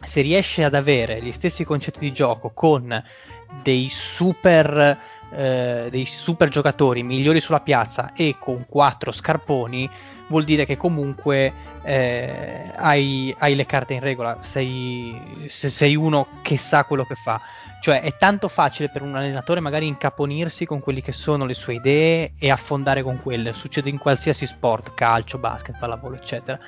se 0.02 0.22
riesce 0.22 0.64
ad 0.64 0.76
avere 0.76 1.22
gli 1.22 1.32
stessi 1.32 1.64
concetti 1.64 2.00
di 2.00 2.12
gioco 2.12 2.52
con 2.54 3.04
dei 3.64 3.90
super, 3.90 4.98
eh, 5.34 5.88
dei 5.90 6.06
super 6.06 6.50
giocatori 6.50 7.04
migliori 7.04 7.40
sulla 7.40 7.62
piazza 7.62 8.14
e 8.14 8.36
con 8.40 8.66
quattro 8.68 9.12
scarponi, 9.12 9.90
vuol 10.32 10.46
dire 10.46 10.66
che 10.66 10.78
comunque 10.78 11.54
eh, 11.84 12.72
hai, 12.76 13.36
hai, 13.38 13.54
le 13.54 13.66
carte 13.66 13.94
in 13.94 14.00
regola, 14.00 14.38
sei, 14.42 15.46
sei, 15.48 15.96
uno 15.96 16.28
che 16.42 16.58
sa 16.58 16.86
quello 16.86 17.06
che 17.06 17.16
fa. 17.16 17.40
Cioè 17.82 18.02
è 18.02 18.16
tanto 18.18 18.48
facile 18.48 18.90
per 18.90 19.02
un 19.02 19.16
allenatore 19.16 19.60
magari 19.60 19.88
incaponirsi 19.88 20.66
con 20.66 20.80
quelle 20.80 21.02
che 21.02 21.12
sono 21.12 21.46
le 21.46 21.54
sue 21.54 21.76
idee 21.76 22.34
e 22.40 22.50
affondare 22.50 23.04
con 23.04 23.22
quelle. 23.22 23.54
Succede 23.54 23.90
in 23.90 23.98
qualsiasi 23.98 24.46
sport, 24.46 24.94
calcio, 24.94 25.38
basket, 25.38 25.78
pallavolo, 25.78 26.16
eccetera. 26.16 26.60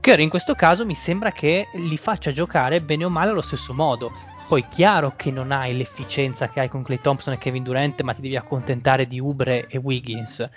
Curry 0.00 0.22
in 0.22 0.28
questo 0.28 0.54
caso 0.54 0.84
mi 0.84 0.94
sembra 0.94 1.30
che 1.30 1.68
li 1.74 1.96
faccia 1.96 2.32
giocare 2.32 2.80
bene 2.80 3.04
o 3.04 3.10
male 3.10 3.30
allo 3.30 3.42
stesso 3.42 3.72
modo. 3.72 4.12
Poi 4.48 4.66
chiaro 4.68 5.14
che 5.16 5.30
non 5.30 5.52
hai 5.52 5.76
l'efficienza 5.76 6.48
che 6.48 6.60
hai 6.60 6.68
con 6.68 6.82
Clay 6.82 7.00
Thompson 7.00 7.34
e 7.34 7.38
Kevin 7.38 7.64
Durant, 7.64 8.00
ma 8.02 8.14
ti 8.14 8.20
devi 8.20 8.36
accontentare 8.36 9.06
di 9.06 9.18
Ubre 9.18 9.66
e 9.68 9.78
Wiggins 9.78 10.48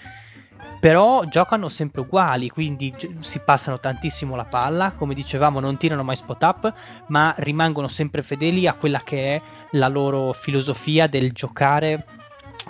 però 0.79 1.25
giocano 1.25 1.67
sempre 1.67 2.01
uguali, 2.01 2.49
quindi 2.49 2.93
si 3.19 3.39
passano 3.39 3.79
tantissimo 3.79 4.35
la 4.35 4.45
palla, 4.45 4.91
come 4.91 5.13
dicevamo 5.13 5.59
non 5.59 5.77
tirano 5.77 6.03
mai 6.03 6.15
spot 6.15 6.43
up, 6.43 6.73
ma 7.07 7.33
rimangono 7.37 7.87
sempre 7.87 8.23
fedeli 8.23 8.65
a 8.65 8.73
quella 8.73 9.01
che 9.03 9.35
è 9.35 9.41
la 9.71 9.87
loro 9.87 10.31
filosofia 10.31 11.07
del 11.07 11.31
giocare 11.33 12.05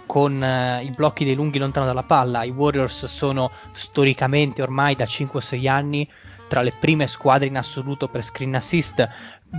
con 0.05 0.41
uh, 0.41 0.83
i 0.83 0.91
blocchi 0.95 1.23
dei 1.23 1.35
lunghi 1.35 1.59
lontano 1.59 1.85
dalla 1.85 2.03
palla. 2.03 2.43
I 2.43 2.49
Warriors 2.49 3.05
sono 3.05 3.51
storicamente 3.73 4.61
ormai 4.61 4.95
da 4.95 5.05
5-6 5.05 5.67
anni 5.67 6.09
tra 6.47 6.61
le 6.63 6.73
prime 6.79 7.05
squadre 7.05 7.47
in 7.47 7.57
assoluto 7.57 8.07
per 8.07 8.23
screen 8.23 8.55
assist, 8.55 9.07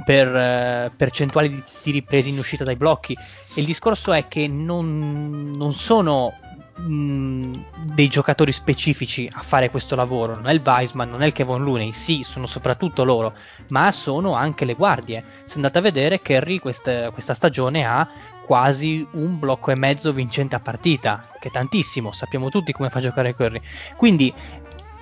per 0.04 0.26
eh, 0.26 0.90
percentuali 0.94 1.48
di 1.48 1.62
tiri 1.82 2.02
presi 2.02 2.30
in 2.30 2.38
uscita 2.38 2.64
dai 2.64 2.74
blocchi. 2.74 3.14
E 3.14 3.60
il 3.60 3.64
discorso 3.64 4.12
è 4.12 4.26
che 4.26 4.48
non, 4.48 5.52
non 5.54 5.72
sono 5.72 6.34
dei 6.82 8.08
giocatori 8.08 8.52
specifici 8.52 9.28
a 9.30 9.42
fare 9.42 9.70
questo 9.70 9.94
lavoro. 9.96 10.34
Non 10.34 10.48
è 10.48 10.52
il 10.52 10.62
Weisman, 10.64 11.10
non 11.10 11.22
è 11.22 11.26
il 11.26 11.32
Kevin 11.32 11.62
Looney, 11.62 11.92
sì, 11.92 12.22
sono 12.22 12.46
soprattutto 12.46 13.04
loro, 13.04 13.34
ma 13.68 13.92
sono 13.92 14.34
anche 14.34 14.64
le 14.64 14.74
guardie. 14.74 15.24
Se 15.44 15.56
andate 15.56 15.78
a 15.78 15.82
vedere, 15.82 16.22
Kerry 16.22 16.58
questa, 16.58 17.10
questa 17.10 17.34
stagione 17.34 17.84
ha 17.84 18.08
quasi 18.46 19.06
un 19.12 19.38
blocco 19.38 19.70
e 19.70 19.78
mezzo 19.78 20.12
vincente 20.12 20.56
a 20.56 20.60
partita, 20.60 21.26
che 21.38 21.48
è 21.48 21.50
tantissimo, 21.50 22.12
sappiamo 22.12 22.48
tutti 22.48 22.72
come 22.72 22.90
fa 22.90 22.98
a 22.98 23.02
giocare 23.02 23.34
Curry. 23.34 23.60
Quindi 23.96 24.32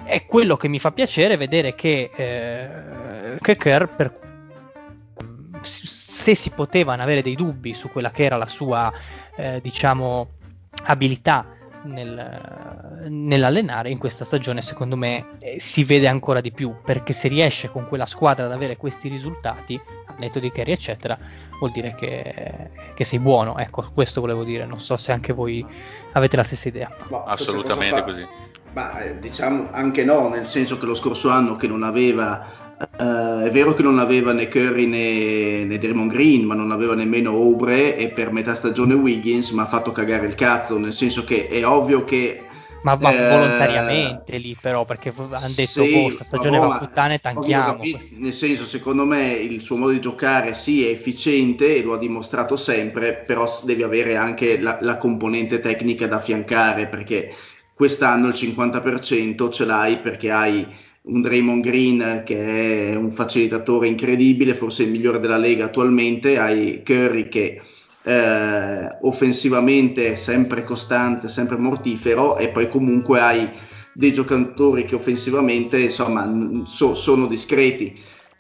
è 0.05 0.25
quello 0.25 0.57
che 0.57 0.69
mi 0.69 0.79
fa 0.79 0.91
piacere 0.91 1.37
vedere 1.37 1.75
che, 1.75 2.11
eh, 2.15 3.39
che 3.41 3.57
Kerr, 3.57 3.87
per, 3.87 4.13
se 5.61 6.35
si 6.35 6.51
potevano 6.51 7.03
avere 7.03 7.23
dei 7.23 7.35
dubbi 7.35 7.73
su 7.75 7.91
quella 7.91 8.11
che 8.11 8.25
era 8.25 8.37
la 8.37 8.49
sua, 8.49 8.93
eh, 9.37 9.61
diciamo, 9.63 10.31
abilità 10.85 11.57
nel, 11.85 13.07
nell'allenare 13.09 13.91
in 13.91 13.99
questa 13.99 14.25
stagione 14.25 14.63
secondo 14.63 14.97
me 14.97 15.37
eh, 15.41 15.59
si 15.59 15.85
vede 15.85 16.09
ancora 16.09 16.41
di 16.41 16.53
più 16.53 16.75
perché 16.85 17.13
se 17.13 17.29
riesce 17.29 17.69
con 17.69 17.87
quella 17.87 18.07
squadra 18.07 18.47
ad 18.47 18.53
avere 18.53 18.77
questi 18.77 19.09
risultati 19.09 19.81
al 20.07 20.15
netto 20.19 20.39
di 20.39 20.51
Kerry 20.51 20.73
eccetera 20.73 21.19
vuol 21.59 21.73
dire 21.73 21.95
che, 21.95 22.71
che, 22.95 23.05
sei 23.05 23.19
buono. 23.19 23.59
Ecco 23.59 23.91
questo 23.93 24.21
volevo 24.21 24.45
dire. 24.45 24.65
Non 24.65 24.81
so 24.81 24.97
se 24.97 25.13
anche 25.13 25.33
voi 25.33 25.65
avete 26.13 26.37
la 26.37 26.45
stessa 26.45 26.69
idea. 26.69 26.91
No, 27.09 27.25
assolutamente 27.25 28.03
così. 28.03 28.27
Ma 28.73 29.01
eh, 29.01 29.19
diciamo 29.19 29.69
anche 29.73 30.05
no 30.05 30.29
nel 30.29 30.47
senso 30.47 30.79
che 30.79 30.85
lo 30.85 30.95
scorso 30.95 31.31
anno 31.31 31.57
che 31.57 31.67
non 31.67 31.83
aveva 31.83 32.58
Uh, 32.79 33.43
è 33.43 33.51
vero 33.51 33.75
che 33.75 33.83
non 33.83 33.99
aveva 33.99 34.33
né 34.33 34.49
Curry 34.49 34.87
né, 34.87 35.65
né 35.65 35.79
Draymond 35.79 36.13
Green, 36.13 36.45
ma 36.45 36.55
non 36.55 36.71
aveva 36.71 36.95
nemmeno 36.95 37.33
Obre 37.33 37.97
e 37.97 38.11
per 38.11 38.31
metà 38.31 38.55
stagione 38.55 38.95
Wiggins, 38.95 39.51
ma 39.51 39.63
ha 39.63 39.67
fatto 39.67 39.91
cagare 39.91 40.27
il 40.27 40.37
cazzo, 40.37 40.79
nel 40.79 40.93
senso 40.93 41.25
che 41.25 41.49
è 41.49 41.67
ovvio 41.67 42.05
che... 42.05 42.45
Ma, 42.83 42.95
ma 42.95 43.13
eh, 43.13 43.29
volontariamente 43.31 44.37
lì 44.37 44.57
però, 44.61 44.85
perché 44.85 45.13
hanno 45.17 45.53
detto, 45.57 45.83
sì, 45.83 45.93
boh, 45.93 46.11
sta 46.11 46.23
stagione 46.23 46.59
va 46.59 46.79
puttana 46.79 47.15
e 47.15 47.19
tanchiamo. 47.19 47.81
nel 48.13 48.33
senso, 48.33 48.65
secondo 48.65 49.05
me 49.05 49.33
il 49.33 49.61
suo 49.61 49.77
modo 49.77 49.91
di 49.91 50.01
giocare 50.01 50.55
sì 50.55 50.87
è 50.87 50.91
efficiente 50.91 51.75
e 51.75 51.83
lo 51.83 51.95
ha 51.95 51.99
dimostrato 51.99 52.55
sempre, 52.55 53.25
però 53.27 53.53
devi 53.65 53.83
avere 53.83 54.15
anche 54.15 54.61
la, 54.61 54.79
la 54.81 54.99
componente 54.99 55.59
tecnica 55.59 56.07
da 56.07 56.19
affiancare, 56.19 56.87
perché 56.87 57.35
quest'anno 57.75 58.29
il 58.29 58.35
50% 58.35 59.51
ce 59.51 59.65
l'hai 59.65 59.99
perché 59.99 60.31
hai 60.31 60.87
un 61.09 61.21
Draymond 61.21 61.63
Green 61.63 62.23
che 62.25 62.93
è 62.93 62.95
un 62.95 63.13
facilitatore 63.13 63.89
incredibile, 63.89 64.55
forse 64.55 64.85
il 64.85 64.91
migliore 64.91 65.21
della 65.21 65.37
Lega 65.37 65.67
attualmente, 65.67 66.39
hai 66.39 66.83
Curry 66.85 67.29
che 67.29 67.61
eh, 68.05 68.89
offensivamente 69.03 70.13
è 70.13 70.15
sempre 70.15 70.65
costante, 70.65 71.29
sempre 71.29 71.57
mortifero 71.59 72.39
e 72.39 72.49
poi 72.49 72.69
comunque 72.69 73.21
hai 73.21 73.49
dei 73.93 74.13
giocatori 74.13 74.85
che 74.85 74.95
offensivamente 74.95 75.79
insomma 75.81 76.65
so, 76.65 76.95
sono 76.95 77.27
discreti 77.27 77.93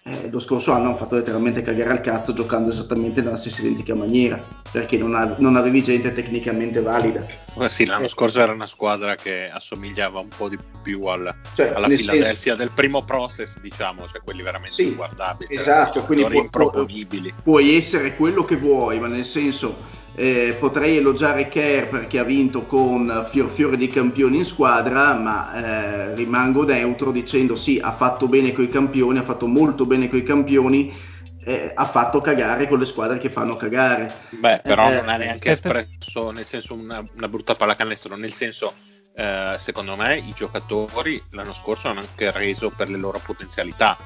eh, 0.04 0.30
lo 0.30 0.38
scorso 0.38 0.72
anno 0.72 0.86
hanno 0.86 0.96
fatto 0.96 1.16
letteralmente 1.16 1.62
cagare 1.62 1.90
al 1.90 2.00
cazzo 2.00 2.32
giocando 2.32 2.70
esattamente 2.70 3.20
nella 3.20 3.36
stessa 3.36 3.60
identica 3.60 3.94
maniera 3.94 4.42
perché 4.70 4.96
non, 4.96 5.14
ha, 5.14 5.34
non 5.38 5.56
avevi 5.56 5.82
gente 5.82 6.14
tecnicamente 6.14 6.80
valida. 6.80 7.22
Eh 7.60 7.68
sì, 7.68 7.86
l'anno 7.86 8.04
eh. 8.04 8.08
scorso 8.08 8.40
era 8.40 8.52
una 8.52 8.66
squadra 8.66 9.14
che 9.14 9.48
assomigliava 9.50 10.20
un 10.20 10.28
po' 10.36 10.48
di 10.48 10.58
più 10.82 11.02
al, 11.04 11.34
cioè, 11.54 11.72
alla 11.74 11.86
Philadelphia 11.86 12.34
senso... 12.34 12.54
del 12.56 12.70
primo 12.74 13.04
process, 13.04 13.58
diciamo, 13.60 14.06
cioè 14.08 14.20
quelli 14.22 14.42
veramente 14.42 14.82
sì, 14.82 14.94
guardabili, 14.94 15.54
esatto, 15.54 16.02
quelli 16.02 16.24
improponibili. 16.36 17.34
Puoi 17.42 17.76
essere 17.76 18.16
quello 18.16 18.44
che 18.44 18.56
vuoi, 18.56 18.98
ma 19.00 19.06
nel 19.06 19.24
senso 19.24 19.76
eh, 20.18 20.56
potrei 20.58 20.96
elogiare 20.96 21.46
Kerr 21.46 21.86
perché 21.86 22.18
ha 22.18 22.24
vinto 22.24 22.62
con 22.62 23.28
fior 23.30 23.48
fiore 23.48 23.76
di 23.76 23.86
campioni 23.86 24.38
in 24.38 24.44
squadra, 24.44 25.14
ma 25.14 25.54
eh, 25.54 26.14
rimango 26.16 26.64
neutro 26.64 27.12
dicendo 27.12 27.54
sì, 27.54 27.78
ha 27.80 27.92
fatto 27.92 28.26
bene 28.26 28.52
coi 28.52 28.68
campioni, 28.68 29.18
ha 29.18 29.22
fatto 29.22 29.46
molto 29.46 29.86
bene 29.86 30.08
coi 30.08 30.24
campioni, 30.24 30.92
eh, 31.48 31.72
ha 31.74 31.86
fatto 31.86 32.20
cagare 32.20 32.68
con 32.68 32.78
le 32.78 32.84
squadre 32.84 33.18
che 33.18 33.30
fanno 33.30 33.56
cagare. 33.56 34.12
Beh, 34.30 34.60
però 34.62 34.90
eh, 34.90 34.96
non 34.96 35.08
ha 35.08 35.16
neanche 35.16 35.52
espresso 35.52 36.30
nel 36.30 36.44
senso 36.44 36.74
una, 36.74 37.02
una 37.16 37.28
brutta 37.28 37.54
pallacanestro, 37.54 38.16
nel 38.16 38.34
senso 38.34 38.74
eh, 39.14 39.54
secondo 39.56 39.96
me 39.96 40.18
i 40.18 40.32
giocatori 40.34 41.20
l'anno 41.30 41.54
scorso 41.54 41.88
hanno 41.88 42.00
anche 42.00 42.30
reso 42.32 42.68
per 42.68 42.90
le 42.90 42.98
loro 42.98 43.18
potenzialità 43.24 43.96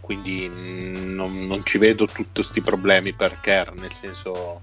quindi 0.00 0.48
mh, 0.48 0.60
mm, 0.60 1.14
non, 1.14 1.46
non, 1.46 1.64
ci 1.64 1.78
vedo 1.78 2.06
tutti 2.06 2.30
questi 2.34 2.60
problemi 2.60 3.12
per 3.12 3.40
Kerr 3.40 3.72
nel 3.72 3.92
senso 3.92 4.60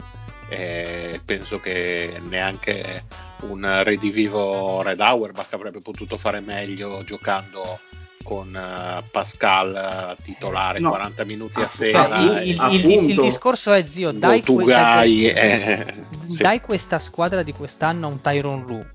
e 0.47 1.19
penso 1.23 1.59
che 1.59 2.19
neanche 2.27 3.03
un 3.41 3.83
redivivo 3.83 4.81
Red 4.81 5.01
Auerbach 5.01 5.53
avrebbe 5.53 5.79
potuto 5.79 6.17
fare 6.17 6.39
meglio 6.39 7.03
giocando 7.03 7.79
con 8.23 8.47
uh, 8.47 9.03
Pascal 9.09 10.15
titolare 10.21 10.79
no. 10.79 10.89
40 10.89 11.25
minuti 11.25 11.61
a 11.61 11.67
sera. 11.67 12.05
Cioè, 12.05 12.41
il, 12.41 12.49
il, 12.49 12.85
il, 12.85 13.09
il, 13.09 13.21
discorso 13.21 13.71
è 13.71 13.85
zio, 13.85 14.11
dai, 14.11 14.41
Tugai, 14.41 15.27
eh, 15.27 15.85
dai 16.37 16.59
sì. 16.59 16.65
questa 16.65 16.99
squadra 16.99 17.43
di 17.43 17.53
quest'anno 17.53 18.07
a 18.07 18.09
un 18.09 18.21
Tyron 18.21 18.65
Lu 18.65 18.85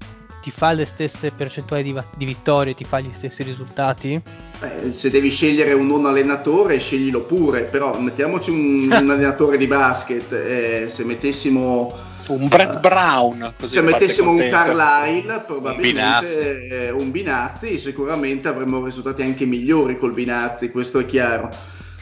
ti 0.45 0.51
fa 0.51 0.73
le 0.73 0.85
stesse 0.85 1.31
percentuali 1.31 1.83
di, 1.83 1.99
di 2.19 2.27
vittorie, 2.27 2.75
ti 2.75 2.85
fa 2.85 3.01
gli 3.01 3.11
stessi 3.15 3.43
risultati? 3.43 4.21
Eh, 4.61 4.93
se 4.93 5.09
devi 5.09 5.31
scegliere 5.31 5.73
un 5.73 5.87
non 5.87 6.05
allenatore, 6.05 6.79
sceglilo 6.79 7.23
pure, 7.23 7.63
però 7.63 7.99
mettiamoci 7.99 8.51
un, 8.51 8.91
un 8.91 8.93
allenatore 9.11 9.57
di 9.57 9.67
basket, 9.67 10.31
eh, 10.33 10.85
se 10.87 11.03
mettessimo 11.05 12.13
un 12.29 12.49
Brett 12.49 12.81
Brown 12.81 13.55
se 13.63 13.81
mettessimo 13.81 14.31
un 14.31 14.37
Carlisle 14.37 15.45
probabilmente 15.47 16.27
un 16.27 16.69
Binazzi. 16.69 17.03
un 17.03 17.11
Binazzi. 17.11 17.79
sicuramente 17.79 18.49
avremmo 18.49 18.85
risultati 18.85 19.23
anche 19.23 19.45
migliori 19.45 19.99
col 19.99 20.13
Binazzi 20.13 20.71
questo 20.71 21.01
è 21.01 21.07
chiaro 21.07 21.49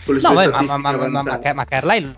con 0.05 0.15
le 0.17 0.21
no, 0.21 0.33
beh, 0.35 0.49
ma, 0.49 0.77
ma, 0.79 0.97
ma, 0.97 1.23
ma, 1.23 1.53
ma 1.55 1.65
Carlisle 1.65 2.15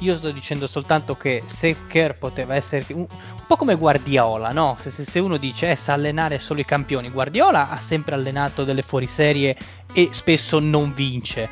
io 0.00 0.16
sto 0.16 0.30
dicendo 0.30 0.66
soltanto 0.66 1.14
che 1.14 1.42
se 1.46 1.76
Kerr 1.86 2.14
poteva 2.18 2.54
essere 2.54 2.84
un, 2.90 3.06
un 3.44 3.46
po' 3.46 3.56
come 3.56 3.74
Guardiola, 3.74 4.50
no? 4.50 4.76
Se, 4.78 4.90
se, 4.90 5.04
se 5.04 5.18
uno 5.18 5.36
dice 5.36 5.70
eh, 5.70 5.76
sa 5.76 5.92
allenare 5.92 6.38
solo 6.38 6.60
i 6.60 6.64
campioni, 6.64 7.10
Guardiola 7.10 7.70
ha 7.70 7.78
sempre 7.78 8.14
allenato 8.14 8.64
delle 8.64 8.82
fuoriserie 8.82 9.56
e 9.92 10.08
spesso 10.12 10.58
non 10.58 10.92
vince. 10.94 11.48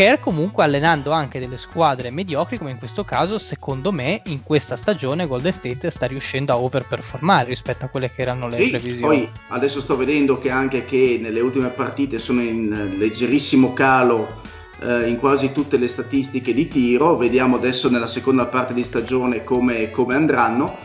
Kerr 0.00 0.18
comunque 0.18 0.64
allenando 0.64 1.10
anche 1.10 1.38
delle 1.38 1.58
squadre 1.58 2.08
mediocri, 2.10 2.56
come 2.56 2.70
in 2.70 2.78
questo 2.78 3.04
caso, 3.04 3.36
secondo 3.36 3.92
me 3.92 4.22
in 4.28 4.42
questa 4.42 4.78
stagione 4.78 5.26
Golden 5.26 5.52
State 5.52 5.90
sta 5.90 6.06
riuscendo 6.06 6.52
a 6.52 6.56
overperformare 6.56 7.50
rispetto 7.50 7.84
a 7.84 7.88
quelle 7.88 8.10
che 8.10 8.22
erano 8.22 8.48
le 8.48 8.56
sì, 8.56 8.70
previsioni. 8.70 9.02
Poi 9.02 9.28
adesso 9.48 9.82
sto 9.82 9.98
vedendo 9.98 10.38
che 10.38 10.50
anche 10.50 10.86
che 10.86 11.18
nelle 11.20 11.40
ultime 11.40 11.68
partite 11.68 12.18
sono 12.18 12.40
in 12.40 12.94
leggerissimo 12.96 13.74
calo 13.74 14.40
eh, 14.80 15.06
in 15.06 15.18
quasi 15.18 15.52
tutte 15.52 15.76
le 15.76 15.86
statistiche 15.86 16.54
di 16.54 16.66
tiro, 16.66 17.18
vediamo 17.18 17.56
adesso 17.56 17.90
nella 17.90 18.06
seconda 18.06 18.46
parte 18.46 18.72
di 18.72 18.84
stagione 18.84 19.44
come, 19.44 19.90
come 19.90 20.14
andranno. 20.14 20.78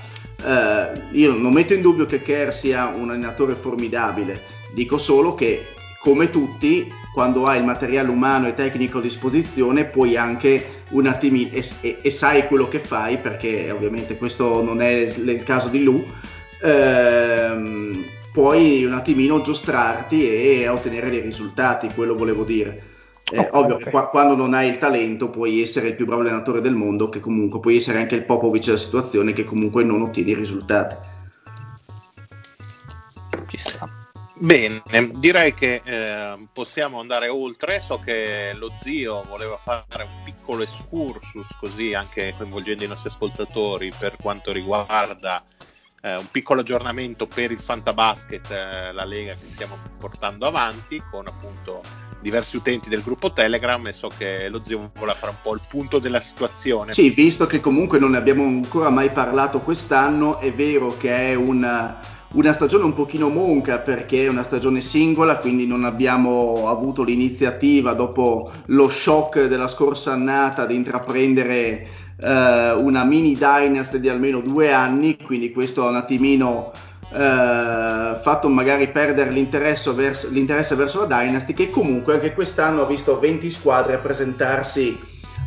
Eh, 0.46 0.92
io 1.12 1.32
non 1.32 1.54
metto 1.54 1.74
in 1.74 1.80
dubbio 1.80 2.04
che 2.04 2.22
Kerr 2.22 2.52
sia 2.52 2.88
un 2.88 3.12
allenatore 3.12 3.54
formidabile, 3.54 4.44
dico 4.74 4.98
solo 4.98 5.36
che 5.36 5.66
come 6.06 6.30
tutti, 6.30 6.88
quando 7.12 7.46
hai 7.46 7.58
il 7.58 7.66
materiale 7.66 8.12
umano 8.12 8.48
e 8.48 8.54
tecnico 8.54 9.00
a 9.00 9.02
disposizione, 9.02 9.86
puoi 9.86 10.16
anche 10.16 10.84
un 10.92 11.08
attimino, 11.08 11.50
e, 11.52 11.66
e, 11.82 11.98
e 12.00 12.12
sai 12.12 12.46
quello 12.46 12.68
che 12.68 12.78
fai, 12.78 13.18
perché 13.18 13.72
ovviamente 13.72 14.16
questo 14.16 14.62
non 14.62 14.84
è 14.84 14.92
il 14.92 15.42
caso 15.44 15.68
di 15.68 15.82
Lu, 15.82 16.06
ehm, 16.62 18.06
puoi 18.32 18.86
un 18.86 18.94
attimino 18.94 19.42
giostrarti 19.42 20.30
e 20.30 20.68
ottenere 20.68 21.10
dei 21.10 21.22
risultati, 21.22 21.90
quello 21.96 22.16
volevo 22.16 22.44
dire. 22.44 22.84
Eh, 23.32 23.40
oh, 23.40 23.62
ovvio 23.62 23.74
okay. 23.74 23.86
che 23.86 23.90
qua, 23.90 24.10
quando 24.10 24.36
non 24.36 24.54
hai 24.54 24.70
il 24.70 24.78
talento 24.78 25.32
puoi 25.32 25.60
essere 25.60 25.88
il 25.88 25.96
più 25.96 26.06
bravo 26.06 26.22
allenatore 26.22 26.62
del 26.62 26.76
mondo, 26.76 27.10
che 27.10 27.18
comunque 27.18 27.60
puoi 27.60 27.78
essere 27.78 27.98
anche 27.98 28.14
il 28.14 28.28
Popovic 28.28 28.66
della 28.66 28.78
situazione, 28.78 29.34
che 29.34 29.44
comunque 29.44 29.84
non 29.84 30.04
ottieni 30.04 30.36
risultati. 30.36 31.15
Bene, 34.38 34.82
direi 35.14 35.54
che 35.54 35.82
eh, 35.84 36.38
possiamo 36.52 37.00
andare 37.00 37.30
oltre. 37.30 37.80
So 37.82 37.98
che 37.98 38.54
lo 38.56 38.74
zio 38.78 39.24
voleva 39.30 39.58
fare 39.58 40.04
un 40.04 40.24
piccolo 40.24 40.64
excursus, 40.64 41.48
così 41.60 41.94
anche 41.94 42.34
coinvolgendo 42.38 42.84
i 42.84 42.88
nostri 42.88 43.10
ascoltatori, 43.10 43.92
per 43.98 44.16
quanto 44.18 44.52
riguarda 44.52 45.44
eh, 46.02 46.16
un 46.16 46.28
piccolo 46.30 46.62
aggiornamento 46.62 47.28
per 47.28 47.52
il 47.52 47.60
Fantabasket, 47.60 48.52
eh, 48.52 48.92
la 48.92 49.06
lega 49.06 49.34
che 49.34 49.48
stiamo 49.54 49.78
portando 50.00 50.46
avanti, 50.46 51.02
con 51.10 51.28
appunto 51.28 51.82
diversi 52.22 52.58
utenti 52.58 52.90
del 52.90 53.04
gruppo 53.04 53.32
Telegram 53.32 53.86
e 53.86 53.94
so 53.94 54.08
che 54.08 54.50
lo 54.50 54.60
zio 54.64 54.92
vuole 54.96 55.14
fare 55.14 55.32
un 55.32 55.38
po' 55.42 55.54
il 55.54 55.62
punto 55.68 56.00
della 56.00 56.20
situazione. 56.20 56.92
Sì, 56.92 57.10
visto 57.12 57.46
che 57.46 57.60
comunque 57.60 58.00
non 58.00 58.12
ne 58.12 58.18
abbiamo 58.18 58.44
ancora 58.44 58.90
mai 58.90 59.12
parlato 59.12 59.60
quest'anno, 59.60 60.40
è 60.40 60.52
vero 60.52 60.98
che 60.98 61.32
è 61.32 61.36
una, 61.36 62.00
una 62.36 62.52
stagione 62.52 62.84
un 62.84 62.94
pochino 62.94 63.30
monca 63.30 63.80
perché 63.80 64.26
è 64.26 64.30
una 64.30 64.44
stagione 64.44 64.82
singola, 64.82 65.38
quindi 65.38 65.66
non 65.66 65.86
abbiamo 65.86 66.68
avuto 66.68 67.04
l'iniziativa 67.04 67.94
dopo 67.94 68.52
lo 68.68 68.90
shock 68.90 69.46
della 69.46 69.68
scorsa 69.68 70.12
annata 70.12 70.66
di 70.66 70.76
intraprendere 70.76 71.88
eh, 72.20 72.72
una 72.78 73.06
mini 73.06 73.34
dynasty 73.34 74.00
di 74.00 74.10
almeno 74.10 74.42
due 74.42 74.74
anni, 74.74 75.16
quindi 75.24 75.52
questo 75.54 75.86
ha 75.86 75.90
un 75.90 75.96
attimino 75.96 76.72
eh, 77.14 78.20
fatto 78.22 78.50
magari 78.50 78.92
perdere 78.92 79.32
l'interesse 79.32 79.94
verso, 79.94 80.28
l'interesse 80.30 80.76
verso 80.76 81.06
la 81.06 81.24
dynasty 81.24 81.54
che 81.54 81.70
comunque 81.70 82.16
anche 82.16 82.34
quest'anno 82.34 82.82
ha 82.82 82.88
visto 82.88 83.18
20 83.18 83.50
squadre 83.50 83.98
presentarsi 83.98 85.00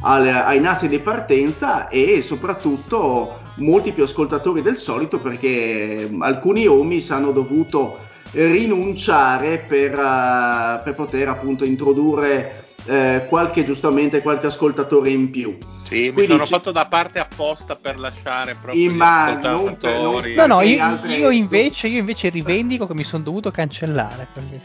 al, 0.03 0.27
ai 0.27 0.61
nastri 0.61 0.89
di 0.89 1.01
partenza 1.01 1.89
e 1.89 2.23
soprattutto 2.23 3.38
molti 3.59 3.93
più 3.93 4.05
ascoltatori 4.05 4.63
del 4.63 4.77
solito 4.77 5.19
perché 5.19 6.09
alcuni 6.21 6.67
homies 6.67 7.11
hanno 7.11 7.33
dovuto 7.33 8.07
rinunciare 8.33 9.65
per, 9.67 9.93
uh, 9.93 10.83
per 10.83 10.93
poter 10.95 11.29
appunto 11.29 11.65
introdurre 11.65 12.67
eh, 12.89 13.27
qualche 13.29 13.65
giustamente 13.65 14.23
qualche 14.23 14.47
ascoltatore 14.47 15.11
in 15.11 15.31
più. 15.31 15.57
Sì, 15.83 16.11
Quindi 16.13 16.21
mi 16.21 16.27
sono 16.27 16.45
c- 16.45 16.49
fatto 16.49 16.71
da 16.71 16.87
parte 16.87 17.19
apposta 17.19 17.77
per 17.77 17.99
lasciare 17.99 18.57
proprio 18.61 18.91
ma 18.91 19.39
gli 19.39 19.47
ascoltatori. 19.47 20.35
No, 20.35 20.47
no, 20.47 20.63
io, 20.63 20.83
altre... 20.83 21.17
io, 21.17 21.31
invece, 21.31 21.89
io 21.89 21.99
invece 21.99 22.29
rivendico 22.31 22.87
che 22.87 22.95
mi 22.95 23.05
sono 23.05 23.23
dovuto 23.23 23.51
cancellare. 23.51 24.29
Quindi. 24.33 24.61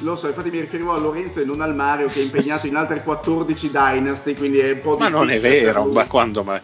Lo 0.00 0.16
so, 0.16 0.28
infatti 0.28 0.50
mi 0.50 0.60
riferivo 0.60 0.92
a 0.92 0.98
Lorenzo 0.98 1.40
e 1.40 1.44
non 1.44 1.60
al 1.60 1.74
Mario 1.74 2.06
che 2.06 2.20
è 2.20 2.22
impegnato 2.22 2.66
in 2.66 2.76
altre 2.76 3.02
14 3.02 3.70
Dynasty, 3.70 4.34
quindi 4.34 4.58
è 4.58 4.72
un 4.72 4.80
po' 4.80 4.96
Ma 4.96 5.08
non 5.08 5.30
è 5.30 5.40
vero, 5.40 5.84
ma 5.86 6.06
quando 6.06 6.44
mai? 6.44 6.60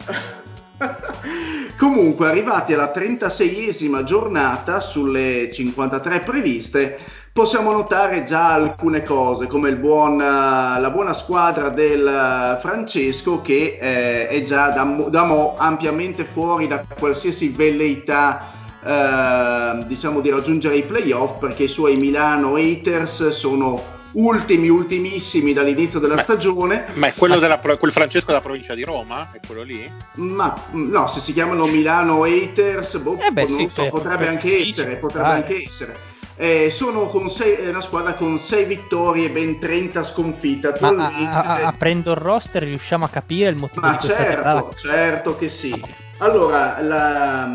Comunque, 1.77 2.27
arrivati 2.27 2.73
alla 2.73 2.91
36esima 2.93 4.03
giornata 4.03 4.79
sulle 4.81 5.51
53 5.51 6.19
previste, 6.19 6.99
possiamo 7.31 7.71
notare 7.71 8.23
già 8.23 8.53
alcune 8.53 9.01
cose, 9.01 9.47
come 9.47 9.75
buon, 9.75 10.17
la 10.17 10.89
buona 10.91 11.13
squadra 11.13 11.69
del 11.69 12.57
Francesco 12.61 13.41
che 13.41 13.77
eh, 13.79 14.27
è 14.29 14.43
già 14.43 14.69
da, 14.69 14.83
da 15.09 15.23
mo 15.25 15.55
ampiamente 15.57 16.23
fuori 16.23 16.67
da 16.67 16.83
qualsiasi 16.97 17.49
velleità 17.49 18.53
eh, 18.81 19.85
diciamo 19.85 20.21
di 20.21 20.29
raggiungere 20.29 20.77
i 20.77 20.83
playoff 20.83 21.39
perché 21.39 21.63
i 21.63 21.67
suoi 21.67 21.97
Milano 21.97 22.55
haters 22.55 23.29
sono 23.29 23.94
ultimi, 24.15 24.69
ultimissimi 24.69 25.53
dall'inizio 25.53 25.99
della 25.99 26.15
ma, 26.15 26.21
stagione. 26.21 26.85
Ma 26.93 27.07
è 27.07 27.13
quello 27.13 27.39
della, 27.39 27.57
quel 27.57 27.91
Francesco 27.91 28.27
della 28.27 28.41
provincia 28.41 28.75
di 28.75 28.83
Roma? 28.83 29.31
È 29.31 29.39
quello 29.45 29.63
lì? 29.63 29.89
Ma 30.15 30.53
no, 30.71 31.07
se 31.07 31.19
si 31.19 31.33
chiamano 31.33 31.65
Milano 31.65 32.23
haters, 32.23 32.97
boh, 32.97 33.19
eh 33.19 33.31
beh, 33.31 33.47
sì, 33.47 33.67
so, 33.69 33.87
potrebbe, 33.89 34.27
anche 34.27 34.59
essere, 34.59 34.95
potrebbe 34.95 35.27
anche 35.27 35.63
essere. 35.63 36.13
Eh, 36.37 36.69
sono 36.69 37.07
con 37.07 37.29
sei, 37.29 37.69
una 37.69 37.81
squadra 37.81 38.13
con 38.13 38.37
6 38.37 38.65
vittorie 38.65 39.27
e 39.27 39.29
ben 39.29 39.57
30 39.57 40.03
sconfitte. 40.03 40.73
Ma 40.81 40.89
a, 40.89 41.41
a, 41.41 41.67
aprendo 41.67 42.11
il 42.11 42.17
roster 42.17 42.63
riusciamo 42.63 43.05
a 43.05 43.09
capire 43.09 43.49
il 43.49 43.55
motivo 43.55 43.85
Ma 43.85 43.93
di 43.93 43.99
questa 43.99 44.17
certo, 44.17 44.73
certo 44.75 45.37
che 45.37 45.47
sì. 45.47 46.03
Allora, 46.19 46.79
la, 46.81 47.51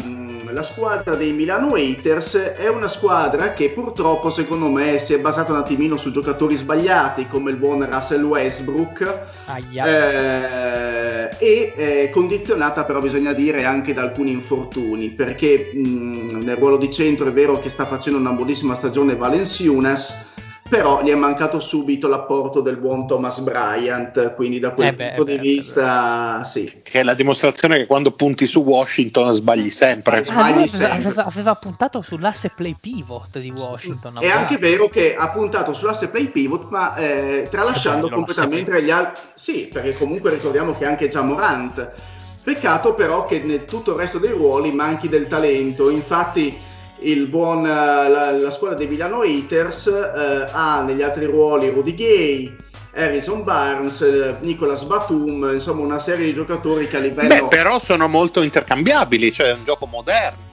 la, 0.51 0.63
squadra 0.63 1.15
dei 1.15 1.33
Milano 1.33 1.77
Haters 1.77 2.37
è 2.37 2.69
una 2.69 2.89
squadra 2.89 3.55
che 3.55 3.71
purtroppo, 3.71 4.29
secondo 4.29 4.69
me, 4.69 4.99
si 4.99 5.15
è 5.15 5.19
basata 5.19 5.53
un 5.53 5.59
attimino 5.59 5.97
su 5.97 6.11
giocatori 6.11 6.57
sbagliati 6.57 7.27
come 7.27 7.53
il 7.53 7.57
buon 7.57 7.89
Russell 7.91 8.23
Westbrook 8.23 9.29
eh, 9.83 11.31
e 11.39 11.73
è 11.75 12.11
condizionata, 12.11 12.85
però, 12.85 13.01
bisogna 13.01 13.33
dire, 13.33 13.65
anche 13.65 13.95
da 13.95 14.03
alcuni 14.03 14.33
infortuni, 14.33 15.09
perché 15.09 15.71
mh, 15.73 16.41
nel 16.43 16.57
ruolo 16.57 16.77
di 16.77 16.93
centro 16.93 17.29
è 17.29 17.33
vero 17.33 17.59
che 17.61 17.71
sta 17.71 17.87
facendo 17.87 18.19
una 18.19 18.33
buonissima 18.33 18.75
stagione 18.75 19.17
Valenciunas 19.17 20.29
però 20.71 21.03
gli 21.03 21.11
è 21.11 21.15
mancato 21.17 21.59
subito 21.59 22.07
l'apporto 22.07 22.61
del 22.61 22.77
buon 22.77 23.05
Thomas 23.05 23.41
Bryant, 23.41 24.35
quindi 24.35 24.61
da 24.61 24.71
quel 24.71 24.87
eh 24.87 24.95
beh, 24.95 25.07
punto 25.09 25.25
beh, 25.25 25.31
di 25.33 25.37
beh, 25.37 25.43
vista 25.43 26.45
sì. 26.45 26.73
Che 26.83 27.01
è 27.01 27.03
la 27.03 27.15
dimostrazione 27.15 27.77
che 27.77 27.87
quando 27.87 28.13
punti 28.13 28.47
su 28.47 28.61
Washington 28.63 29.35
sbagli 29.35 29.69
sempre. 29.69 30.19
Ah, 30.19 30.25
sbagli 30.25 30.69
sempre. 30.69 31.09
Aveva, 31.09 31.25
aveva, 31.25 31.55
puntato 31.57 32.03
sull'asse 32.03 32.53
play 32.55 32.77
pivot 32.81 33.41
di 33.41 33.53
Washington. 33.55 34.19
È 34.21 34.29
anche 34.29 34.59
vero 34.59 34.89
che 34.89 35.17
ha 35.17 35.29
puntato 35.31 35.73
sull'asse 35.73 36.09
play 36.09 36.29
pivot, 36.29 36.69
ma 36.71 36.95
eh, 36.95 37.49
tralasciando 37.51 38.07
eh 38.07 38.11
completamente 38.11 38.81
gli 38.81 38.91
altri... 38.91 39.23
Sì, 39.35 39.69
perché 39.73 39.95
comunque 39.95 40.31
ricordiamo 40.31 40.79
che 40.79 40.87
anche 40.87 41.09
già 41.09 41.23
Morant. 41.23 41.93
Peccato 42.45 42.95
però 42.95 43.27
che 43.27 43.41
nel 43.41 43.65
tutto 43.65 43.91
il 43.91 43.99
resto 43.99 44.19
dei 44.19 44.31
ruoli 44.31 44.71
manchi 44.71 45.09
del 45.09 45.27
talento, 45.27 45.91
infatti 45.91 46.57
buon, 47.29 47.65
eh, 47.65 47.69
la, 47.69 48.31
la, 48.31 48.51
squadra 48.51 48.77
dei 48.77 48.87
Milano 48.87 49.23
Haters 49.23 49.87
eh, 49.87 50.51
ha 50.51 50.83
negli 50.83 51.03
altri 51.03 51.25
ruoli 51.27 51.71
Rudy 51.71 51.95
Gay, 51.95 52.57
Harrison 52.95 53.43
Barnes, 53.43 54.01
eh, 54.01 54.37
Nicolas 54.43 54.83
Batum, 54.83 55.51
insomma 55.53 55.85
una 55.85 55.99
serie 55.99 56.27
di 56.27 56.35
giocatori 56.35 56.89
che 56.89 56.97
a 56.97 57.01
livello... 57.01 57.29
Beh, 57.29 57.49
però 57.49 57.79
sono 57.79 58.09
molto 58.09 58.43
intercambiabili, 58.43 59.33
cioè 59.33 59.49
è 59.49 59.55
un 59.55 59.65
gioco 59.65 59.87
moderno. 59.87 60.49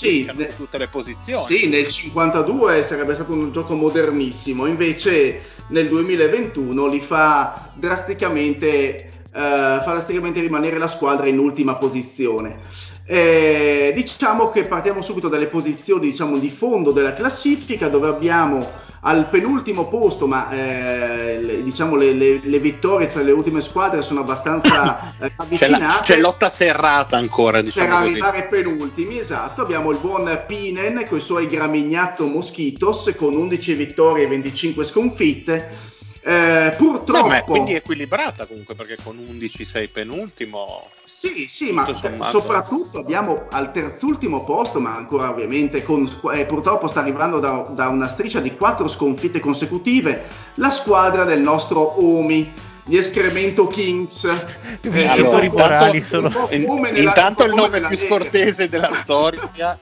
Sì, 0.00 0.30
ne, 0.34 0.46
tutte 0.56 0.78
le 0.78 0.88
posizioni. 0.88 1.44
Sì, 1.44 1.68
nel 1.68 1.86
52 1.86 2.84
sarebbe 2.84 3.14
stato 3.14 3.32
un 3.32 3.52
gioco 3.52 3.74
modernissimo, 3.74 4.64
invece 4.64 5.42
nel 5.68 5.88
2021 5.88 6.86
li 6.86 7.00
fa 7.00 7.68
drasticamente, 7.76 9.10
uh, 9.26 9.30
fa 9.32 9.82
drasticamente 9.84 10.40
rimanere 10.40 10.78
la 10.78 10.88
squadra 10.88 11.26
in 11.26 11.38
ultima 11.38 11.76
posizione. 11.76 12.58
Eh, 13.04 13.92
diciamo 13.94 14.50
che 14.50 14.62
partiamo 14.62 15.02
subito 15.02 15.28
dalle 15.28 15.46
posizioni 15.46 16.10
diciamo, 16.10 16.38
di 16.38 16.50
fondo 16.50 16.92
della 16.92 17.14
classifica 17.14 17.88
dove 17.88 18.08
abbiamo 18.08 18.88
al 19.02 19.28
penultimo 19.28 19.88
posto, 19.88 20.26
ma 20.26 20.50
eh, 20.50 21.40
le, 21.40 21.62
diciamo 21.62 21.96
le, 21.96 22.12
le, 22.12 22.40
le, 22.42 22.58
vittorie 22.58 23.10
tra 23.10 23.22
le 23.22 23.30
ultime 23.30 23.62
squadre 23.62 24.02
sono 24.02 24.20
abbastanza 24.20 25.14
eh, 25.20 25.32
avvicinate. 25.36 25.72
C'è, 25.72 25.78
la, 25.78 26.00
c'è, 26.02 26.16
lotta 26.18 26.50
serrata 26.50 27.16
ancora, 27.16 27.62
diciamo 27.62 27.88
Per 27.88 27.96
arrivare 27.96 28.44
penultimi, 28.44 29.18
esatto. 29.18 29.62
Abbiamo 29.62 29.90
il 29.90 29.98
buon 29.98 30.44
Pinen 30.46 31.04
con 31.08 31.18
i 31.18 31.22
suoi 31.22 31.46
Gramignazzo 31.46 32.26
Moschitos 32.26 33.12
con 33.16 33.34
11 33.34 33.74
vittorie 33.74 34.24
e 34.24 34.28
25 34.28 34.84
sconfitte. 34.84 35.78
Eh, 36.22 36.74
purtroppo. 36.76 37.28
No, 37.28 37.42
quindi 37.44 37.72
è 37.72 37.76
equilibrata 37.76 38.46
comunque 38.46 38.74
perché 38.74 38.96
con 39.02 39.16
11 39.16 39.64
sei 39.64 39.88
penultimo. 39.88 40.86
Sì, 41.20 41.48
sì, 41.50 41.70
ma 41.70 41.86
soprattutto 42.30 43.00
abbiamo 43.00 43.44
al 43.50 43.72
terzultimo 43.72 44.42
posto, 44.42 44.80
ma 44.80 44.96
ancora 44.96 45.28
ovviamente 45.28 45.82
con, 45.82 46.10
eh, 46.32 46.46
purtroppo 46.46 46.86
sta 46.86 47.00
arrivando 47.00 47.38
da, 47.40 47.68
da, 47.74 47.88
una 47.88 48.08
striscia 48.08 48.40
di 48.40 48.56
quattro 48.56 48.88
sconfitte 48.88 49.38
consecutive, 49.38 50.24
la 50.54 50.70
squadra 50.70 51.24
del 51.24 51.40
nostro 51.40 52.02
Omi, 52.02 52.50
gli 52.84 52.96
Escremento 52.96 53.66
Kings. 53.66 54.24
Eh, 54.80 55.06
allora, 55.06 55.44
intanto, 55.44 56.02
sono... 56.04 56.48
in, 56.52 56.90
intanto 56.94 57.44
il 57.44 57.52
nome 57.52 57.82
più 57.82 57.98
scortese 57.98 58.70
della 58.70 58.90
storia 58.94 59.78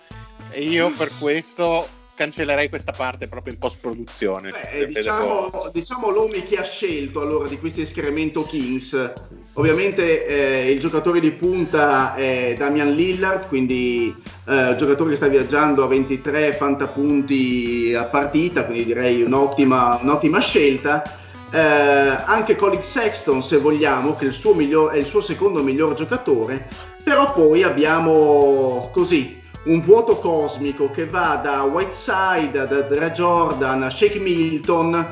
e 0.51 0.63
io 0.65 0.91
per 0.91 1.13
questo 1.21 1.87
cancellerei 2.19 2.69
questa 2.69 2.91
parte 2.91 3.29
proprio 3.29 3.53
in 3.53 3.61
post 3.61 3.79
produzione. 3.81 4.51
Diciamo, 4.89 5.71
diciamo 5.73 6.11
l'Omi 6.11 6.43
che 6.43 6.57
ha 6.57 6.65
scelto 6.65 7.21
allora 7.21 7.47
di 7.47 7.59
questi 7.61 7.83
escremento 7.83 8.43
Kings. 8.43 9.13
Ovviamente 9.53 10.27
eh, 10.27 10.73
il 10.73 10.81
giocatore 10.81 11.21
di 11.21 11.31
punta 11.31 12.17
è 12.17 12.55
Damian 12.59 12.93
Lillard, 12.93 13.47
quindi 13.47 14.13
eh, 14.47 14.75
giocatore 14.77 15.11
che 15.11 15.17
sta 15.17 15.29
viaggiando 15.29 15.85
a 15.85 15.87
23 15.87 16.55
fantapunti 16.55 17.95
a 17.95 18.05
partita, 18.05 18.65
quindi 18.65 18.87
direi 18.87 19.23
un'ottima, 19.23 20.01
un'ottima 20.03 20.41
scelta. 20.41 21.03
Eh, 21.51 21.59
anche 21.59 22.57
Colin 22.57 22.83
Sexton, 22.83 23.45
se 23.45 23.59
vogliamo, 23.59 24.17
che 24.17 24.27
è 24.27 24.29
il, 24.29 24.39
miglior, 24.57 24.91
è 24.91 24.97
il 24.97 25.07
suo 25.07 25.21
secondo 25.21 25.63
miglior 25.63 25.95
giocatore, 25.95 26.69
però 27.05 27.33
poi 27.33 27.63
abbiamo 27.63 28.91
così 28.93 29.38
un 29.69 29.81
vuoto 29.83 30.19
cosmico 30.19 30.91
che 30.91 31.07
va 31.07 31.39
da 31.43 31.63
Whiteside, 31.63 32.67
da 32.67 32.81
Dre 32.81 33.13
Jordan, 33.13 33.83
a 33.83 33.91
Shake 33.91 34.19
Milton, 34.19 35.07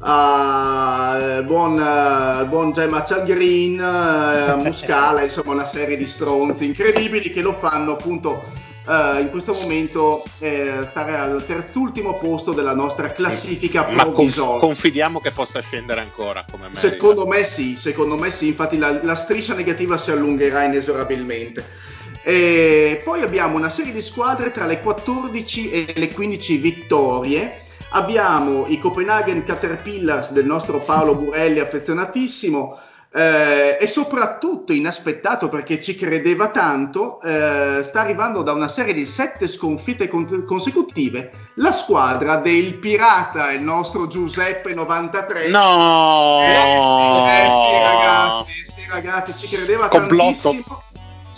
al 0.00 1.44
buon, 1.44 1.72
uh, 1.72 2.46
buon 2.46 2.72
Machal 2.88 3.24
Green, 3.24 3.80
uh, 3.80 4.62
Muscala, 4.62 5.22
insomma 5.22 5.52
una 5.52 5.66
serie 5.66 5.96
di 5.96 6.06
stronzi 6.06 6.64
incredibili 6.64 7.32
che 7.32 7.42
lo 7.42 7.54
fanno 7.54 7.92
appunto 7.92 8.40
uh, 8.86 9.20
in 9.20 9.30
questo 9.30 9.52
momento 9.52 10.22
eh, 10.40 10.86
stare 10.90 11.18
al 11.18 11.44
terzultimo 11.44 12.18
posto 12.18 12.52
della 12.52 12.74
nostra 12.74 13.08
classifica 13.08 13.88
Ma 13.90 14.04
conf- 14.04 14.58
confidiamo 14.58 15.18
che 15.18 15.32
possa 15.32 15.60
scendere 15.60 16.02
ancora 16.02 16.44
come 16.48 16.68
me. 16.72 16.78
Secondo 16.78 17.26
me 17.26 17.42
sì, 17.42 17.74
secondo 17.74 18.16
me 18.16 18.30
sì, 18.30 18.46
infatti 18.46 18.78
la, 18.78 19.02
la 19.02 19.16
striscia 19.16 19.54
negativa 19.54 19.98
si 19.98 20.12
allungherà 20.12 20.62
inesorabilmente. 20.62 21.96
E 22.28 23.00
poi 23.02 23.22
abbiamo 23.22 23.56
una 23.56 23.70
serie 23.70 23.90
di 23.90 24.02
squadre 24.02 24.52
tra 24.52 24.66
le 24.66 24.82
14 24.82 25.70
e 25.70 25.94
le 25.96 26.12
15 26.12 26.56
vittorie. 26.58 27.62
Abbiamo 27.92 28.66
i 28.66 28.78
Copenhagen 28.78 29.44
Caterpillars 29.44 30.32
del 30.32 30.44
nostro 30.44 30.78
Paolo 30.80 31.14
Burelli 31.14 31.58
affezionatissimo, 31.58 32.78
eh, 33.14 33.78
e 33.80 33.86
soprattutto 33.86 34.74
inaspettato 34.74 35.48
perché 35.48 35.80
ci 35.80 35.96
credeva 35.96 36.48
tanto, 36.50 37.22
eh, 37.22 37.80
sta 37.82 38.00
arrivando 38.00 38.42
da 38.42 38.52
una 38.52 38.68
serie 38.68 38.92
di 38.92 39.06
sette 39.06 39.48
sconfitte 39.48 40.08
con- 40.08 40.44
consecutive 40.44 41.30
la 41.54 41.72
squadra 41.72 42.36
del 42.36 42.78
pirata, 42.78 43.52
il 43.52 43.62
nostro 43.62 44.06
Giuseppe 44.06 44.74
93. 44.74 45.48
No! 45.48 46.40
Eh, 46.42 46.52
eh, 46.52 47.48
sì, 47.48 47.82
ragazzi, 47.82 48.52
sì, 48.66 48.86
ragazzi, 48.90 49.34
ci 49.34 49.48
credeva 49.48 49.88
Complotto. 49.88 50.40
tantissimo. 50.42 50.82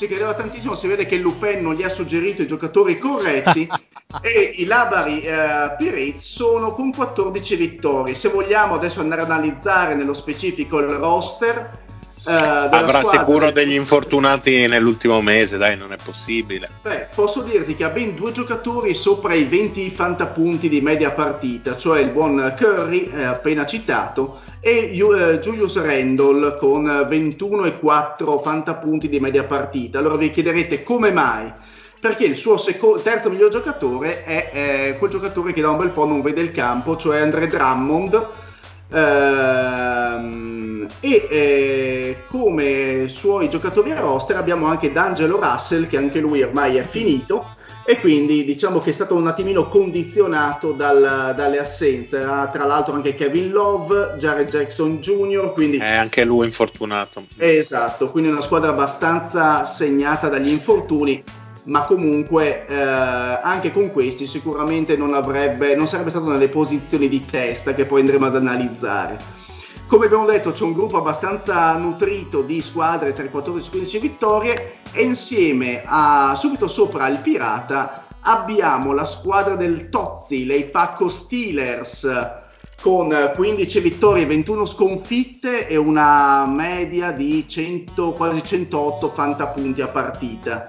Ci 0.00 0.06
credeva 0.06 0.32
tantissimo, 0.32 0.76
si 0.76 0.86
vede 0.86 1.04
che 1.04 1.16
Lupin 1.16 1.60
non 1.60 1.74
gli 1.74 1.82
ha 1.82 1.90
suggerito 1.90 2.40
i 2.40 2.46
giocatori 2.46 2.96
corretti 2.96 3.68
e 4.22 4.52
i 4.56 4.64
Labari 4.64 5.20
eh, 5.20 5.74
Pirates 5.76 6.22
sono 6.22 6.72
con 6.72 6.90
14 6.90 7.56
vittorie. 7.56 8.14
Se 8.14 8.30
vogliamo 8.30 8.76
adesso 8.76 9.00
andare 9.00 9.20
ad 9.20 9.30
analizzare 9.30 9.94
nello 9.94 10.14
specifico 10.14 10.78
il 10.78 10.88
roster, 10.88 11.82
eh, 12.26 12.32
Avrà 12.32 13.00
squadra- 13.00 13.10
sicuro 13.10 13.50
degli 13.50 13.74
infortunati 13.74 14.66
nell'ultimo 14.66 15.20
mese, 15.20 15.58
dai, 15.58 15.76
non 15.76 15.92
è 15.92 15.96
possibile. 16.02 16.70
Beh, 16.80 17.08
posso 17.14 17.42
dirti 17.42 17.76
che 17.76 17.84
ha 17.84 17.90
ben 17.90 18.14
due 18.14 18.32
giocatori 18.32 18.94
sopra 18.94 19.34
i 19.34 19.44
20 19.44 19.90
fantapunti 19.90 20.70
di 20.70 20.80
media 20.80 21.12
partita, 21.12 21.76
cioè 21.76 22.00
il 22.00 22.10
buon 22.10 22.54
Curry, 22.58 23.10
eh, 23.14 23.24
appena 23.24 23.66
citato, 23.66 24.40
e 24.60 24.90
eh, 24.92 25.38
Julius 25.40 25.80
Randall 25.80 26.58
con 26.58 26.84
21,4 26.84 28.42
fantapunti 28.42 29.08
di 29.08 29.18
media 29.18 29.44
partita. 29.44 29.98
Allora 29.98 30.16
vi 30.16 30.30
chiederete 30.30 30.82
come 30.82 31.10
mai? 31.10 31.50
Perché 32.00 32.24
il 32.24 32.36
suo 32.36 32.56
seco- 32.56 33.00
terzo 33.00 33.30
miglior 33.30 33.50
giocatore 33.50 34.22
è 34.24 34.50
eh, 34.52 34.96
quel 34.98 35.10
giocatore 35.10 35.52
che 35.52 35.60
da 35.60 35.70
un 35.70 35.78
bel 35.78 35.90
po' 35.90 36.06
non 36.06 36.22
vede 36.22 36.40
il 36.40 36.52
campo, 36.52 36.96
cioè 36.96 37.20
Andre 37.20 37.46
Drummond. 37.46 38.28
Ehm, 38.92 40.86
e 41.00 41.26
eh, 41.30 42.16
come 42.26 43.06
suoi 43.08 43.48
giocatori 43.48 43.92
a 43.92 44.00
roster 44.00 44.36
abbiamo 44.36 44.66
anche 44.66 44.90
D'Angelo 44.90 45.40
Russell 45.40 45.86
che 45.86 45.96
anche 45.96 46.18
lui 46.18 46.42
ormai 46.42 46.76
è 46.76 46.82
finito 46.82 47.46
e 47.84 47.98
quindi 47.98 48.44
diciamo 48.44 48.78
che 48.78 48.90
è 48.90 48.92
stato 48.92 49.14
un 49.14 49.26
attimino 49.26 49.64
condizionato 49.64 50.72
dal- 50.72 51.32
dalle 51.34 51.58
assenze 51.58 52.18
Ah, 52.22 52.46
tra 52.48 52.64
l'altro 52.64 52.94
anche 52.94 53.14
Kevin 53.14 53.50
Love, 53.50 54.14
Jared 54.18 54.48
Jackson 54.48 54.98
Jr. 54.98 55.52
quindi 55.52 55.78
È 55.78 55.94
anche 55.94 56.24
lui 56.24 56.46
infortunato. 56.46 57.24
Esatto, 57.36 58.10
quindi 58.10 58.30
una 58.30 58.42
squadra 58.42 58.70
abbastanza 58.70 59.64
segnata 59.64 60.28
dagli 60.28 60.50
infortuni, 60.50 61.22
ma 61.64 61.82
comunque 61.82 62.66
eh, 62.66 62.74
anche 62.74 63.72
con 63.72 63.90
questi 63.90 64.26
sicuramente 64.26 64.96
non, 64.96 65.14
avrebbe, 65.14 65.74
non 65.74 65.86
sarebbe 65.86 66.10
stato 66.10 66.30
nelle 66.30 66.48
posizioni 66.48 67.08
di 67.08 67.24
testa 67.24 67.74
che 67.74 67.86
poi 67.86 68.00
andremo 68.00 68.26
ad 68.26 68.36
analizzare. 68.36 69.38
Come 69.90 70.06
abbiamo 70.06 70.24
detto 70.24 70.52
c'è 70.52 70.62
un 70.62 70.72
gruppo 70.72 70.98
abbastanza 70.98 71.76
nutrito 71.76 72.42
di 72.42 72.60
squadre 72.60 73.12
tra 73.12 73.24
i 73.24 73.28
14 73.28 73.66
e 73.66 73.70
15 73.70 73.98
vittorie 73.98 74.74
e 74.92 75.02
insieme 75.02 75.82
a 75.84 76.36
subito 76.36 76.68
sopra 76.68 77.08
il 77.08 77.18
Pirata 77.18 78.06
abbiamo 78.20 78.92
la 78.92 79.04
squadra 79.04 79.56
del 79.56 79.88
Tozzi, 79.88 80.46
le 80.46 80.66
Pacco 80.66 81.08
Steelers 81.08 82.08
con 82.80 83.32
15 83.34 83.80
vittorie, 83.80 84.26
21 84.26 84.64
sconfitte 84.64 85.66
e 85.66 85.74
una 85.74 86.46
media 86.46 87.10
di 87.10 87.48
100, 87.48 88.12
quasi 88.12 88.44
108 88.44 89.10
fantapunti 89.10 89.80
a 89.80 89.88
partita. 89.88 90.68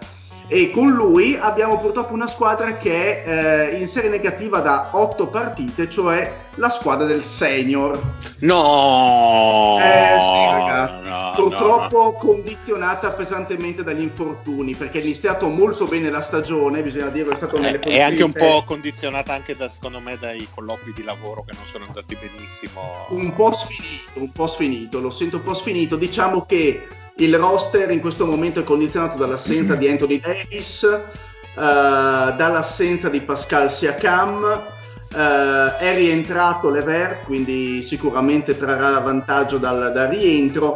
E 0.54 0.70
con 0.70 0.92
lui 0.92 1.38
abbiamo 1.40 1.80
purtroppo 1.80 2.12
una 2.14 2.28
squadra 2.28 2.76
che 2.76 3.24
è 3.24 3.70
eh, 3.70 3.78
in 3.78 3.88
serie 3.88 4.10
negativa 4.10 4.60
da 4.60 4.90
8 4.92 5.28
partite, 5.28 5.90
cioè 5.90 6.40
la 6.56 6.70
squadra 6.70 7.06
del 7.06 7.24
senior. 7.24 7.98
No! 8.40 9.78
Eh 9.80 10.20
sì, 10.20 10.60
ragazzi, 10.60 11.08
no, 11.10 11.32
purtroppo 11.36 12.18
condizionata 12.20 13.08
pesantemente 13.12 13.82
dagli 13.82 14.02
infortuni, 14.02 14.76
perché 14.76 15.00
è 15.00 15.04
iniziato 15.04 15.48
molto 15.48 15.86
bene 15.86 16.10
la 16.10 16.20
stagione, 16.20 16.82
bisogna 16.82 17.08
dirlo, 17.08 17.32
è 17.32 17.38
stato 17.38 17.56
no. 17.56 17.64
nelle 17.64 17.80
È, 17.80 18.02
anche 18.02 18.24
un 18.24 18.34
po' 18.34 18.66
condizionata 18.66 19.34
anche 19.34 19.56
da, 19.56 19.72
secondo 19.72 20.02
me 20.02 20.18
dai 20.20 20.46
colloqui 20.54 20.92
di 20.92 21.04
lavoro 21.04 21.46
che 21.48 21.56
non 21.56 21.64
sono 21.72 21.86
andati 21.88 22.18
benissimo. 22.20 23.06
un 23.12 23.34
po' 23.34 23.54
sfinito, 23.54 24.20
un 24.20 24.32
po' 24.34 24.48
sfinito, 24.48 25.00
lo 25.00 25.12
sento 25.12 25.38
un 25.38 25.44
po' 25.44 25.54
sfinito. 25.54 25.96
Diciamo 25.96 26.46
che 26.46 26.88
il 27.24 27.38
roster 27.38 27.92
in 27.92 28.00
questo 28.00 28.26
momento 28.26 28.60
è 28.60 28.64
condizionato 28.64 29.18
dall'assenza 29.18 29.76
di 29.76 29.88
Anthony 29.88 30.20
Davis, 30.20 30.84
eh, 30.84 31.00
dall'assenza 31.56 33.10
di 33.10 33.22
Pascal 33.22 33.72
Siakam, 33.72 34.62
eh, 35.16 35.78
è 35.78 35.96
rientrato 35.96 36.70
Levert, 36.70 37.26
quindi 37.26 37.82
sicuramente 37.84 38.58
trarrà 38.58 39.00
vantaggio 39.00 39.58
dal, 39.58 39.92
dal 39.94 40.08
rientro. 40.08 40.76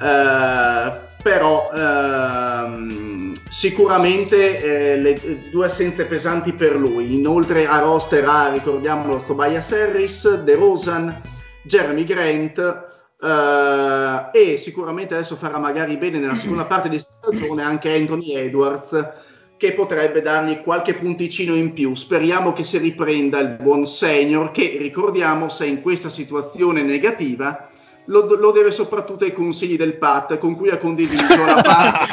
eh, 0.00 1.02
però 1.24 1.70
ehm, 1.74 3.32
sicuramente 3.50 4.60
eh, 4.92 4.96
le 4.98 5.40
due 5.50 5.64
assenze 5.64 6.04
pesanti 6.04 6.52
per 6.52 6.76
lui. 6.76 7.14
Inoltre 7.14 7.66
a 7.66 7.78
roster 7.78 8.28
ha, 8.28 8.50
ricordiamolo, 8.50 9.24
Tobias 9.26 9.72
Harris, 9.72 10.42
De 10.42 10.54
Rosan, 10.54 11.18
Jeremy 11.62 12.04
Grant 12.04 12.92
eh, 13.24 14.30
e 14.32 14.58
sicuramente 14.58 15.14
adesso 15.14 15.36
farà 15.36 15.58
magari 15.58 15.96
bene 15.96 16.18
nella 16.18 16.34
seconda 16.34 16.64
parte 16.64 16.88
di 16.88 16.98
stagione 16.98 17.62
anche 17.62 17.94
Anthony 17.94 18.34
Edwards 18.34 19.12
che 19.56 19.72
potrebbe 19.72 20.20
dargli 20.20 20.60
qualche 20.62 20.94
punticino 20.94 21.54
in 21.54 21.72
più. 21.72 21.94
Speriamo 21.94 22.52
che 22.52 22.64
si 22.64 22.76
riprenda 22.76 23.38
il 23.38 23.56
buon 23.60 23.86
senior 23.86 24.50
che 24.50 24.76
ricordiamo 24.78 25.48
se 25.48 25.64
in 25.66 25.80
questa 25.80 26.10
situazione 26.10 26.82
negativa 26.82 27.70
lo, 28.06 28.34
lo 28.36 28.50
deve 28.50 28.70
soprattutto 28.70 29.24
ai 29.24 29.32
consigli 29.32 29.76
del 29.78 29.96
Pat 29.96 30.36
con 30.38 30.56
cui 30.56 30.68
ha 30.68 30.76
condiviso 30.76 31.42
la 31.44 31.62
parte, 31.62 32.06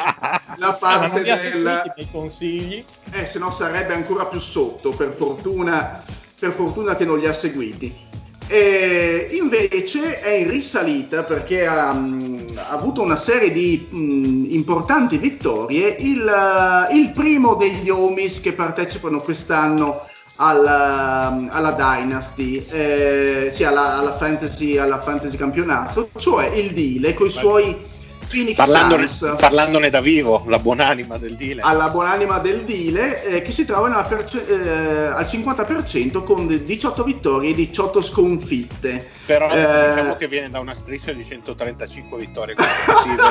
la 0.57 0.67
Ah, 0.69 0.73
parte 0.73 1.23
del... 1.23 2.07
consigli? 2.11 2.85
Eh, 3.11 3.25
se 3.25 3.39
no 3.39 3.51
sarebbe 3.51 3.93
ancora 3.93 4.25
più 4.27 4.39
sotto, 4.39 4.91
per 4.91 5.11
fortuna, 5.11 6.03
per 6.39 6.51
fortuna 6.51 6.95
che 6.95 7.03
non 7.03 7.19
li 7.19 7.27
ha 7.27 7.33
seguiti. 7.33 8.09
E 8.53 9.29
invece 9.31 10.19
è 10.19 10.31
in 10.31 10.49
risalita 10.49 11.23
perché 11.23 11.65
ha, 11.65 11.93
mm, 11.93 12.47
ha 12.55 12.67
avuto 12.67 13.01
una 13.01 13.15
serie 13.15 13.53
di 13.53 13.87
mm, 13.95 14.51
importanti 14.51 15.17
vittorie. 15.17 15.95
Il, 15.97 16.27
eh, 16.27 16.93
il 16.93 17.11
primo 17.11 17.55
degli 17.55 17.89
Omis 17.89 18.41
che 18.41 18.51
partecipano 18.51 19.21
quest'anno 19.21 20.03
alla, 20.35 21.47
alla 21.49 21.71
Dynasty, 21.71 22.65
eh, 22.69 23.47
sì, 23.53 23.63
alla, 23.63 23.99
alla 23.99 24.17
fantasy, 24.17 24.75
alla 24.75 24.99
fantasy 24.99 25.37
campionato, 25.37 26.09
cioè 26.17 26.47
il 26.47 26.73
Dile 26.73 27.13
con 27.13 27.27
i 27.27 27.31
suoi 27.31 27.90
Phoenix 28.31 28.55
Parlandone, 28.55 29.07
Suns 29.07 29.39
parlandone 29.39 29.89
da 29.89 29.99
vivo, 29.99 30.41
la 30.47 30.57
buonanima 30.57 31.17
del 31.17 31.35
deal. 31.35 31.59
alla 31.61 31.89
buonanima 31.89 32.39
del 32.39 32.63
Dile 32.63 33.23
eh, 33.23 33.41
che 33.41 33.51
si 33.51 33.65
trova 33.65 34.01
perce- 34.03 34.47
eh, 34.47 35.07
al 35.07 35.25
50% 35.25 36.23
con 36.23 36.47
18 36.47 37.03
vittorie 37.03 37.51
e 37.51 37.53
18 37.53 38.01
sconfitte. 38.01 39.09
Però 39.25 39.49
Eh, 39.49 39.89
diciamo 39.89 40.15
che 40.15 40.27
viene 40.27 40.49
da 40.49 40.59
una 40.59 40.73
striscia 40.73 41.11
di 41.11 41.25
135 41.25 42.17
vittorie 42.17 42.55
consecutive. 42.55 43.23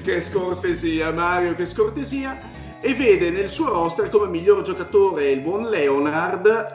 che 0.02 0.20
scortesia 0.22 1.12
Mario, 1.12 1.54
che 1.54 1.66
scortesia. 1.66 2.38
E 2.80 2.92
vede 2.94 3.30
nel 3.30 3.48
suo 3.48 3.68
roster 3.68 4.10
come 4.10 4.26
miglior 4.28 4.60
giocatore 4.62 5.30
il 5.30 5.40
buon 5.40 5.70
Leonard, 5.70 6.74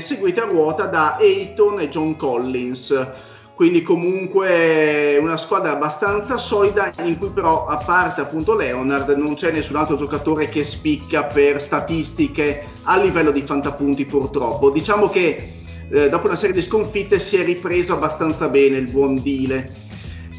seguito 0.00 0.42
a 0.42 0.46
ruota 0.46 0.86
da 0.86 1.16
Ayton 1.20 1.80
e 1.80 1.88
John 1.90 2.16
Collins. 2.16 3.06
Quindi 3.54 3.82
comunque 3.82 5.16
una 5.20 5.36
squadra 5.36 5.72
abbastanza 5.72 6.38
solida 6.38 6.90
in 7.04 7.16
cui 7.18 7.30
però 7.30 7.66
a 7.66 7.76
parte 7.76 8.20
appunto 8.20 8.56
Leonard 8.56 9.10
non 9.10 9.34
c'è 9.34 9.52
nessun 9.52 9.76
altro 9.76 9.94
giocatore 9.94 10.48
che 10.48 10.64
spicca 10.64 11.24
per 11.24 11.62
statistiche 11.62 12.66
a 12.82 13.00
livello 13.00 13.30
di 13.30 13.42
fantapunti 13.42 14.06
purtroppo. 14.06 14.70
Diciamo 14.70 15.08
che 15.08 15.52
eh, 15.88 16.08
dopo 16.08 16.26
una 16.26 16.34
serie 16.34 16.54
di 16.54 16.62
sconfitte 16.62 17.20
si 17.20 17.36
è 17.36 17.44
ripreso 17.44 17.92
abbastanza 17.92 18.48
bene 18.48 18.78
il 18.78 18.90
buon 18.90 19.22
Dile. 19.22 19.70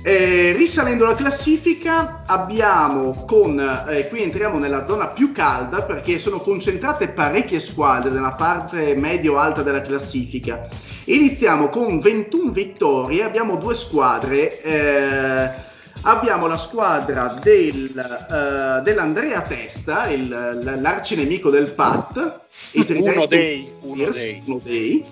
Eh, 0.04 0.54
risalendo 0.56 1.06
la 1.06 1.16
classifica 1.16 2.24
abbiamo 2.28 3.24
con, 3.26 3.60
eh, 3.90 4.08
qui 4.10 4.22
entriamo 4.22 4.60
nella 4.60 4.86
zona 4.86 5.08
più 5.08 5.32
calda 5.32 5.82
perché 5.82 6.20
sono 6.20 6.42
concentrate 6.42 7.08
parecchie 7.08 7.60
squadre 7.60 8.12
nella 8.12 8.34
parte 8.34 8.94
medio-alta 8.94 9.64
della 9.64 9.82
classifica. 9.82 10.68
Iniziamo 11.08 11.70
con 11.70 12.00
21 12.00 12.52
vittorie, 12.52 13.24
abbiamo 13.24 13.58
due 13.58 13.76
squadre, 13.76 14.60
eh, 14.64 15.52
abbiamo 16.02 16.48
la 16.48 16.58
squadra 16.58 17.38
del, 17.40 17.96
eh, 17.96 18.82
dell'Andrea 18.82 19.42
Testa, 19.42 20.10
il, 20.10 20.28
l'arcinemico 20.82 21.52
del 21.52 21.74
Pat, 21.74 22.42
Uno 22.88 23.28
dei, 23.28 23.70
uno 23.82 23.96
Spears, 23.96 24.18
dei. 24.18 24.44
uno 24.46 24.62
dei, 24.64 25.06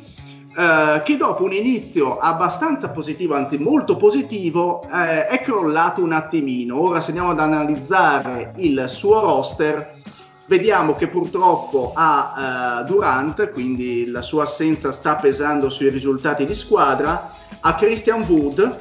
eh, 0.58 1.02
che 1.04 1.16
dopo 1.16 1.44
un 1.44 1.54
inizio 1.54 2.18
abbastanza 2.18 2.90
positivo, 2.90 3.36
anzi 3.36 3.60
molto 3.60 3.96
positivo, 3.96 4.88
eh, 4.92 5.28
è 5.28 5.42
crollato 5.44 6.02
un 6.02 6.14
attimino. 6.14 6.82
Ora 6.82 7.02
se 7.02 7.10
andiamo 7.10 7.32
ad 7.32 7.40
analizzare 7.40 8.54
il 8.58 8.86
suo 8.88 9.20
roster, 9.20 10.02
vediamo 10.48 10.96
che 10.96 11.08
purtroppo 11.08 11.94
ha 11.96 12.82
eh, 12.82 12.86
Durant, 12.86 13.52
quindi 13.52 14.10
la 14.10 14.22
sua 14.22 14.44
assenza 14.44 14.92
sta 14.92 15.16
pesando 15.16 15.70
sui 15.70 15.90
risultati 15.90 16.46
di 16.46 16.54
squadra, 16.54 17.32
ha 17.60 17.76
Christian 17.76 18.26
Wood, 18.28 18.78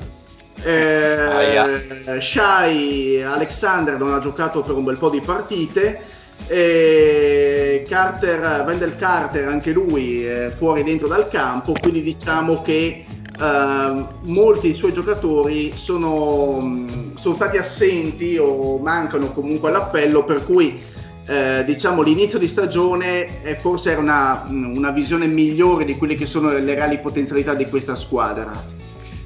Eh, 0.65 2.21
Shai 2.21 3.21
Alexander 3.21 3.99
non 3.99 4.15
ha 4.15 4.21
giocato 4.21 4.61
per 4.61 4.77
un 4.77 4.85
bel 4.85 4.97
po' 4.97 5.11
di 5.11 5.21
partite. 5.21 6.21
E 6.47 7.85
Carter, 7.89 8.65
Wendell 8.67 8.97
Carter, 8.97 9.49
anche 9.49 9.71
lui 9.71 10.27
eh, 10.27 10.53
fuori 10.57 10.83
dentro 10.83 11.09
dal 11.09 11.29
campo, 11.29 11.73
quindi 11.81 12.03
diciamo 12.03 12.63
che 12.63 13.07
eh, 13.41 14.07
molti 14.25 14.71
dei 14.71 14.75
suoi 14.77 14.93
giocatori 14.93 15.73
sono, 15.75 16.61
mh, 16.61 17.17
sono 17.17 17.35
stati 17.37 17.59
assenti 17.59 18.37
o 18.39 18.79
mancano 18.79 19.33
comunque 19.33 19.69
all'appello, 19.69 20.25
per 20.25 20.45
cui 20.45 20.81
eh, 21.27 21.63
diciamo 21.65 22.03
l'inizio 22.03 22.39
di 22.39 22.49
stagione 22.49 23.43
eh, 23.43 23.57
forse 23.57 23.93
era 23.93 24.01
una, 24.01 24.45
una, 24.49 24.91
visione 24.91 25.27
migliore 25.27 25.85
di 25.85 25.97
quelle 25.97 26.17
che 26.17 26.27
sono 26.27 26.51
le 26.51 26.75
reali 26.75 26.99
potenzialità 26.99 27.55
di 27.55 27.69
questa 27.69 27.95
squadra. 27.95 28.81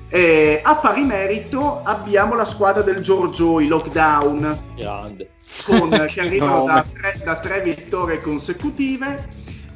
Eh, 0.08 0.60
a 0.62 0.76
pari 0.76 1.02
merito 1.02 1.82
abbiamo 1.82 2.34
la 2.34 2.44
squadra 2.44 2.82
del 2.82 3.00
Giorgio, 3.00 3.60
i 3.60 3.66
lockdown, 3.66 4.58
con, 5.64 5.90
che 6.06 6.20
arrivano 6.20 6.64
da 6.64 6.84
tre, 6.84 7.20
da 7.24 7.36
tre 7.40 7.60
vittorie 7.62 8.18
consecutive 8.18 9.26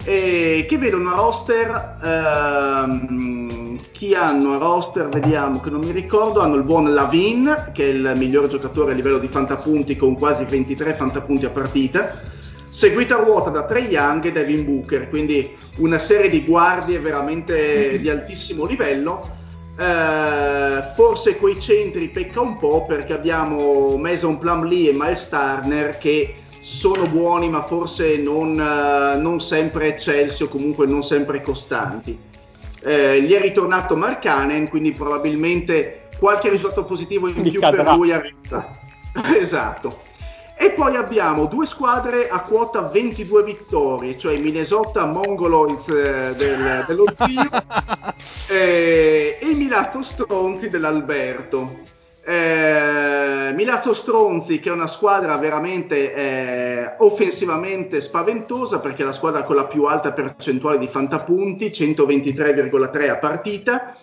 e 0.05 0.67
che 0.69 0.79
vedono 0.79 1.11
a 1.11 1.15
roster 1.15 1.99
ehm, 2.03 3.79
chi 3.93 4.15
hanno 4.15 4.55
a 4.55 4.59
roster 4.59 5.09
vediamo 5.09 5.61
che 5.61 5.69
non 5.69 5.81
mi 5.81 5.91
ricordo 5.91 6.41
hanno 6.41 6.57
il 6.57 6.63
buon 6.63 6.93
Lavin 6.93 7.71
che 7.75 7.85
è 7.85 7.89
il 7.89 8.15
miglior 8.17 8.47
giocatore 8.47 8.93
a 8.93 8.95
livello 8.95 9.19
di 9.19 9.29
fantapunti 9.29 9.97
con 9.97 10.17
quasi 10.17 10.45
23 10.45 10.95
fantapunti 10.95 11.45
a 11.45 11.51
partita. 11.51 12.23
Seguito 12.39 13.15
a 13.15 13.19
ruota 13.19 13.51
da 13.51 13.67
Trey 13.67 13.89
Young 13.89 14.25
e 14.25 14.33
Devin 14.33 14.65
Booker 14.65 15.11
quindi 15.11 15.55
una 15.79 15.99
serie 15.99 16.31
di 16.31 16.45
guardie 16.45 16.99
veramente 16.99 17.99
di 18.01 18.09
altissimo 18.09 18.65
livello. 18.65 19.39
Eh, 19.79 20.83
forse 20.95 21.37
quei 21.37 21.61
centri 21.61 22.09
pecca 22.09 22.41
un 22.41 22.57
po' 22.57 22.85
perché 22.87 23.13
abbiamo 23.13 23.99
Mason 23.99 24.39
Plumlee 24.39 24.91
e 24.91 24.95
Miles 24.95 25.29
Turner 25.29 25.99
che 25.99 26.37
sono 26.71 27.03
buoni 27.09 27.49
ma 27.49 27.67
forse 27.67 28.17
non, 28.17 28.53
uh, 28.53 29.21
non 29.21 29.41
sempre 29.41 29.89
eccelsi 29.89 30.45
o 30.45 30.49
comunque 30.49 30.87
non 30.87 31.03
sempre 31.03 31.43
costanti. 31.43 32.17
Eh, 32.83 33.23
gli 33.23 33.33
è 33.33 33.41
ritornato 33.41 33.97
Marcanen, 33.97 34.69
quindi 34.69 34.93
probabilmente 34.93 36.09
qualche 36.19 36.49
risultato 36.49 36.85
positivo 36.85 37.29
in 37.29 37.43
più 37.43 37.59
per 37.59 37.85
lui 37.95 38.13
arriva. 38.13 38.79
esatto. 39.37 40.09
E 40.57 40.71
poi 40.71 40.95
abbiamo 40.95 41.47
due 41.47 41.67
squadre 41.67 42.29
a 42.29 42.41
quota 42.41 42.83
22 42.83 43.43
vittorie, 43.43 44.17
cioè 44.17 44.39
Minnesota 44.39 45.07
Mongoloids 45.07 45.89
eh, 45.89 46.35
del, 46.37 46.85
dello 46.87 47.07
zio 47.17 47.49
eh, 48.47 49.39
e 49.41 49.55
Milazzo 49.55 50.03
Stronzi 50.03 50.69
dell'Alberto. 50.69 51.99
Eh, 52.31 53.53
Milazzo 53.55 53.93
Stronzi, 53.93 54.61
che 54.61 54.69
è 54.69 54.73
una 54.73 54.87
squadra 54.87 55.37
veramente 55.37 56.15
eh, 56.15 56.95
offensivamente 56.99 58.01
spaventosa, 58.01 58.79
perché 58.79 59.03
è 59.03 59.05
la 59.05 59.13
squadra 59.13 59.43
con 59.43 59.57
la 59.57 59.67
più 59.67 59.87
alta 59.87 60.13
percentuale 60.13 60.79
di 60.79 60.87
fantapunti, 60.87 61.71
123,3 61.71 63.11
a 63.11 63.17
partita, 63.17 63.97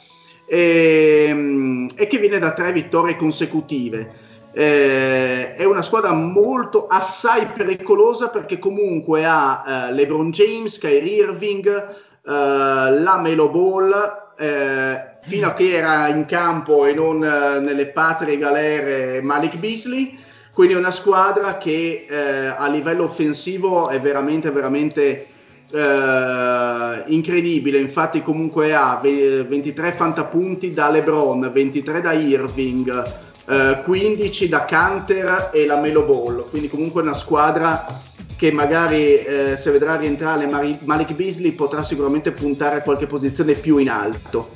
e, 0.45 1.87
e 1.95 2.07
che 2.07 2.17
viene 2.17 2.37
da 2.37 2.51
tre 2.51 2.73
vittorie 2.73 3.15
consecutive. 3.15 4.25
Eh, 4.51 5.55
è 5.55 5.63
una 5.63 5.81
squadra 5.81 6.11
molto 6.11 6.87
assai 6.87 7.45
pericolosa 7.45 8.27
perché 8.27 8.59
comunque 8.59 9.23
ha 9.23 9.87
eh, 9.87 9.93
LeBron 9.93 10.31
James, 10.31 10.77
Kyrie 10.79 11.23
Irving, 11.23 11.65
eh, 11.67 11.93
la 12.25 13.19
Melo 13.21 13.49
Ball, 13.49 14.26
eh, 14.38 15.18
fino 15.22 15.47
a 15.47 15.53
che 15.53 15.76
era 15.76 16.07
in 16.07 16.26
campo 16.26 16.85
e 16.85 16.93
non 16.93 17.23
eh, 17.23 17.59
nelle 17.59 17.88
patrie 17.88 18.38
galere 18.38 19.22
Malik 19.22 19.57
Beasley. 19.57 20.18
Quindi 20.53 20.73
è 20.73 20.77
una 20.77 20.91
squadra 20.91 21.57
che 21.57 22.07
eh, 22.09 22.47
a 22.47 22.68
livello 22.68 23.03
offensivo 23.03 23.89
è 23.89 23.99
veramente, 23.99 24.49
veramente 24.49 25.27
eh, 25.72 27.03
incredibile. 27.07 27.77
Infatti, 27.77 28.22
comunque 28.22 28.73
ha 28.73 28.99
23 29.01 29.91
fantapunti 29.91 30.73
da 30.73 30.89
LeBron, 30.89 31.51
23 31.53 32.01
da 32.01 32.14
Irving, 32.14 33.26
15 33.48 34.44
eh, 34.44 34.49
da 34.49 34.65
Canter 34.65 35.52
e 35.53 35.65
la 35.65 35.78
Melo 35.78 36.03
Ball. 36.03 36.49
Quindi, 36.49 36.68
comunque, 36.68 37.02
una 37.02 37.14
squadra 37.14 37.98
che 38.36 38.52
magari 38.52 39.15
eh, 39.15 39.57
se 39.57 39.72
vedrà 39.72 39.95
rientrare 39.95 40.45
Malik 40.45 41.14
Beasley 41.14 41.53
potrà 41.53 41.84
sicuramente 41.84 42.32
puntare 42.32 42.78
a 42.78 42.82
qualche 42.82 43.07
posizione 43.07 43.53
più 43.53 43.78
in 43.78 43.90
alto. 43.90 44.52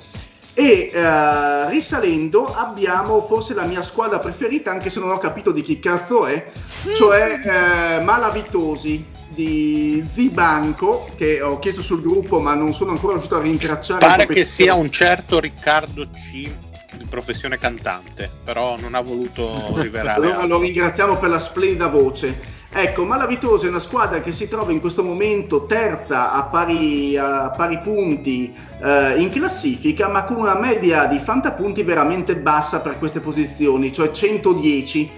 E 0.54 0.92
eh, 0.94 1.70
risalendo 1.70 2.54
abbiamo 2.54 3.26
forse 3.26 3.54
la 3.54 3.66
mia 3.66 3.82
squadra 3.82 4.20
preferita, 4.20 4.70
anche 4.70 4.90
se 4.90 5.00
non 5.00 5.10
ho 5.10 5.18
capito 5.18 5.52
di 5.52 5.62
chi 5.62 5.80
cazzo 5.80 6.26
è, 6.26 6.52
cioè 6.96 7.40
eh, 7.42 8.04
Malavitosi 8.04 9.06
di 9.30 10.06
Zibanco, 10.14 11.08
che 11.16 11.42
ho 11.42 11.58
chiesto 11.60 11.82
sul 11.82 12.02
gruppo 12.02 12.42
ma 12.42 12.54
non 12.54 12.74
sono 12.74 12.92
ancora 12.92 13.14
riuscito 13.14 13.38
a 13.38 13.42
rintracciare. 13.42 14.06
Pare 14.06 14.28
che 14.28 14.44
sia 14.44 14.74
un 14.74 14.92
certo 14.92 15.40
Riccardo 15.40 16.08
C 16.10 16.70
di 16.98 17.06
professione 17.10 17.58
cantante, 17.58 18.30
però 18.44 18.78
non 18.80 18.96
ha 18.96 19.02
voluto 19.02 19.74
rivelare. 19.82 20.26
allora 20.26 20.46
lo 20.46 20.60
ringraziamo 20.60 21.18
per 21.18 21.30
la 21.30 21.40
splendida 21.40 21.88
voce. 21.88 22.60
Ecco, 22.74 23.04
Malavitosi 23.04 23.66
è 23.66 23.70
una 23.70 23.80
squadra 23.80 24.22
che 24.22 24.32
si 24.32 24.48
trova 24.48 24.72
in 24.72 24.80
questo 24.80 25.04
momento 25.04 25.66
terza 25.66 26.32
a 26.32 26.44
pari, 26.44 27.18
a 27.18 27.50
pari 27.50 27.80
punti 27.80 28.56
eh, 28.82 29.16
in 29.18 29.30
classifica, 29.30 30.08
ma 30.08 30.24
con 30.24 30.38
una 30.38 30.58
media 30.58 31.06
di 31.06 31.20
fantapunti 31.20 31.84
veramente 31.84 32.38
bassa 32.38 32.80
per 32.80 32.98
queste 32.98 33.20
posizioni, 33.20 33.92
cioè 33.92 34.12
110. 34.12 35.12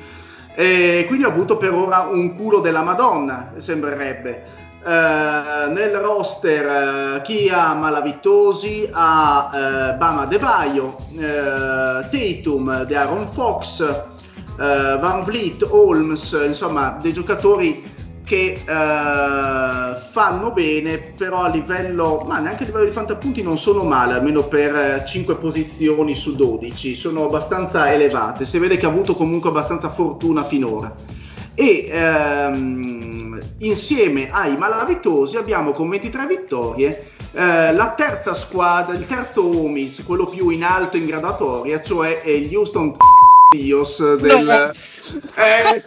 E 0.55 1.05
quindi 1.07 1.25
ha 1.25 1.29
avuto 1.29 1.57
per 1.57 1.73
ora 1.73 2.01
un 2.01 2.35
culo 2.35 2.59
della 2.59 2.81
Madonna, 2.81 3.53
sembrerebbe. 3.57 4.61
Eh, 4.85 5.71
nel 5.71 5.95
roster 5.95 6.65
eh, 6.65 7.21
chi 7.21 7.47
ha 7.47 7.73
Malavitosi 7.73 8.89
ha 8.91 9.49
eh, 9.53 9.93
Bama 9.95 10.25
De 10.25 10.37
Baio, 10.37 10.97
Tatum, 12.11 12.83
De 12.83 12.95
Aaron 12.95 13.31
Fox, 13.31 13.79
uh, 13.79 14.99
Van 14.99 15.23
Vliet, 15.23 15.65
Holmes, 15.69 16.37
insomma 16.45 16.99
dei 17.01 17.13
giocatori 17.13 17.91
che 18.25 18.61
uh, 18.65 20.01
fanno 20.11 20.51
bene, 20.51 20.97
però 21.17 21.43
a 21.43 21.49
livello, 21.49 22.23
ma 22.27 22.39
neanche 22.39 22.63
a 22.63 22.65
livello 22.65 22.85
di 22.85 22.91
fantapunti 22.91 23.41
non 23.41 23.57
sono 23.57 23.83
male, 23.83 24.13
almeno 24.13 24.43
per 24.43 25.03
5 25.05 25.35
posizioni 25.35 26.13
su 26.13 26.35
12, 26.35 26.95
sono 26.95 27.25
abbastanza 27.25 27.91
elevate, 27.91 28.45
si 28.45 28.59
vede 28.59 28.77
che 28.77 28.85
ha 28.85 28.89
avuto 28.89 29.15
comunque 29.15 29.49
abbastanza 29.49 29.89
fortuna 29.89 30.43
finora. 30.43 31.21
E 31.55 31.89
um, 31.91 33.39
insieme 33.59 34.29
ai 34.31 34.57
malavitosi 34.57 35.37
abbiamo 35.37 35.71
con 35.71 35.89
23 35.89 36.25
vittorie 36.25 37.11
eh, 37.35 37.73
la 37.73 37.93
terza 37.95 38.35
squadra, 38.35 38.93
il 38.93 39.07
terzo 39.07 39.43
Omis, 39.43 40.03
quello 40.05 40.25
più 40.25 40.49
in 40.49 40.63
alto 40.63 40.97
in 40.97 41.07
gradatoria, 41.07 41.81
cioè 41.81 42.21
gli 42.23 42.55
Houston 42.55 42.95
Dios 43.51 44.15
del... 44.15 44.43
No. 44.43 44.71
Eh, 45.35 45.83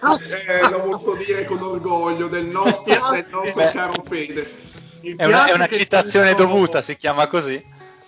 eh, 0.47 0.69
lo 0.69 0.99
posso 0.99 1.15
dire 1.15 1.45
con 1.45 1.63
orgoglio 1.63 2.29
del 2.29 2.47
nostro, 2.47 3.11
del 3.13 3.27
nostro 3.31 3.71
caro 3.73 4.05
Fede. 4.09 4.65
È 5.17 5.25
una, 5.25 5.47
è 5.47 5.55
una 5.55 5.69
citazione 5.69 6.35
dovuta, 6.35 6.83
si 6.83 6.97
chiama 6.97 7.27
così. 7.29 7.65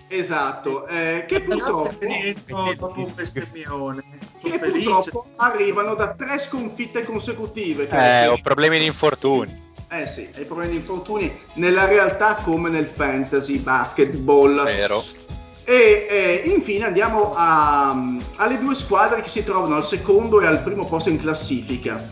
Esatto, 0.06 0.86
eh, 0.86 1.24
che 1.26 1.40
purtroppo, 1.40 1.98
dopo 2.76 3.00
un 3.00 3.14
bestemmione, 3.14 4.02
che 4.42 4.58
purtroppo 4.58 5.26
arrivano 5.36 5.94
da 5.94 6.14
tre 6.14 6.38
sconfitte 6.38 7.04
consecutive. 7.04 7.88
Eh, 7.88 8.26
ho 8.28 8.38
problemi 8.40 8.78
di 8.78 8.86
infortuni. 8.86 9.66
Eh 9.90 10.06
sì, 10.06 10.28
hai 10.36 10.44
problemi 10.44 10.72
di 10.72 10.76
infortuni 10.76 11.40
nella 11.54 11.86
realtà 11.86 12.36
come 12.36 12.68
nel 12.68 12.86
fantasy 12.94 13.58
basketball. 13.58 14.62
Vero. 14.64 15.02
E 15.64 16.06
eh, 16.08 16.42
infine 16.46 16.86
andiamo 16.86 17.32
a, 17.34 17.90
alle 18.36 18.58
due 18.58 18.74
squadre 18.74 19.22
che 19.22 19.28
si 19.28 19.44
trovano 19.44 19.76
al 19.76 19.84
secondo 19.84 20.40
e 20.40 20.46
al 20.46 20.62
primo 20.62 20.86
posto 20.86 21.10
in 21.10 21.18
classifica. 21.18 22.02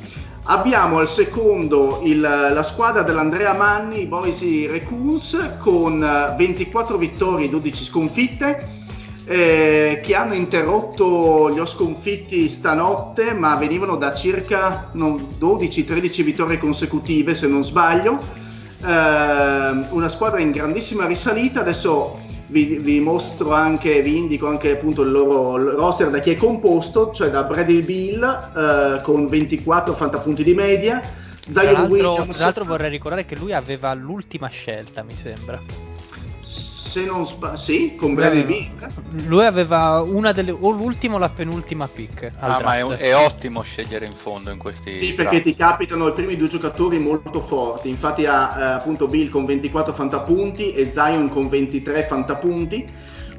Abbiamo 0.49 0.99
al 0.99 1.09
secondo 1.09 2.03
il, 2.05 2.21
la 2.21 2.63
squadra 2.63 3.03
dell'Andrea 3.03 3.53
Manni, 3.53 4.03
i 4.03 4.07
Boise 4.07 4.69
Raccoons, 4.69 5.57
con 5.59 5.97
24 6.37 6.97
vittorie 6.97 7.47
e 7.47 7.49
12 7.49 7.85
sconfitte, 7.85 8.69
eh, 9.25 10.01
che 10.05 10.15
hanno 10.15 10.35
interrotto 10.35 11.51
gli 11.51 11.61
sconfitti 11.67 12.49
stanotte, 12.49 13.35
ma 13.35 13.57
venivano 13.57 13.97
da 13.97 14.15
circa 14.15 14.93
12-13 14.95 16.23
vittorie 16.23 16.59
consecutive, 16.59 17.35
se 17.35 17.49
non 17.49 17.65
sbaglio. 17.65 18.21
Eh, 18.87 19.87
una 19.91 20.09
squadra 20.09 20.39
in 20.39 20.53
grandissima 20.53 21.07
risalita, 21.07 21.59
adesso 21.59 22.21
vi, 22.47 22.79
vi, 22.79 23.01
mostro 23.01 23.53
anche, 23.53 24.01
vi 24.03 24.17
indico 24.17 24.47
anche 24.47 24.73
appunto 24.73 25.03
il 25.03 25.11
loro 25.11 25.77
roster 25.77 26.11
da 26.11 26.21
chi 26.21 26.31
è 26.31 26.37
composto, 26.37 27.13
cioè 27.13 27.31
da 27.31 27.45
Bradley 27.45 27.85
Bill 27.85 28.23
eh, 28.23 29.01
con 29.03 29.29
24 29.29 29.95
fantapunti 29.95 30.43
di 30.43 30.55
media. 30.55 31.01
Zion 31.41 31.55
tra 31.55 31.73
l'altro, 31.73 32.15
tra 32.33 32.45
l'altro 32.45 32.65
vorrei 32.65 32.91
ricordare 32.91 33.25
che 33.25 33.37
lui 33.37 33.53
aveva 33.53 33.95
l'ultima 33.95 34.49
scelta, 34.49 35.03
mi 35.03 35.15
sembra. 35.15 35.61
Se 36.97 37.05
non 37.05 37.27
sbaglio, 37.27 37.57
sì, 37.59 37.95
con 37.95 38.15
Bradley 38.15 38.45
Beal. 38.45 38.93
Lui 39.27 39.45
aveva 39.45 40.01
una 40.01 40.33
delle, 40.33 40.51
o 40.51 40.71
l'ultima 40.71 41.17
o 41.17 41.19
la 41.19 41.29
penultima 41.29 41.87
pick. 41.89 42.33
al 42.39 42.51
Ah, 42.51 42.61
ma 42.63 42.79
è, 42.79 42.87
è 42.87 43.15
ottimo 43.15 43.61
scegliere 43.61 44.07
in 44.07 44.15
fondo 44.15 44.51
in 44.51 44.57
questi 44.57 44.99
Sì, 44.99 45.13
perché 45.13 45.43
ti 45.43 45.55
capitano 45.55 46.09
i 46.09 46.13
primi 46.15 46.37
due 46.37 46.49
giocatori 46.49 46.99
molto 46.99 47.43
forti. 47.43 47.91
Infatti 47.91 48.25
ha 48.25 48.57
eh, 48.59 48.63
appunto 48.77 49.09
Bill 49.09 49.29
con 49.29 49.45
24 49.45 49.93
fantapunti 49.93 50.73
e 50.73 50.91
Zion 50.91 51.29
con 51.29 51.51
23 51.51 52.05
fantapunti. 52.05 52.87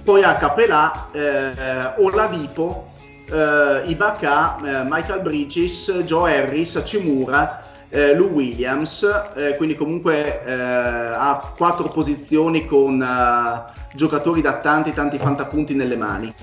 Poi 0.04 0.22
ha 0.22 0.36
Capelà, 0.36 1.10
eh, 1.12 2.04
Oladipo, 2.04 2.92
eh, 3.32 3.82
Ibaka, 3.88 4.58
eh, 4.58 4.88
Michael 4.88 5.22
Bridges, 5.22 6.04
Joe 6.06 6.38
Harris, 6.38 6.76
Hachimura, 6.76 7.67
eh, 7.90 8.16
Lou 8.16 8.30
Williams. 8.30 9.04
eh, 9.36 9.56
quindi 9.56 9.76
comunque 9.76 10.44
eh, 10.44 10.52
ha 10.52 11.54
quattro 11.56 11.90
posizioni 11.90 12.66
con 12.66 13.02
eh, 13.02 13.86
giocatori 13.94 14.42
da 14.42 14.60
tanti 14.60 14.92
tanti 14.94 15.18
fantapunti 15.18 15.74
nelle 15.74 15.98
mani. 15.98 16.34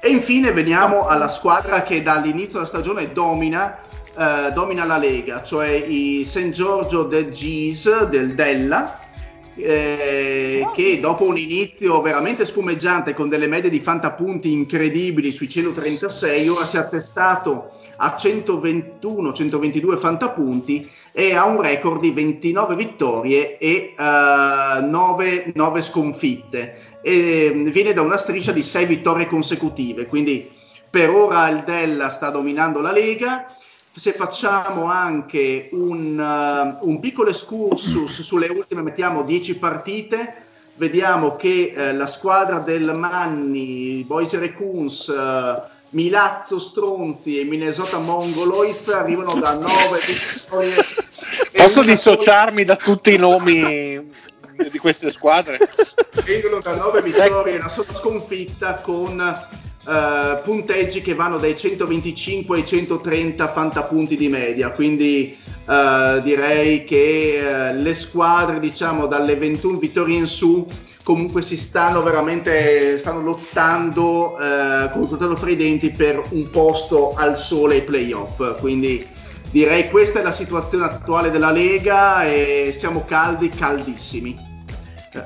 E 0.00 0.08
infine 0.08 0.52
veniamo 0.52 1.06
alla 1.06 1.28
squadra 1.28 1.82
che 1.82 2.02
dall'inizio 2.02 2.54
della 2.54 2.66
stagione 2.66 3.12
domina, 3.12 3.78
eh, 4.16 4.52
domina 4.52 4.84
la 4.84 4.98
Lega, 4.98 5.42
cioè 5.42 5.68
i 5.68 6.26
St. 6.26 6.50
Giorgio 6.50 7.04
del 7.04 7.30
Gis 7.30 8.04
del 8.08 8.34
Della, 8.34 8.98
eh, 9.56 10.66
che 10.74 11.00
dopo 11.00 11.24
un 11.24 11.38
inizio 11.38 12.02
veramente 12.02 12.44
spumeggiante 12.44 13.14
con 13.14 13.28
delle 13.28 13.46
medie 13.46 13.70
di 13.70 13.80
fantapunti 13.80 14.52
incredibili 14.52 15.32
sui 15.32 15.48
136, 15.48 16.48
ora 16.48 16.66
si 16.66 16.76
è 16.76 16.80
attestato 16.80 17.70
a 17.96 18.16
121-122 18.18 19.98
fantapunti 19.98 20.90
e 21.12 21.34
ha 21.34 21.44
un 21.44 21.60
record 21.60 22.00
di 22.00 22.10
29 22.10 22.74
vittorie 22.74 23.58
e 23.58 23.94
9, 23.96 25.52
9 25.54 25.82
sconfitte 25.82 26.92
e 27.06 27.50
mm, 27.52 27.66
viene 27.66 27.92
da 27.92 28.00
una 28.00 28.16
striscia 28.16 28.52
di 28.52 28.62
6 28.62 28.86
vittorie 28.86 29.26
consecutive, 29.26 30.06
quindi 30.06 30.50
per 30.88 31.10
ora 31.10 31.48
il 31.50 31.62
Della 31.66 32.08
sta 32.08 32.30
dominando 32.30 32.80
la 32.80 32.92
Lega. 32.92 33.44
Se 33.92 34.12
facciamo 34.12 34.86
anche 34.86 35.68
un, 35.72 36.18
uh, 36.18 36.88
un 36.88 37.00
piccolo 37.00 37.28
excursus 37.28 38.22
sulle 38.22 38.48
ultime, 38.48 38.82
mettiamo 38.82 39.22
10 39.22 39.58
partite, 39.58 40.34
vediamo 40.76 41.36
che 41.36 41.72
eh, 41.76 41.92
la 41.92 42.06
squadra 42.06 42.58
del 42.58 42.96
Manni, 42.96 44.02
Boise 44.04 44.38
eh, 44.42 45.62
Milazzo 45.94 46.58
Stronzi 46.58 47.38
e 47.38 47.44
Minnesota 47.44 47.98
Mongoloids 47.98 48.88
arrivano 48.88 49.34
da 49.36 49.52
9 49.52 49.64
vittorie. 50.04 50.74
Posso 51.52 51.82
dissociarmi 51.82 52.64
da 52.64 52.74
tutti 52.74 53.14
i 53.14 53.16
nomi 53.16 54.10
di 54.70 54.78
queste 54.78 55.12
squadre? 55.12 55.58
vengono 56.24 56.58
da 56.60 56.74
9 56.74 57.00
vittorie 57.00 57.54
e 57.54 57.58
una 57.58 57.68
sola 57.68 57.94
sconfitta 57.94 58.80
con 58.80 59.20
eh, 59.20 60.40
punteggi 60.42 61.00
che 61.00 61.14
vanno 61.14 61.38
dai 61.38 61.56
125 61.56 62.56
ai 62.56 62.66
130 62.66 63.52
fantapunti 63.52 64.16
di 64.16 64.28
media 64.28 64.70
quindi 64.70 65.36
eh, 65.68 66.20
direi 66.22 66.84
che 66.84 67.68
eh, 67.68 67.74
le 67.74 67.94
squadre 67.94 68.58
diciamo 68.60 69.06
dalle 69.06 69.36
21 69.36 69.78
vittorie 69.78 70.16
in 70.16 70.26
su 70.26 70.66
comunque 71.04 71.42
si 71.42 71.58
stanno 71.58 72.02
veramente 72.02 72.98
stanno 72.98 73.20
lottando 73.20 74.38
eh, 74.38 74.90
con 74.90 75.02
il 75.02 75.08
coltello 75.08 75.36
fra 75.36 75.50
i 75.50 75.56
denti 75.56 75.90
per 75.90 76.20
un 76.30 76.48
posto 76.50 77.14
al 77.14 77.38
sole 77.38 77.76
ai 77.76 77.82
playoff. 77.82 78.58
Quindi 78.58 79.06
direi 79.50 79.90
questa 79.90 80.20
è 80.20 80.22
la 80.22 80.32
situazione 80.32 80.86
attuale 80.86 81.30
della 81.30 81.52
Lega 81.52 82.24
e 82.24 82.74
siamo 82.76 83.04
caldi 83.04 83.50
caldissimi. 83.50 84.52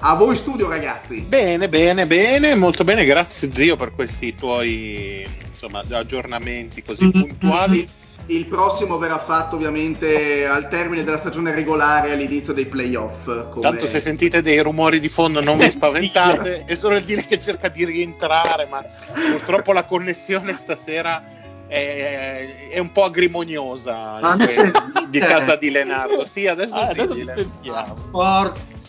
A 0.00 0.14
voi 0.16 0.36
studio 0.36 0.68
ragazzi. 0.68 1.20
Bene, 1.20 1.68
bene, 1.68 2.06
bene, 2.06 2.54
molto 2.54 2.84
bene, 2.84 3.06
grazie 3.06 3.50
zio 3.54 3.76
per 3.76 3.94
questi 3.94 4.34
tuoi 4.34 5.24
insomma, 5.48 5.82
aggiornamenti 5.90 6.82
così 6.82 7.08
puntuali. 7.10 7.86
Il 8.30 8.44
prossimo 8.46 8.98
verrà 8.98 9.18
fatto 9.18 9.56
ovviamente 9.56 10.44
al 10.46 10.68
termine 10.68 11.02
della 11.02 11.16
stagione 11.16 11.54
regolare 11.54 12.12
all'inizio 12.12 12.52
dei 12.52 12.66
playoff. 12.66 13.24
come- 13.24 13.60
Tanto 13.62 13.86
se 13.86 14.00
sentite 14.00 14.42
dei 14.42 14.60
rumori 14.60 15.00
di 15.00 15.08
fondo 15.08 15.40
non 15.40 15.56
vi 15.56 15.70
spaventate, 15.72 16.64
è 16.66 16.74
solo 16.74 16.96
il 16.96 17.04
dire 17.04 17.24
che 17.24 17.40
cerca 17.40 17.68
di 17.68 17.86
rientrare, 17.86 18.66
ma 18.70 18.84
purtroppo 19.30 19.72
la 19.72 19.84
connessione 19.84 20.54
stasera 20.56 21.22
è, 21.66 22.68
è 22.70 22.78
un 22.78 22.92
po' 22.92 23.04
agrimoniosa 23.04 24.18
di- 24.36 25.08
di 25.08 25.18
casa 25.18 25.56
di 25.56 25.70
Leonardo. 25.70 26.26
Sì, 26.26 26.46
adesso, 26.46 26.74
Ah, 26.74 26.92
sì, 26.92 27.00
adesso 27.00 27.14
Leonardo. 27.14 27.40
sentiamo. 27.42 27.96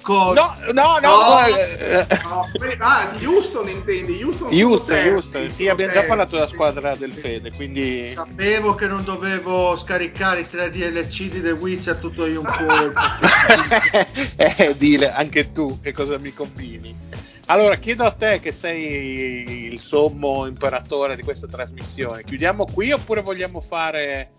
Porco. 0.09 0.33
No, 0.33 0.55
no, 0.73 0.97
no, 0.97 0.99
No. 0.99 1.45
eh, 1.45 2.07
No, 2.23 2.49
que- 2.57 2.77
ah, 2.79 3.11
Houston 3.21 3.69
intendi? 3.69 4.23
Houston, 4.23 4.47
Houston, 4.51 4.95
terzi, 4.95 5.09
Houston, 5.09 5.51
sì, 5.51 5.67
abbiamo 5.67 5.91
già 5.91 5.99
terzi. 5.99 6.07
parlato 6.07 6.35
della 6.35 6.47
squadra 6.47 6.95
del 6.95 7.13
Fede, 7.13 7.51
quindi 7.51 8.09
Sapevo 8.09 8.73
che 8.73 8.87
non 8.87 9.03
dovevo 9.03 9.75
scaricare 9.77 10.39
i 10.39 10.47
3 10.49 10.71
DLC 10.71 11.29
di 11.29 11.41
The 11.43 11.51
Witcher 11.51 11.97
tutto 11.97 12.25
io 12.25 12.39
un 12.39 12.47
colpo. 12.57 12.99
eh, 14.35 14.75
dile 14.75 15.11
anche 15.11 15.51
tu 15.51 15.79
che 15.79 15.91
cosa 15.91 16.17
mi 16.17 16.33
combini. 16.33 16.97
Allora, 17.45 17.75
chiedo 17.75 18.03
a 18.03 18.11
te 18.11 18.39
che 18.39 18.51
sei 18.51 19.67
il 19.71 19.79
sommo 19.79 20.47
imperatore 20.47 21.15
di 21.15 21.21
questa 21.21 21.45
trasmissione. 21.45 22.23
Chiudiamo 22.23 22.65
qui 22.65 22.91
oppure 22.91 23.21
vogliamo 23.21 23.61
fare 23.61 24.31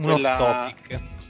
quella- 0.00 0.72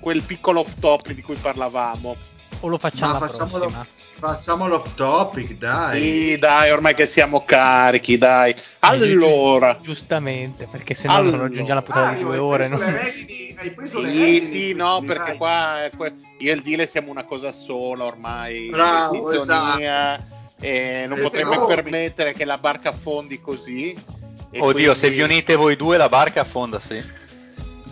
quel 0.01 0.23
piccolo 0.23 0.61
off 0.61 0.75
topic 0.81 1.15
di 1.15 1.23
cui 1.23 1.37
parlavamo? 1.37 2.17
O 2.65 2.69
lo 2.69 2.79
facciamo 2.79 3.19
Ma 3.19 3.27
facciamolo, 3.27 3.73
facciamolo 4.21 4.77
off 4.77 4.95
topic, 4.95 5.55
dai. 5.59 6.01
Sì, 6.01 6.39
dai, 6.39 6.71
ormai 6.71 6.95
che 6.95 7.07
siamo 7.07 7.45
carichi, 7.45 8.17
dai. 8.19 8.55
Allora, 8.81 9.79
Giustamente, 9.83 10.69
perché 10.71 10.95
se 10.95 11.09
no 11.09 11.15
Allora. 11.15 11.37
non 11.39 11.47
raggiungiamo 11.49 11.81
la 11.81 11.83
puntata 11.83 12.13
di 12.13 12.23
due 12.23 12.35
hai 12.35 12.39
ore. 12.39 12.69
preso 12.69 12.85
no? 12.85 12.91
le 12.91 13.03
redini- 13.03 13.55
hai 13.59 13.71
preso 13.73 14.01
le 14.01 14.09
sì, 14.11 14.19
redini, 14.19 14.41
sì, 14.41 14.73
no, 14.75 14.97
quindi, 14.99 15.07
perché 15.07 15.29
dai. 15.31 15.37
qua 15.39 15.91
que- 15.97 16.13
io 16.39 16.51
e 16.53 16.55
il 16.55 16.63
Dile 16.63 16.87
siamo 16.87 17.11
una 17.11 17.25
cosa 17.25 17.51
sola 17.51 18.05
ormai, 18.05 18.69
Bravo, 18.71 19.29
sintonia, 19.33 20.25
e 20.61 21.05
non 21.09 21.19
Eh, 21.19 21.23
potremmo 21.23 21.55
no. 21.55 21.65
permettere 21.67 22.33
che 22.33 22.45
la 22.45 22.59
barca 22.59 22.91
affondi 22.91 23.41
così. 23.41 23.97
e 24.55 24.61
Oddio, 24.61 24.93
se 24.95 25.01
quindi- 25.09 25.17
vi 25.17 25.23
unite 25.23 25.55
voi 25.57 25.75
due 25.77 25.97
la 25.97 26.09
barca 26.11 26.43
affonda, 26.43 26.79
sì. 26.79 27.03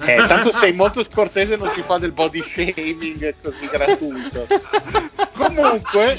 Eh, 0.02 0.27
tanto 0.27 0.52
sei 0.52 0.72
molto 0.72 1.02
scortese, 1.02 1.56
non 1.56 1.68
si 1.70 1.82
fa 1.82 1.98
del 1.98 2.12
body 2.12 2.43
shaming 2.43 3.35
così 3.43 3.68
gratuito. 3.70 4.47
Comunque, 5.36 6.18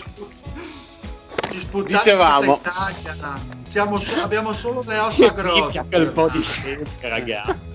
Dicevamo. 1.86 2.62
Siamo 3.68 4.02
abbiamo 4.22 4.54
solo 4.54 4.84
le 4.86 4.98
ossa 5.00 5.30
grosse. 5.30 5.86
quel 5.90 6.12
po' 6.12 6.30
di 6.30 6.42
scelta, 6.42 7.10
ragazzi. 7.10 7.70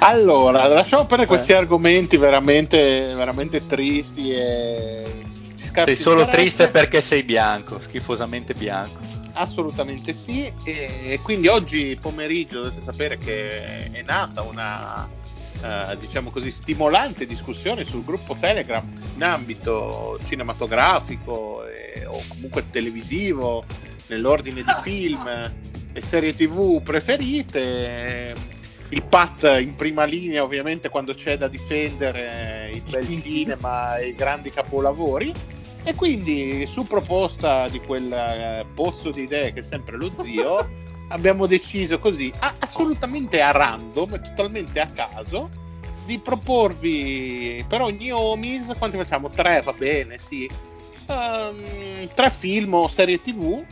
allora, 0.00 0.66
lasciamo 0.68 1.06
perdere 1.06 1.28
questi 1.28 1.52
argomenti 1.52 2.16
veramente, 2.16 3.14
veramente 3.14 3.66
tristi 3.66 4.32
e 4.32 5.22
Sei 5.56 5.96
solo 5.96 6.26
triste 6.26 6.68
perché 6.68 7.00
sei 7.00 7.22
bianco, 7.22 7.80
schifosamente 7.80 8.52
bianco. 8.52 9.00
Assolutamente 9.34 10.12
sì, 10.12 10.52
e 10.64 11.18
quindi 11.22 11.48
oggi 11.48 11.96
pomeriggio 12.00 12.62
dovete 12.62 12.82
sapere 12.82 13.18
che 13.18 13.90
è 13.90 14.02
nata 14.02 14.42
una 14.42 15.08
eh, 15.62 15.96
diciamo 15.98 16.30
così 16.30 16.50
stimolante 16.50 17.24
discussione 17.24 17.84
sul 17.84 18.04
gruppo 18.04 18.36
Telegram 18.38 18.84
in 19.14 19.22
ambito 19.22 20.18
cinematografico 20.24 21.64
e- 21.66 22.04
o 22.04 22.20
comunque 22.28 22.68
televisivo, 22.68 23.64
nell'ordine 24.08 24.62
di 24.62 24.72
film 24.82 25.26
e 25.92 26.02
serie 26.02 26.34
tv 26.34 26.82
preferite. 26.82 28.34
Il 28.88 29.04
Pat 29.04 29.56
in 29.58 29.74
prima 29.74 30.04
linea 30.04 30.42
ovviamente 30.42 30.90
quando 30.90 31.14
c'è 31.14 31.38
da 31.38 31.48
difendere 31.48 32.70
il 32.74 32.82
bel 32.82 33.22
cinema 33.22 33.96
e 33.96 34.08
i 34.08 34.14
grandi 34.14 34.50
capolavori. 34.50 35.32
E 35.84 35.94
quindi, 35.94 36.64
su 36.66 36.86
proposta 36.86 37.68
di 37.68 37.80
quel 37.80 38.12
eh, 38.12 38.64
pozzo 38.74 39.10
di 39.10 39.22
idee 39.22 39.52
che 39.52 39.60
è 39.60 39.62
sempre 39.64 39.96
lo 39.96 40.12
zio, 40.22 40.68
abbiamo 41.08 41.46
deciso 41.46 41.98
così, 41.98 42.32
assolutamente 42.58 43.40
a 43.40 43.50
random, 43.50 44.22
totalmente 44.22 44.80
a 44.80 44.86
caso, 44.86 45.50
di 46.04 46.18
proporvi 46.18 47.64
per 47.68 47.80
ogni 47.80 48.10
Omis, 48.10 48.72
quanti 48.78 48.96
facciamo? 48.96 49.28
Tre, 49.28 49.60
va 49.62 49.72
bene, 49.72 50.18
sì. 50.18 50.48
Ehm, 51.06 52.08
tre 52.14 52.30
film 52.30 52.74
o 52.74 52.88
serie 52.88 53.20
tv 53.20 53.64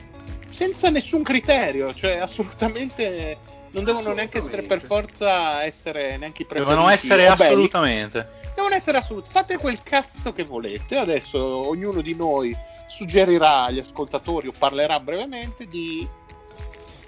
senza 0.50 0.90
nessun 0.90 1.22
criterio, 1.22 1.94
cioè 1.94 2.16
assolutamente 2.16 3.38
non 3.72 3.84
devono 3.84 4.12
neanche 4.12 4.38
essere 4.38 4.62
per 4.62 4.80
forza 4.80 5.62
essere 5.64 6.16
neanche 6.16 6.42
i 6.42 6.44
preferiti 6.44 6.74
Devono 6.74 6.92
essere 6.92 7.26
belli 7.36 7.52
assolutamente. 7.52 8.28
devono 8.54 8.74
essere 8.74 8.98
assoluti. 8.98 9.30
Fate 9.30 9.58
quel 9.58 9.82
cazzo 9.82 10.32
che 10.32 10.44
volete. 10.44 10.96
Adesso 10.96 11.68
ognuno 11.68 12.00
di 12.00 12.14
noi 12.14 12.56
suggerirà 12.88 13.64
agli 13.64 13.78
ascoltatori 13.78 14.48
o 14.48 14.52
parlerà 14.56 14.98
brevemente 14.98 15.66
di 15.66 16.06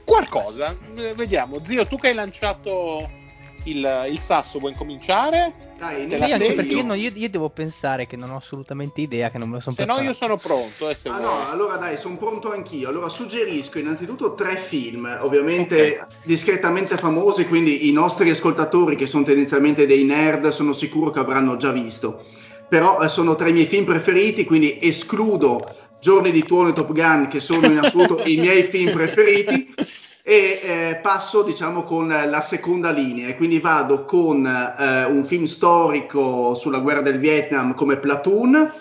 qualcosa. 0.04 0.76
Vediamo, 1.16 1.64
zio, 1.64 1.86
tu 1.86 1.96
che 1.96 2.08
hai 2.08 2.14
lanciato 2.14 3.20
il, 3.64 4.06
il 4.10 4.18
sasso, 4.18 4.58
vuoi 4.58 4.72
incominciare? 4.72 5.70
Dai, 5.78 6.04
inizio 6.04 6.34
anche 6.34 6.54
perché 6.54 6.74
io, 6.74 6.94
io- 6.94 7.10
io 7.12 7.28
devo 7.28 7.48
pensare 7.48 8.06
che 8.06 8.16
non 8.16 8.30
ho 8.30 8.36
assolutamente 8.36 9.00
idea, 9.00 9.30
che 9.30 9.38
non 9.38 9.48
me 9.48 9.56
lo 9.56 9.60
sono 9.60 9.74
Se 9.74 9.84
no 9.84 9.98
io 10.00 10.12
sono 10.12 10.36
pronto, 10.36 10.88
eh, 10.88 10.96
Ah 11.04 11.18
no, 11.18 11.50
allora 11.50 11.76
dai, 11.76 11.98
sono 11.98 12.16
pronto 12.16 12.52
anch'io. 12.52 12.88
Allora 12.88 13.08
suggerisco 13.08 13.78
innanzitutto 13.78 14.34
tre 14.34 14.56
film, 14.56 15.18
ovviamente 15.22 16.06
discretamente 16.22 16.96
famosi, 16.96 17.46
quindi 17.46 17.88
i 17.88 17.92
nostri 17.92 18.30
ascoltatori 18.30 18.94
che 18.96 19.06
sono 19.06 19.24
tendenzialmente 19.24 19.86
dei 19.86 20.04
nerd 20.04 20.48
sono 20.48 20.72
sicuro 20.72 21.10
che 21.10 21.18
avranno 21.18 21.56
già 21.56 21.72
visto. 21.72 22.24
Però 22.68 23.02
eh, 23.02 23.08
sono 23.08 23.34
tra 23.34 23.48
i 23.48 23.52
miei 23.52 23.66
film 23.66 23.84
preferiti, 23.84 24.44
quindi 24.44 24.78
escludo 24.80 25.76
Giorni 26.00 26.30
di 26.30 26.44
Tuono 26.44 26.70
e 26.70 26.72
Top 26.72 26.92
Gun 26.92 27.28
che 27.28 27.40
sono 27.40 27.66
in 27.66 27.78
assoluto 27.78 28.22
i 28.26 28.36
miei 28.36 28.62
film 28.64 28.92
preferiti 28.92 29.74
e 30.24 30.60
eh, 30.62 31.00
passo 31.02 31.42
diciamo 31.42 31.82
con 31.82 32.06
la 32.06 32.40
seconda 32.40 32.90
linea 32.90 33.28
e 33.28 33.36
quindi 33.36 33.58
vado 33.58 34.04
con 34.04 34.46
eh, 34.46 35.04
un 35.04 35.24
film 35.24 35.44
storico 35.44 36.54
sulla 36.54 36.78
guerra 36.78 37.00
del 37.00 37.18
Vietnam 37.18 37.74
come 37.74 37.96
Platoon 37.96 38.72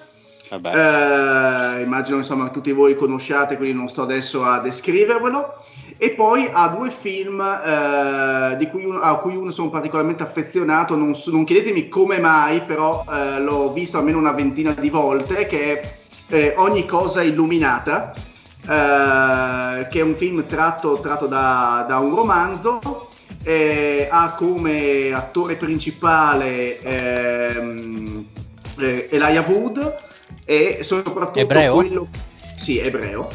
Vabbè. 0.52 1.78
eh, 1.80 1.82
immagino 1.82 2.18
insomma 2.18 2.46
che 2.46 2.52
tutti 2.52 2.74
voi 2.74 2.96
conosciate, 2.96 3.56
quindi 3.56 3.74
non 3.74 3.88
sto 3.88 4.02
adesso 4.02 4.44
a 4.44 4.60
descrivervelo. 4.60 5.64
E 5.98 6.12
poi 6.12 6.50
ha 6.52 6.68
due 6.68 6.90
film 6.92 7.40
eh, 7.40 8.58
di 8.58 8.68
cui 8.68 8.84
uno- 8.84 9.00
a 9.00 9.18
cui 9.20 9.36
uno 9.36 9.52
sono 9.52 9.70
particolarmente 9.70 10.24
affezionato, 10.24 10.96
non, 10.98 11.16
non 11.28 11.44
chiedetemi 11.46 11.88
come 11.88 12.20
mai, 12.20 12.62
però 12.64 13.06
eh, 13.10 13.40
l'ho 13.40 13.72
visto 13.72 13.98
almeno 13.98 14.18
una 14.18 14.34
ventina 14.34 14.72
di 14.74 14.90
volte, 14.90 15.46
che 15.48 15.80
è 15.80 15.94
eh, 16.28 16.54
Ogni 16.58 16.86
cosa 16.86 17.22
illuminata, 17.22 18.14
eh, 18.64 19.88
che 19.90 20.00
è 20.00 20.02
un 20.02 20.16
film 20.18 20.46
tratto, 20.46 21.00
tratto 21.00 21.28
da, 21.28 21.86
da 21.88 21.98
un 22.00 22.16
romanzo. 22.16 23.10
eh, 23.44 24.08
ha 24.10 24.34
come 24.34 25.12
attore 25.14 25.56
principale 25.56 26.80
ehm, 26.80 28.26
eh, 28.80 29.08
Elijah 29.10 29.42
Wood 29.42 29.96
e 30.46 30.80
soprattutto 30.84 31.40
Ebreo? 31.40 31.74
quello 31.74 32.08
sì, 32.62 32.78
ebreo. 32.78 33.28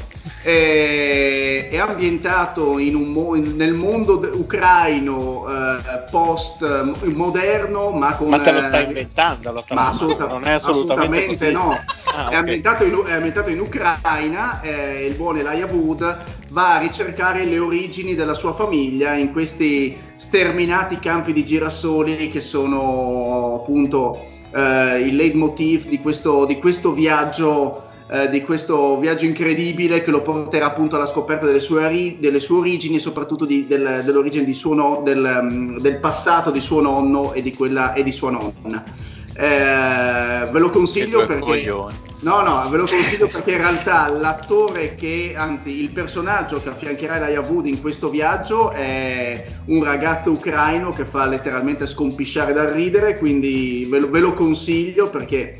Eh, 0.42 1.68
è 1.70 1.76
ambientato 1.78 2.78
in 2.78 2.94
un 2.94 3.08
mo- 3.10 3.34
nel 3.34 3.74
mondo 3.74 4.16
de- 4.16 4.28
ucraino 4.28 5.44
eh, 5.48 5.98
post 6.10 6.62
eh, 6.62 7.08
moderno, 7.08 7.90
ma 7.90 8.14
con 8.14 8.28
Ma 8.28 8.38
te 8.40 8.52
lo 8.52 8.58
eh, 8.58 8.62
stai 8.62 8.84
inventando 8.84 9.52
la 9.52 9.64
ma 9.70 9.88
assoluta- 9.88 10.26
non 10.28 10.44
è 10.44 10.52
assolutamente, 10.52 11.26
così. 11.26 11.52
no. 11.52 11.78
Ah, 12.14 12.24
è, 12.28 12.34
ok. 12.34 12.34
ambientato 12.34 12.84
in, 12.84 13.02
è 13.06 13.12
ambientato 13.12 13.50
in 13.50 13.60
Ucraina, 13.60 14.60
eh, 14.62 15.04
il 15.06 15.14
buon 15.16 15.36
Elijah 15.38 15.66
Wood 15.66 16.16
va 16.50 16.74
a 16.74 16.78
ricercare 16.78 17.44
le 17.44 17.58
origini 17.58 18.14
della 18.14 18.34
sua 18.34 18.54
famiglia 18.54 19.14
in 19.14 19.32
questi 19.32 19.96
sterminati 20.16 20.98
campi 20.98 21.32
di 21.32 21.44
girasoli 21.44 22.30
che 22.30 22.40
sono 22.40 23.60
appunto 23.60 24.20
eh, 24.54 25.00
il 25.00 25.16
leitmotiv 25.16 25.86
di 25.88 25.98
questo, 25.98 26.44
di 26.46 26.58
questo 26.58 26.92
viaggio. 26.92 27.84
Eh, 28.08 28.30
di 28.30 28.40
questo 28.42 28.98
viaggio 28.98 29.24
incredibile 29.24 30.02
che 30.02 30.10
lo 30.10 30.22
porterà 30.22 30.66
appunto 30.66 30.96
alla 30.96 31.06
scoperta 31.06 31.44
delle 31.44 31.60
sue, 31.60 31.84
ori- 31.84 32.18
delle 32.20 32.40
sue 32.40 32.58
origini 32.58 32.96
e 32.96 33.00
soprattutto 33.00 33.44
di- 33.44 33.66
del- 33.66 34.02
dell'origine 34.04 34.44
di 34.44 34.54
suo 34.54 34.74
no- 34.74 35.02
del, 35.04 35.40
mm, 35.42 35.78
del 35.78 35.98
passato 35.98 36.50
di 36.50 36.60
suo 36.60 36.80
nonno 36.80 37.32
e 37.32 37.42
di, 37.42 37.54
quella, 37.54 37.92
e 37.94 38.02
di 38.02 38.12
sua 38.12 38.30
nonna. 38.30 38.84
Eh, 39.38 40.50
ve 40.50 40.58
lo 40.58 40.70
consiglio 40.70 41.26
perché 41.26 41.40
coglioni. 41.40 41.94
No, 42.20 42.40
no, 42.40 42.66
ve 42.70 42.78
lo 42.78 42.86
consiglio 42.86 43.26
perché 43.26 43.52
in 43.52 43.58
realtà 43.58 44.08
l'attore 44.08 44.94
che, 44.94 45.34
anzi 45.36 45.82
il 45.82 45.90
personaggio 45.90 46.62
che 46.62 46.70
affiancherà 46.70 47.16
Elijah 47.18 47.40
Wood 47.40 47.66
in 47.66 47.80
questo 47.82 48.08
viaggio 48.08 48.70
è 48.70 49.44
un 49.66 49.84
ragazzo 49.84 50.30
ucraino 50.30 50.90
che 50.90 51.04
fa 51.04 51.26
letteralmente 51.26 51.86
scompisciare 51.86 52.54
dal 52.54 52.68
ridere, 52.68 53.18
quindi 53.18 53.86
ve 53.90 53.98
lo, 53.98 54.08
ve 54.08 54.20
lo 54.20 54.32
consiglio 54.32 55.10
perché 55.10 55.56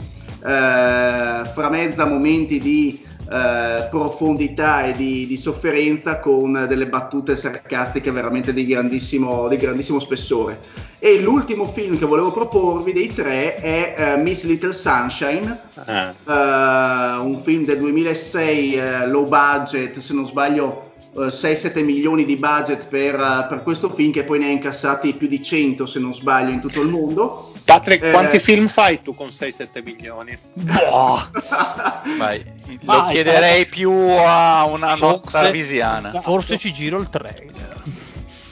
eh, 0.47 1.45
framezza 1.53 2.07
momenti 2.07 2.59
di 2.59 3.03
eh, 3.29 3.89
profondità 3.91 4.85
e 4.85 4.93
di, 4.93 5.27
di 5.27 5.37
sofferenza 5.37 6.21
con 6.21 6.67
delle 6.69 6.87
battute 6.87 7.35
sarcastiche 7.35 8.13
veramente 8.13 8.53
di 8.53 8.65
grandissimo, 8.65 9.49
di 9.49 9.57
grandissimo 9.57 9.99
spessore. 9.99 10.61
E 11.01 11.21
l'ultimo 11.21 11.67
film 11.67 11.99
che 11.99 12.07
volevo 12.07 12.31
proporvi 12.31 12.93
dei 12.93 13.13
tre 13.13 13.57
è 13.57 13.95
eh, 13.97 14.17
Miss 14.19 14.45
Little 14.45 14.73
Sunshine, 14.73 15.61
Ah. 15.87 16.15
eh, 16.27 17.19
un 17.19 17.43
film 17.43 17.65
del 17.65 17.79
2006 17.79 18.75
eh, 18.75 19.07
low 19.09 19.27
budget, 19.27 19.99
se 19.99 20.15
non 20.15 20.27
sbaglio 20.27 20.93
eh, 21.17 21.27
6-7 21.27 21.85
milioni 21.85 22.25
di 22.25 22.37
budget 22.37 22.87
per, 22.89 23.15
eh, 23.15 23.47
per 23.49 23.63
questo 23.63 23.91
film 23.91 24.13
che 24.13 24.25
poi 24.25 24.39
ne 24.39 24.47
ha 24.47 24.51
incassati 24.51 25.15
più 25.15 25.27
di 25.27 25.43
100 25.43 25.87
se 25.87 25.99
non 25.99 26.15
sbaglio 26.15 26.51
in 26.53 26.61
tutto 26.61 26.81
il 26.81 26.89
mondo. 26.89 27.53
Patrick, 27.67 28.05
Eh, 28.05 28.11
quanti 28.13 28.39
film 28.39 28.69
fai 28.69 29.03
tu 29.03 29.13
con 29.13 29.29
6-7 29.29 29.83
milioni? 29.83 30.39
Boh. 30.53 31.29
Vai, 32.17 32.45
lo 32.83 33.03
Vai, 33.03 33.13
chiederei 33.13 33.67
più 33.67 33.91
a 33.91 34.65
una 34.67 34.95
nostra 34.95 35.51
visiana. 35.51 36.21
Forse 36.21 36.59
ci 36.59 36.73
giro 36.73 37.01
il 37.01 37.11
trailer. 37.11 37.83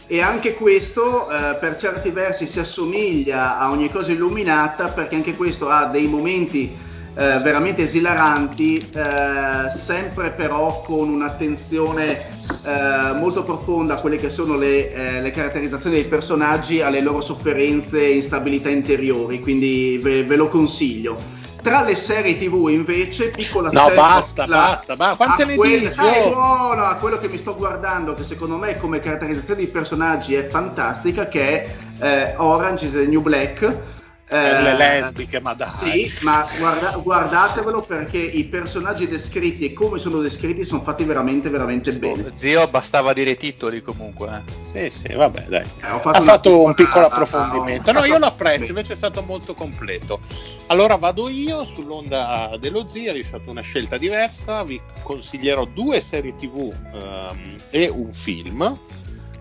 E 0.08 0.20
anche 0.20 0.54
questo 0.54 1.30
eh, 1.30 1.54
per 1.54 1.76
certi 1.76 2.10
versi 2.10 2.46
si 2.46 2.58
assomiglia 2.58 3.58
a 3.58 3.70
ogni 3.70 3.88
cosa 3.88 4.10
illuminata 4.10 4.88
perché 4.88 5.14
anche 5.14 5.34
questo 5.36 5.68
ha 5.68 5.86
dei 5.86 6.08
momenti 6.08 6.76
eh, 7.16 7.38
veramente 7.42 7.82
esilaranti, 7.82 8.78
eh, 8.92 9.70
sempre 9.70 10.30
però 10.32 10.82
con 10.84 11.08
un'attenzione 11.10 12.06
eh, 12.10 13.12
molto 13.14 13.44
profonda 13.44 13.94
a 13.94 14.00
quelle 14.00 14.16
che 14.16 14.30
sono 14.30 14.56
le, 14.56 14.92
eh, 14.92 15.20
le 15.20 15.30
caratterizzazioni 15.30 15.98
dei 16.00 16.08
personaggi, 16.08 16.80
alle 16.80 17.00
loro 17.00 17.20
sofferenze 17.20 18.04
e 18.04 18.16
instabilità 18.16 18.68
interiori, 18.68 19.38
quindi 19.40 19.98
ve, 20.02 20.24
ve 20.24 20.36
lo 20.36 20.48
consiglio. 20.48 21.42
Tra 21.62 21.82
le 21.82 21.94
serie 21.94 22.36
tv 22.36 22.68
invece, 22.68 23.28
piccola 23.30 23.70
No, 23.70 23.80
step- 23.84 23.94
basta, 23.94 24.46
basta, 24.46 24.96
ba- 24.96 25.14
quante 25.16 25.46
ne 25.46 25.54
quelle- 25.54 25.88
dici? 25.88 25.98
Oh. 26.00 26.28
buono, 26.30 26.82
a 26.82 26.96
quello 26.96 27.16
che 27.16 27.28
mi 27.28 27.38
sto 27.38 27.54
guardando, 27.54 28.12
che 28.12 28.22
secondo 28.22 28.58
me 28.58 28.76
come 28.78 29.00
caratterizzazione 29.00 29.60
di 29.60 29.68
personaggi 29.68 30.34
è 30.34 30.46
fantastica, 30.46 31.26
che 31.26 31.64
è 31.64 31.76
eh, 32.00 32.34
Orange 32.36 32.84
is 32.86 32.92
the 32.92 33.06
New 33.06 33.22
Black. 33.22 33.78
Per 34.26 34.62
le 34.62 34.70
Eh, 34.72 34.76
lesbiche, 35.00 35.38
ma 35.40 35.52
dai. 35.52 36.08
Sì, 36.08 36.24
ma 36.24 36.46
guarda- 36.58 36.96
guardatevelo 36.96 37.82
perché 37.82 38.16
i 38.18 38.44
personaggi 38.44 39.06
descritti 39.06 39.66
e 39.66 39.72
come 39.74 39.98
sono 39.98 40.18
descritti 40.20 40.64
sono 40.64 40.82
fatti 40.82 41.04
veramente, 41.04 41.50
veramente 41.50 41.92
bene. 41.92 42.32
Zio, 42.34 42.66
bastava 42.68 43.12
dire 43.12 43.36
titoli 43.36 43.82
comunque. 43.82 44.42
eh. 44.46 44.52
Sì, 44.64 44.90
sì, 44.90 45.12
vabbè, 45.14 45.44
dai. 45.48 45.62
Eh, 45.82 45.90
ho 45.90 46.00
Ha 46.00 46.20
fatto 46.22 46.62
un 46.64 46.72
piccola- 46.74 46.74
piccolo 46.74 47.06
approfondimento. 47.06 47.92
No, 47.92 48.04
io 48.04 48.16
lo 48.18 48.26
apprezzo, 48.26 48.58
Bene. 48.60 48.68
invece 48.68 48.92
è 48.94 48.96
stato 48.96 49.22
molto 49.22 49.54
completo. 49.54 50.20
Allora 50.68 50.96
vado 50.96 51.28
io 51.28 51.62
sull'onda 51.64 52.56
dello 52.58 52.88
zio, 52.88 53.12
ho 53.12 53.22
scelto 53.22 53.50
una 53.50 53.60
scelta 53.60 53.98
diversa, 53.98 54.64
vi 54.64 54.80
consiglierò 55.02 55.66
due 55.66 56.00
serie 56.00 56.34
tv 56.34 56.72
ehm, 56.94 57.56
e 57.70 57.88
un 57.92 58.12
film. 58.14 58.78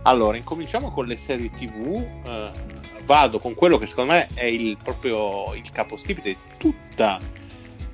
Allora, 0.05 0.35
incominciamo 0.35 0.91
con 0.91 1.05
le 1.05 1.15
serie 1.15 1.49
tv. 1.49 2.03
eh, 2.26 2.81
vado 3.05 3.39
con 3.39 3.53
quello 3.53 3.77
che 3.77 3.85
secondo 3.85 4.13
me 4.13 4.27
è 4.34 4.45
il, 4.45 4.77
proprio 4.81 5.53
il 5.53 5.69
capostipite 5.71 6.30
di 6.30 6.38
tutta, 6.57 7.19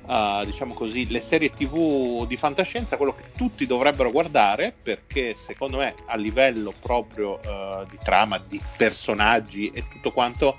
eh, 0.08 0.42
diciamo 0.44 0.74
così, 0.74 1.08
le 1.08 1.20
serie 1.20 1.50
tv 1.50 2.26
di 2.26 2.36
fantascienza, 2.36 2.96
quello 2.96 3.14
che 3.14 3.32
tutti 3.36 3.66
dovrebbero 3.66 4.10
guardare 4.10 4.74
perché 4.80 5.34
secondo 5.34 5.78
me 5.78 5.94
a 6.06 6.16
livello 6.16 6.72
proprio 6.80 7.40
eh, 7.40 7.84
di 7.88 7.98
trama, 8.02 8.38
di 8.48 8.60
personaggi 8.76 9.70
e 9.74 9.86
tutto 9.88 10.12
quanto 10.12 10.58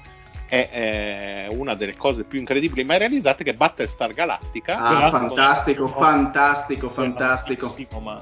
è 0.51 1.47
eh, 1.47 1.55
una 1.55 1.75
delle 1.75 1.95
cose 1.95 2.25
più 2.25 2.37
incredibili 2.37 2.83
mai 2.83 2.97
realizzate 2.97 3.45
che 3.45 3.51
è 3.51 3.53
Battlestar 3.53 4.11
Galactica. 4.11 4.75
Ah, 4.75 5.09
fantastico, 5.09 5.87
fantastico, 5.87 6.89
fantastico. 6.89 7.67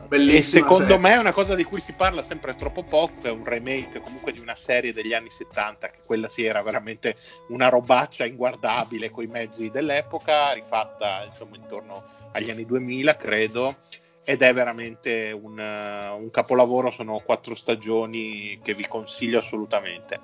Bellissima 0.07 0.37
E 0.37 0.41
secondo 0.43 0.89
serie. 0.89 0.99
me 0.99 1.13
è 1.13 1.17
una 1.17 1.31
cosa 1.31 1.55
di 1.55 1.63
cui 1.63 1.81
si 1.81 1.93
parla 1.93 2.21
sempre 2.21 2.53
troppo 2.53 2.83
poco, 2.83 3.23
è 3.23 3.31
un 3.31 3.43
remake 3.43 3.99
comunque 3.99 4.31
di 4.31 4.39
una 4.39 4.53
serie 4.53 4.93
degli 4.93 5.11
anni 5.11 5.31
70, 5.31 5.87
che 5.87 5.97
quella 6.05 6.27
sì 6.27 6.45
era 6.45 6.61
veramente 6.61 7.15
una 7.47 7.67
robaccia 7.67 8.25
inguardabile 8.25 9.09
con 9.09 9.23
i 9.23 9.27
mezzi 9.27 9.71
dell'epoca, 9.71 10.51
rifatta 10.51 11.23
insomma 11.25 11.55
intorno 11.55 12.03
agli 12.33 12.51
anni 12.51 12.63
2000 12.63 13.17
credo, 13.17 13.77
ed 14.23 14.43
è 14.43 14.53
veramente 14.53 15.31
un, 15.31 15.57
un 15.57 16.29
capolavoro, 16.29 16.91
sono 16.91 17.19
quattro 17.25 17.55
stagioni 17.55 18.59
che 18.61 18.75
vi 18.75 18.85
consiglio 18.87 19.39
assolutamente. 19.39 20.19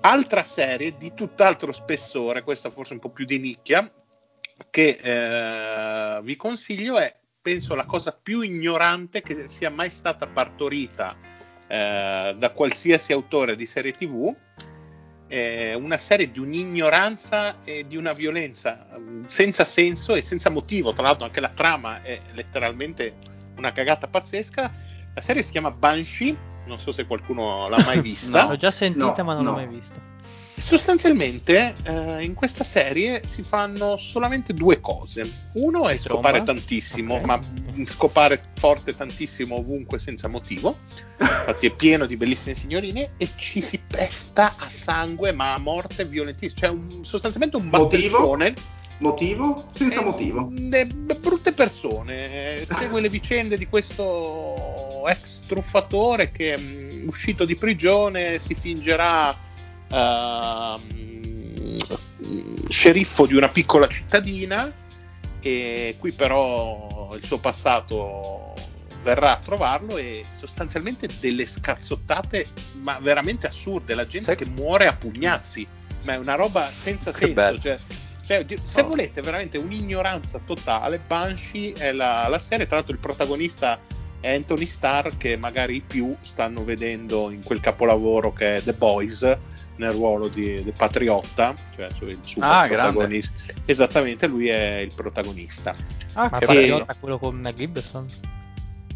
Altra 0.00 0.42
serie 0.42 0.96
di 0.96 1.14
tutt'altro 1.14 1.72
spessore, 1.72 2.42
questa 2.42 2.70
forse 2.70 2.92
un 2.92 3.00
po' 3.00 3.08
più 3.08 3.24
di 3.24 3.38
nicchia, 3.38 3.90
che 4.70 4.98
eh, 5.02 6.20
vi 6.22 6.36
consiglio 6.36 6.98
è, 6.98 7.14
penso, 7.42 7.74
la 7.74 7.84
cosa 7.84 8.16
più 8.20 8.40
ignorante 8.40 9.22
che 9.22 9.48
sia 9.48 9.70
mai 9.70 9.90
stata 9.90 10.26
partorita 10.26 11.14
eh, 11.66 12.34
da 12.38 12.50
qualsiasi 12.50 13.12
autore 13.12 13.56
di 13.56 13.66
serie 13.66 13.92
TV. 13.92 14.34
È 15.26 15.74
una 15.74 15.96
serie 15.96 16.30
di 16.30 16.38
un'ignoranza 16.38 17.58
e 17.64 17.84
di 17.86 17.96
una 17.96 18.12
violenza 18.12 18.86
senza 19.26 19.64
senso 19.64 20.14
e 20.14 20.22
senza 20.22 20.50
motivo. 20.50 20.92
Tra 20.92 21.02
l'altro, 21.02 21.24
anche 21.24 21.40
la 21.40 21.48
trama 21.48 22.00
è 22.02 22.20
letteralmente 22.32 23.14
una 23.56 23.72
cagata 23.72 24.06
pazzesca. 24.06 24.72
La 25.14 25.20
serie 25.20 25.42
si 25.42 25.50
chiama 25.50 25.72
Banshee. 25.72 26.54
Non 26.66 26.78
so 26.80 26.92
se 26.92 27.06
qualcuno 27.06 27.68
l'ha 27.68 27.82
mai 27.84 28.00
vista. 28.02 28.46
L'ho 28.48 28.56
già 28.56 28.70
sentita, 28.70 29.14
No, 29.18 29.24
ma 29.24 29.34
non 29.34 29.44
l'ho 29.44 29.50
no. 29.50 29.56
mai 29.56 29.66
vista. 29.68 30.14
sostanzialmente 30.58 31.74
eh, 31.84 32.24
in 32.24 32.32
questa 32.34 32.64
serie 32.64 33.22
si 33.26 33.42
fanno 33.42 33.96
solamente 33.98 34.52
due 34.54 34.80
cose. 34.80 35.30
Uno 35.54 35.86
è 35.88 35.96
scopare 35.96 36.42
Tromba. 36.42 36.52
tantissimo, 36.54 37.14
Ok. 37.16 37.24
ma 37.24 37.38
scopare 37.84 38.42
forte 38.58 38.96
tantissimo 38.96 39.56
ovunque 39.56 39.98
senza 39.98 40.28
motivo. 40.28 40.78
Infatti 41.18 41.66
è 41.66 41.70
pieno 41.70 42.06
di 42.06 42.16
bellissime 42.16 42.54
signorine 42.54 43.10
e 43.16 43.28
ci 43.36 43.60
si 43.60 43.80
pesta 43.86 44.54
a 44.58 44.68
sangue, 44.68 45.32
ma 45.32 45.54
a 45.54 45.58
morte 45.58 46.04
violentissima. 46.04 46.58
Cioè 46.58 46.68
un- 46.70 47.04
sostanzialmente 47.04 47.56
un 47.56 47.66
Motivo? 47.68 48.36
Motivo? 48.98 49.68
Senza 49.74 50.00
Eh, 50.00 50.04
motivo. 50.04 50.48
de- 50.52 50.86
brutte 51.20 51.52
persone. 51.52 52.54
Eh, 52.62 52.66
Segue 52.66 53.00
le 53.00 53.08
vicende 53.08 53.58
di 53.58 53.66
questo 53.66 55.04
ex 55.06 55.40
truffatore 55.46 56.30
che 56.30 56.56
mh, 56.56 57.06
uscito 57.06 57.44
di 57.44 57.54
prigione 57.56 58.38
si 58.38 58.54
fingerà 58.54 59.36
ehm, 59.88 61.76
sceriffo 62.68 63.26
di 63.26 63.34
una 63.34 63.48
piccola 63.48 63.86
cittadina 63.86 64.72
e 65.40 65.94
qui 65.98 66.10
però 66.12 67.10
il 67.14 67.24
suo 67.24 67.38
passato 67.38 68.54
verrà 69.02 69.32
a 69.32 69.36
trovarlo 69.36 69.96
e 69.98 70.24
sostanzialmente 70.36 71.06
delle 71.20 71.46
scazzottate 71.46 72.44
ma 72.82 72.98
veramente 73.00 73.46
assurde 73.46 73.94
la 73.94 74.06
gente 74.06 74.26
Sai- 74.26 74.36
che 74.36 74.46
muore 74.46 74.86
a 74.88 74.96
pugnazzi 74.96 75.64
ma 76.02 76.14
è 76.14 76.16
una 76.18 76.34
roba 76.34 76.68
senza 76.68 77.12
Che 77.12 77.18
senso 77.18 77.34
bello. 77.34 77.58
cioè, 77.60 77.76
cioè, 78.26 78.44
di- 78.44 78.58
se 78.62 78.80
Oh. 78.80 78.88
volete 78.88 79.20
veramente 79.22 79.56
un'ignoranza 79.58 80.40
totale 80.44 80.98
Banshee 81.06 81.72
è 81.74 81.92
la, 81.92 82.26
la 82.28 82.38
serie 82.38 82.66
tra 82.66 82.76
l'altro 82.76 82.92
il 82.94 83.00
protagonista 83.00 83.78
è 84.20 84.34
Anthony 84.34 84.66
Starr 84.66 85.16
che 85.16 85.36
magari 85.36 85.76
i 85.76 85.80
più 85.86 86.14
stanno 86.20 86.64
vedendo 86.64 87.30
in 87.30 87.42
quel 87.44 87.60
capolavoro 87.60 88.32
che 88.32 88.56
è 88.56 88.62
The 88.62 88.72
Boys 88.72 89.36
nel 89.76 89.92
ruolo 89.92 90.26
di, 90.28 90.62
del 90.62 90.72
patriotta 90.76 91.54
cioè 91.74 91.88
cioè 91.98 92.08
il 92.08 92.18
super 92.22 92.48
Ah, 92.48 92.66
grande. 92.66 92.92
protagonista 92.92 93.32
esattamente 93.66 94.26
lui 94.26 94.48
è 94.48 94.78
il 94.78 94.92
protagonista 94.94 95.74
Ah, 96.14 96.28
Ma. 96.30 96.38
Patriota 96.38 96.94
quello 96.98 97.18
con 97.18 97.36
Mel 97.36 97.52
Gibson? 97.54 98.06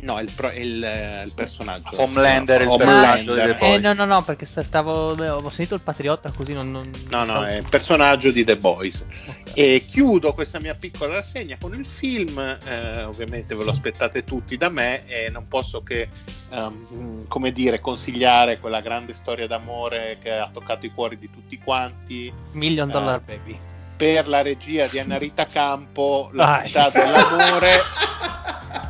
No 0.02 0.18
è 0.18 0.22
il, 0.22 0.30
pro- 0.34 0.48
è 0.50 0.58
il, 0.58 0.82
eh, 0.82 1.22
il 1.24 1.32
personaggio 1.34 2.00
Homelander, 2.00 2.62
il 2.62 2.68
Homelander. 2.68 3.34
personaggio 3.56 3.64
Eh 3.64 3.78
no 3.78 3.92
no 3.92 4.04
no 4.04 4.22
perché 4.22 4.46
sta- 4.46 4.62
stavo 4.62 5.12
ho 5.12 5.48
sentito 5.50 5.74
il 5.74 5.80
patriota 5.82 6.30
così 6.34 6.52
non, 6.54 6.70
non 6.70 6.90
No, 7.08 7.18
no, 7.20 7.24
stavo- 7.26 7.44
è 7.44 7.56
il 7.56 7.66
personaggio 7.68 8.30
di 8.30 8.44
The 8.44 8.56
Boys. 8.56 9.04
Ok. 9.26 9.38
E 9.54 9.84
chiudo 9.86 10.32
questa 10.32 10.60
mia 10.60 10.74
piccola 10.74 11.14
rassegna 11.14 11.56
con 11.60 11.74
il 11.74 11.84
film, 11.84 12.38
eh, 12.38 13.02
ovviamente 13.02 13.54
ve 13.56 13.64
lo 13.64 13.72
aspettate 13.72 14.22
tutti 14.24 14.56
da 14.56 14.68
me 14.68 15.04
e 15.06 15.28
non 15.30 15.48
posso 15.48 15.82
che, 15.82 16.08
ehm, 16.50 17.26
come 17.26 17.50
dire, 17.52 17.80
consigliare 17.80 18.60
quella 18.60 18.80
grande 18.80 19.12
storia 19.12 19.46
d'amore 19.48 20.18
che 20.22 20.32
ha 20.32 20.48
toccato 20.52 20.86
i 20.86 20.92
cuori 20.94 21.18
di 21.18 21.28
tutti 21.30 21.58
quanti. 21.58 22.32
Million 22.52 22.88
Dollar 22.88 23.16
Eh, 23.26 23.36
Baby. 23.36 23.58
Per 23.96 24.28
la 24.28 24.40
regia 24.40 24.86
di 24.86 24.98
Anna 24.98 25.18
Rita 25.18 25.44
Campo, 25.46 26.30
La 26.32 26.46
Vai. 26.46 26.66
città 26.68 26.88
dell'amore, 26.88 27.80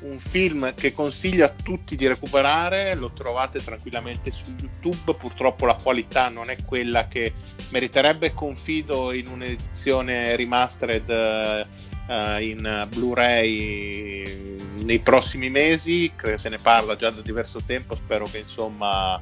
un 0.00 0.18
film 0.18 0.74
che 0.74 0.92
consiglio 0.92 1.44
a 1.44 1.48
tutti 1.48 1.96
di 1.96 2.06
recuperare, 2.06 2.94
lo 2.94 3.10
trovate 3.10 3.62
tranquillamente 3.62 4.30
su 4.30 4.54
YouTube, 4.58 5.14
purtroppo 5.14 5.66
la 5.66 5.74
qualità 5.74 6.28
non 6.28 6.50
è 6.50 6.56
quella 6.64 7.08
che 7.08 7.32
meriterebbe, 7.70 8.32
confido 8.34 9.12
in 9.12 9.28
un'edizione 9.28 10.36
remastered 10.36 11.10
eh, 11.10 12.48
in 12.48 12.86
Blu-ray 12.90 14.56
nei 14.84 14.98
prossimi 15.00 15.50
mesi, 15.50 16.12
credo 16.14 16.38
se 16.38 16.48
ne 16.48 16.58
parla 16.58 16.96
già 16.96 17.10
da 17.10 17.20
diverso 17.20 17.60
tempo, 17.64 17.94
spero 17.94 18.26
che 18.26 18.38
insomma 18.38 19.20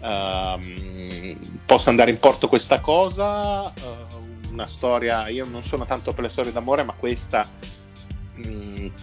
ehm, 0.00 1.38
possa 1.66 1.90
andare 1.90 2.10
in 2.10 2.18
porto 2.18 2.48
questa 2.48 2.80
cosa, 2.80 3.72
eh, 3.72 3.72
una 4.50 4.66
storia, 4.66 5.28
io 5.28 5.44
non 5.44 5.62
sono 5.62 5.84
tanto 5.84 6.12
per 6.12 6.24
le 6.24 6.30
storie 6.30 6.52
d'amore, 6.52 6.82
ma 6.82 6.94
questa 6.94 7.46
mh, 8.36 8.42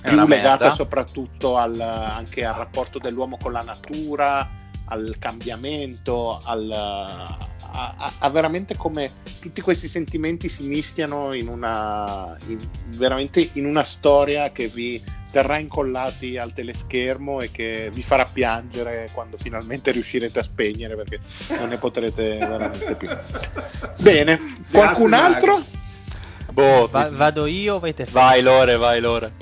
più 0.01 0.11
legata 0.25 0.25
merda. 0.25 0.71
soprattutto 0.71 1.57
al, 1.57 1.79
anche 1.79 2.45
al 2.45 2.55
rapporto 2.55 2.99
dell'uomo 2.99 3.37
con 3.41 3.51
la 3.51 3.61
natura, 3.63 4.49
al 4.85 5.15
cambiamento, 5.19 6.39
al, 6.45 6.71
a, 6.71 7.95
a- 7.97 8.13
a 8.19 8.29
veramente 8.29 8.75
come 8.77 9.09
tutti 9.41 9.61
questi 9.61 9.87
sentimenti 9.87 10.47
si 10.49 10.63
mischiano 10.67 11.33
in 11.33 11.47
una, 11.47 12.35
in- 12.47 12.59
veramente 12.95 13.49
in 13.53 13.65
una 13.65 13.83
storia 13.83 14.51
che 14.51 14.67
vi 14.67 15.01
terrà 15.31 15.57
incollati 15.57 16.37
al 16.37 16.53
teleschermo 16.53 17.41
e 17.41 17.49
che 17.49 17.89
vi 17.91 18.03
farà 18.03 18.23
piangere 18.25 19.09
quando 19.13 19.35
finalmente 19.37 19.89
riuscirete 19.89 20.37
a 20.39 20.43
spegnere 20.43 20.95
perché 20.95 21.19
non 21.57 21.69
ne 21.69 21.77
potrete 21.77 22.37
veramente 22.37 22.93
più. 22.93 23.07
Bene, 23.99 24.39
qualcun 24.71 25.09
Grazie, 25.09 25.25
altro? 25.35 25.63
Boh, 26.53 26.87
Va- 26.87 27.09
vado 27.09 27.45
io, 27.45 27.79
vai 27.79 27.93
te. 27.93 28.05
vai 28.11 28.41
Lore, 28.41 28.77
vai 28.77 28.99
Lore. 29.01 29.33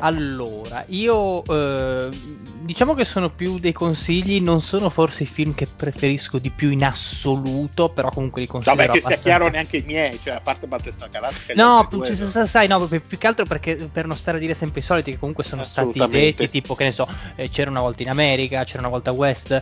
Allora, 0.00 0.84
io 0.90 1.42
eh, 1.44 2.08
diciamo 2.60 2.94
che 2.94 3.04
sono 3.04 3.30
più 3.30 3.58
dei 3.58 3.72
consigli, 3.72 4.40
non 4.40 4.60
sono 4.60 4.90
forse 4.90 5.24
i 5.24 5.26
film 5.26 5.54
che 5.56 5.66
preferisco 5.66 6.38
di 6.38 6.50
più 6.50 6.70
in 6.70 6.84
assoluto, 6.84 7.88
però 7.88 8.08
comunque 8.08 8.40
li 8.40 8.46
considero 8.46 8.76
Vabbè, 8.86 8.92
che 8.92 9.00
sia 9.04 9.16
chiaro 9.16 9.48
neanche 9.48 9.78
i 9.78 9.82
miei, 9.84 10.16
cioè 10.22 10.34
a 10.34 10.40
parte 10.40 10.68
Battista 10.68 11.08
Galactica. 11.08 11.52
gli 11.52 11.56
No, 11.56 11.78
altri 11.78 11.96
due 11.98 12.06
ci- 12.06 12.14
sono- 12.14 12.30
sa- 12.30 12.46
sai, 12.46 12.68
no, 12.68 12.86
più, 12.86 13.04
più 13.04 13.18
che 13.18 13.26
altro 13.26 13.44
perché 13.44 13.74
per 13.90 14.06
non 14.06 14.16
stare 14.16 14.36
a 14.36 14.40
dire 14.40 14.54
sempre 14.54 14.78
i 14.78 14.84
soliti, 14.84 15.10
che 15.10 15.18
comunque 15.18 15.42
sono 15.42 15.64
stati 15.64 15.98
detti, 16.08 16.48
tipo 16.48 16.76
che 16.76 16.84
ne 16.84 16.92
so, 16.92 17.08
eh, 17.34 17.48
c'era 17.48 17.68
una 17.68 17.80
volta 17.80 18.02
in 18.04 18.10
America, 18.10 18.62
c'era 18.62 18.78
una 18.80 18.88
volta 18.90 19.10
a 19.10 19.14
West. 19.14 19.60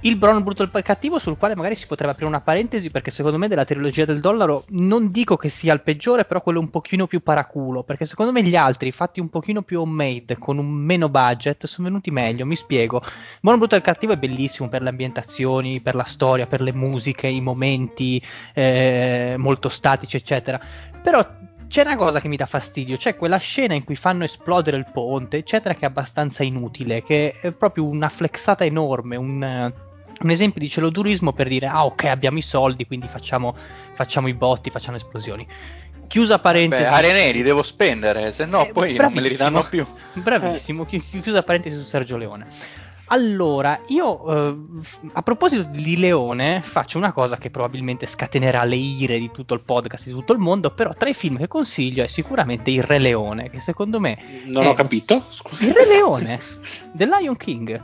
Il 0.00 0.16
Brown 0.16 0.42
brutto 0.44 0.62
e 0.62 0.70
il 0.72 0.82
cattivo, 0.82 1.18
sul 1.18 1.36
quale 1.36 1.56
magari 1.56 1.74
si 1.74 1.86
potrebbe 1.86 2.12
aprire 2.12 2.28
una 2.28 2.40
parentesi, 2.40 2.90
perché 2.90 3.10
secondo 3.10 3.38
me 3.38 3.48
della 3.48 3.64
trilogia 3.64 4.04
del 4.04 4.20
dollaro 4.20 4.64
non 4.68 5.10
dico 5.10 5.36
che 5.36 5.48
sia 5.48 5.72
il 5.72 5.80
peggiore, 5.80 6.24
però 6.24 6.42
quello 6.42 6.60
un 6.60 6.70
pochino 6.70 7.06
più 7.06 7.22
paraculo, 7.22 7.82
perché 7.82 8.04
secondo 8.04 8.30
me 8.30 8.42
gli 8.42 8.54
altri, 8.54 8.92
fatti 8.92 9.20
un 9.20 9.30
pochino 9.30 9.62
più 9.62 9.80
homemade, 9.80 10.38
con 10.38 10.58
un 10.58 10.70
meno 10.70 11.08
budget, 11.08 11.66
sono 11.66 11.88
venuti 11.88 12.10
meglio, 12.10 12.46
mi 12.46 12.56
spiego. 12.56 13.02
Buono 13.40 13.58
brutto 13.58 13.74
e 13.74 13.78
il 13.78 13.84
cattivo 13.84 14.12
è 14.12 14.16
bellissimo 14.16 14.68
per 14.68 14.82
le 14.82 14.90
ambientazioni, 14.90 15.80
per 15.80 15.94
la 15.94 16.04
storia, 16.04 16.46
per 16.46 16.60
le 16.60 16.72
musiche, 16.72 17.26
i 17.26 17.40
momenti 17.40 18.22
eh, 18.54 19.34
molto 19.38 19.68
statici, 19.68 20.16
eccetera. 20.16 20.60
Però 21.02 21.26
c'è 21.68 21.82
una 21.82 21.96
cosa 21.96 22.20
che 22.20 22.28
mi 22.28 22.36
dà 22.36 22.46
fastidio, 22.46 22.96
c'è 22.96 23.16
quella 23.16 23.38
scena 23.38 23.74
in 23.74 23.84
cui 23.84 23.96
fanno 23.96 24.24
esplodere 24.24 24.76
il 24.76 24.86
ponte, 24.92 25.38
eccetera, 25.38 25.74
che 25.74 25.80
è 25.80 25.88
abbastanza 25.88 26.42
inutile, 26.42 27.02
che 27.02 27.34
è 27.40 27.50
proprio 27.52 27.84
una 27.84 28.08
flexata 28.08 28.64
enorme, 28.64 29.16
un, 29.16 29.42
eh, 29.42 29.72
un 30.20 30.30
esempio 30.30 30.60
di 30.60 30.68
celodurismo 30.68 31.32
per 31.32 31.48
dire, 31.48 31.66
ah 31.66 31.84
ok, 31.84 32.04
abbiamo 32.04 32.38
i 32.38 32.42
soldi, 32.42 32.86
quindi 32.86 33.08
facciamo, 33.08 33.54
facciamo 33.94 34.28
i 34.28 34.34
botti, 34.34 34.70
facciamo 34.70 34.96
esplosioni. 34.96 35.46
Chiusa 36.06 36.38
parentesi. 36.38 36.82
Beh, 36.82 36.88
Arenei 36.88 37.32
li 37.32 37.42
devo 37.42 37.62
spendere, 37.62 38.30
se 38.30 38.46
no 38.46 38.64
Eh, 38.64 38.72
poi 38.72 38.94
non 38.94 39.12
me 39.12 39.20
li 39.20 39.28
ridanno 39.28 39.64
più. 39.64 39.84
Bravissimo, 40.12 40.84
chi- 40.84 41.02
chiusa 41.20 41.42
parentesi 41.42 41.76
su 41.76 41.82
Sergio 41.82 42.16
Leone. 42.16 42.46
Allora, 43.08 43.80
io 43.88 44.50
eh, 44.50 44.56
a 45.12 45.22
proposito 45.22 45.62
di 45.62 45.96
Leone 45.96 46.60
faccio 46.62 46.98
una 46.98 47.12
cosa 47.12 47.36
che 47.36 47.50
probabilmente 47.50 48.06
scatenerà 48.06 48.64
le 48.64 48.76
ire 48.76 49.18
di 49.18 49.30
tutto 49.30 49.54
il 49.54 49.60
podcast, 49.60 50.06
di 50.06 50.12
tutto 50.12 50.32
il 50.32 50.38
mondo, 50.38 50.70
però 50.70 50.92
tra 50.94 51.08
i 51.08 51.14
film 51.14 51.36
che 51.36 51.46
consiglio 51.46 52.02
è 52.02 52.08
sicuramente 52.08 52.70
Il 52.70 52.82
Re 52.82 52.98
Leone, 52.98 53.50
che 53.50 53.60
secondo 53.60 54.00
me 54.00 54.18
Non 54.46 54.66
ho 54.66 54.72
capito. 54.72 55.22
Scusa. 55.28 55.66
Il 55.66 55.74
Re 55.74 55.86
Leone, 55.86 56.40
The 56.92 57.06
Lion 57.06 57.36
King, 57.36 57.80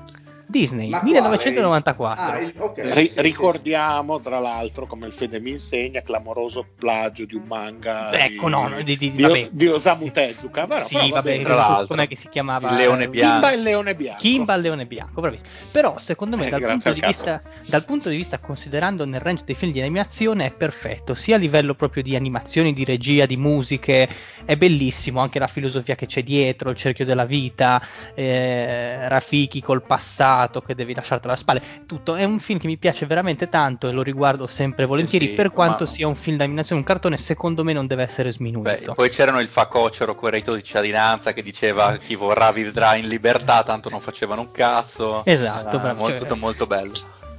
Disney, 0.53 0.91
Ma 0.91 0.99
quale? 1.01 1.13
1994. 1.13 2.33
Ah, 2.33 2.39
il- 2.39 2.55
ok, 2.57 2.79
Ri- 2.95 3.07
sì, 3.07 3.13
sì, 3.15 3.23
ricordiamo, 3.23 4.21
tra 4.21 4.39
l'altro, 4.39 4.87
come 4.87 5.07
il 5.07 5.13
Fede 5.13 5.41
mi 5.41 5.51
insegna, 5.51 6.03
clamoroso 6.03 6.65
plagio 6.79 7.25
di 7.25 7.35
un 7.35 7.43
manga 7.47 8.11
Ecco, 8.13 8.47
di, 8.47 8.51
no, 8.53 8.69
no, 8.69 8.83
di- 8.83 8.97
di- 8.97 9.11
di- 9.11 9.49
di 9.51 9.67
Osamu 9.67 10.11
Tezuka. 10.11 10.67
Però, 10.67 10.85
sì, 10.85 10.95
però 10.95 11.09
va 11.09 11.15
vabbè, 11.15 11.31
bene. 11.31 11.43
tra 11.43 11.55
l'altro. 11.55 11.87
com'è 11.87 12.07
che 12.07 12.17
si 12.17 12.29
chiamava? 12.29 12.71
Il 12.71 12.77
Leone 12.77 13.09
Bianco. 13.09 13.33
Kimba 13.33 13.51
e 13.53 13.57
il 13.57 13.63
leone 13.63 13.95
bianco. 13.95 14.21
Kimba 14.21 14.53
al 14.53 14.61
leone 14.61 14.87
bianco, 14.87 15.21
bravissimo. 15.21 15.49
Però 15.73 15.99
secondo 15.99 16.37
me 16.37 16.47
Eh, 16.47 16.51
dal, 16.51 16.61
punto 16.63 16.93
vista, 16.93 17.43
dal 17.67 17.85
punto 17.85 18.09
di 18.11 18.17
vista, 18.17 18.39
considerando 18.39 19.07
nel 19.07 19.21
range 19.21 19.45
dei 19.47 19.55
film 19.55 19.73
di 19.73 19.81
animazione, 19.81 20.47
è 20.47 20.51
perfetto, 20.53 21.15
sia 21.15 21.37
a 21.37 21.39
livello 21.39 21.75
proprio 21.75 22.03
di 22.03 22.15
animazioni, 22.15 22.75
di 22.75 22.85
regia, 22.85 23.25
di 23.27 23.37
musiche, 23.39 24.09
è 24.45 24.55
bellissimo, 24.57 25.21
anche 25.21 25.39
la 25.39 25.47
filosofia 25.47 25.95
che 25.95 26.05
c'è 26.07 26.23
dietro, 26.23 26.69
il 26.71 26.77
cerchio 26.77 27.07
della 27.07 27.25
vita, 27.25 27.81
eh, 28.15 29.09
Rafiki 29.09 29.63
col 29.63 29.83
passato 29.83 30.41
che 30.51 30.75
devi 30.75 30.95
lasciarti 30.95 31.27
alle 31.27 31.37
spalle, 31.37 31.63
tutto. 31.87 32.15
È 32.15 32.25
un 32.25 32.39
film 32.39 32.59
che 32.59 32.67
mi 32.67 32.77
piace 32.77 33.07
veramente 33.07 33.49
tanto 33.49 33.89
e 33.89 33.93
lo 33.93 34.03
riguardo 34.03 34.47
sempre 34.47 34.85
volentieri, 34.87 35.29
sì, 35.29 35.33
per 35.35 35.53
quanto 35.53 35.85
ma- 35.85 35.91
sia 35.91 36.07
un 36.09 36.15
film 36.17 36.37
d'animazione, 36.37 36.81
un 36.81 36.87
cartone, 36.87 37.17
secondo 37.17 37.65
me 37.65 37.73
non 37.73 37.87
deve 37.87 38.03
essere 38.03 38.33
sminuito. 38.33 38.71
Beh, 38.71 38.93
poi 38.95 39.09
c'erano 39.09 39.41
il 39.41 39.49
facocero 39.49 40.15
con 40.15 40.29
il 40.29 40.35
reddito 40.35 40.55
di 40.55 40.63
cittadinanza 40.65 41.33
che 41.33 41.43
diceva 41.43 41.97
chi 41.97 42.15
vorrà 42.15 42.51
vivrà 42.53 42.97
in 42.97 43.07
libertà, 43.09 43.63
tanto 43.63 43.89
non 43.89 44.01
facevano 44.01 44.41
un 44.43 44.51
cazzo. 44.51 45.23
Esatto, 45.25 45.79
bravo, 45.79 45.95
molto, 45.95 46.11
cioè- 46.11 46.19
tutto 46.19 46.37
molto 46.37 46.67
bello. 46.67 46.93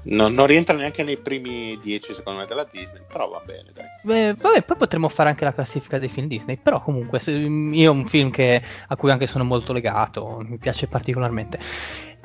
Non, 0.05 0.33
non 0.33 0.47
rientra 0.47 0.75
neanche 0.75 1.01
nei 1.01 1.15
primi 1.15 1.79
dieci, 1.81 2.13
secondo 2.13 2.41
me, 2.41 2.45
della 2.45 2.67
Disney. 2.69 2.99
Però 3.09 3.29
va 3.29 3.41
bene, 3.45 3.69
dai. 3.73 3.85
Beh, 4.01 4.35
vabbè, 4.37 4.63
poi 4.63 4.75
potremmo 4.75 5.07
fare 5.07 5.29
anche 5.29 5.45
la 5.45 5.53
classifica 5.53 5.97
dei 5.97 6.09
film 6.09 6.27
Disney, 6.27 6.57
però 6.57 6.81
comunque 6.81 7.19
se- 7.21 7.31
io 7.31 7.85
è 7.85 7.87
un 7.89 8.05
film 8.05 8.29
che- 8.29 8.61
a 8.87 8.95
cui 8.97 9.11
anche 9.11 9.27
sono 9.27 9.45
molto 9.45 9.71
legato, 9.71 10.43
mi 10.45 10.57
piace 10.57 10.87
particolarmente. 10.87 11.57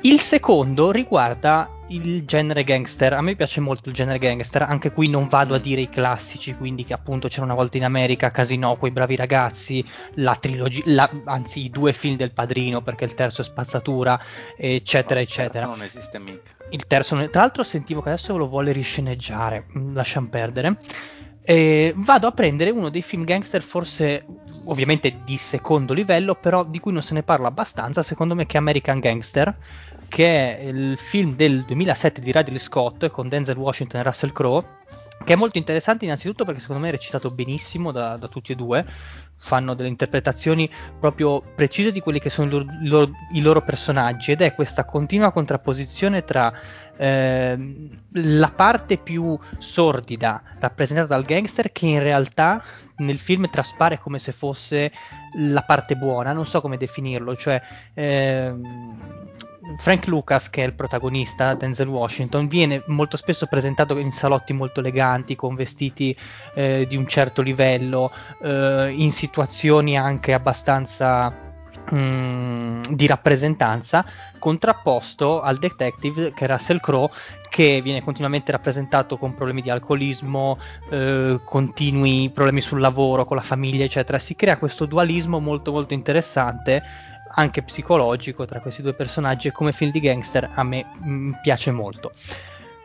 Il 0.01 0.19
secondo 0.21 0.91
riguarda 0.91 1.69
il 1.89 2.23
genere 2.23 2.63
gangster, 2.63 3.11
a 3.13 3.21
me 3.21 3.35
piace 3.35 3.59
molto 3.59 3.89
il 3.89 3.95
genere 3.95 4.17
gangster, 4.17 4.61
anche 4.61 4.93
qui 4.93 5.09
non 5.09 5.27
vado 5.27 5.55
a 5.55 5.57
dire 5.57 5.81
i 5.81 5.89
classici, 5.89 6.55
quindi 6.55 6.85
che 6.85 6.93
appunto 6.93 7.27
c'era 7.27 7.43
una 7.43 7.53
volta 7.53 7.75
in 7.75 7.83
America, 7.83 8.31
Casino, 8.31 8.77
quei 8.77 8.91
bravi 8.91 9.17
ragazzi, 9.17 9.83
la 10.15 10.35
trilogia, 10.35 10.83
la, 10.85 11.09
anzi 11.25 11.65
i 11.65 11.69
due 11.69 11.91
film 11.91 12.15
del 12.15 12.31
padrino, 12.31 12.81
perché 12.81 13.03
il 13.03 13.13
terzo 13.13 13.41
è 13.41 13.43
spazzatura, 13.43 14.17
eccetera, 14.55 15.19
No, 15.19 15.25
eccetera. 15.25 15.65
Non 15.65 15.83
esiste 15.83 16.17
mica. 16.17 16.51
Il 16.69 16.85
terzo, 16.87 17.15
tra 17.29 17.41
l'altro 17.41 17.63
sentivo 17.63 18.01
che 18.01 18.09
adesso 18.09 18.37
lo 18.37 18.47
vuole 18.47 18.71
risceneggiare, 18.71 19.65
mm, 19.77 19.95
lasciamo 19.95 20.27
perdere. 20.29 20.77
E 21.41 21.93
vado 21.95 22.27
a 22.27 22.31
prendere 22.31 22.69
uno 22.69 22.89
dei 22.89 23.01
film 23.01 23.23
gangster 23.23 23.63
forse 23.63 24.23
ovviamente 24.65 25.21
di 25.25 25.35
secondo 25.35 25.93
livello, 25.93 26.35
però 26.35 26.63
di 26.63 26.79
cui 26.79 26.91
non 26.91 27.01
se 27.01 27.15
ne 27.15 27.23
parla 27.23 27.47
abbastanza, 27.47 28.03
secondo 28.03 28.35
me 28.35 28.45
che 28.45 28.57
è 28.57 28.59
American 28.59 28.99
Gangster, 28.99 29.57
che 30.09 30.57
è 30.57 30.63
il 30.63 30.97
film 30.97 31.35
del 31.35 31.63
2007 31.63 32.19
di 32.19 32.31
Ridley 32.33 32.57
Scott 32.57 33.07
con 33.09 33.29
Denzel 33.29 33.55
Washington 33.55 34.01
e 34.01 34.03
Russell 34.03 34.33
Crowe, 34.33 34.77
che 35.23 35.33
è 35.33 35.35
molto 35.37 35.57
interessante 35.57 36.03
innanzitutto 36.03 36.43
perché 36.43 36.59
secondo 36.59 36.81
me 36.81 36.89
è 36.89 36.91
recitato 36.91 37.29
benissimo 37.29 37.91
da, 37.91 38.17
da 38.17 38.27
tutti 38.27 38.51
e 38.51 38.55
due, 38.55 38.85
fanno 39.37 39.73
delle 39.75 39.87
interpretazioni 39.87 40.69
proprio 40.99 41.41
precise 41.41 41.91
di 41.91 42.01
quelli 42.01 42.19
che 42.19 42.29
sono 42.29 42.57
i 42.57 42.87
loro- 42.87 43.11
i 43.33 43.39
loro 43.39 43.61
personaggi 43.61 44.31
ed 44.31 44.41
è 44.41 44.53
questa 44.53 44.83
continua 44.83 45.31
contrapposizione 45.31 46.25
tra 46.25 46.51
ehm, 46.99 47.89
la 48.13 48.51
parte 48.53 48.97
più 48.97 49.37
sordida 49.57 50.41
rappresentata 50.59 51.07
dal 51.07 51.23
gangster 51.23 51.71
che 51.71 51.85
in 51.85 51.99
realtà 51.99 52.61
nel 52.97 53.17
film 53.17 53.49
traspare 53.49 53.97
come 53.97 54.19
se 54.19 54.33
fosse 54.33 54.91
la 55.37 55.63
parte 55.65 55.95
buona, 55.95 56.33
non 56.33 56.45
so 56.45 56.59
come 56.59 56.77
definirlo, 56.77 57.35
cioè 57.35 57.61
ehm, 57.93 58.97
Frank 59.77 60.07
Lucas, 60.07 60.49
che 60.49 60.63
è 60.63 60.65
il 60.65 60.73
protagonista, 60.73 61.53
Denzel 61.53 61.87
Washington, 61.87 62.47
viene 62.47 62.83
molto 62.87 63.17
spesso 63.17 63.45
presentato 63.45 63.97
in 63.97 64.11
salotti 64.11 64.51
molto 64.53 64.79
eleganti, 64.79 65.35
con 65.35 65.55
vestiti 65.55 66.15
eh, 66.55 66.85
di 66.89 66.95
un 66.95 67.07
certo 67.07 67.41
livello, 67.41 68.11
eh, 68.41 68.93
in 68.95 69.11
situazioni 69.11 69.97
anche 69.97 70.33
abbastanza 70.33 71.48
mm, 71.93 72.81
di 72.89 73.07
rappresentanza, 73.07 74.05
contrapposto 74.37 75.41
al 75.41 75.57
detective 75.57 76.33
che 76.33 76.45
è 76.45 76.47
Russell 76.47 76.79
Crowe, 76.79 77.09
che 77.49 77.81
viene 77.81 78.03
continuamente 78.03 78.51
rappresentato 78.51 79.17
con 79.17 79.33
problemi 79.35 79.61
di 79.61 79.69
alcolismo, 79.69 80.57
eh, 80.89 81.39
continui 81.43 82.29
problemi 82.29 82.61
sul 82.61 82.79
lavoro, 82.79 83.25
con 83.25 83.37
la 83.37 83.43
famiglia, 83.43 83.83
eccetera. 83.83 84.19
Si 84.19 84.35
crea 84.35 84.57
questo 84.57 84.85
dualismo 84.85 85.39
molto 85.39 85.71
molto 85.71 85.93
interessante 85.93 86.83
anche 87.31 87.61
psicologico 87.61 88.45
tra 88.45 88.59
questi 88.59 88.81
due 88.81 88.93
personaggi 88.93 89.47
e 89.47 89.51
come 89.51 89.71
film 89.71 89.91
di 89.91 89.99
gangster 89.99 90.49
a 90.53 90.63
me 90.63 90.85
mm, 91.03 91.33
piace 91.41 91.71
molto. 91.71 92.11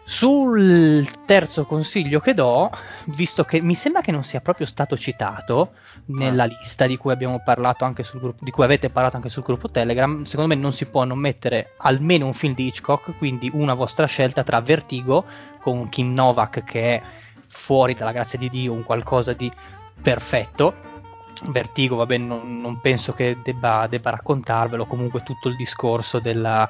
Sul 0.06 1.09
terzo 1.24 1.64
consiglio 1.64 2.20
che 2.20 2.35
do, 2.35 2.70
visto 3.06 3.44
che 3.44 3.62
mi 3.62 3.74
sembra 3.74 4.02
che 4.02 4.12
non 4.12 4.22
sia 4.22 4.43
proprio 4.43 4.66
stato 4.66 4.98
citato 4.98 5.72
nella 6.06 6.44
lista 6.44 6.86
di 6.86 6.98
cui 6.98 7.10
abbiamo 7.10 7.40
parlato 7.43 7.86
anche 7.86 8.02
sul 8.02 8.20
gruppo, 8.20 8.44
di 8.44 8.51
cui 8.51 8.64
avete 8.64 8.90
parlato 8.90 9.16
anche 9.16 9.31
sul 9.31 9.43
gruppo 9.43 9.70
Telegram, 9.70 10.24
secondo 10.24 10.55
me 10.55 10.60
non 10.60 10.74
si 10.74 10.85
può 10.85 11.05
non 11.05 11.18
mettere 11.18 11.72
almeno 11.78 12.26
un 12.26 12.35
film 12.35 12.55
di 12.55 12.66
Hitchcock, 12.66 13.16
quindi 13.16 13.51
una 13.55 13.72
vostra 13.72 14.05
scelta 14.05 14.44
tra 14.44 14.60
Vertigo 14.60 15.24
con 15.59 15.89
Kim 15.89 16.12
Novak 16.12 16.64
che 16.64 16.97
è 16.97 17.02
fuori 17.47 17.94
dalla 17.94 18.12
grazia 18.12 18.39
di 18.39 18.51
Dio, 18.51 18.74
un 18.74 18.85
qualcosa 18.85 19.32
di 19.32 19.51
perfetto. 20.02 20.93
Vertigo, 21.47 21.97
vabbè, 21.97 22.16
non, 22.18 22.60
non 22.60 22.81
penso 22.81 23.12
che 23.12 23.39
debba, 23.43 23.86
debba 23.89 24.10
raccontarvelo, 24.10 24.86
comunque 24.86 25.22
tutto 25.22 25.48
il 25.48 25.56
discorso 25.56 26.18
della, 26.20 26.68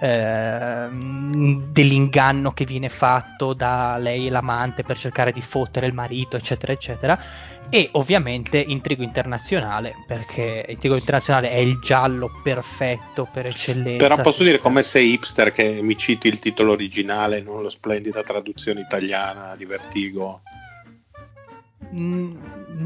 ehm, 0.00 1.05
dell'inganno 1.36 2.52
che 2.52 2.64
viene 2.64 2.88
fatto 2.88 3.52
da 3.52 3.96
lei 3.98 4.26
e 4.26 4.30
l'amante 4.30 4.82
per 4.82 4.98
cercare 4.98 5.32
di 5.32 5.42
fottere 5.42 5.86
il 5.86 5.92
marito, 5.92 6.36
eccetera, 6.36 6.72
eccetera. 6.72 7.18
E 7.68 7.88
ovviamente 7.92 8.58
Intrigo 8.58 9.02
Internazionale, 9.02 9.94
perché 10.06 10.64
Intrigo 10.68 10.94
Internazionale 10.94 11.50
è 11.50 11.56
il 11.56 11.78
giallo 11.80 12.30
perfetto 12.42 13.28
per 13.32 13.46
eccellenza. 13.46 14.06
Però 14.06 14.22
posso 14.22 14.44
dire 14.44 14.60
come 14.60 14.82
sei 14.82 15.12
hipster 15.12 15.50
che 15.50 15.80
mi 15.82 15.96
citi 15.96 16.28
il 16.28 16.38
titolo 16.38 16.72
originale, 16.72 17.40
non 17.40 17.62
la 17.62 17.70
splendida 17.70 18.22
traduzione 18.22 18.80
italiana 18.80 19.54
di 19.56 19.64
Vertigo. 19.64 20.40
Mm, 21.94 22.36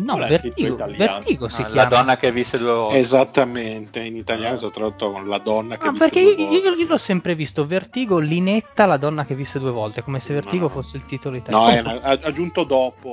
no, 0.05 0.23
è 0.25 0.29
Vertigo? 0.29 0.77
Vertigo 0.77 1.49
si 1.49 1.63
Ah, 1.63 1.67
chiama. 1.67 1.75
la 1.83 1.85
donna 1.89 2.17
che 2.17 2.33
visse 2.33 2.59
due 2.59 2.73
volte. 2.73 2.99
Esattamente, 2.99 4.01
in 4.01 4.17
italiano 4.17 4.55
è 4.55 4.59
stato 4.59 4.73
tradotto 4.73 5.13
con 5.13 5.27
la 5.29 5.39
donna 5.39 5.79
che 5.79 5.87
Ah, 5.87 5.91
visse 5.93 6.09
perché 6.09 6.23
due 6.23 6.33
io, 6.33 6.47
volte. 6.49 6.69
io- 6.69 6.75
io 6.75 6.87
l'ho 6.87 6.99
sempre 6.99 7.35
visto 7.35 7.67
Vertigo, 7.67 8.19
Linetta, 8.19 8.87
la 8.87 8.97
donna 8.97 9.25
che 9.25 9.35
visse 9.35 9.59
due 9.59 9.71
volte, 9.71 10.03
come 10.03 10.19
se 10.21 10.35
Vertigo 10.35 10.65
No. 10.65 10.69
fosse 10.71 10.97
il 10.97 11.05
titolo 11.07 11.37
italiano. 11.37 11.93
No, 11.93 12.01
è 12.01 12.19
aggiunto 12.23 12.65
dopo, 12.65 13.09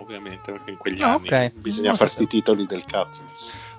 ovviamente, 0.00 0.52
perché 0.52 0.70
in 0.70 0.76
quegli 0.78 1.02
Ah, 1.02 1.14
anni 1.14 1.28
ok. 1.28 1.52
bisogna 1.60 1.90
sapevo. 1.92 2.10
sti 2.10 2.26
titoli 2.26 2.66
del 2.66 2.84
cazzo. 2.86 3.22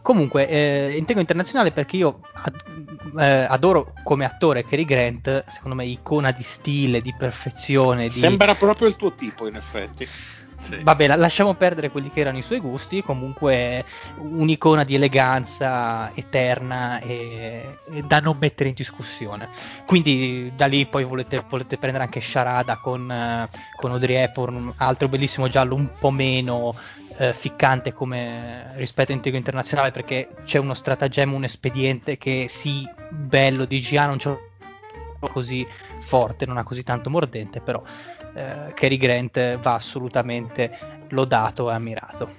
Comunque, 0.04 0.48
eh, 0.48 0.96
Intrigo 0.98 1.20
Internazionale 1.20 1.72
perché 1.72 1.96
io 1.98 2.22
ad- 2.34 3.20
eh, 3.20 3.26
adoro 3.50 3.94
come 4.04 4.26
attore 4.26 4.64
Cary 4.66 4.86
Grant, 4.86 5.44
secondo 5.48 5.76
me 5.76 5.86
icona 5.86 6.32
di 6.32 6.42
stile, 6.44 7.02
di 7.02 7.14
perfezione, 7.16 8.04
di... 8.06 8.10
Sembra 8.12 8.56
proprio 8.56 8.88
il 8.88 8.96
tuo 8.96 9.14
tipo, 9.14 9.48
in 9.48 9.56
effetti. 9.58 10.08
Sì. 10.62 10.80
Vabbè, 10.84 11.08
la- 11.08 11.16
lasciamo 11.16 11.56
perdere 11.56 11.90
quelli 11.90 12.12
che 12.12 12.20
erano 12.20 12.38
i 12.38 12.44
suoi 12.44 12.60
gusti, 12.60 13.02
comunque 13.02 13.84
un'icona 14.18 14.84
di 14.84 14.94
eleganza 14.94 16.12
eterna 16.14 17.00
e, 17.00 17.80
e 17.92 18.02
da 18.04 18.20
non 18.20 18.38
mettere 18.40 18.70
in 18.70 18.76
discussione. 18.76 19.50
Quindi 19.88 20.52
da 20.56 20.68
lì 20.68 20.86
poi 20.86 21.04
volete, 21.04 21.44
volete 21.50 21.78
prendere 21.78 22.04
anche 22.04 22.22
Sharada 22.22 22.78
con, 22.78 23.10
eh, 23.12 23.50
con 23.76 23.92
Audrey 23.92 24.16
Hepburn, 24.18 24.74
altro 24.78 25.08
bellissimo 25.08 25.48
giallo 25.48 25.74
un 25.74 25.90
po' 26.00 26.12
meno 26.12 26.76
eh, 27.18 27.34
ficcante 27.34 27.92
come 27.92 28.72
rispetto 28.76 29.12
a 29.12 29.20
Internazionale 29.32 29.92
perché 29.92 30.30
c'è 30.46 30.60
uno 30.60 30.76
stratagemma, 30.76 31.36
un 31.36 31.44
espediente 31.44 32.18
che 32.18 32.46
sì, 32.48 32.88
bello 33.10 33.66
di 33.66 33.80
GA 33.80 34.06
non 34.06 34.18
c'è 34.18 34.38
così 35.20 35.66
forte, 36.00 36.46
non 36.46 36.58
ha 36.58 36.64
così 36.64 36.84
tanto 36.84 37.10
mordente, 37.10 37.62
però 37.62 37.82
eh, 38.34 38.72
Cary 38.74 38.98
Grant 38.98 39.58
va 39.60 39.74
assolutamente 39.74 41.06
lodato 41.10 41.70
e 41.70 41.74
ammirato. 41.74 42.30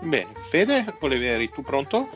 Bene, 0.00 0.32
Fede, 0.48 0.84
volevi, 0.98 1.26
eri 1.26 1.50
tu 1.50 1.62
pronto? 1.62 2.08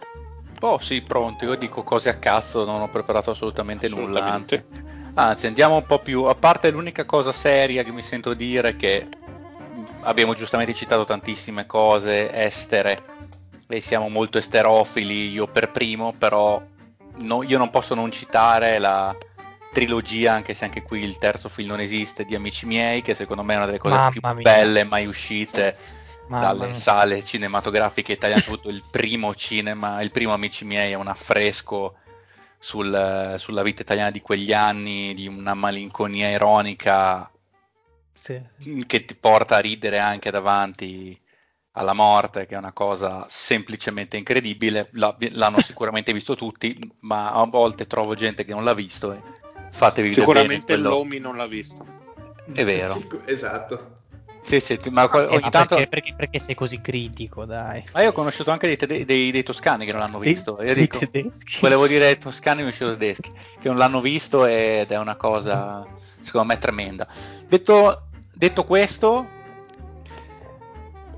Oh 0.60 0.78
sì, 0.78 1.00
pronto, 1.02 1.44
io 1.44 1.54
dico 1.54 1.82
cose 1.82 2.08
a 2.08 2.14
cazzo, 2.14 2.64
non 2.64 2.80
ho 2.80 2.88
preparato 2.88 3.30
assolutamente, 3.30 3.88
nulla, 3.88 4.24
anzi. 4.24 4.54
Assolutamente. 4.56 4.96
Anzi, 5.14 5.46
andiamo 5.46 5.76
un 5.76 5.86
po' 5.86 6.00
più, 6.00 6.24
a 6.24 6.34
parte 6.34 6.70
l'unica 6.70 7.04
cosa 7.04 7.32
seria 7.32 7.82
che 7.82 7.90
mi 7.90 8.02
sento 8.02 8.34
dire 8.34 8.76
che 8.76 9.08
abbiamo 10.02 10.34
giustamente 10.34 10.74
citato 10.74 11.04
tantissime 11.04 11.66
cose 11.66 12.32
estere 12.32 12.98
e 13.66 13.80
siamo 13.80 14.08
molto 14.08 14.38
esterofili, 14.38 15.30
io 15.30 15.46
per 15.46 15.70
primo, 15.70 16.14
però 16.16 16.60
no- 17.16 17.42
io 17.42 17.58
non 17.58 17.70
posso 17.70 17.94
non 17.94 18.10
citare 18.10 18.78
la 18.78 19.14
trilogia, 19.72 20.32
anche 20.32 20.54
se 20.54 20.64
anche 20.64 20.82
qui 20.82 21.02
il 21.02 21.18
terzo 21.18 21.48
film 21.48 21.68
non 21.68 21.80
esiste, 21.80 22.24
di 22.24 22.34
Amici 22.34 22.66
miei, 22.66 23.02
che 23.02 23.14
secondo 23.14 23.42
me 23.42 23.54
è 23.54 23.56
una 23.56 23.66
delle 23.66 23.78
cose 23.78 23.94
Mamma 23.94 24.10
più 24.10 24.20
mia. 24.22 24.42
belle 24.42 24.84
mai 24.84 25.06
uscite 25.06 25.76
Mamma 26.26 26.46
dalle 26.46 26.66
mia. 26.66 26.74
sale 26.74 27.22
cinematografiche 27.22 28.12
italiane, 28.12 28.42
soprattutto 28.42 28.70
il 28.70 28.82
primo 28.90 29.34
cinema, 29.34 30.00
il 30.02 30.10
primo 30.10 30.32
Amici 30.32 30.64
miei 30.64 30.92
è 30.92 30.96
un 30.96 31.08
affresco 31.08 31.96
sul- 32.58 33.36
sulla 33.38 33.62
vita 33.62 33.82
italiana 33.82 34.10
di 34.10 34.20
quegli 34.20 34.52
anni, 34.52 35.14
di 35.14 35.26
una 35.28 35.54
malinconia 35.54 36.28
ironica 36.28 37.30
Sì. 38.20 38.42
che 38.86 39.04
ti 39.04 39.14
porta 39.14 39.56
a 39.56 39.60
ridere 39.60 39.98
anche 39.98 40.30
davanti 40.30 41.18
alla 41.72 41.92
morte, 41.92 42.46
che 42.46 42.54
è 42.54 42.58
una 42.58 42.72
cosa 42.72 43.26
semplicemente 43.28 44.16
incredibile. 44.16 44.88
L'hanno 44.92 45.60
sicuramente 45.60 46.12
visto 46.12 46.34
tutti, 46.34 46.76
ma 47.00 47.30
a 47.32 47.44
volte 47.44 47.86
trovo 47.86 48.14
gente 48.14 48.44
che 48.44 48.52
non 48.52 48.64
l'ha 48.64 48.74
visto 48.74 49.12
e 49.12 49.20
fatevi 49.70 50.08
vedere 50.08 50.26
Sicuramente 50.26 50.72
quello. 50.74 50.88
l'Omi 50.90 51.18
non 51.18 51.36
l'ha 51.36 51.46
visto. 51.46 51.84
È 52.52 52.64
vero. 52.64 52.94
Sic- 52.94 53.22
Esatto. 53.26 53.96
Sì, 54.40 54.60
sì, 54.60 54.78
ma 54.90 55.10
Eh, 55.10 55.18
ogni 55.26 55.40
ma 55.40 55.50
tanto... 55.50 55.74
perché, 55.74 55.88
perché- 55.88 56.14
perché 56.16 56.38
sei 56.38 56.54
così 56.54 56.80
critico, 56.80 57.44
dai? 57.44 57.84
Ma 57.92 58.02
io 58.02 58.10
ho 58.10 58.12
conosciuto 58.12 58.50
anche 58.50 58.66
dei, 58.66 58.76
tede- 58.76 59.04
dei- 59.04 59.30
dei 59.30 59.42
toscani 59.42 59.84
che 59.84 59.90
non 59.92 60.00
l'hanno 60.00 60.18
visto. 60.18 60.52
Io 60.62 60.72
Dei 60.72 60.84
dico, 60.84 60.98
tedeschi? 60.98 61.58
volevo 61.60 61.86
dire 61.86 62.16
toscani 62.16 62.62
mi 62.62 62.68
uscito 62.68 62.90
tedeschi, 62.92 63.30
che 63.60 63.68
non 63.68 63.76
l'hanno 63.76 64.00
visto 64.00 64.46
ed 64.46 64.90
è 64.90 64.96
una 64.96 65.16
cosa, 65.16 65.86
secondo 66.20 66.46
me, 66.46 66.58
tremenda. 66.58 67.06
Detto, 67.46 68.06
detto 68.32 68.64
questo, 68.64 69.28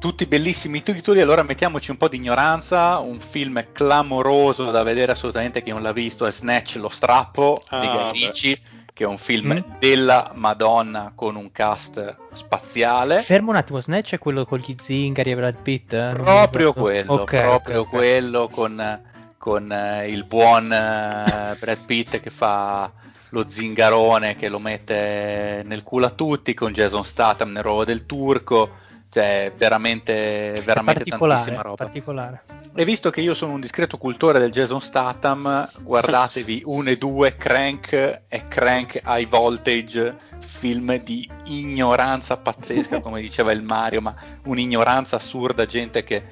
tutti 0.01 0.25
bellissimi 0.27 0.83
titoli, 0.83 1.21
allora 1.21 1.43
mettiamoci 1.43 1.91
un 1.91 1.99
po' 1.99 2.09
di 2.09 2.17
ignoranza. 2.17 2.99
Un 2.99 3.21
film 3.21 3.63
clamoroso 3.73 4.71
da 4.71 4.83
vedere 4.83 5.13
assolutamente 5.13 5.63
chi 5.63 5.71
non 5.71 5.83
l'ha 5.83 5.93
visto 5.93 6.27
è 6.27 6.33
Snatch, 6.33 6.77
lo 6.77 6.89
strappo 6.89 7.63
di 7.69 7.69
Ah, 7.77 7.81
Guy 7.91 8.05
beh. 8.05 8.11
Ritchie, 8.13 8.59
che 8.95 9.05
è 9.05 9.07
un 9.07 9.19
film 9.19 9.53
Mm. 9.53 9.79
della 9.79 10.33
Madonna 10.35 11.13
con 11.15 11.37
un 11.37 11.53
cast 11.53 12.17
spaziale. 12.33 13.21
Fermo 13.21 13.51
un 13.51 13.57
attimo, 13.57 13.79
Snatch 13.79 14.15
è 14.15 14.19
quello 14.19 14.45
con 14.47 14.59
gli 14.59 14.75
zingari 14.81 15.31
e 15.33 15.37
Brad 15.37 15.57
Pitt? 15.63 15.93
eh? 15.93 16.13
Proprio 16.15 16.73
quello, 16.73 17.13
Ok, 17.15 17.41
proprio 17.41 17.81
ok, 17.81 17.87
ok. 17.87 17.89
quello 17.91 18.49
con, 18.49 19.01
con, 19.37 19.71
eh, 19.71 20.09
il 20.09 20.25
buon 20.25 20.73
eh, 20.73 21.57
Brad 21.59 21.85
Pitt 21.85 22.21
che 22.21 22.31
fa 22.31 22.91
lo 23.33 23.47
zingarone 23.47 24.35
che 24.35 24.49
lo 24.49 24.59
mette 24.59 25.63
nel 25.65 25.83
culo 25.83 26.07
a 26.07 26.11
tutti, 26.11 26.55
con 26.55 26.73
Jason 26.73 27.05
Statham 27.05 27.53
nel 27.53 27.63
ruolo 27.63 27.85
del 27.85 28.05
turco, 28.07 28.71
cioè 29.11 29.53
veramente, 29.57 30.55
veramente 30.65 31.05
tantissima 31.05 31.63
roba. 31.63 31.75
particolare. 31.75 32.43
E 32.75 32.85
visto 32.85 33.11
che 33.11 33.21
io 33.21 33.35
sono 33.35 33.55
un 33.55 33.61
discreto 33.61 33.99
cultore 33.99 34.39
del 34.39 34.53
Jason 34.53 34.81
Statham, 34.81 35.69
guardatevi 35.83 36.63
1 36.65 36.91
e 36.91 36.97
2 36.97 37.37
Crank 37.37 38.23
e 38.29 38.49
Crank 38.49 39.01
High 39.05 39.29
Voltage, 39.29 40.17
film 40.39 40.97
di 41.03 41.29
ignoranza 41.47 42.37
pazzesca, 42.37 43.01
come 43.03 43.21
diceva 43.21 43.51
il 43.51 43.63
Mario, 43.63 44.01
ma 44.01 44.15
un'ignoranza 44.45 45.17
assurda, 45.17 45.67
gente 45.67 46.05
che, 46.05 46.23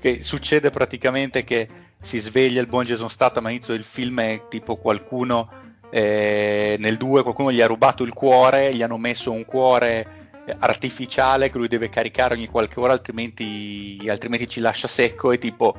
che 0.00 0.22
succede 0.22 0.70
praticamente 0.70 1.44
che 1.44 1.68
si 2.00 2.18
sveglia 2.18 2.62
il 2.62 2.66
buon 2.66 2.84
Jason 2.84 3.10
Statham 3.10 3.44
all'inizio 3.44 3.74
del 3.74 3.84
film 3.84 4.18
e 4.20 4.42
tipo 4.48 4.76
qualcuno 4.76 5.60
eh, 5.90 6.76
nel 6.78 6.96
2 6.96 7.22
qualcuno 7.22 7.52
gli 7.52 7.60
ha 7.60 7.66
rubato 7.66 8.02
il 8.02 8.14
cuore, 8.14 8.74
gli 8.74 8.82
hanno 8.82 8.96
messo 8.96 9.30
un 9.30 9.44
cuore 9.44 10.21
artificiale 10.58 11.50
che 11.50 11.58
lui 11.58 11.68
deve 11.68 11.88
caricare 11.88 12.34
ogni 12.34 12.48
qualche 12.48 12.80
ora 12.80 12.92
altrimenti, 12.92 13.98
altrimenti 14.08 14.48
ci 14.48 14.60
lascia 14.60 14.88
secco 14.88 15.32
e 15.32 15.38
tipo 15.38 15.76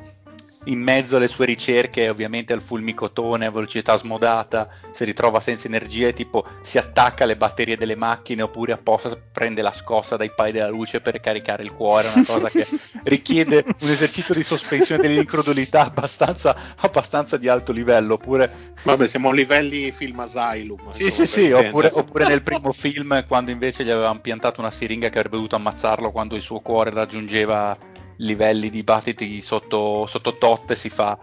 in 0.64 0.80
mezzo 0.80 1.16
alle 1.16 1.28
sue 1.28 1.46
ricerche, 1.46 2.08
ovviamente 2.08 2.52
al 2.52 2.60
fulmicotone 2.60 3.46
a 3.46 3.50
velocità 3.50 3.96
smodata, 3.96 4.68
si 4.92 5.04
ritrova 5.04 5.40
senza 5.40 5.66
energia 5.66 6.08
e 6.08 6.12
tipo 6.12 6.44
si 6.62 6.78
attacca 6.78 7.24
alle 7.24 7.36
batterie 7.36 7.76
delle 7.76 7.96
macchine 7.96 8.42
oppure 8.42 8.72
apposta 8.72 9.16
prende 9.32 9.62
la 9.62 9.72
scossa 9.72 10.16
dai 10.16 10.30
pai 10.34 10.52
della 10.52 10.68
luce 10.68 11.00
per 11.00 11.20
caricare 11.20 11.62
il 11.62 11.72
cuore, 11.72 12.10
una 12.14 12.24
cosa 12.24 12.48
che 12.48 12.66
richiede 13.04 13.64
un 13.80 13.88
esercizio 13.88 14.34
di 14.34 14.42
sospensione 14.42 15.02
dell'incredulità 15.02 15.86
abbastanza, 15.86 16.56
abbastanza 16.76 17.36
di 17.36 17.48
alto 17.48 17.72
livello. 17.72 18.14
Oppure... 18.14 18.72
Vabbè, 18.82 19.06
siamo 19.06 19.30
a 19.30 19.32
livelli 19.32 19.90
film 19.92 20.20
Asylum. 20.20 20.90
Sì, 20.90 21.10
sì, 21.10 21.26
sì, 21.26 21.50
oppure, 21.50 21.90
oppure, 21.92 22.26
nel 22.26 22.42
primo 22.42 22.72
film 22.72 23.24
quando 23.26 23.50
invece 23.50 23.84
gli 23.84 23.90
avevano 23.90 24.20
piantato 24.20 24.60
una 24.60 24.70
siringa 24.70 25.08
che 25.08 25.18
avrebbe 25.18 25.36
dovuto 25.36 25.56
ammazzarlo 25.56 26.10
quando 26.10 26.36
il 26.36 26.42
suo 26.42 26.60
cuore 26.60 26.90
raggiungeva 26.90 27.76
livelli 28.16 28.70
di 28.70 28.82
battiti 28.82 29.40
sotto, 29.40 30.06
sotto 30.06 30.36
tot 30.36 30.72
si 30.74 30.88
fa 30.88 31.18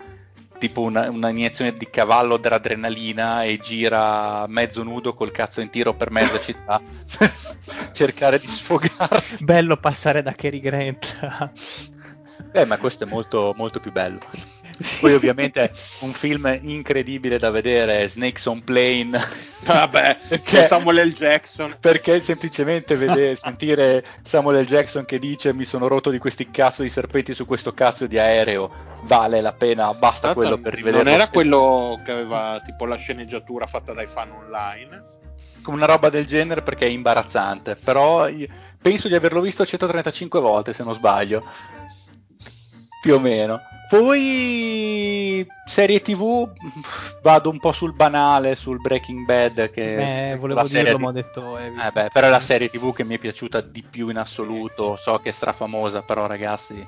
tipo 0.57 0.81
una, 0.81 1.09
una, 1.09 1.30
iniezione 1.30 1.76
di 1.76 1.89
cavallo 1.89 2.38
d'adrenalina 2.38 3.43
e 3.43 3.57
gira 3.57 4.45
mezzo 4.47 4.84
nudo 4.84 5.15
col 5.15 5.31
cazzo 5.31 5.59
in 5.59 5.72
tiro 5.72 5.95
per 5.95 6.11
mezza 6.11 6.39
città 6.39 6.80
cercare 7.91 8.38
di 8.38 8.47
sfogarsi. 8.47 9.43
Bello 9.43 9.77
passare 9.77 10.22
da 10.22 10.34
Cary 10.34 10.59
Grant 10.59 11.18
eh 12.51 12.65
ma 12.65 12.77
questo 12.77 13.03
è 13.03 13.07
molto, 13.07 13.53
molto 13.55 13.80
più 13.80 13.91
bello 13.91 14.19
poi 14.99 15.14
ovviamente 15.14 15.72
un 15.99 16.12
film 16.14 16.58
incredibile 16.62 17.38
da 17.38 17.49
vedere 17.49 18.08
Snakes 18.08 18.45
on 18.45 18.64
Plane. 18.64 19.20
Vabbè, 19.64 20.18
perché 20.28 20.66
Samuel 20.66 21.08
L. 21.08 21.14
Jackson. 21.14 21.76
Perché 21.80 22.20
semplicemente 22.20 22.95
vedere, 22.95 23.36
sentire 23.38 24.03
Samuel 24.22 24.64
L. 24.64 24.66
Jackson 24.66 25.06
che 25.06 25.20
dice 25.20 25.53
mi 25.53 25.66
sono 25.66 25.88
rotto 25.88 26.10
di 26.10 26.18
questi 26.18 26.49
cazzo 26.52 26.82
di 26.82 26.90
serpenti 26.90 27.34
su 27.34 27.45
questo 27.45 27.74
cazzo 27.74 28.08
di 28.08 28.18
aereo, 28.18 28.72
vale 29.03 29.41
la 29.41 29.53
pena, 29.53 29.94
basta 29.94 30.28
Tanto 30.28 30.40
quello 30.40 30.58
per 30.58 30.74
rivedere. 30.74 31.03
Non 31.03 31.14
era 31.14 31.28
quello 31.28 31.99
che 32.03 32.12
aveva 32.12 32.62
tipo 32.64 32.86
la 32.86 32.95
sceneggiatura 32.95 33.68
fatta 33.68 33.94
dai 33.94 34.08
fan 34.08 34.32
online? 34.32 35.10
Come 35.62 35.78
una 35.78 35.86
roba 35.86 36.10
del 36.10 36.26
genere 36.26 36.64
perché 36.64 36.88
è 36.88 36.90
imbarazzante, 36.90 37.76
però 37.76 38.28
penso 38.82 39.08
di 39.08 39.16
averlo 39.16 39.41
visto 39.41 39.66
135 39.66 40.40
volte 40.40 40.74
se 40.74 40.84
non 40.84 40.94
sbaglio. 40.94 41.44
Più 43.02 43.16
o 43.16 43.20
meno. 43.20 43.60
Poi 43.91 45.45
serie 45.65 46.01
TV 46.01 46.49
vado 47.22 47.49
un 47.49 47.59
po' 47.59 47.73
sul 47.73 47.93
banale, 47.93 48.55
sul 48.55 48.80
Breaking 48.80 49.26
Bad 49.26 49.69
che 49.69 50.31
eh, 50.31 50.35
volevo 50.38 50.63
dirlo, 50.63 50.95
di... 50.95 51.03
ma 51.03 51.09
ho 51.09 51.11
detto 51.11 51.57
eh, 51.57 51.65
eh 51.65 51.91
beh, 51.91 52.07
però 52.13 52.27
è 52.27 52.30
la 52.30 52.39
serie 52.39 52.69
TV 52.69 52.93
che 52.93 53.03
mi 53.03 53.15
è 53.15 53.19
piaciuta 53.19 53.59
di 53.59 53.84
più 53.84 54.07
in 54.07 54.15
assoluto, 54.15 54.95
so 54.95 55.18
che 55.18 55.27
è 55.27 55.34
strafamosa, 55.34 56.03
però 56.03 56.26
ragazzi 56.26 56.88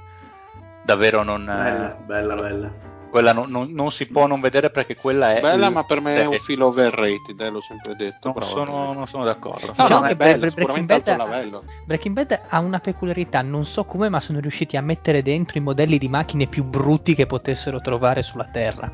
davvero 0.81 1.23
non 1.23 1.43
bella, 1.43 1.97
bella, 2.05 2.35
bella 2.35 2.93
quella 3.14 3.31
non, 3.31 3.52
non, 3.52 3.69
non, 3.72 3.91
si 3.91 4.07
può 4.07 4.26
non 4.26 4.41
vedere 4.41 4.72
perché 4.72 4.95
quella 4.95 5.35
è 5.35 5.40
bella 5.40 5.69
ma 5.69 5.84
per 5.84 6.02
me 6.02 6.15
è 6.15 6.26
un 6.26 6.40
filo 6.40 6.65
overrated 6.65 7.40
eh, 7.40 7.49
l'ho 7.52 7.61
sempre 7.61 7.94
detto 7.94 8.34
non, 8.35 8.44
sono, 8.44 8.91
non 8.91 9.06
sono, 9.06 9.23
d'accordo. 9.23 9.72
No, 9.77 9.88
no, 9.88 10.03
è 10.06 10.15
bella, 10.15 10.48
Breaking 10.48 10.85
Bad, 10.88 11.07
ha, 11.07 11.61
Breaking 11.85 12.15
Bad 12.15 12.40
ha 12.48 12.60
una 12.60 12.80
peculiarità 12.80 13.44
non 13.44 13.65
so 13.65 13.84
come 13.84 14.10
ma 14.10 14.19
sono 14.19 14.40
riusciti 14.40 14.77
a 14.77 14.81
mettere 14.81 15.22
dentro 15.22 15.60
i 15.60 15.61
modelli 15.61 15.99
di 15.99 16.10
macchine 16.10 16.48
più 16.48 16.64
brutti 16.64 17.14
che 17.14 17.27
potessero 17.27 17.80
trovare 17.81 18.23
sulla 18.23 18.45
terra. 18.45 18.91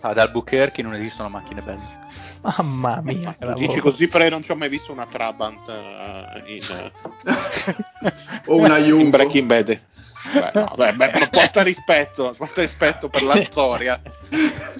Ad 0.00 0.18
Albuquerque 0.18 0.82
non 0.82 0.94
esistono 0.94 1.28
macchine 1.28 1.62
belle. 1.62 2.00
Mamma 2.42 3.00
mia, 3.04 3.36
dici 3.54 3.78
così 3.78 4.08
perché 4.08 4.30
non 4.30 4.42
ci 4.42 4.50
ho 4.50 4.56
mai 4.56 4.68
visto 4.68 4.90
una 4.90 5.06
Trabant 5.06 5.68
uh, 5.68 6.50
in, 6.50 6.58
uh, 8.46 8.52
o 8.52 8.56
una 8.56 8.78
Jumbo. 8.78 9.04
in 9.04 9.10
Breaking 9.10 9.46
Bad. 9.46 9.80
Beh, 10.32 10.50
no, 10.54 10.72
beh, 10.76 10.92
beh, 10.94 11.28
porta 11.30 11.62
rispetto, 11.62 12.34
porta 12.36 12.62
rispetto 12.62 13.08
per 13.08 13.22
la 13.22 13.36
storia. 13.40 14.00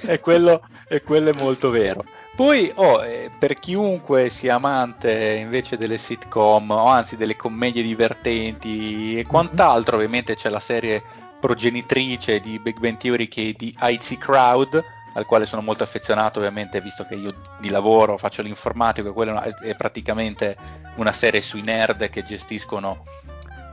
e, 0.06 0.20
quello, 0.20 0.62
e 0.88 1.02
quello 1.02 1.30
è 1.30 1.34
molto 1.34 1.70
vero. 1.70 2.04
Poi, 2.34 2.72
oh, 2.76 3.04
eh, 3.04 3.30
per 3.38 3.54
chiunque 3.54 4.30
sia 4.30 4.54
amante 4.54 5.34
invece 5.34 5.76
delle 5.76 5.98
sitcom, 5.98 6.70
o 6.70 6.86
anzi 6.86 7.16
delle 7.16 7.36
commedie 7.36 7.82
divertenti 7.82 9.18
e 9.18 9.26
quant'altro, 9.26 9.96
mm-hmm. 9.96 10.06
ovviamente 10.06 10.34
c'è 10.34 10.48
la 10.48 10.60
serie 10.60 11.02
progenitrice 11.38 12.40
di 12.40 12.58
Big 12.58 12.78
Bang 12.78 12.96
Theory 12.96 13.28
che 13.28 13.50
è 13.50 13.52
di 13.52 13.74
IT 13.78 14.16
Crowd, 14.16 14.82
al 15.14 15.26
quale 15.26 15.44
sono 15.44 15.60
molto 15.60 15.82
affezionato 15.82 16.38
ovviamente 16.38 16.80
visto 16.80 17.04
che 17.04 17.16
io 17.16 17.34
di 17.60 17.68
lavoro 17.68 18.16
faccio 18.16 18.40
l'informatico 18.40 19.08
e 19.08 19.12
quella 19.12 19.42
è 19.42 19.74
praticamente 19.74 20.56
una 20.96 21.12
serie 21.12 21.40
sui 21.40 21.60
nerd 21.60 22.08
che 22.08 22.22
gestiscono 22.22 23.04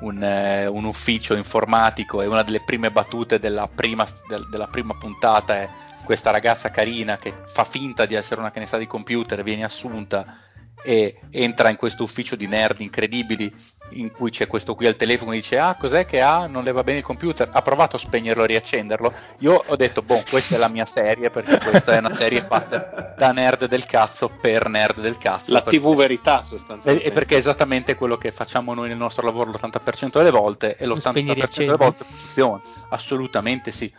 un, 0.01 0.23
eh, 0.23 0.67
un, 0.67 0.85
ufficio 0.85 1.35
informatico 1.35 2.21
e 2.21 2.27
una 2.27 2.43
delle 2.43 2.61
prime 2.61 2.91
battute 2.91 3.39
della 3.39 3.67
prima, 3.67 4.05
del, 4.27 4.47
della 4.49 4.67
prima 4.67 4.95
puntata 4.97 5.55
è 5.55 5.69
questa 6.03 6.31
ragazza 6.31 6.71
carina 6.71 7.17
che 7.17 7.33
fa 7.45 7.63
finta 7.63 8.05
di 8.05 8.15
essere 8.15 8.39
una 8.39 8.51
che 8.51 8.59
ne 8.59 8.65
sa 8.65 8.77
di 8.77 8.87
computer, 8.87 9.43
viene 9.43 9.63
assunta 9.63 10.37
e 10.81 11.19
entra 11.29 11.69
in 11.69 11.75
questo 11.75 12.03
ufficio 12.03 12.35
di 12.35 12.47
nerd 12.47 12.79
incredibili 12.79 13.53
in 13.91 14.11
cui 14.11 14.29
c'è 14.31 14.47
questo 14.47 14.75
qui 14.75 14.87
al 14.87 14.95
telefono 14.95 15.31
e 15.31 15.35
dice 15.35 15.57
ah 15.57 15.75
cos'è 15.75 16.05
che 16.05 16.21
ha? 16.21 16.47
Non 16.47 16.63
le 16.63 16.71
va 16.71 16.83
bene 16.83 16.99
il 16.99 17.03
computer. 17.03 17.49
Ha 17.51 17.61
provato 17.61 17.95
a 17.95 17.99
spegnerlo 17.99 18.43
e 18.43 18.47
riaccenderlo. 18.47 19.13
Io 19.39 19.63
ho 19.65 19.75
detto 19.75 20.01
boh 20.01 20.23
questa 20.29 20.55
è 20.55 20.57
la 20.57 20.67
mia 20.67 20.85
serie 20.85 21.29
perché 21.29 21.59
questa 21.59 21.93
è 21.93 21.97
una 21.99 22.13
serie 22.13 22.41
fatta 22.41 23.13
da 23.17 23.31
nerd 23.31 23.65
del 23.65 23.85
cazzo 23.85 24.29
per 24.29 24.69
nerd 24.69 24.99
del 24.99 25.17
cazzo. 25.17 25.51
La 25.51 25.61
tv 25.61 25.95
verità 25.95 26.43
sostanzialmente. 26.47 27.07
E 27.07 27.11
perché 27.11 27.35
è 27.35 27.37
esattamente 27.37 27.95
quello 27.95 28.17
che 28.17 28.31
facciamo 28.31 28.73
noi 28.73 28.89
nel 28.89 28.97
nostro 28.97 29.25
lavoro 29.25 29.51
l'80% 29.51 30.11
delle 30.13 30.31
volte 30.31 30.75
e 30.77 30.85
l'80% 30.85 31.55
delle 31.55 31.75
volte 31.75 32.05
funziona. 32.05 32.61
Assolutamente 32.89 33.71
sì. 33.71 33.91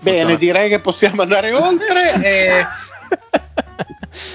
Bene 0.00 0.36
direi 0.36 0.68
che 0.68 0.78
possiamo 0.80 1.22
andare 1.22 1.52
oltre 1.52 2.14
e 2.22 2.66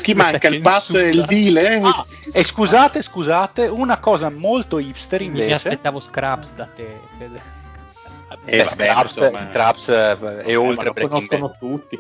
Chi 0.02 0.14
manca? 0.14 0.48
Il 0.48 0.62
pat 0.62 0.96
e 0.96 1.10
il 1.10 1.26
deal? 1.26 1.84
Ah, 1.84 2.06
e 2.32 2.44
scusate, 2.44 3.02
scusate, 3.02 3.68
una 3.68 3.98
cosa 3.98 4.30
molto 4.30 4.80
hipster 4.80 5.22
invece. 5.22 5.46
Mi 5.46 5.54
aspettavo 5.54 6.00
Scraps 6.00 6.54
da 6.54 6.66
te. 6.66 7.00
Eh, 8.46 8.64
Beh, 8.64 8.70
Scraps, 8.70 9.16
insomma... 9.16 9.40
Scraps 9.40 9.90
è 9.90 10.18
eh, 10.46 10.56
oltre 10.56 10.90
eh, 10.90 10.92
Breaking 10.92 11.28
Bad. 11.28 11.58
tutti. 11.58 12.00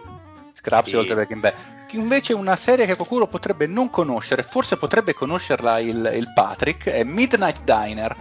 Scraps 0.53 0.89
sì. 0.89 0.95
è 0.95 0.97
oltre 0.97 1.15
Breaking 1.15 1.41
Bad. 1.41 1.53
Invece 1.91 2.33
una 2.33 2.55
serie 2.55 2.85
che 2.85 2.95
qualcuno 2.95 3.27
potrebbe 3.27 3.67
non 3.67 3.89
conoscere, 3.89 4.43
forse 4.43 4.77
potrebbe 4.77 5.13
conoscerla 5.13 5.79
il, 5.79 6.11
il 6.15 6.31
Patrick, 6.33 6.89
è 6.89 7.03
Midnight 7.03 7.63
Diner. 7.63 8.15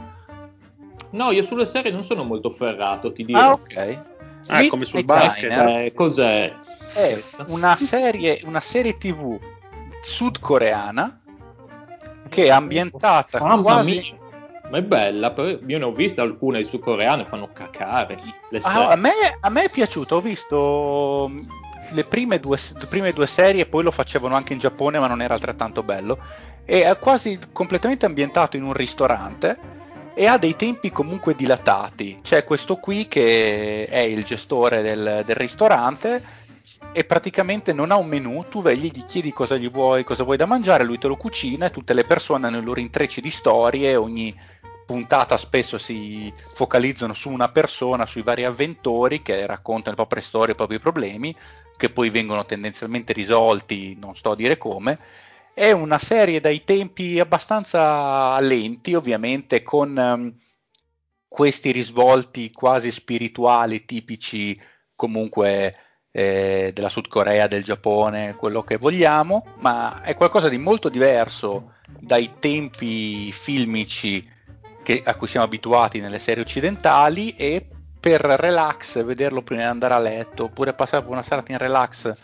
No, 1.10 1.30
io 1.30 1.42
sulle 1.42 1.66
serie 1.66 1.92
non 1.92 2.02
sono 2.02 2.24
molto 2.24 2.50
ferrato, 2.50 3.12
ti 3.12 3.24
dico. 3.24 3.38
Ah, 3.38 3.52
ok. 3.52 3.98
Ah, 4.48 4.66
come 4.68 4.84
sul 4.84 5.04
basket. 5.04 5.50
Eh, 5.50 5.92
cos'è? 5.94 6.52
È 6.92 7.22
una 7.46 7.76
serie, 7.76 8.40
una 8.44 8.60
serie 8.60 8.98
tv 8.98 9.38
sudcoreana 10.02 11.20
che 12.28 12.44
è 12.44 12.50
ambientata 12.50 13.40
Mamma 13.40 13.62
quasi... 13.62 13.94
Mia. 13.94 14.18
Ma 14.70 14.78
è 14.78 14.82
bella, 14.82 15.34
io 15.36 15.78
ne 15.78 15.84
ho 15.84 15.90
viste 15.90 16.20
alcune 16.20 16.62
sudcoreane, 16.62 17.26
fanno 17.26 17.50
cacare. 17.52 18.16
Ah, 18.62 18.90
a, 18.90 18.94
me, 18.94 19.10
a, 19.40 19.50
me, 19.50 19.64
è 19.64 19.68
piaciuto, 19.68 20.14
ho 20.14 20.20
visto 20.20 21.28
le 21.90 22.04
prime, 22.04 22.38
due, 22.38 22.56
le 22.56 22.86
prime 22.88 23.10
due 23.10 23.26
serie, 23.26 23.66
poi 23.66 23.82
lo 23.82 23.90
facevano 23.90 24.36
anche 24.36 24.52
in 24.52 24.60
Giappone, 24.60 25.00
ma 25.00 25.08
non 25.08 25.22
era 25.22 25.34
altrettanto 25.34 25.82
bello. 25.82 26.18
È 26.64 26.96
quasi 27.00 27.36
completamente 27.50 28.06
ambientato 28.06 28.56
in 28.56 28.62
un 28.62 28.72
ristorante 28.72 29.58
e 30.14 30.26
ha 30.26 30.38
dei 30.38 30.54
tempi 30.54 30.92
comunque 30.92 31.34
dilatati. 31.34 32.18
C'è 32.22 32.44
questo 32.44 32.76
qui 32.76 33.08
che 33.08 33.86
è 33.86 33.98
il 33.98 34.22
gestore 34.22 34.82
del, 34.82 35.22
del 35.26 35.36
ristorante 35.36 36.22
e 36.92 37.04
praticamente 37.04 37.72
non 37.72 37.90
ha 37.90 37.96
un 37.96 38.08
menù, 38.08 38.46
tu 38.48 38.62
vai 38.62 38.76
gli 38.76 39.04
chiedi 39.04 39.32
cosa 39.32 39.56
gli 39.56 39.70
vuoi, 39.70 40.02
cosa 40.04 40.24
vuoi 40.24 40.36
da 40.36 40.46
mangiare, 40.46 40.84
lui 40.84 40.98
te 40.98 41.06
lo 41.06 41.16
cucina 41.16 41.66
e 41.66 41.70
tutte 41.70 41.94
le 41.94 42.04
persone 42.04 42.46
hanno 42.46 42.58
i 42.58 42.62
loro 42.62 42.80
intrecci 42.80 43.20
di 43.20 43.30
storie, 43.30 43.94
ogni 43.94 44.34
puntata 44.86 45.36
spesso 45.36 45.78
si 45.78 46.32
focalizzano 46.34 47.14
su 47.14 47.30
una 47.30 47.48
persona, 47.48 48.06
sui 48.06 48.22
vari 48.22 48.44
avventori 48.44 49.22
che 49.22 49.46
raccontano 49.46 49.90
le 49.90 50.02
proprie 50.02 50.20
storie, 50.20 50.54
i 50.54 50.56
propri 50.56 50.80
problemi, 50.80 51.32
che 51.76 51.90
poi 51.90 52.10
vengono 52.10 52.44
tendenzialmente 52.44 53.12
risolti, 53.12 53.96
non 53.96 54.16
sto 54.16 54.32
a 54.32 54.36
dire 54.36 54.58
come. 54.58 54.98
È 55.54 55.70
una 55.70 55.98
serie 55.98 56.40
dai 56.40 56.64
tempi 56.64 57.20
abbastanza 57.20 58.38
lenti, 58.40 58.94
ovviamente, 58.94 59.62
con 59.62 59.96
um, 59.96 60.34
questi 61.28 61.70
risvolti 61.70 62.50
quasi 62.50 62.90
spirituali 62.90 63.84
tipici 63.84 64.60
comunque 64.96 65.72
eh, 66.12 66.72
della 66.74 66.88
Sud 66.88 67.08
Corea, 67.08 67.46
del 67.46 67.62
Giappone, 67.62 68.34
quello 68.34 68.62
che 68.62 68.76
vogliamo, 68.76 69.46
ma 69.58 70.02
è 70.02 70.14
qualcosa 70.16 70.48
di 70.48 70.58
molto 70.58 70.88
diverso 70.88 71.74
dai 71.98 72.32
tempi 72.38 73.32
filmici 73.32 74.26
che, 74.82 75.02
a 75.04 75.14
cui 75.14 75.26
siamo 75.28 75.46
abituati 75.46 76.00
nelle 76.00 76.18
serie 76.18 76.42
occidentali 76.42 77.34
e 77.36 77.66
per 78.00 78.20
relax, 78.22 79.04
vederlo 79.04 79.42
prima 79.42 79.62
di 79.62 79.68
andare 79.68 79.94
a 79.94 79.98
letto, 79.98 80.44
oppure 80.44 80.72
passare 80.72 81.04
una 81.06 81.22
serata 81.22 81.52
in 81.52 81.58
relax 81.58 82.14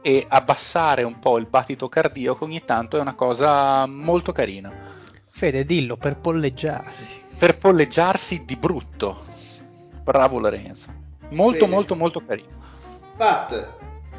e 0.00 0.24
abbassare 0.28 1.02
un 1.02 1.18
po' 1.18 1.38
il 1.38 1.46
battito 1.46 1.88
cardiaco 1.88 2.44
ogni 2.44 2.64
tanto 2.64 2.96
è 2.96 3.00
una 3.00 3.14
cosa 3.14 3.84
molto 3.86 4.32
carina. 4.32 4.72
Fede, 5.30 5.64
dillo, 5.64 5.96
per 5.96 6.16
polleggiarsi. 6.18 7.20
Per 7.36 7.58
polleggiarsi 7.58 8.44
di 8.44 8.56
brutto. 8.56 9.24
Bravo 10.02 10.38
Lorenzo. 10.38 10.92
Molto 11.30 11.64
Fede. 11.64 11.70
molto 11.72 11.94
molto 11.96 12.24
carino. 12.24 12.57
Pat, 13.18 13.68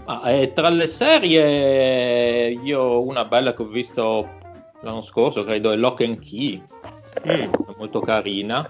Ma, 0.06 0.24
eh, 0.24 0.52
tra 0.52 0.68
le 0.68 0.86
serie, 0.86 2.50
io 2.52 3.02
una 3.02 3.24
bella 3.24 3.54
che 3.54 3.62
ho 3.62 3.66
visto 3.66 4.28
l'anno 4.82 5.00
scorso, 5.00 5.46
credo, 5.46 5.72
è 5.72 5.78
Lock 5.78 6.02
and 6.02 6.20
Key, 6.20 6.62
è 7.24 7.50
molto 7.78 8.02
carina. 8.02 8.70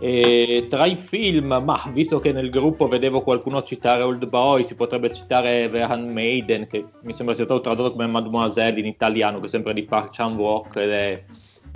E 0.00 0.66
tra 0.68 0.84
i 0.84 0.96
film, 0.96 1.62
ma 1.64 1.80
visto 1.92 2.18
che 2.18 2.32
nel 2.32 2.50
gruppo 2.50 2.88
vedevo 2.88 3.20
qualcuno 3.20 3.62
citare 3.62 4.02
Old 4.02 4.28
Boy, 4.28 4.64
si 4.64 4.74
potrebbe 4.74 5.12
citare 5.12 5.70
The 5.70 5.82
Handmaiden, 5.82 6.66
che 6.66 6.84
mi 7.02 7.12
sembra 7.12 7.36
sia 7.36 7.44
stato 7.44 7.60
tradotto 7.60 7.92
come 7.92 8.08
Mademoiselle 8.08 8.80
in 8.80 8.86
italiano, 8.86 9.38
che 9.38 9.46
è 9.46 9.48
sempre 9.48 9.74
di 9.74 9.84
Park 9.84 10.12
Chan-wook, 10.12 10.74
ed 10.74 10.90
è 10.90 11.24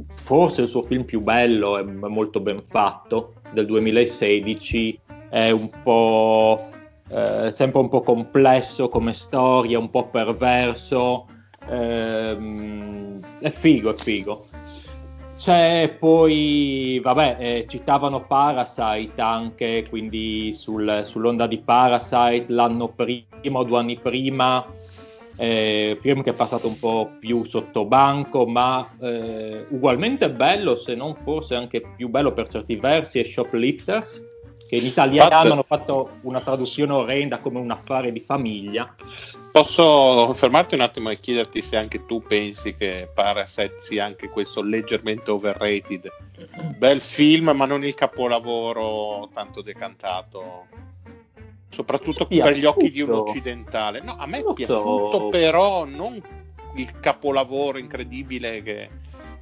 forse 0.09 0.63
il 0.63 0.69
suo 0.69 0.83
film 0.83 1.05
più 1.05 1.21
bello, 1.21 1.79
è 1.79 1.85
molto 1.85 2.41
ben 2.41 2.63
fatto, 2.65 3.35
del 3.53 3.67
2016, 3.67 5.01
è 5.29 5.51
un 5.51 5.71
po' 5.85 6.70
eh, 7.11 7.51
sempre 7.51 7.81
un 7.81 7.89
po' 7.89 8.03
complesso 8.03 8.89
come 8.89 9.13
storia, 9.13 9.79
un 9.79 9.91
po' 9.91 10.07
perverso, 10.09 11.27
ehm, 11.69 13.21
è 13.41 13.51
figo, 13.51 13.91
è 13.91 13.95
figo. 13.95 14.45
C'è 15.37 15.97
poi, 15.99 17.01
vabbè, 17.03 17.37
eh, 17.39 17.67
citavano 17.67 18.27
Parasite 18.27 19.21
anche, 19.21 19.87
quindi 19.89 20.53
sul- 20.53 21.03
sull'onda 21.05 21.47
di 21.47 21.59
Parasite 21.59 22.45
l'anno 22.49 22.89
prima 22.89 23.59
o 23.59 23.65
due 23.65 23.79
anni 23.79 23.99
prima, 23.99 24.67
eh, 25.37 25.97
film 25.99 26.23
che 26.23 26.31
è 26.31 26.35
passato 26.35 26.69
un 26.69 26.79
po' 26.79 27.13
più 27.19 27.43
sotto 27.45 27.87
banco, 27.87 28.45
ma 28.45 28.87
eh, 29.01 29.65
ugualmente 29.71 30.31
bello, 30.31 30.77
se 30.77 30.95
non 30.95 31.15
forse 31.15 31.55
anche 31.55 31.83
più 31.97 32.11
bello 32.11 32.33
per 32.35 32.47
certi 32.47 32.77
versi, 32.77 33.19
è 33.19 33.25
Shoplifters, 33.25 34.30
che 34.71 34.77
in 34.77 34.87
italiano 34.87 35.25
Infatti- 35.25 35.49
hanno 35.49 35.65
fatto 35.67 36.11
una 36.21 36.41
traduzione 36.41 36.93
orrenda 36.93 37.39
come 37.39 37.59
un 37.59 37.73
affare 37.73 38.13
di 38.13 38.21
famiglia. 38.21 38.95
Posso 39.51 40.33
fermarti 40.33 40.77
un 40.77 40.83
attimo 40.83 41.11
e 41.11 41.19
chiederti 41.19 41.61
se 41.61 41.77
anche 41.77 42.07
tu 42.07 42.23
pensi 42.23 42.77
che 42.77 43.11
Parasite 43.13 43.79
sia 43.81 44.05
anche 44.05 44.29
questo 44.29 44.63
leggermente 44.63 45.33
overrated? 45.33 46.09
Bel 46.79 47.01
film, 47.01 47.51
ma 47.51 47.65
non 47.65 47.85
il 47.85 47.95
capolavoro 47.95 49.29
tanto 49.35 49.61
decantato. 49.61 50.67
Soprattutto 51.69 52.29
è 52.29 52.41
per 52.41 52.55
gli 52.55 52.65
occhi 52.65 52.93
di 52.93 53.01
un 53.01 53.11
occidentale. 53.11 54.01
No, 54.03 54.15
a 54.17 54.27
me 54.27 54.39
è 54.39 54.43
lo 54.43 54.53
piaciuto, 54.53 55.11
so. 55.11 55.29
però 55.31 55.85
non 55.85 56.23
il 56.77 57.01
capolavoro 57.01 57.79
incredibile 57.79 58.63
che 58.63 58.89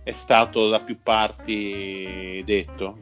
è 0.03 0.13
stato 0.13 0.71
da 0.71 0.81
più 0.81 0.97
parti 1.03 2.43
detto. 2.47 2.97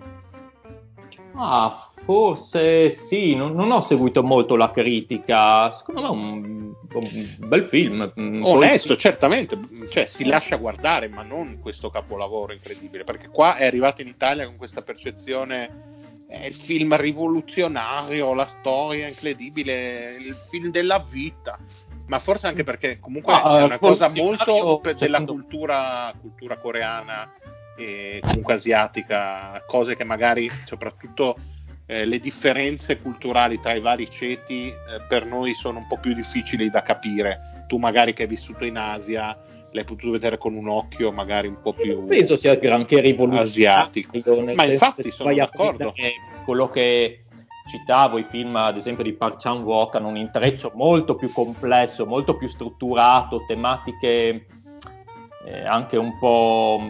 Ah, 1.36 1.90
forse 2.06 2.88
sì, 2.90 3.34
non, 3.34 3.52
non 3.54 3.72
ho 3.72 3.82
seguito 3.82 4.22
molto 4.22 4.54
la 4.54 4.70
critica. 4.70 5.70
Secondo 5.72 6.00
me 6.02 6.06
è 6.06 6.10
un, 6.10 6.74
un 6.94 7.36
bel 7.48 7.64
film. 7.66 8.10
Mm, 8.18 8.40
poi- 8.42 8.52
Onesto, 8.52 8.96
certamente, 8.96 9.58
cioè 9.90 10.06
si 10.06 10.24
lascia 10.24 10.56
guardare, 10.56 11.08
ma 11.08 11.22
non 11.22 11.58
questo 11.60 11.90
capolavoro 11.90 12.52
incredibile, 12.52 13.02
perché 13.02 13.28
qua 13.28 13.56
è 13.56 13.66
arrivato 13.66 14.02
in 14.02 14.08
Italia 14.08 14.46
con 14.46 14.56
questa 14.56 14.82
percezione, 14.82 15.68
è 16.28 16.46
il 16.46 16.54
film 16.54 16.96
rivoluzionario, 16.96 18.32
la 18.34 18.46
storia 18.46 19.08
incredibile, 19.08 20.16
il 20.18 20.36
film 20.48 20.70
della 20.70 21.04
vita, 21.10 21.58
ma 22.06 22.20
forse 22.20 22.46
anche 22.46 22.62
perché 22.62 23.00
comunque 23.00 23.32
Ah, 23.32 23.58
è 23.58 23.62
una 23.64 23.78
cosa 23.78 24.06
rivoluzionario, 24.06 24.54
molto 24.64 24.78
per- 24.80 24.94
della 24.94 25.18
secondo- 25.18 25.32
cultura, 25.42 26.14
cultura 26.20 26.56
coreana 26.60 27.32
e 27.76 28.20
comunque 28.24 28.54
asiatica, 28.54 29.60
cose 29.66 29.96
che 29.96 30.04
magari 30.04 30.48
soprattutto 30.64 31.36
eh, 31.86 32.04
le 32.04 32.18
differenze 32.18 33.00
culturali 33.00 33.60
tra 33.60 33.74
i 33.74 33.80
vari 33.80 34.10
ceti 34.10 34.68
eh, 34.68 34.74
per 35.08 35.24
noi 35.24 35.54
sono 35.54 35.78
un 35.78 35.86
po' 35.86 35.98
più 35.98 36.14
difficili 36.14 36.68
da 36.68 36.82
capire. 36.82 37.64
Tu 37.68 37.78
magari 37.78 38.12
che 38.12 38.22
hai 38.22 38.28
vissuto 38.28 38.64
in 38.64 38.76
Asia 38.76 39.36
l'hai 39.72 39.84
potuto 39.84 40.12
vedere 40.12 40.38
con 40.38 40.54
un 40.54 40.68
occhio 40.68 41.12
magari 41.12 41.48
un 41.48 41.60
po' 41.60 41.74
più 41.74 42.06
penso 42.06 42.36
sia 42.36 42.54
granché 42.54 43.00
rivoluzionario. 43.00 44.54
Ma 44.54 44.64
infatti 44.64 45.10
sono 45.10 45.34
d'accordo. 45.34 45.94
Quello 46.44 46.68
che 46.68 47.20
citavo, 47.68 48.18
i 48.18 48.24
film 48.28 48.56
ad 48.56 48.76
esempio 48.76 49.04
di 49.04 49.12
Park 49.12 49.40
Chan-wook 49.40 49.96
hanno 49.96 50.08
un 50.08 50.16
intreccio 50.16 50.72
molto 50.74 51.16
più 51.16 51.30
complesso, 51.32 52.06
molto 52.06 52.36
più 52.36 52.48
strutturato, 52.48 53.44
tematiche 53.46 54.46
eh, 55.46 55.64
anche 55.64 55.96
un 55.96 56.16
po' 56.18 56.80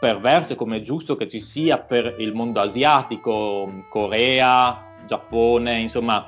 perverse 0.00 0.56
come 0.56 0.78
è 0.78 0.80
giusto 0.80 1.14
che 1.14 1.28
ci 1.28 1.40
sia 1.40 1.78
per 1.78 2.16
il 2.18 2.32
mondo 2.34 2.58
asiatico, 2.60 3.84
Corea, 3.90 4.82
Giappone, 5.06 5.78
insomma 5.78 6.24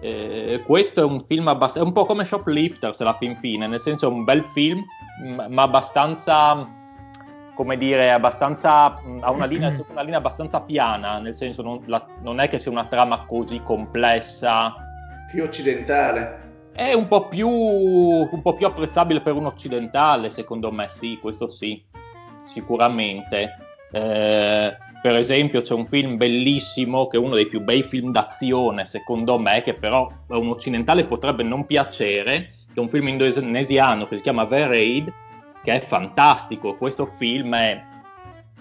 eh, 0.00 0.62
questo 0.64 1.00
è 1.00 1.04
un 1.04 1.24
film 1.26 1.48
abbastanza, 1.48 1.84
è 1.84 1.88
un 1.88 1.92
po' 1.92 2.06
come 2.06 2.24
Shoplifters 2.24 3.00
alla 3.00 3.14
fin 3.14 3.36
fine, 3.36 3.66
nel 3.66 3.80
senso 3.80 4.08
è 4.08 4.12
un 4.12 4.22
bel 4.24 4.44
film, 4.44 4.84
ma 5.48 5.62
abbastanza, 5.62 6.66
come 7.54 7.76
dire, 7.76 8.12
abbastanza, 8.12 8.90
mh, 8.90 9.18
ha 9.22 9.30
una 9.32 9.46
linea, 9.50 9.74
una 9.88 10.02
linea 10.02 10.18
abbastanza 10.18 10.60
piana, 10.60 11.18
nel 11.18 11.34
senso 11.34 11.62
non, 11.62 11.82
la- 11.86 12.06
non 12.22 12.38
è 12.38 12.48
che 12.48 12.60
sia 12.60 12.70
una 12.70 12.86
trama 12.86 13.24
così 13.26 13.60
complessa, 13.62 14.74
più 15.28 15.42
occidentale. 15.42 16.46
è 16.72 16.92
un 16.92 17.08
po' 17.08 17.26
più, 17.26 17.48
un 17.48 18.40
po' 18.40 18.54
più 18.54 18.66
apprezzabile 18.66 19.20
per 19.20 19.34
un 19.34 19.46
occidentale, 19.46 20.30
secondo 20.30 20.70
me, 20.70 20.88
sì, 20.88 21.18
questo 21.20 21.48
sì, 21.48 21.84
sicuramente. 22.48 23.56
Eh, 23.92 24.76
per 25.00 25.14
esempio, 25.14 25.60
c'è 25.60 25.74
un 25.74 25.86
film 25.86 26.16
bellissimo 26.16 27.06
che 27.06 27.16
è 27.16 27.20
uno 27.20 27.34
dei 27.34 27.46
più 27.46 27.60
bei 27.60 27.82
film 27.82 28.10
d'azione, 28.10 28.84
secondo 28.84 29.38
me, 29.38 29.62
che 29.62 29.74
però 29.74 30.10
a 30.28 30.36
un 30.36 30.48
occidentale 30.48 31.04
potrebbe 31.04 31.44
non 31.44 31.66
piacere, 31.66 32.50
che 32.72 32.74
è 32.74 32.80
un 32.80 32.88
film 32.88 33.08
indonesiano 33.08 34.06
che 34.06 34.16
si 34.16 34.22
chiama 34.22 34.46
The 34.46 34.66
Raid, 34.66 35.12
che 35.62 35.72
è 35.72 35.80
fantastico. 35.80 36.76
Questo 36.76 37.06
film 37.06 37.54
è 37.54 37.80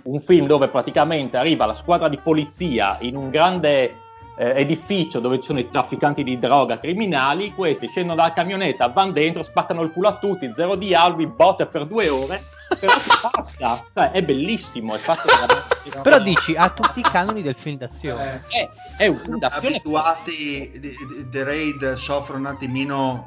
un 0.04 0.20
film 0.20 0.46
dove 0.46 0.68
praticamente 0.68 1.38
arriva 1.38 1.66
la 1.66 1.74
squadra 1.74 2.08
di 2.08 2.18
polizia 2.18 2.98
in 3.02 3.16
un 3.16 3.30
grande 3.30 3.96
eh, 4.38 4.54
edificio 4.56 5.20
dove 5.20 5.38
ci 5.40 5.48
sono 5.48 5.60
i 5.60 5.70
trafficanti 5.70 6.24
di 6.24 6.38
droga 6.38 6.78
criminali, 6.78 7.54
questi 7.54 7.88
scendono 7.88 8.16
dalla 8.16 8.32
camionetta, 8.32 8.88
vanno 8.88 9.12
dentro, 9.12 9.44
spaccano 9.44 9.82
il 9.82 9.92
culo 9.92 10.10
a 10.10 10.18
tutti, 10.18 10.52
zero 10.54 10.76
dialoghi, 10.76 11.26
botte 11.26 11.66
per 11.66 11.86
due 11.86 12.08
ore, 12.08 12.42
però 12.80 12.94
basta, 13.34 13.84
cioè, 13.94 14.12
è 14.12 14.24
bellissimo, 14.24 14.94
è 14.96 15.00
fatto 15.00 15.28
veramente... 15.28 15.76
Però 16.04 16.20
dici, 16.20 16.54
ha 16.54 16.70
tutti 16.70 17.00
i 17.00 17.04
canoni 17.04 17.42
del 17.42 17.56
film 17.56 17.78
d'azione. 17.78 18.44
Eh, 18.50 18.70
è, 18.98 19.04
è 19.04 19.08
un 19.08 19.16
film 19.16 19.38
d'azione 19.40 19.78
abituati 19.78 20.72
di- 20.74 20.80
di- 20.80 21.30
The 21.30 21.44
Raid 21.44 21.94
soffre 21.94 22.36
un 22.36 22.46
attimino 22.46 23.26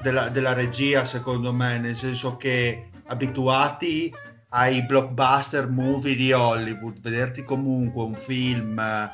della, 0.00 0.28
della 0.28 0.52
regia 0.52 1.04
secondo 1.04 1.52
me 1.52 1.78
nel 1.78 1.94
senso 1.94 2.36
che 2.36 2.88
abituati 3.06 4.12
ai 4.50 4.82
blockbuster 4.82 5.68
movie 5.68 6.16
di 6.16 6.32
Hollywood 6.32 7.00
vederti 7.00 7.44
comunque 7.44 8.02
un 8.02 8.14
film 8.14 8.78
eh, 8.78 9.10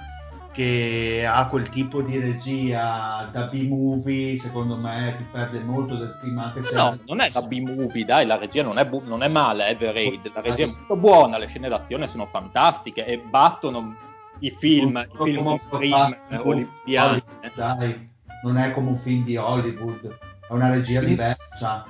che 0.56 1.28
ha 1.30 1.46
quel 1.48 1.68
tipo 1.68 2.00
di 2.00 2.18
regia 2.18 3.28
da 3.30 3.46
B-movie 3.48 4.38
secondo 4.38 4.74
me 4.74 5.14
ti 5.18 5.24
perde 5.30 5.60
molto 5.60 5.96
del 5.96 6.16
film 6.18 6.38
anche 6.38 6.62
se 6.62 6.74
No, 6.74 6.98
non 7.06 7.20
è 7.20 7.28
da 7.30 7.42
B-movie, 7.42 8.06
dai, 8.06 8.24
la 8.24 8.38
regia 8.38 8.62
non 8.62 8.78
è, 8.78 8.86
bu- 8.86 9.02
non 9.04 9.22
è 9.22 9.28
male, 9.28 9.66
è 9.66 9.76
Raid, 9.78 10.32
la 10.34 10.40
regia 10.40 10.62
è 10.64 10.66
molto 10.66 10.96
buona, 10.96 11.36
le 11.36 11.46
scene 11.46 11.68
d'azione 11.68 12.06
sono 12.08 12.24
fantastiche 12.24 13.04
e 13.04 13.18
battono 13.18 13.94
i 14.38 14.50
film, 14.50 15.06
i 15.12 15.22
film 15.24 15.44
mainstream 15.44 15.90
blockbuster 15.90 16.22
eh, 16.30 16.36
movie, 16.42 16.68
hollywoodiani. 16.86 17.22
dai, 17.54 18.10
non 18.42 18.56
è 18.56 18.70
come 18.72 18.88
un 18.88 18.96
film 18.96 19.24
di 19.24 19.36
Hollywood 19.36 20.18
è 20.48 20.52
una 20.52 20.70
regia 20.70 21.00
Film- 21.00 21.10
diversa 21.10 21.86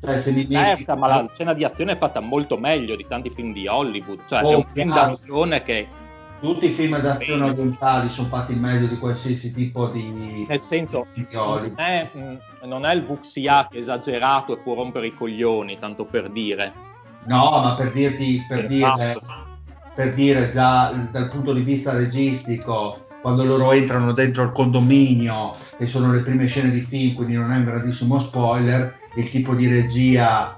Cioè, 0.00 0.18
se 0.18 0.30
mi 0.32 0.48
Certo, 0.50 0.78
metti- 0.78 0.98
ma 1.00 1.06
la 1.08 1.30
scena 1.34 1.52
di 1.52 1.64
azione 1.64 1.92
è 1.92 1.96
fatta 1.98 2.20
molto 2.20 2.56
meglio 2.56 2.96
di 2.96 3.04
tanti 3.06 3.28
film 3.28 3.52
di 3.52 3.66
Hollywood. 3.66 4.24
Cioè, 4.26 4.42
Oh, 4.42 4.50
è 4.50 4.54
un 4.54 4.64
film 4.72 4.94
d'azione 4.94 5.62
che, 5.62 5.86
Tutti 6.40 6.66
i 6.66 6.70
film 6.70 6.98
d'azione 7.00 7.40
Bene. 7.40 7.52
orientali 7.52 8.08
sono 8.10 8.28
fatti 8.28 8.54
meglio 8.54 8.86
di 8.86 8.98
qualsiasi 8.98 9.52
tipo 9.54 9.88
di... 9.88 10.44
nel 10.46 10.60
senso, 10.60 11.06
di 11.14 11.26
non 11.32 11.72
è, 11.76 12.10
non 12.64 12.84
è 12.84 12.94
il 12.94 13.04
è 13.04 13.68
esagerato 13.72 14.52
e 14.52 14.58
può 14.58 14.74
rompere 14.74 15.06
i 15.06 15.14
coglioni, 15.14 15.78
tanto 15.78 16.04
per 16.04 16.28
dire. 16.28 16.72
No, 17.24 17.50
ma 17.62 17.74
per 17.74 17.90
dirti, 17.90 18.44
per 18.46 18.66
dire, 18.66 19.10
Esatto. 19.10 19.26
per 19.94 20.12
dire 20.14 20.50
già 20.50 20.92
dal 21.10 21.28
punto 21.28 21.52
di 21.52 21.62
vista 21.62 21.96
registico, 21.96 23.06
quando 23.22 23.44
loro 23.44 23.72
entrano 23.72 24.12
dentro 24.12 24.44
il 24.44 24.52
condominio 24.52 25.54
e 25.78 25.86
sono 25.86 26.12
le 26.12 26.20
prime 26.20 26.46
scene 26.46 26.70
di 26.70 26.80
film, 26.80 27.14
quindi 27.14 27.34
non 27.34 27.50
è 27.50 27.56
un 27.56 27.64
grandissimo 27.64 28.18
spoiler, 28.20 28.94
il 29.16 29.30
tipo 29.30 29.54
di 29.54 29.66
regia 29.66 30.56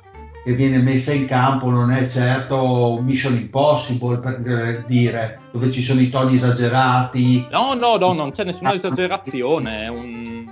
che 0.48 0.54
viene 0.54 0.78
messa 0.78 1.12
in 1.12 1.26
campo 1.26 1.68
non 1.68 1.90
è 1.90 2.08
certo 2.08 2.98
Mission 3.02 3.34
Impossible 3.34 4.16
per 4.16 4.84
dire, 4.86 5.40
dove 5.52 5.70
ci 5.70 5.82
sono 5.82 6.00
i 6.00 6.08
toni 6.08 6.36
esagerati, 6.36 7.46
No, 7.50 7.74
no, 7.74 7.98
no, 7.98 8.14
non 8.14 8.30
c'è 8.30 8.44
nessuna 8.44 8.72
esagerazione. 8.72 9.82
È 9.84 9.88
un... 9.88 10.48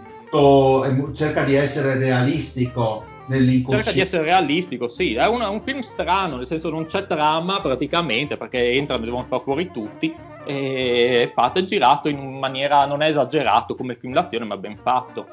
e 0.84 1.14
cerca 1.14 1.44
di 1.44 1.54
essere 1.54 1.96
realistico. 1.96 3.14
Cerca 3.26 3.92
di 3.92 4.00
essere 4.00 4.24
realistico, 4.24 4.86
sì. 4.86 5.14
È 5.14 5.26
un, 5.26 5.40
è 5.40 5.48
un 5.48 5.62
film 5.62 5.80
strano, 5.80 6.36
nel 6.36 6.46
senso 6.46 6.68
non 6.68 6.84
c'è 6.84 7.06
trama 7.06 7.60
praticamente 7.62 8.36
perché 8.36 8.72
entrano 8.72 9.02
e 9.02 9.06
devono 9.06 9.24
far 9.24 9.40
fuori 9.40 9.70
tutti. 9.70 10.14
E 10.44 11.22
è 11.22 11.32
fatto, 11.32 11.58
è 11.58 11.64
girato 11.64 12.10
in 12.10 12.38
maniera 12.38 12.84
non 12.84 13.00
è 13.00 13.08
esagerato 13.08 13.74
come 13.74 13.96
film 13.98 14.12
d'azione, 14.12 14.44
ma 14.44 14.58
ben 14.58 14.76
fatto. 14.76 15.26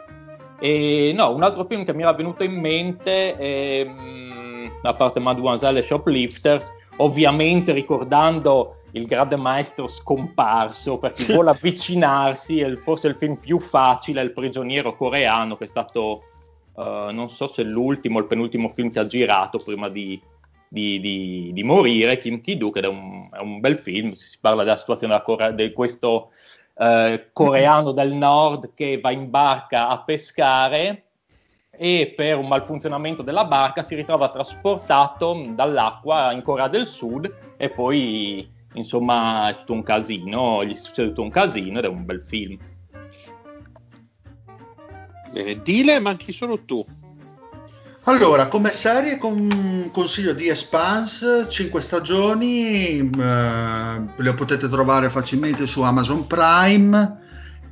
E 0.57 1.11
no, 1.13 1.33
un 1.33 1.43
altro 1.43 1.65
film 1.65 1.83
che 1.83 1.93
mi 1.93 2.03
era 2.03 2.13
venuto 2.13 2.45
in 2.45 2.53
mente, 2.53 3.35
è, 3.35 3.85
mm, 4.83 4.87
a 4.89 4.93
parte 4.93 5.19
Mademoiselle 5.19 5.79
e 5.79 5.83
Shoplifters, 5.83 6.71
ovviamente 6.97 7.71
ricordando 7.71 8.77
il 8.91 9.05
grande 9.07 9.35
maestro 9.35 9.87
scomparso, 9.87 10.97
per 10.97 11.13
chi 11.13 11.31
vuole 11.31 11.49
avvicinarsi, 11.57 12.59
è 12.61 12.67
il- 12.67 12.77
forse 12.77 13.07
il 13.07 13.15
film 13.15 13.35
più 13.37 13.59
facile, 13.59 14.21
è 14.21 14.23
Il 14.23 14.33
prigioniero 14.33 14.95
coreano, 14.95 15.57
che 15.57 15.63
è 15.63 15.67
stato, 15.67 16.23
eh, 16.77 17.09
non 17.11 17.29
so 17.29 17.47
se 17.47 17.63
l'ultimo 17.63 18.17
o 18.17 18.21
il 18.21 18.27
penultimo 18.27 18.69
film 18.69 18.91
che 18.91 18.99
ha 18.99 19.05
girato 19.05 19.57
prima 19.63 19.89
di, 19.89 20.21
di- 20.67 20.99
di- 20.99 21.49
di 21.53 21.63
morire, 21.63 22.19
Kim 22.19 22.39
Ki-duk, 22.41 22.77
ed 22.77 22.83
è 22.83 22.87
un, 22.87 23.23
è 23.31 23.39
un 23.39 23.59
bel 23.59 23.77
film, 23.77 24.11
si 24.11 24.37
parla 24.39 24.63
della 24.63 24.75
situazione 24.75 25.13
della 25.13 25.25
Corea- 25.25 25.51
di 25.51 25.71
questo 25.73 26.29
eh, 26.75 27.29
coreano 27.33 27.91
del 27.91 28.13
nord 28.13 28.73
che 28.75 28.99
va 28.99 29.11
in 29.11 29.29
barca 29.29 29.87
a 29.89 30.01
pescare 30.03 31.02
e 31.83 32.13
per 32.15 32.37
un 32.37 32.47
malfunzionamento 32.47 33.23
della 33.23 33.43
barca 33.43 33.83
si 33.83 33.93
ritrova 33.93 34.29
trasportato 34.29 35.47
dall'acqua 35.49 36.31
in 36.31 36.41
Corea 36.41 36.69
del 36.69 36.87
Sud 36.87 37.29
e 37.57 37.67
poi 37.67 38.49
insomma 38.75 39.49
è 39.49 39.57
tutto 39.57 39.73
un 39.73 39.83
casino, 39.83 40.63
gli 40.63 40.73
succede 40.75 41.09
tutto 41.09 41.23
un 41.23 41.29
casino 41.29 41.79
ed 41.79 41.83
è 41.83 41.89
un 41.89 42.05
bel 42.05 42.21
film. 42.21 42.57
Bene, 45.33 45.59
Dile, 45.61 45.99
manchi 45.99 46.31
solo 46.31 46.63
tu. 46.63 46.85
Allora, 48.03 48.47
come 48.47 48.71
serie 48.71 49.17
con- 49.17 49.89
consiglio 49.91 50.31
di 50.31 50.47
Expanse, 50.47 51.49
5 51.49 51.81
stagioni, 51.81 52.97
eh, 52.99 54.01
le 54.15 54.33
potete 54.33 54.69
trovare 54.69 55.09
facilmente 55.09 55.67
su 55.67 55.81
Amazon 55.81 56.27
Prime 56.27 57.19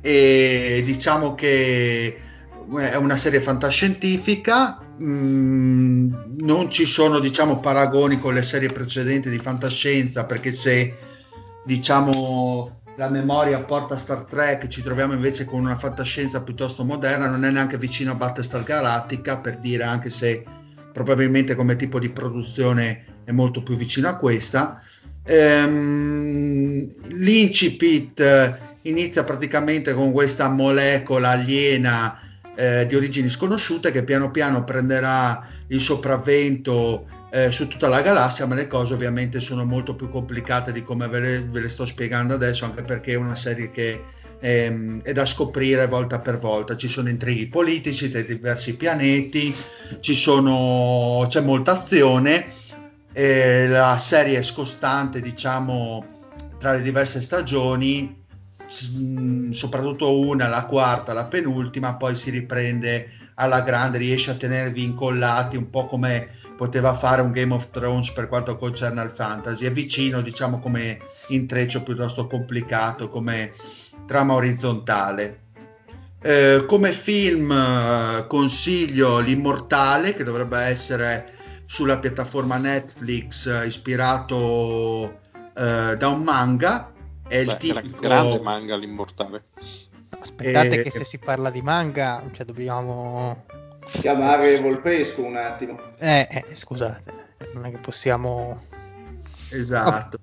e 0.02 0.82
diciamo 0.84 1.34
che 1.34 2.30
è 2.78 2.96
una 2.96 3.16
serie 3.16 3.40
fantascientifica, 3.40 4.78
mm, 5.02 6.14
non 6.40 6.70
ci 6.70 6.86
sono 6.86 7.18
diciamo 7.18 7.60
paragoni 7.60 8.18
con 8.18 8.34
le 8.34 8.42
serie 8.42 8.70
precedenti 8.70 9.28
di 9.30 9.38
fantascienza 9.38 10.24
perché 10.24 10.52
se 10.52 10.94
diciamo 11.64 12.80
la 12.96 13.08
memoria 13.08 13.62
porta 13.62 13.94
a 13.94 13.98
Star 13.98 14.24
Trek, 14.24 14.68
ci 14.68 14.82
troviamo 14.82 15.14
invece 15.14 15.44
con 15.44 15.60
una 15.60 15.76
fantascienza 15.76 16.42
piuttosto 16.42 16.84
moderna, 16.84 17.28
non 17.28 17.44
è 17.44 17.50
neanche 17.50 17.78
vicino 17.78 18.12
a 18.12 18.16
Battlestar 18.16 18.62
Galactica, 18.62 19.38
per 19.38 19.58
dire 19.58 19.84
anche 19.84 20.10
se 20.10 20.44
probabilmente 20.92 21.54
come 21.54 21.76
tipo 21.76 21.98
di 21.98 22.10
produzione 22.10 23.04
è 23.24 23.32
molto 23.32 23.62
più 23.62 23.76
vicino 23.76 24.08
a 24.08 24.16
questa. 24.16 24.80
Ehm, 25.24 26.90
L'incipit 27.12 28.58
inizia 28.82 29.24
praticamente 29.24 29.94
con 29.94 30.12
questa 30.12 30.48
molecola 30.48 31.30
aliena 31.30 32.18
eh, 32.54 32.86
di 32.86 32.94
origini 32.94 33.30
sconosciute 33.30 33.90
che 33.92 34.04
piano 34.04 34.30
piano 34.30 34.64
prenderà 34.64 35.46
il 35.68 35.80
sopravvento 35.80 37.06
eh, 37.30 37.50
su 37.50 37.66
tutta 37.66 37.88
la 37.88 38.02
galassia, 38.02 38.46
ma 38.46 38.54
le 38.54 38.66
cose 38.66 38.92
ovviamente 38.92 39.40
sono 39.40 39.64
molto 39.64 39.94
più 39.94 40.10
complicate 40.10 40.70
di 40.70 40.82
come 40.82 41.08
ve 41.08 41.20
le, 41.20 41.42
ve 41.42 41.60
le 41.60 41.68
sto 41.70 41.86
spiegando 41.86 42.34
adesso, 42.34 42.66
anche 42.66 42.82
perché 42.82 43.12
è 43.12 43.16
una 43.16 43.34
serie 43.34 43.70
che 43.70 44.04
ehm, 44.38 45.00
è 45.02 45.12
da 45.12 45.24
scoprire 45.24 45.86
volta 45.86 46.20
per 46.20 46.38
volta. 46.38 46.76
Ci 46.76 46.88
sono 46.88 47.08
intrighi 47.08 47.46
politici 47.48 48.10
tra 48.10 48.20
diversi 48.20 48.76
pianeti, 48.76 49.54
sono, 50.00 51.24
c'è 51.28 51.40
molta 51.40 51.72
azione, 51.72 52.44
eh, 53.12 53.66
la 53.68 53.96
serie 53.96 54.38
è 54.38 54.42
scostante, 54.42 55.20
diciamo, 55.20 56.04
tra 56.58 56.72
le 56.72 56.82
diverse 56.82 57.22
stagioni, 57.22 58.21
soprattutto 59.52 60.18
una, 60.18 60.48
la 60.48 60.66
quarta, 60.66 61.12
la 61.12 61.26
penultima, 61.26 61.94
poi 61.94 62.14
si 62.14 62.30
riprende 62.30 63.08
alla 63.34 63.62
grande, 63.62 63.98
riesce 63.98 64.30
a 64.30 64.34
tenervi 64.34 64.82
incollati 64.82 65.56
un 65.56 65.70
po' 65.70 65.86
come 65.86 66.28
poteva 66.56 66.94
fare 66.94 67.22
un 67.22 67.32
Game 67.32 67.54
of 67.54 67.70
Thrones 67.70 68.12
per 68.12 68.28
quanto 68.28 68.56
concerne 68.56 69.00
al 69.00 69.10
fantasy. 69.10 69.64
È 69.64 69.72
vicino, 69.72 70.20
diciamo, 70.20 70.58
come 70.60 70.98
intreccio 71.28 71.82
piuttosto 71.82 72.26
complicato, 72.26 73.08
come 73.08 73.52
trama 74.06 74.34
orizzontale. 74.34 75.40
Eh, 76.20 76.64
come 76.68 76.92
film 76.92 77.50
eh, 77.50 78.26
consiglio 78.28 79.18
L'Immortale, 79.18 80.14
che 80.14 80.22
dovrebbe 80.22 80.58
essere 80.60 81.26
sulla 81.64 81.98
piattaforma 81.98 82.58
Netflix, 82.58 83.46
eh, 83.46 83.66
ispirato 83.66 85.18
eh, 85.56 85.96
da 85.96 86.08
un 86.08 86.22
manga. 86.22 86.91
È 87.32 87.38
il 87.38 87.46
Beh, 87.46 87.66
era 87.66 87.80
tipico... 87.80 88.00
grande 88.00 88.40
manga 88.40 88.76
l'immortale. 88.76 89.42
Aspettate 90.20 90.80
Eh, 90.80 90.82
che 90.82 90.90
se 90.90 91.02
si 91.04 91.16
parla 91.16 91.48
di 91.48 91.62
manga, 91.62 92.22
cioè 92.32 92.44
dobbiamo... 92.44 93.46
Chiamare 93.90 94.60
Volpesco 94.60 95.24
un 95.24 95.36
attimo. 95.36 95.80
Eh, 95.96 96.28
eh, 96.30 96.54
scusate, 96.54 97.12
non 97.54 97.64
è 97.64 97.70
che 97.70 97.78
possiamo... 97.78 98.62
Esatto. 99.48 100.18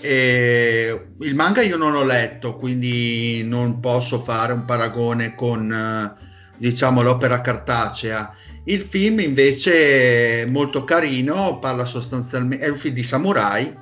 E 0.00 1.06
il 1.18 1.34
manga 1.34 1.62
io 1.62 1.76
non 1.76 1.96
ho 1.96 2.04
letto, 2.04 2.54
quindi 2.54 3.42
non 3.44 3.80
posso 3.80 4.20
fare 4.20 4.52
un 4.52 4.64
paragone 4.64 5.34
con 5.34 5.68
eh, 5.68 6.14
diciamo 6.56 7.02
l'opera 7.02 7.40
cartacea. 7.40 8.32
Il 8.64 8.82
film 8.82 9.18
invece 9.18 10.42
è 10.42 10.46
molto 10.46 10.84
carino, 10.84 11.58
parla 11.58 11.86
sostanzialmente, 11.86 12.64
è 12.64 12.68
un 12.68 12.76
film 12.76 12.94
di 12.94 13.02
samurai, 13.02 13.76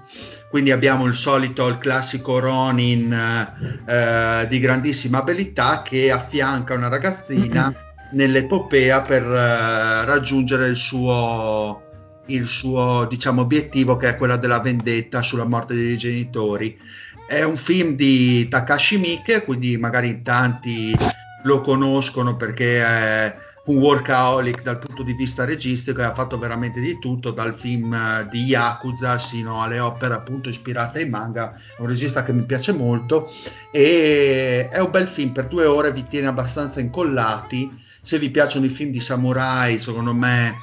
quindi 0.50 0.70
abbiamo 0.70 1.04
il 1.04 1.14
solito, 1.14 1.66
il 1.68 1.78
classico 1.78 2.38
Ronin 2.38 3.12
eh, 3.12 4.46
di 4.48 4.58
grandissima 4.58 5.18
abilità 5.18 5.82
che 5.82 6.10
affianca 6.10 6.74
una 6.74 6.88
ragazzina 6.88 7.72
nell'epopea 8.12 9.02
per 9.02 9.22
eh, 9.22 10.04
raggiungere 10.06 10.68
il 10.68 10.76
suo, 10.76 11.82
il 12.26 12.46
suo 12.46 13.06
diciamo, 13.08 13.42
obiettivo 13.42 13.96
che 13.96 14.08
è 14.08 14.16
quella 14.16 14.36
della 14.36 14.60
vendetta 14.60 15.20
sulla 15.20 15.44
morte 15.44 15.74
dei 15.74 15.98
genitori. 15.98 16.78
È 17.26 17.42
un 17.42 17.56
film 17.56 17.94
di 17.94 18.48
Takashi 18.48 18.96
Miike, 18.96 19.44
quindi 19.44 19.76
magari 19.76 20.08
in 20.08 20.22
tanti 20.22 20.96
lo 21.44 21.60
conoscono 21.60 22.36
perché 22.36 22.82
è 22.82 23.36
un 23.68 23.78
workaholic 23.78 24.62
dal 24.62 24.78
punto 24.78 25.02
di 25.02 25.12
vista 25.12 25.44
registico 25.44 26.00
e 26.00 26.04
ha 26.04 26.14
fatto 26.14 26.38
veramente 26.38 26.80
di 26.80 26.98
tutto, 26.98 27.30
dal 27.30 27.54
film 27.54 27.92
eh, 27.92 28.26
di 28.30 28.44
Yakuza 28.44 29.18
sino 29.18 29.62
alle 29.62 29.78
opere 29.78 30.14
appunto 30.14 30.48
ispirate 30.48 31.00
ai 31.00 31.08
manga. 31.08 31.52
È 31.52 31.80
un 31.80 31.88
regista 31.88 32.22
che 32.24 32.32
mi 32.32 32.44
piace 32.44 32.72
molto 32.72 33.30
e 33.70 34.68
è 34.70 34.80
un 34.80 34.90
bel 34.90 35.06
film, 35.06 35.32
per 35.32 35.48
due 35.48 35.66
ore 35.66 35.92
vi 35.92 36.06
tiene 36.06 36.28
abbastanza 36.28 36.80
incollati. 36.80 37.70
Se 38.00 38.18
vi 38.18 38.30
piacciono 38.30 38.64
i 38.64 38.70
film 38.70 38.90
di 38.90 39.00
samurai, 39.00 39.78
secondo 39.78 40.14
me 40.14 40.56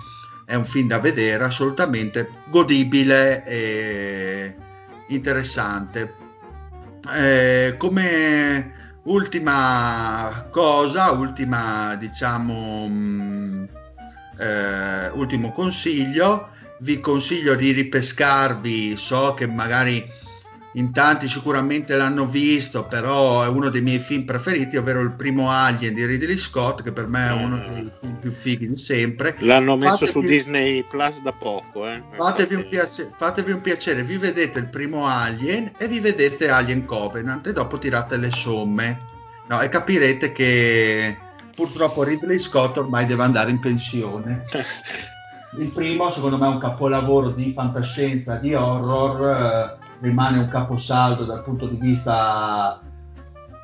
è 0.46 0.56
un 0.56 0.66
film 0.66 0.88
da 0.88 1.00
vedere, 1.00 1.44
assolutamente 1.44 2.30
godibile 2.50 3.46
e 3.46 4.56
interessante. 5.10 6.16
Eh, 7.16 7.76
come 7.78 8.85
ultima 9.06 10.48
cosa, 10.52 11.12
ultima 11.12 11.96
diciamo 11.96 12.88
mh, 12.88 13.68
eh, 14.40 15.10
ultimo 15.10 15.52
consiglio, 15.52 16.50
vi 16.80 17.00
consiglio 17.00 17.56
di 17.56 17.72
ripescarvi, 17.72 18.96
so 18.98 19.34
che 19.34 19.48
magari 19.48 20.06
in 20.76 20.92
tanti 20.92 21.28
sicuramente 21.30 21.96
l'hanno 21.96 22.26
visto, 22.26 22.86
però 22.86 23.44
è 23.44 23.48
uno 23.48 23.70
dei 23.70 23.82
miei 23.82 24.00
film 24.00 24.26
preferiti, 24.26 24.76
ovvero 24.76 25.00
il 25.00 25.14
primo 25.14 25.50
Alien 25.50 25.94
di 25.94 26.06
Ridley 26.06 26.38
Scott, 26.38 26.84
che 26.84 26.92
per 26.92 27.08
me 27.08 27.28
è 27.30 27.32
uno 27.32 27.58
dei 27.58 27.90
film 28.00 28.16
più 28.20 28.32
fighi 28.32 28.68
di 28.68 28.76
sempre. 28.76 29.36
L'hanno 29.40 29.78
messo 29.78 30.06
Fatevi- 30.06 30.12
su 30.12 30.22
Disney 30.22 30.84
Plus 30.84 31.22
da 31.22 31.32
poco. 31.32 31.88
Eh. 31.88 32.02
Fatevi 32.18 32.56
un, 32.56 32.60
Infatti- 32.62 32.76
piace- 32.76 33.12
fatevi 33.18 33.52
un 33.54 33.62
piacere, 33.62 34.04
vi 34.04 34.18
vedete 34.18 34.60
il 34.60 34.68
primo 34.68 35.08
Alien 35.08 35.72
e 35.78 35.88
vi 35.88 36.00
vedete 36.00 36.50
Alien 36.50 36.84
Covenant 36.86 37.48
e 37.48 37.54
dopo 37.54 37.80
tirate 37.80 38.18
le 38.18 38.32
somme. 38.32 39.00
No, 39.48 39.62
e 39.62 39.70
capirete 39.70 40.34
che 40.34 41.18
purtroppo 41.56 42.04
Ridley 42.04 42.38
Scott 42.40 42.76
ormai 42.78 43.06
deve 43.06 43.24
andare 43.24 43.50
in 43.50 43.60
pensione. 43.60 44.42
Il 45.58 45.72
primo, 45.72 46.12
secondo 46.12 46.38
me, 46.38 46.48
è 46.48 46.50
un 46.50 46.60
capolavoro 46.60 47.30
di 47.30 47.54
fantascienza, 47.54 48.36
di 48.36 48.54
horror, 48.54 49.78
eh, 49.80 49.85
rimane 50.00 50.40
un 50.40 50.48
caposaldo 50.48 51.26
dal 51.26 51.44
punto 51.44 51.68
di 51.68 51.78
vista 51.78 52.80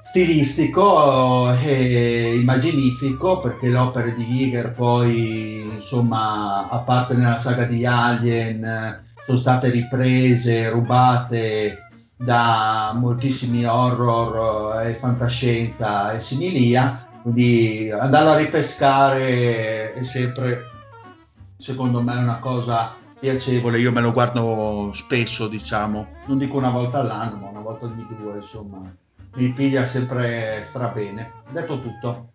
stilistico 0.03 1.53
e 1.53 2.35
immaginifico 2.35 3.39
perché 3.39 3.69
le 3.69 3.77
opere 3.77 4.13
di 4.13 4.25
Giger 4.25 4.73
poi 4.73 5.61
insomma 5.73 6.67
a 6.67 6.79
parte 6.79 7.13
nella 7.13 7.37
saga 7.37 7.65
di 7.65 7.85
Alien 7.85 8.63
eh, 8.63 9.03
sono 9.25 9.37
state 9.37 9.69
riprese 9.69 10.69
rubate 10.69 11.77
da 12.17 12.91
moltissimi 12.93 13.65
horror 13.65 14.81
eh, 14.81 14.89
e 14.89 14.93
fantascienza 14.95 16.13
e 16.13 16.19
similia. 16.19 17.07
Quindi 17.21 17.91
andarlo 17.91 18.31
a 18.31 18.37
ripescare 18.37 19.93
è 19.93 20.03
sempre 20.03 20.63
secondo 21.57 22.01
me 22.01 22.17
una 22.17 22.39
cosa 22.39 22.95
piacevole 23.21 23.79
io 23.79 23.93
me 23.93 24.01
lo 24.01 24.11
guardo 24.11 24.89
spesso 24.93 25.47
diciamo 25.47 26.07
non 26.25 26.37
dico 26.37 26.57
una 26.57 26.71
volta 26.71 26.99
all'anno 26.99 27.37
ma 27.37 27.47
una 27.47 27.61
volta 27.61 27.85
ogni 27.85 28.05
due 28.09 28.37
insomma 28.37 28.93
mi 29.35 29.53
piglia 29.53 29.85
sempre 29.85 30.63
strabene. 30.65 31.31
Detto 31.49 31.79
tutto. 31.79 32.29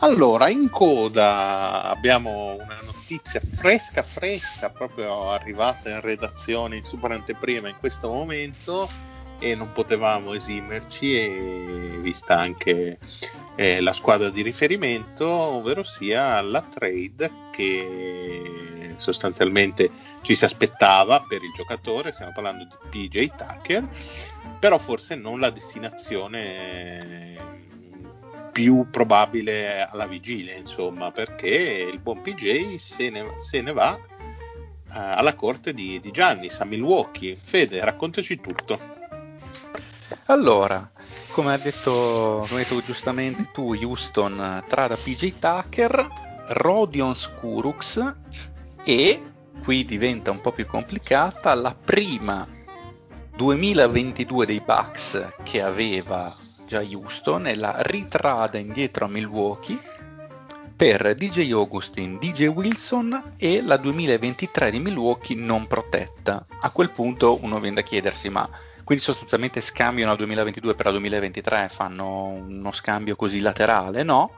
Allora, 0.00 0.48
in 0.48 0.68
coda 0.70 1.84
abbiamo 1.84 2.54
una 2.54 2.78
notizia 2.84 3.40
fresca 3.40 4.02
fresca, 4.02 4.70
proprio 4.70 5.30
arrivata 5.30 5.90
in 5.90 6.00
redazione 6.00 6.76
in 6.76 6.84
super 6.84 7.12
anteprima 7.12 7.68
in 7.68 7.76
questo 7.78 8.08
momento 8.08 8.88
e 9.38 9.54
non 9.54 9.72
potevamo 9.72 10.34
esimerci 10.34 11.14
e 11.14 11.98
vista 12.00 12.38
anche 12.38 12.98
eh, 13.56 13.80
la 13.80 13.92
squadra 13.92 14.30
di 14.30 14.42
riferimento, 14.42 15.26
ovvero 15.26 15.82
sia 15.82 16.40
la 16.40 16.62
trade 16.62 17.30
che 17.50 18.79
sostanzialmente 19.00 19.90
ci 20.22 20.34
si 20.34 20.44
aspettava 20.44 21.24
per 21.26 21.42
il 21.42 21.52
giocatore, 21.54 22.12
stiamo 22.12 22.32
parlando 22.32 22.64
di 22.64 23.08
PJ 23.08 23.30
Tucker, 23.36 23.88
però 24.58 24.78
forse 24.78 25.14
non 25.14 25.40
la 25.40 25.50
destinazione 25.50 27.58
più 28.52 28.88
probabile 28.90 29.82
alla 29.82 30.06
vigilia, 30.06 30.54
insomma, 30.54 31.10
perché 31.10 31.88
il 31.90 31.98
buon 31.98 32.20
PJ 32.20 32.76
se 32.76 33.10
ne, 33.10 33.36
se 33.40 33.62
ne 33.62 33.72
va 33.72 33.96
eh, 33.96 34.00
alla 34.90 35.34
corte 35.34 35.72
di, 35.72 36.00
di 36.00 36.10
Giannis 36.10 36.60
a 36.60 36.64
Milwaukee. 36.64 37.36
Fede, 37.36 37.82
raccontaci 37.84 38.40
tutto. 38.40 38.98
Allora, 40.26 40.90
come 41.32 41.54
ha 41.54 41.58
detto, 41.58 42.46
detto 42.50 42.82
giustamente 42.82 43.50
tu, 43.52 43.74
Houston 43.74 44.64
trada 44.68 44.96
PJ 44.96 45.38
Tucker, 45.38 46.08
Rodion 46.48 47.16
Skurux 47.16 48.14
e 48.84 49.22
qui 49.62 49.84
diventa 49.84 50.30
un 50.30 50.40
po' 50.40 50.52
più 50.52 50.66
complicata 50.66 51.54
la 51.54 51.74
prima 51.74 52.46
2022 53.36 54.46
dei 54.46 54.60
Bucks 54.60 55.34
che 55.42 55.62
aveva 55.62 56.30
già 56.66 56.80
Houston 56.80 57.46
e 57.46 57.56
la 57.56 57.74
ritrada 57.78 58.58
indietro 58.58 59.04
a 59.04 59.08
Milwaukee 59.08 59.78
per 60.76 61.14
DJ 61.14 61.52
Augustin, 61.52 62.18
DJ 62.18 62.46
Wilson 62.46 63.34
e 63.36 63.60
la 63.60 63.76
2023 63.76 64.70
di 64.70 64.78
Milwaukee 64.78 65.36
non 65.36 65.66
protetta. 65.66 66.46
A 66.60 66.70
quel 66.70 66.90
punto 66.90 67.38
uno 67.42 67.60
viene 67.60 67.76
da 67.76 67.82
chiedersi 67.82 68.30
ma 68.30 68.48
quindi 68.82 69.04
sostanzialmente 69.04 69.60
scambiano 69.60 70.10
la 70.10 70.16
2022 70.16 70.74
per 70.74 70.86
la 70.86 70.92
2023, 70.92 71.68
fanno 71.70 72.28
uno 72.28 72.72
scambio 72.72 73.14
così 73.14 73.40
laterale? 73.40 74.02
No, 74.02 74.32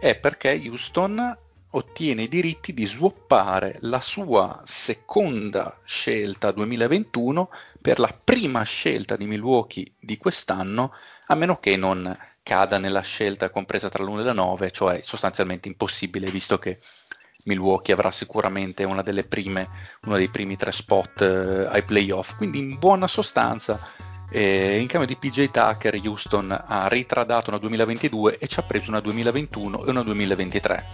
è 0.00 0.14
perché 0.16 0.60
Houston 0.66 1.38
ottiene 1.70 2.22
i 2.22 2.28
diritti 2.28 2.72
di 2.72 2.86
swappare 2.86 3.76
la 3.80 4.00
sua 4.00 4.62
seconda 4.64 5.78
scelta 5.84 6.50
2021 6.50 7.50
per 7.80 7.98
la 7.98 8.14
prima 8.24 8.62
scelta 8.62 9.16
di 9.16 9.26
Milwaukee 9.26 9.92
di 9.98 10.16
quest'anno, 10.16 10.92
a 11.26 11.34
meno 11.34 11.58
che 11.58 11.76
non 11.76 12.16
cada 12.42 12.78
nella 12.78 13.02
scelta 13.02 13.50
compresa 13.50 13.90
tra 13.90 14.02
l'1 14.02 14.20
e 14.20 14.22
la 14.22 14.32
9, 14.32 14.70
cioè 14.70 15.00
sostanzialmente 15.02 15.68
impossibile 15.68 16.30
visto 16.30 16.58
che 16.58 16.78
Milwaukee 17.44 17.92
avrà 17.92 18.10
sicuramente 18.10 18.84
una 18.84 19.02
delle 19.02 19.24
prime, 19.24 19.68
uno 20.06 20.16
dei 20.16 20.28
primi 20.28 20.56
tre 20.56 20.72
spot 20.72 21.20
eh, 21.20 21.66
ai 21.66 21.82
playoff. 21.82 22.36
Quindi 22.36 22.58
in 22.58 22.78
buona 22.78 23.06
sostanza 23.06 23.80
eh, 24.30 24.78
in 24.78 24.86
cambio 24.86 25.08
di 25.08 25.16
PJ 25.16 25.50
Tucker 25.50 25.98
Houston 26.04 26.50
ha 26.52 26.88
ritradato 26.88 27.50
una 27.50 27.58
2022 27.58 28.36
e 28.36 28.46
ci 28.46 28.60
ha 28.60 28.62
preso 28.62 28.90
una 28.90 29.00
2021 29.00 29.84
e 29.84 29.90
una 29.90 30.02
2023. 30.02 30.86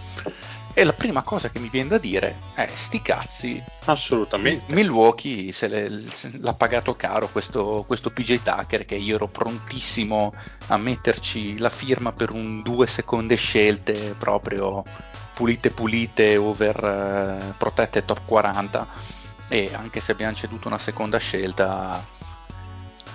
E 0.77 0.83
la 0.83 0.91
prima 0.91 1.23
cosa 1.23 1.49
che 1.49 1.59
mi 1.59 1.69
viene 1.69 1.87
da 1.87 1.97
dire 1.97 2.35
è 2.53 2.69
sti 2.71 3.01
cazzi, 3.01 3.63
Assolutamente. 3.85 4.73
Milwaukee 4.73 5.53
se 5.53 5.67
le- 5.69 5.89
se 5.89 6.31
l'ha 6.41 6.53
pagato 6.53 6.93
caro 6.95 7.29
questo, 7.29 7.85
questo 7.87 8.09
PJ 8.09 8.41
Tucker 8.43 8.83
che 8.83 8.95
io 8.95 9.15
ero 9.15 9.29
prontissimo 9.29 10.33
a 10.67 10.75
metterci 10.77 11.57
la 11.59 11.69
firma 11.69 12.11
per 12.11 12.33
un 12.33 12.61
due 12.61 12.87
seconde 12.87 13.35
scelte 13.35 14.15
proprio 14.17 14.83
pulite 15.33 15.69
pulite 15.69 16.35
over 16.35 16.83
eh, 16.83 17.53
protette 17.57 18.03
top 18.03 18.25
40 18.25 18.87
e 19.47 19.71
anche 19.73 20.01
se 20.01 20.11
abbiamo 20.11 20.33
ceduto 20.35 20.67
una 20.67 20.77
seconda 20.77 21.17
scelta 21.19 22.03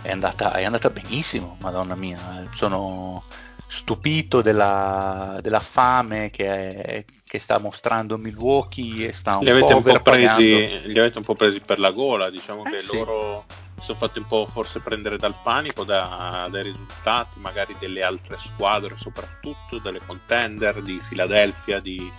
è 0.03 0.11
andata, 0.11 0.53
è 0.53 0.65
andata 0.65 0.89
benissimo, 0.89 1.57
madonna 1.61 1.95
mia, 1.95 2.19
sono 2.55 3.23
stupito 3.71 4.41
della, 4.41 5.39
della 5.41 5.61
fame 5.61 6.29
che, 6.31 7.05
che 7.25 7.39
sta 7.39 7.59
mostrando 7.59 8.19
Milwaukee 8.19 9.07
e 9.07 9.13
sta 9.13 9.37
un 9.37 9.45
Li 9.45 9.51
avete, 9.51 9.67
po' 9.67 9.77
un 9.77 9.83
po 9.85 10.01
presi, 10.01 10.81
li 10.89 10.99
avete 10.99 11.19
un 11.19 11.25
po' 11.25 11.37
presi 11.37 11.61
per 11.61 11.79
la 11.79 11.93
gola, 11.93 12.31
diciamo 12.31 12.65
Eh, 12.65 12.71
che 12.71 12.79
sì. 12.81 12.97
loro 12.97 13.45
si 13.77 13.85
sono 13.87 13.99
fatti 13.99 14.19
un 14.19 14.27
po' 14.27 14.47
forse 14.51 14.81
prendere 14.81 15.17
dal 15.19 15.37
panico 15.41 15.85
da- 15.85 16.49
dai 16.51 16.65
risultati 16.65 17.39
magari 17.39 17.77
delle 17.79 18.03
altre 18.03 18.39
squadre, 18.41 18.97
soprattutto 18.99 19.79
delle 19.79 20.01
contender 20.05 20.83
di 20.83 21.01
Philadelphia, 21.09 21.79
di, 21.79 22.13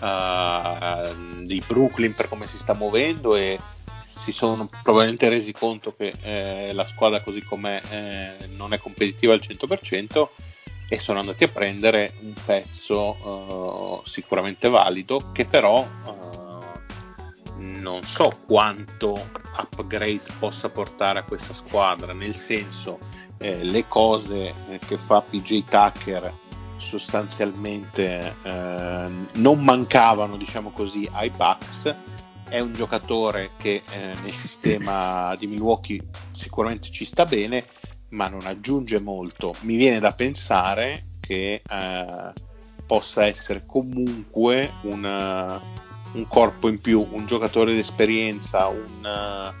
uh, 0.00 1.42
di 1.44 1.62
Brooklyn 1.64 2.12
per 2.14 2.28
come 2.28 2.46
si 2.46 2.58
sta 2.58 2.74
muovendo 2.74 3.36
e 3.36 3.56
si 4.10 4.32
sono 4.32 4.68
probabilmente 4.82 5.28
resi 5.28 5.52
conto 5.52 5.94
che 5.94 6.12
eh, 6.22 6.72
la 6.72 6.84
squadra 6.84 7.20
così 7.20 7.44
com'è 7.44 7.80
eh, 7.90 8.46
non 8.56 8.72
è 8.72 8.78
competitiva 8.78 9.32
al 9.34 9.40
100% 9.40 10.28
e 10.88 10.98
sono 10.98 11.20
andati 11.20 11.44
a 11.44 11.48
prendere 11.48 12.14
un 12.22 12.34
pezzo 12.44 14.02
eh, 14.04 14.08
sicuramente 14.08 14.68
valido 14.68 15.30
che 15.32 15.44
però 15.44 15.82
eh, 15.82 16.14
non 17.58 18.02
so 18.02 18.42
quanto 18.46 19.28
upgrade 19.58 20.22
possa 20.38 20.68
portare 20.68 21.20
a 21.20 21.22
questa 21.22 21.54
squadra 21.54 22.12
nel 22.12 22.36
senso 22.36 22.98
eh, 23.38 23.62
le 23.64 23.86
cose 23.88 24.54
eh, 24.68 24.78
che 24.78 24.96
fa 24.96 25.20
PJ 25.20 25.64
Tucker 25.64 26.32
sostanzialmente 26.86 28.34
eh, 28.42 29.08
non 29.32 29.64
mancavano 29.64 30.36
diciamo 30.36 30.70
così 30.70 31.08
ai 31.12 31.30
Bucks. 31.30 31.94
È 32.48 32.60
un 32.60 32.72
giocatore 32.72 33.50
che 33.56 33.82
eh, 33.90 34.14
nel 34.22 34.32
sistema 34.32 35.34
di 35.36 35.48
Milwaukee 35.48 36.00
sicuramente 36.30 36.90
ci 36.90 37.04
sta 37.04 37.24
bene 37.24 37.64
ma 38.10 38.28
non 38.28 38.46
aggiunge 38.46 39.00
molto. 39.00 39.54
Mi 39.62 39.76
viene 39.76 39.98
da 39.98 40.12
pensare 40.12 41.02
che 41.20 41.62
eh, 41.66 42.32
possa 42.86 43.26
essere 43.26 43.64
comunque 43.66 44.72
un, 44.82 45.02
uh, 45.02 46.18
un, 46.18 46.28
corpo 46.28 46.68
in 46.68 46.80
più, 46.80 47.04
un 47.10 47.26
giocatore 47.26 47.74
d'esperienza, 47.74 48.68
un, 48.68 49.52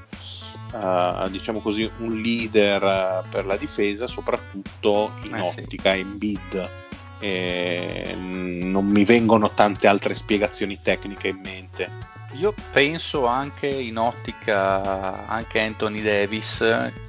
uh, 0.72 1.28
diciamo 1.28 1.60
così, 1.60 1.90
un 1.98 2.20
leader 2.20 3.24
per 3.28 3.46
la 3.46 3.56
difesa, 3.56 4.06
soprattutto 4.06 5.10
in 5.24 5.34
Eh, 5.34 5.50
sì. 5.50 5.60
ottica 5.60 5.94
in 5.94 6.16
bid. 6.16 6.85
E 7.18 8.14
non 8.16 8.86
mi 8.86 9.04
vengono 9.04 9.50
tante 9.50 9.86
altre 9.86 10.14
spiegazioni 10.14 10.78
tecniche 10.82 11.28
in 11.28 11.40
mente. 11.42 11.88
Io 12.32 12.52
penso 12.70 13.24
anche 13.26 13.66
in 13.66 13.96
ottica 13.96 15.26
anche 15.26 15.60
Anthony 15.60 16.02
Davis 16.02 16.58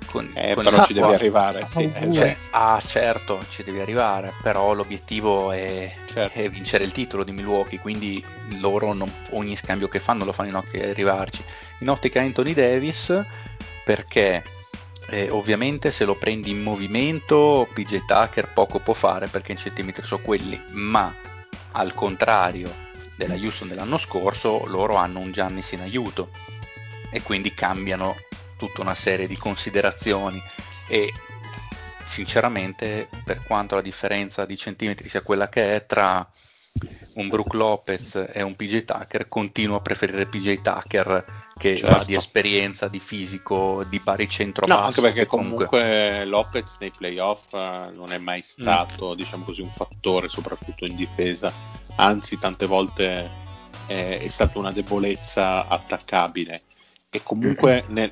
con, 0.06 0.30
Eh, 0.34 0.53
con 0.53 0.64
però 0.64 0.77
il 0.77 0.86
ci 0.86 0.94
devi 0.94 1.14
arrivare. 1.14 1.68
Sì, 1.68 1.92
eh. 1.94 2.14
Cioè, 2.14 2.38
ah, 2.52 2.82
certo, 2.86 3.40
ci 3.50 3.64
devi 3.64 3.82
arrivare, 3.82 4.32
però 4.42 4.74
l'obiettivo 4.74 5.52
è, 5.52 5.94
Certo. 6.14 6.40
è 6.40 6.50
vincere 6.50 6.86
il 6.86 6.94
titolo 6.94 7.26
di 7.26 7.34
Milwaukee, 7.34 7.80
quindi 7.80 8.24
loro 8.60 8.94
non- 8.94 9.11
ogni 9.32 9.58
scambio 9.58 9.90
che 9.90 10.00
fanno 10.00 10.24
lo 10.24 10.32
fanno 10.32 10.50
in 10.50 10.56
ottica 10.56 10.86
di 10.86 10.92
arrivarci. 10.92 11.44
In 11.80 11.90
ottica 11.90 12.22
Anthony 12.22 12.53
Davis 12.53 13.14
perché 13.84 14.44
E 15.10 15.30
ovviamente 15.32 15.90
se 15.92 16.03
lo 16.03 16.16
prendi 16.16 16.50
in 16.50 16.61
movimento 16.61 17.68
PJ 17.74 18.06
Tucker 18.06 18.52
poco 18.53 18.80
può 18.80 18.94
fare 18.94 19.27
perché 19.27 19.53
i 19.53 19.58
centimetri 19.58 20.06
sono 20.06 20.22
quelli, 20.22 20.61
ma 20.72 21.14
al 21.72 21.94
contrario 21.94 22.86
della 23.16 23.36
Houston 23.36 23.69
dell'anno 23.69 23.98
scorso 23.98 24.66
loro 24.66 24.95
hanno 24.95 25.19
un 25.19 25.32
Giannis 25.32 25.72
in 25.72 25.82
aiuto 25.82 26.30
e 27.10 27.22
quindi 27.22 27.53
cambiano 27.53 28.16
tutta 28.58 28.82
una 28.82 28.95
serie 28.95 29.27
di 29.27 29.38
considerazioni. 29.38 30.42
E 30.90 31.14
sinceramente 32.03 33.10
per 33.24 33.44
quanto 33.44 33.76
la 33.76 33.82
differenza 33.82 34.45
di 34.45 34.58
centimetri 34.58 35.08
sia 35.08 35.22
quella 35.22 35.50
che 35.50 35.76
è 35.76 35.86
tra 35.86 36.27
un 37.15 37.27
Brook 37.30 37.53
Lopez 37.53 38.30
e 38.31 38.41
un 38.43 38.56
PJ 38.56 38.85
Tucker 38.85 39.27
continuo 39.27 39.77
a 39.77 39.81
preferire 39.81 40.25
PJ 40.25 40.61
Tucker 40.61 41.25
che 41.57 41.75
Certo. 41.77 41.95
ha 41.95 42.03
di 42.03 42.15
esperienza, 42.15 42.88
di 42.88 42.99
fisico, 42.99 43.83
di 43.89 43.99
pari 43.99 44.30
centro 44.30 44.67
No, 44.67 44.77
anche 44.77 45.01
perché 45.01 45.22
che 45.22 45.25
comunque, 45.25 46.25
Lopez 46.25 46.77
nei 46.80 46.91
playoff 46.95 47.53
eh, 47.53 47.89
non 47.95 48.11
è 48.11 48.17
mai 48.19 48.41
stato, 48.43 49.15
diciamo 49.15 49.43
così, 49.43 49.61
un 49.61 49.72
fattore, 49.72 50.30
soprattutto 50.30 50.85
in 50.85 50.95
difesa. 50.95 51.51
Anzi, 51.95 52.38
tante 52.38 52.67
volte 52.67 53.30
è, 53.88 54.19
è 54.22 54.27
stata 54.27 54.59
una 54.59 54.72
debolezza 54.72 55.67
attaccabile. 55.67 56.61
E 57.09 57.23
comunque, 57.23 57.85
nel- 57.88 58.11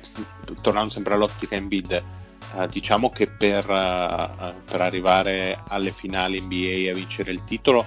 tornando 0.60 0.90
sempre 0.90 1.14
all'ottica 1.14 1.54
Embiid, 1.54 1.92
eh, 1.92 2.66
diciamo 2.66 3.10
che 3.10 3.26
per, 3.28 3.68
eh, 3.70 4.60
per 4.64 4.80
arrivare 4.80 5.62
alle 5.68 5.92
finali 5.92 6.40
NBA 6.40 6.54
e 6.54 6.90
a 6.90 6.94
vincere 6.94 7.30
il 7.30 7.44
titolo, 7.44 7.84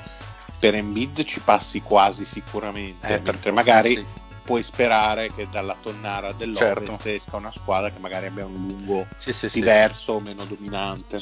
per 0.60 0.76
Embiid 0.76 1.24
ci 1.24 1.40
passi 1.40 1.82
quasi 1.82 2.26
sicuramente, 2.26 3.08
Eh, 3.08 3.20
per 3.22 3.34
mentre 3.34 3.52
forza, 3.52 3.52
magari 3.54 3.96
sì. 3.96 4.06
puoi 4.44 4.62
sperare 4.64 5.30
che 5.34 5.48
dalla 5.50 5.76
tonnara 5.82 6.34
dell'Ovest 6.34 6.86
Certo. 6.86 7.08
esca 7.10 7.36
una 7.38 7.52
squadra 7.56 7.92
che 7.92 8.00
magari 8.00 8.28
abbia 8.28 8.46
un 8.46 8.54
lungo 8.54 9.08
Sì, 9.18 9.32
sì, 9.32 9.48
diverso, 9.52 10.20
meno 10.20 10.44
dominante. 10.46 11.20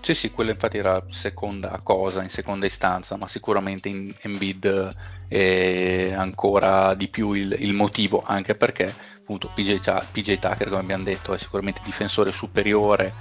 Sì, 0.00 0.14
sì, 0.14 0.30
quello 0.30 0.50
infatti 0.52 0.78
era 0.78 1.02
seconda 1.08 1.78
cosa, 1.82 2.22
in 2.22 2.30
seconda 2.30 2.64
istanza, 2.66 3.16
ma 3.16 3.28
sicuramente 3.28 3.88
in 3.88 4.14
Embiid 4.22 4.94
è 5.26 6.12
ancora 6.16 6.94
di 6.94 7.08
più 7.08 7.32
il, 7.32 7.54
il 7.58 7.74
motivo, 7.74 8.22
anche 8.24 8.54
perché 8.54 8.94
appunto 9.18 9.50
PJ, 9.52 10.04
PJ 10.12 10.38
Tucker, 10.38 10.68
come 10.68 10.80
abbiamo 10.80 11.02
detto, 11.04 11.34
è 11.34 11.38
sicuramente 11.38 11.82
difensore 11.84 12.32
superiore 12.32 13.12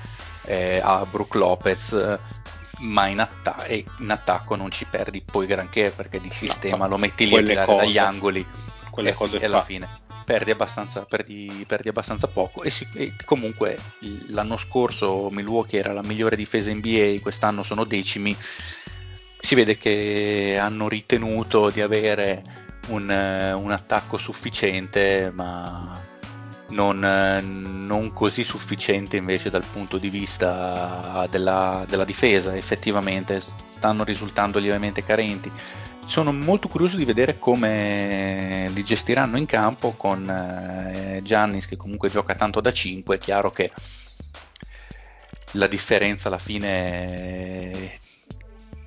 eh, 0.45 0.79
a 0.81 1.05
Brook 1.09 1.33
Lopez, 1.35 1.91
eh, 1.91 2.17
ma 2.79 3.07
in, 3.07 3.19
atta- 3.19 3.65
in 3.67 4.09
attacco 4.09 4.55
non 4.55 4.69
ci 4.71 4.85
perdi 4.85 5.21
poi 5.21 5.45
granché 5.47 5.91
perché 5.91 6.19
di 6.21 6.29
sistema 6.29 6.77
fa 6.77 6.87
lo 6.87 6.97
metti 6.97 7.27
lì 7.27 7.35
a 7.37 7.43
tirare 7.43 7.65
cose- 7.65 7.85
dagli 7.85 7.97
angoli 7.97 8.45
Quelle 8.89 9.09
e, 9.09 9.13
cose 9.13 9.39
e 9.39 9.45
alla 9.45 9.59
fa. 9.59 9.65
fine 9.65 9.89
perdi 10.27 10.51
abbastanza, 10.51 11.05
perdi, 11.05 11.63
perdi 11.65 11.87
abbastanza 11.87 12.27
poco 12.27 12.61
e, 12.61 12.69
si- 12.69 12.87
e 12.93 13.13
comunque 13.23 13.79
l'anno 14.27 14.57
scorso 14.57 15.29
Milwaukee 15.31 15.79
era 15.79 15.93
la 15.93 16.03
migliore 16.03 16.35
difesa 16.35 16.69
NBA, 16.73 17.19
quest'anno 17.21 17.63
sono 17.63 17.85
decimi, 17.85 18.35
si 19.39 19.55
vede 19.55 19.77
che 19.77 20.57
hanno 20.59 20.89
ritenuto 20.89 21.69
di 21.69 21.79
avere 21.79 22.43
un, 22.87 23.03
un 23.03 23.71
attacco 23.71 24.17
sufficiente 24.17 25.31
ma 25.33 25.97
non, 26.69 27.03
eh, 27.03 27.41
non 27.41 28.13
così 28.13 28.43
sufficiente 28.43 29.17
invece 29.17 29.49
dal 29.49 29.65
punto 29.65 29.97
di 29.97 30.09
vista 30.09 31.25
della, 31.29 31.85
della 31.87 32.05
difesa, 32.05 32.55
effettivamente 32.55 33.41
stanno 33.41 34.03
risultando 34.03 34.59
lievemente 34.59 35.03
carenti. 35.03 35.51
Sono 36.03 36.31
molto 36.31 36.69
curioso 36.69 36.95
di 36.95 37.03
vedere 37.03 37.37
come 37.37 38.69
li 38.73 38.83
gestiranno 38.83 39.37
in 39.37 39.45
campo 39.45 39.91
con 39.91 40.29
eh, 40.29 41.19
Giannis 41.21 41.67
che 41.67 41.75
comunque 41.75 42.09
gioca 42.09 42.33
tanto 42.35 42.61
da 42.61 42.71
5, 42.71 43.15
è 43.15 43.19
chiaro 43.19 43.51
che 43.51 43.71
la 45.51 45.67
differenza 45.67 46.27
alla 46.27 46.39
fine 46.39 47.99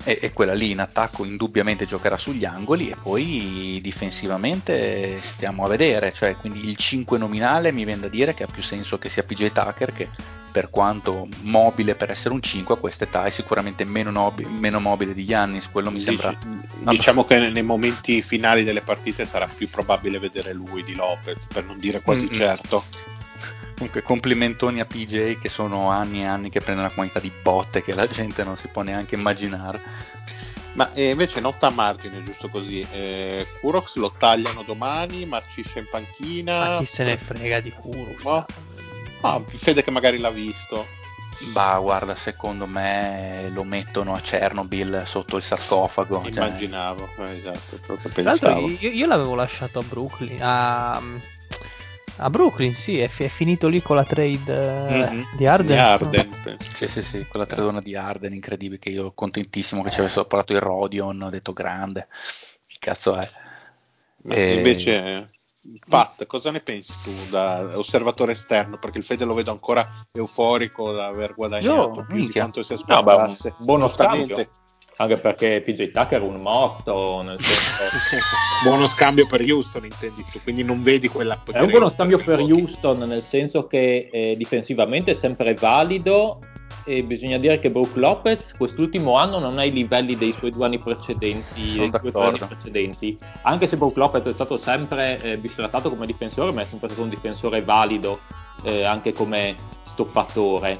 è, 0.02 0.18
è 0.18 0.32
quella 0.32 0.54
lì, 0.54 0.70
in 0.70 0.80
attacco 0.80 1.24
indubbiamente 1.24 1.84
giocherà 1.84 2.16
sugli 2.16 2.44
angoli 2.44 2.88
e 2.90 2.96
poi 3.00 3.78
difensivamente 3.82 5.18
stiamo 5.20 5.64
a 5.64 5.68
vedere, 5.68 6.12
cioè 6.12 6.36
quindi 6.36 6.68
il 6.68 6.76
5 6.76 7.18
nominale 7.18 7.72
mi 7.72 7.84
viene 7.84 8.02
da 8.02 8.08
dire 8.08 8.34
che 8.34 8.44
ha 8.44 8.48
più 8.50 8.62
senso 8.62 8.98
che 8.98 9.08
sia 9.08 9.22
PJ 9.22 9.52
Tucker 9.52 9.92
che 9.92 10.08
per 10.50 10.68
quanto 10.68 11.28
mobile 11.42 11.94
per 11.94 12.10
essere 12.10 12.34
un 12.34 12.42
5 12.42 12.74
a 12.74 12.78
questa 12.78 13.04
età 13.04 13.24
è 13.24 13.30
sicuramente 13.30 13.84
meno, 13.84 14.10
nobi- 14.10 14.46
meno 14.46 14.80
mobile 14.80 15.14
di 15.14 15.24
Giannis, 15.24 15.68
quello 15.70 15.90
mi 15.90 15.98
Dici- 15.98 16.16
sembra 16.16 16.36
diciamo 16.90 17.24
che 17.24 17.38
nei 17.38 17.62
momenti 17.62 18.20
finali 18.22 18.64
delle 18.64 18.80
partite 18.80 19.26
sarà 19.26 19.46
più 19.46 19.68
probabile 19.70 20.18
vedere 20.18 20.52
lui 20.52 20.82
di 20.82 20.94
Lopez, 20.94 21.46
per 21.46 21.64
non 21.64 21.78
dire 21.78 22.00
quasi 22.02 22.24
Mm-mm. 22.24 22.34
certo. 22.34 22.84
Comunque 23.80 24.02
complimentoni 24.02 24.78
a 24.78 24.84
PJ 24.84 25.38
che 25.40 25.48
sono 25.48 25.88
anni 25.88 26.20
e 26.20 26.26
anni 26.26 26.50
che 26.50 26.60
prende 26.60 26.82
una 26.82 26.90
quantità 26.90 27.18
di 27.18 27.32
botte 27.42 27.82
che 27.82 27.94
la 27.94 28.06
gente 28.06 28.44
non 28.44 28.58
si 28.58 28.68
può 28.68 28.82
neanche 28.82 29.14
immaginare. 29.14 29.80
Ma 30.72 30.92
eh, 30.92 31.08
invece 31.08 31.40
nota 31.40 31.68
a 31.68 31.70
margine, 31.70 32.22
giusto 32.22 32.50
così, 32.50 32.86
eh, 32.92 33.46
Kurox 33.58 33.94
lo 33.96 34.12
tagliano 34.16 34.62
domani, 34.64 35.24
marcisce 35.24 35.78
in 35.78 35.86
panchina. 35.88 36.72
Ma 36.72 36.78
chi 36.78 36.84
se 36.84 37.04
ne 37.04 37.16
frega 37.16 37.60
di 37.60 37.70
culo? 37.72 38.14
Boh. 38.20 38.44
Ah, 39.22 39.40
Fede 39.46 39.82
che 39.82 39.90
magari 39.90 40.18
l'ha 40.18 40.30
visto. 40.30 40.86
Bah, 41.52 41.78
guarda, 41.78 42.14
secondo 42.14 42.66
me 42.66 43.48
lo 43.54 43.64
mettono 43.64 44.12
a 44.12 44.20
Chernobyl 44.20 45.04
sotto 45.06 45.38
il 45.38 45.42
sarcofago. 45.42 46.20
cioè- 46.30 46.32
Immaginavo, 46.44 47.08
eh, 47.16 47.30
esatto, 47.30 47.78
proprio 47.78 48.10
Tra 48.10 48.22
l'altro 48.24 48.48
pensavo. 48.48 48.76
io, 48.78 48.90
io 48.90 49.06
l'avevo 49.06 49.34
lasciato 49.34 49.78
a 49.78 49.82
Brooklyn. 49.82 50.36
A, 50.42 51.00
a 52.16 52.30
Brooklyn, 52.30 52.74
sì, 52.74 52.98
è, 52.98 53.08
fi- 53.08 53.24
è 53.24 53.28
finito 53.28 53.68
lì 53.68 53.80
con 53.82 53.96
la 53.96 54.04
trade 54.04 54.44
Mhm. 54.88 55.26
di 55.36 55.46
Arden. 55.46 55.66
Di 55.66 55.76
Arden, 55.76 56.38
penso. 56.40 56.68
Sì, 56.74 56.88
sì, 56.88 57.02
sì, 57.02 57.26
quella 57.26 57.46
tredona 57.46 57.80
di 57.80 57.94
Arden 57.94 58.32
incredibile 58.32 58.78
che 58.78 58.88
io 58.90 59.12
contentissimo 59.12 59.82
che 59.82 59.90
ci 59.90 60.00
avesse 60.00 60.24
parlato 60.26 60.52
il 60.52 60.60
Rodion, 60.60 61.20
ho 61.22 61.30
detto 61.30 61.52
grande. 61.52 62.08
Che 62.66 62.76
cazzo 62.78 63.14
è? 63.16 63.30
Ma 64.22 64.34
Eh, 64.34 64.54
Invece, 64.54 65.30
Pat, 65.88 66.26
cosa 66.26 66.50
ne 66.50 66.60
pensi 66.60 66.92
tu 67.02 67.10
da 67.30 67.78
osservatore 67.78 68.32
esterno? 68.32 68.78
Perché 68.78 68.98
il 68.98 69.04
Fede 69.04 69.24
lo 69.24 69.34
vedo 69.34 69.50
ancora 69.50 69.86
euforico 70.12 70.92
da 70.92 71.06
aver 71.06 71.34
guadagnato 71.34 72.02
Io, 72.02 72.04
più 72.04 72.16
di 72.16 72.16
minchia. 72.16 72.32
quanto 72.32 72.62
si 72.62 72.72
No, 72.86 73.02
beh, 73.02 73.14
aspettasse. 73.14 73.54
buono 73.58 73.86
Giustamente. 73.86 74.48
scambio. 74.48 74.50
Anche 75.00 75.16
perché 75.16 75.62
PJ 75.62 75.92
Tucker 75.92 76.20
è 76.20 76.24
un 76.24 76.42
morto, 76.42 77.22
nel 77.22 77.40
senso... 77.40 78.18
Buono 78.68 78.86
scambio 78.86 79.26
per 79.26 79.40
Houston, 79.40 79.84
intendi 79.84 80.22
tu, 80.30 80.40
quindi 80.42 80.62
non 80.62 80.82
vedi 80.82 81.08
quella 81.08 81.42
È 81.50 81.60
un 81.60 81.70
buono 81.70 81.88
scambio 81.88 82.18
per 82.18 82.38
Houston, 82.40 82.98
nel 82.98 83.22
senso 83.22 83.66
che 83.66 84.10
eh, 84.12 84.34
difensivamente 84.36 85.12
è 85.12 85.14
sempre 85.14 85.54
valido 85.54 86.38
e 86.84 87.02
bisogna 87.02 87.38
dire 87.38 87.58
che 87.58 87.70
Brook 87.70 87.96
Lopez 87.96 88.54
quest'ultimo 88.54 89.16
anno 89.16 89.38
non 89.38 89.56
ha 89.58 89.64
i 89.64 89.72
livelli 89.72 90.16
dei 90.16 90.32
suoi 90.32 90.50
due 90.50 90.66
anni 90.66 90.78
precedenti, 90.78 91.76
due 91.76 92.22
anni 92.26 92.38
precedenti. 92.38 93.16
Anche 93.42 93.66
se 93.66 93.78
Brook 93.78 93.96
Lopez 93.96 94.24
è 94.24 94.32
stato 94.32 94.58
sempre 94.58 95.18
eh, 95.22 95.38
bistrattato 95.38 95.88
come 95.88 96.04
difensore, 96.04 96.52
ma 96.52 96.60
è 96.60 96.66
sempre 96.66 96.88
stato 96.88 97.02
un 97.02 97.08
difensore 97.08 97.62
valido 97.62 98.20
eh, 98.64 98.84
anche 98.84 99.12
come 99.12 99.56
stoppatore. 99.84 100.78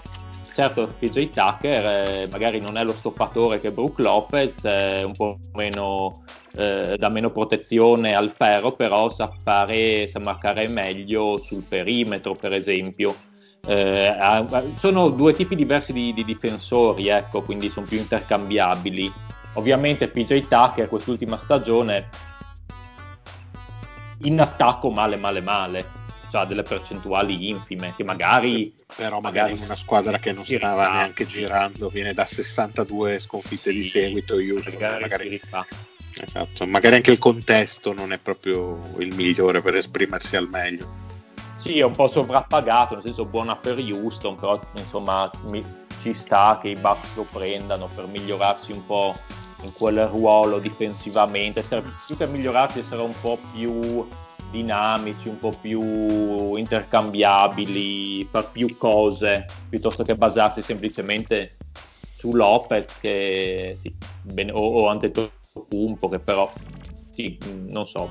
Certo, 0.60 0.88
PJ 0.98 1.30
Tucker 1.30 1.86
eh, 1.86 2.28
magari 2.30 2.60
non 2.60 2.76
è 2.76 2.84
lo 2.84 2.92
stoppatore 2.92 3.58
che 3.58 3.70
Brook 3.70 3.98
Lopez, 4.00 4.62
è 4.64 5.02
un 5.02 5.12
po' 5.12 5.38
meno 5.54 6.22
eh, 6.54 6.96
dà 6.98 7.08
meno 7.08 7.30
protezione 7.30 8.14
al 8.14 8.28
ferro, 8.28 8.72
però 8.72 9.08
sa 9.08 9.32
fare, 9.42 10.06
sa 10.06 10.18
marcare 10.18 10.68
meglio 10.68 11.38
sul 11.38 11.64
perimetro, 11.66 12.34
per 12.34 12.54
esempio. 12.54 13.16
Eh, 13.66 14.14
sono 14.76 15.08
due 15.08 15.32
tipi 15.32 15.56
diversi 15.56 15.94
di, 15.94 16.12
di 16.12 16.26
difensori, 16.26 17.08
ecco, 17.08 17.40
quindi 17.40 17.70
sono 17.70 17.86
più 17.86 17.96
intercambiabili. 17.96 19.10
Ovviamente 19.54 20.08
PJ 20.08 20.46
Tucker 20.46 20.90
quest'ultima 20.90 21.38
stagione 21.38 22.06
in 24.24 24.38
attacco 24.38 24.90
male 24.90 25.16
male 25.16 25.40
male, 25.40 25.86
cioè 26.30 26.46
delle 26.46 26.62
percentuali 26.62 27.48
infime 27.50 27.92
che 27.94 28.04
magari 28.04 28.72
Però 28.96 29.20
magari 29.20 29.52
in 29.52 29.62
una 29.64 29.74
squadra 29.74 30.18
che 30.18 30.32
non 30.32 30.44
stava 30.44 30.84
rifà. 30.86 30.92
neanche 30.92 31.26
girando, 31.26 31.88
viene 31.88 32.14
da 32.14 32.24
62 32.24 33.18
sconfitte 33.18 33.72
di 33.72 33.82
Sì, 33.82 33.88
seguito 33.90 34.34
Houston, 34.36 34.72
magari, 34.74 35.00
magari, 35.02 35.40
esatto, 36.20 36.66
magari 36.66 36.96
anche 36.96 37.10
il 37.10 37.18
contesto 37.18 37.92
non 37.92 38.12
è 38.12 38.18
proprio 38.18 38.78
il 38.98 39.14
migliore 39.14 39.60
per 39.60 39.74
esprimersi 39.76 40.36
al 40.36 40.48
meglio. 40.48 40.98
Sì, 41.56 41.78
è 41.78 41.84
un 41.84 41.92
po' 41.92 42.08
sovrappagato, 42.08 42.94
nel 42.94 43.02
senso 43.02 43.26
buona 43.26 43.54
per 43.56 43.76
Houston, 43.78 44.36
però 44.36 44.58
insomma 44.76 45.30
mi- 45.44 45.62
ci 46.00 46.14
sta 46.14 46.58
che 46.62 46.68
i 46.68 46.76
Bucks 46.76 47.16
lo 47.16 47.26
prendano 47.30 47.86
per 47.94 48.06
migliorarsi 48.06 48.72
un 48.72 48.86
po' 48.86 49.12
in 49.62 49.70
quel 49.74 50.06
ruolo 50.06 50.58
difensivamente, 50.58 51.60
essere- 51.60 51.82
più 52.06 52.16
che 52.16 52.26
migliorarsi 52.28 52.78
essere 52.78 53.02
un 53.02 53.12
po' 53.20 53.38
più 53.52 54.08
dinamici, 54.50 55.28
un 55.28 55.38
po' 55.38 55.50
più 55.60 56.54
intercambiabili, 56.56 58.26
far 58.26 58.50
più 58.50 58.76
cose, 58.76 59.44
piuttosto 59.68 60.02
che 60.02 60.14
basarsi 60.14 60.62
semplicemente 60.62 61.56
su 61.72 62.34
Lopez 62.34 62.98
che 62.98 63.76
sì, 63.78 63.94
bene- 64.20 64.52
o, 64.52 64.60
o 64.60 64.88
Antetokounmpo 64.88 66.08
che 66.08 66.18
però 66.18 66.50
sì, 67.12 67.38
non 67.68 67.86
so, 67.86 68.08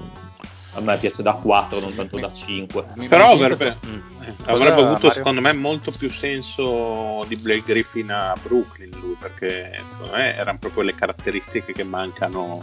A 0.74 0.82
me 0.82 0.98
piace 0.98 1.24
da 1.24 1.34
4, 1.34 1.80
non 1.80 1.96
tanto 1.96 2.20
da 2.20 2.32
5. 2.32 2.86
Mi- 2.96 3.08
Però 3.08 3.32
avrebbe, 3.32 3.78
Mm. 3.86 3.98
avrebbe 4.46 4.82
avuto 4.82 5.08
Mario? 5.08 5.12
secondo 5.12 5.42
me 5.42 5.54
molto 5.54 5.92
più 5.98 6.10
senso 6.12 7.26
di 7.28 7.36
Blake 7.38 7.64
Griffin 7.66 8.12
a 8.12 8.34
Brooklyn 8.42 9.00
lui 9.00 9.16
perché 9.16 9.86
secondo 9.90 10.14
me 10.14 10.36
erano 10.36 10.60
proprio 10.60 10.84
le 10.84 10.94
caratteristiche 10.94 11.74
che 11.74 11.84
mancano 11.84 12.62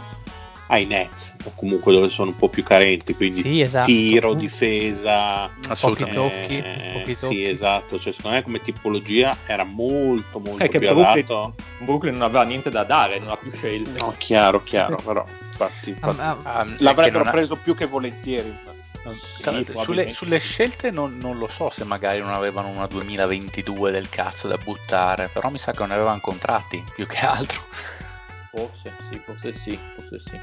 ai 0.67 0.85
Nets 0.85 1.33
o 1.43 1.51
comunque 1.55 1.93
dove 1.93 2.09
sono 2.09 2.29
un 2.31 2.35
po' 2.35 2.49
più 2.49 2.63
carenti 2.63 3.15
quindi 3.15 3.41
Sì, 3.41 3.61
esatto. 3.61 3.85
tiro, 3.87 4.33
difesa 4.33 5.49
Pochi 5.79 6.03
tocchi, 6.11 6.57
eh, 6.57 6.89
pochi 6.93 7.15
sì 7.15 7.21
tocchi. 7.25 7.43
esatto 7.45 7.99
cioè 7.99 8.13
secondo 8.13 8.37
me 8.37 8.43
come 8.43 8.61
tipologia 8.61 9.37
era 9.45 9.63
molto 9.63 10.39
molto 10.39 10.63
È 10.63 10.69
che 10.69 10.79
più 10.79 10.87
Brooklyn, 10.87 11.09
adatto 11.17 11.55
Brooklyn 11.77 12.13
non 12.13 12.23
aveva 12.23 12.43
niente 12.43 12.69
da 12.69 12.83
dare, 12.83 13.19
non 13.19 13.29
ha 13.29 13.37
più 13.37 13.51
scelte. 13.51 13.99
no 13.99 14.13
chiaro 14.17 14.61
chiaro 14.63 14.97
però 14.97 15.25
infatti, 15.51 15.89
infatti 15.89 16.19
Ah, 16.21 16.37
Ah, 16.43 16.63
è 16.63 16.75
che 16.75 16.83
l'avrebbero 16.83 17.23
ha- 17.23 17.31
preso 17.31 17.55
più 17.55 17.73
che 17.73 17.85
volentieri 17.85 18.55
Sì, 19.41 19.65
sulle, 19.77 20.11
sulle 20.11 20.39
scelte 20.39 20.91
non, 20.91 21.17
non 21.17 21.37
lo 21.37 21.47
so 21.47 21.69
se 21.69 21.85
magari 21.85 22.19
non 22.19 22.33
avevano 22.33 22.67
una 22.67 22.87
2022 22.87 23.91
del 23.91 24.09
cazzo 24.09 24.49
da 24.49 24.57
buttare, 24.57 25.29
però 25.29 25.49
mi 25.49 25.57
sa 25.57 25.71
che 25.73 25.81
non 25.83 25.91
avevano 25.91 26.19
contratti 26.19 26.83
più 26.93 27.05
che 27.05 27.19
altro. 27.25 27.61
Forse 28.49 28.95
sì, 29.07 29.19
forse 29.23 29.53
sì, 29.53 29.79
forse 29.93 30.19
sì. 30.19 30.41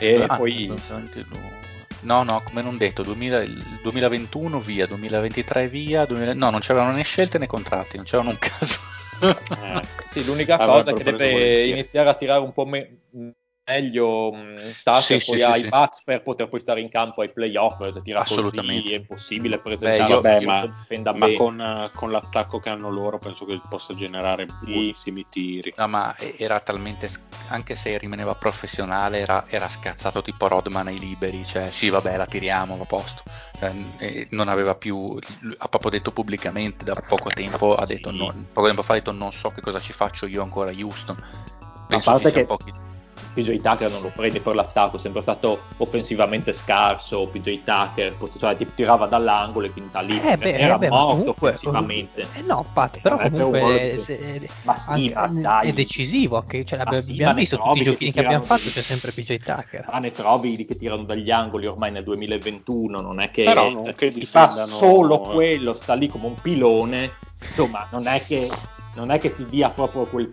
E 0.00 0.26
Ah, 0.28 0.36
poi 0.36 0.66
2022. 0.66 1.66
No, 2.00 2.22
no, 2.22 2.40
come 2.42 2.62
non 2.62 2.76
detto, 2.76 3.02
2000 3.02 3.42
il 3.42 3.78
2021 3.82 4.60
via, 4.60 4.86
2023 4.86 5.68
via, 5.68 6.04
2000 6.04 6.34
no, 6.34 6.50
non 6.50 6.60
c'erano 6.60 6.92
né 6.92 7.02
scelte 7.02 7.38
né 7.38 7.46
contratti, 7.46 7.96
non 7.96 8.04
c'erano 8.04 8.30
un 8.30 8.38
caso. 8.38 8.78
Eh, 9.20 9.82
sì, 10.10 10.24
l'unica 10.24 10.54
avrebbero 10.54 10.82
cosa 10.84 10.90
è 10.90 10.94
che 10.94 11.04
deve 11.16 11.66
iniziare 11.66 12.08
a 12.08 12.14
tirare 12.14 12.40
un 12.40 12.52
po' 12.52 12.66
me- 12.66 13.00
meglio 13.68 14.32
mh, 14.32 14.54
Tucker 14.82 15.02
Sì, 15.02 15.12
poi 15.30 15.38
sì, 15.38 15.42
ai 15.42 15.60
sì. 15.62 15.68
Bucks 15.68 16.02
per 16.02 16.22
poter 16.22 16.48
poi 16.48 16.60
stare 16.60 16.80
in 16.80 16.88
campo 16.88 17.20
ai 17.20 17.32
playoff 17.32 17.86
se 17.88 18.00
tira 18.02 18.20
Assolutamente. 18.20 18.82
così 18.82 18.94
è 18.94 18.98
impossibile 18.98 19.58
presentare 19.60 20.10
io- 20.12 20.20
Vabbè, 20.20 20.38
un 20.38 20.44
ma, 20.44 20.64
ma 21.04 21.12
bene. 21.12 21.36
con, 21.36 21.60
eh, 21.60 21.90
con 21.94 22.10
l'attacco 22.10 22.58
che 22.58 22.68
hanno 22.70 22.90
loro 22.90 23.18
penso 23.18 23.44
che 23.44 23.60
possa 23.68 23.94
generare 23.94 24.46
Sì. 24.48 24.72
buonissimi 24.72 25.26
tiri. 25.28 25.74
No, 25.76 25.86
ma 25.88 26.14
era 26.36 26.58
talmente, 26.60 27.08
anche 27.48 27.74
se 27.74 27.98
rimaneva 27.98 28.34
professionale, 28.34 29.18
era, 29.18 29.44
era 29.48 29.68
scazzato 29.68 30.22
tipo 30.22 30.48
Rodman 30.48 30.86
ai 30.86 30.98
liberi, 30.98 31.44
cioè 31.44 31.70
sì 31.70 31.88
vabbè 31.90 32.16
la 32.16 32.26
tiriamo, 32.26 32.76
va 32.76 32.82
a 32.82 32.86
posto. 32.86 33.22
Cioè, 33.58 33.74
e 33.98 34.26
non 34.30 34.48
aveva 34.48 34.74
più, 34.76 35.18
ha 35.58 35.68
proprio 35.68 35.90
detto 35.90 36.10
pubblicamente 36.12 36.84
da 36.84 36.94
poco 36.94 37.28
tempo, 37.28 37.74
ha 37.74 37.84
detto 37.86 38.10
Sì. 38.10 38.16
no- 38.18 38.32
poco 38.52 38.66
tempo 38.66 38.82
fa 38.82 38.92
ha 38.92 38.96
detto 38.96 39.12
non 39.12 39.32
so 39.32 39.48
che 39.50 39.60
cosa 39.60 39.80
ci 39.80 39.92
faccio 39.92 40.26
io 40.26 40.42
ancora 40.42 40.70
a 40.70 40.74
Houston. 40.76 41.16
Penso 41.88 42.10
parte 42.10 42.26
ci 42.26 42.30
sia 42.32 42.40
che- 42.42 42.46
pochi... 42.46 42.72
PJ 43.38 43.60
Tucker 43.60 43.88
non 43.92 44.02
lo 44.02 44.10
prende 44.14 44.40
per 44.40 44.56
l'attacco, 44.56 44.96
è 44.96 44.98
sempre 44.98 45.22
stato 45.22 45.62
offensivamente 45.76 46.52
scarso. 46.52 47.24
PJ 47.26 47.62
Tucker 47.62 48.16
cioè, 48.36 48.56
ti 48.56 48.66
tirava 48.74 49.06
dall'angolo 49.06 49.66
e 49.66 49.70
quindi 49.72 49.90
da 49.92 50.00
lì 50.00 50.20
Eh 50.20 50.36
beh, 50.36 50.50
era 50.52 50.74
eh 50.74 50.78
beh, 50.78 50.88
morto 50.88 51.06
comunque, 51.08 51.30
offensivamente. 51.48 52.26
Eh 52.34 52.42
no, 52.42 52.64
Pat, 52.72 52.98
però 53.00 53.16
Vabbè, 53.16 53.30
per 53.30 53.44
un 53.44 53.50
comunque 53.52 53.90
di- 53.94 54.00
se- 54.00 54.48
Ma 54.62 54.74
sì, 54.74 54.90
anche- 54.90 55.14
ma 55.14 55.40
dai. 55.40 55.68
è 55.68 55.72
decisivo. 55.72 56.36
Anche, 56.38 56.64
cioè, 56.64 56.78
Ma 56.78 56.84
abbiamo 56.84 57.34
visto 57.34 57.56
tutti 57.58 57.78
i 57.78 57.82
che 57.82 57.90
giochini 57.90 58.10
ti 58.10 58.18
che 58.18 58.24
abbiamo 58.24 58.44
fatto, 58.44 58.62
di- 58.64 58.70
c'è 58.70 58.82
sempre 58.82 59.12
PJ 59.12 59.36
Tucker. 59.36 59.84
Ma 59.92 59.98
ne 59.98 60.10
trovi 60.10 60.56
di 60.56 60.64
che 60.66 60.76
tirano 60.76 61.04
dagli 61.04 61.30
angoli 61.30 61.66
ormai 61.66 61.92
nel 61.92 62.02
2021, 62.02 63.00
non 63.00 63.20
è 63.20 63.30
che, 63.30 63.44
Però 63.44 63.70
non 63.70 63.94
che 63.96 64.10
ti 64.10 64.26
fa 64.26 64.46
difendano- 64.46 64.66
solo 64.66 65.18
quello, 65.20 65.74
sta 65.74 65.94
lì 65.94 66.08
come 66.08 66.26
un 66.26 66.34
pilone, 66.40 67.12
insomma 67.46 67.86
non 67.92 68.06
è 68.08 68.20
che, 68.24 68.48
non 68.94 69.10
è 69.12 69.18
che 69.18 69.30
ti 69.32 69.46
dia 69.46 69.68
proprio 69.70 70.04
quel, 70.06 70.28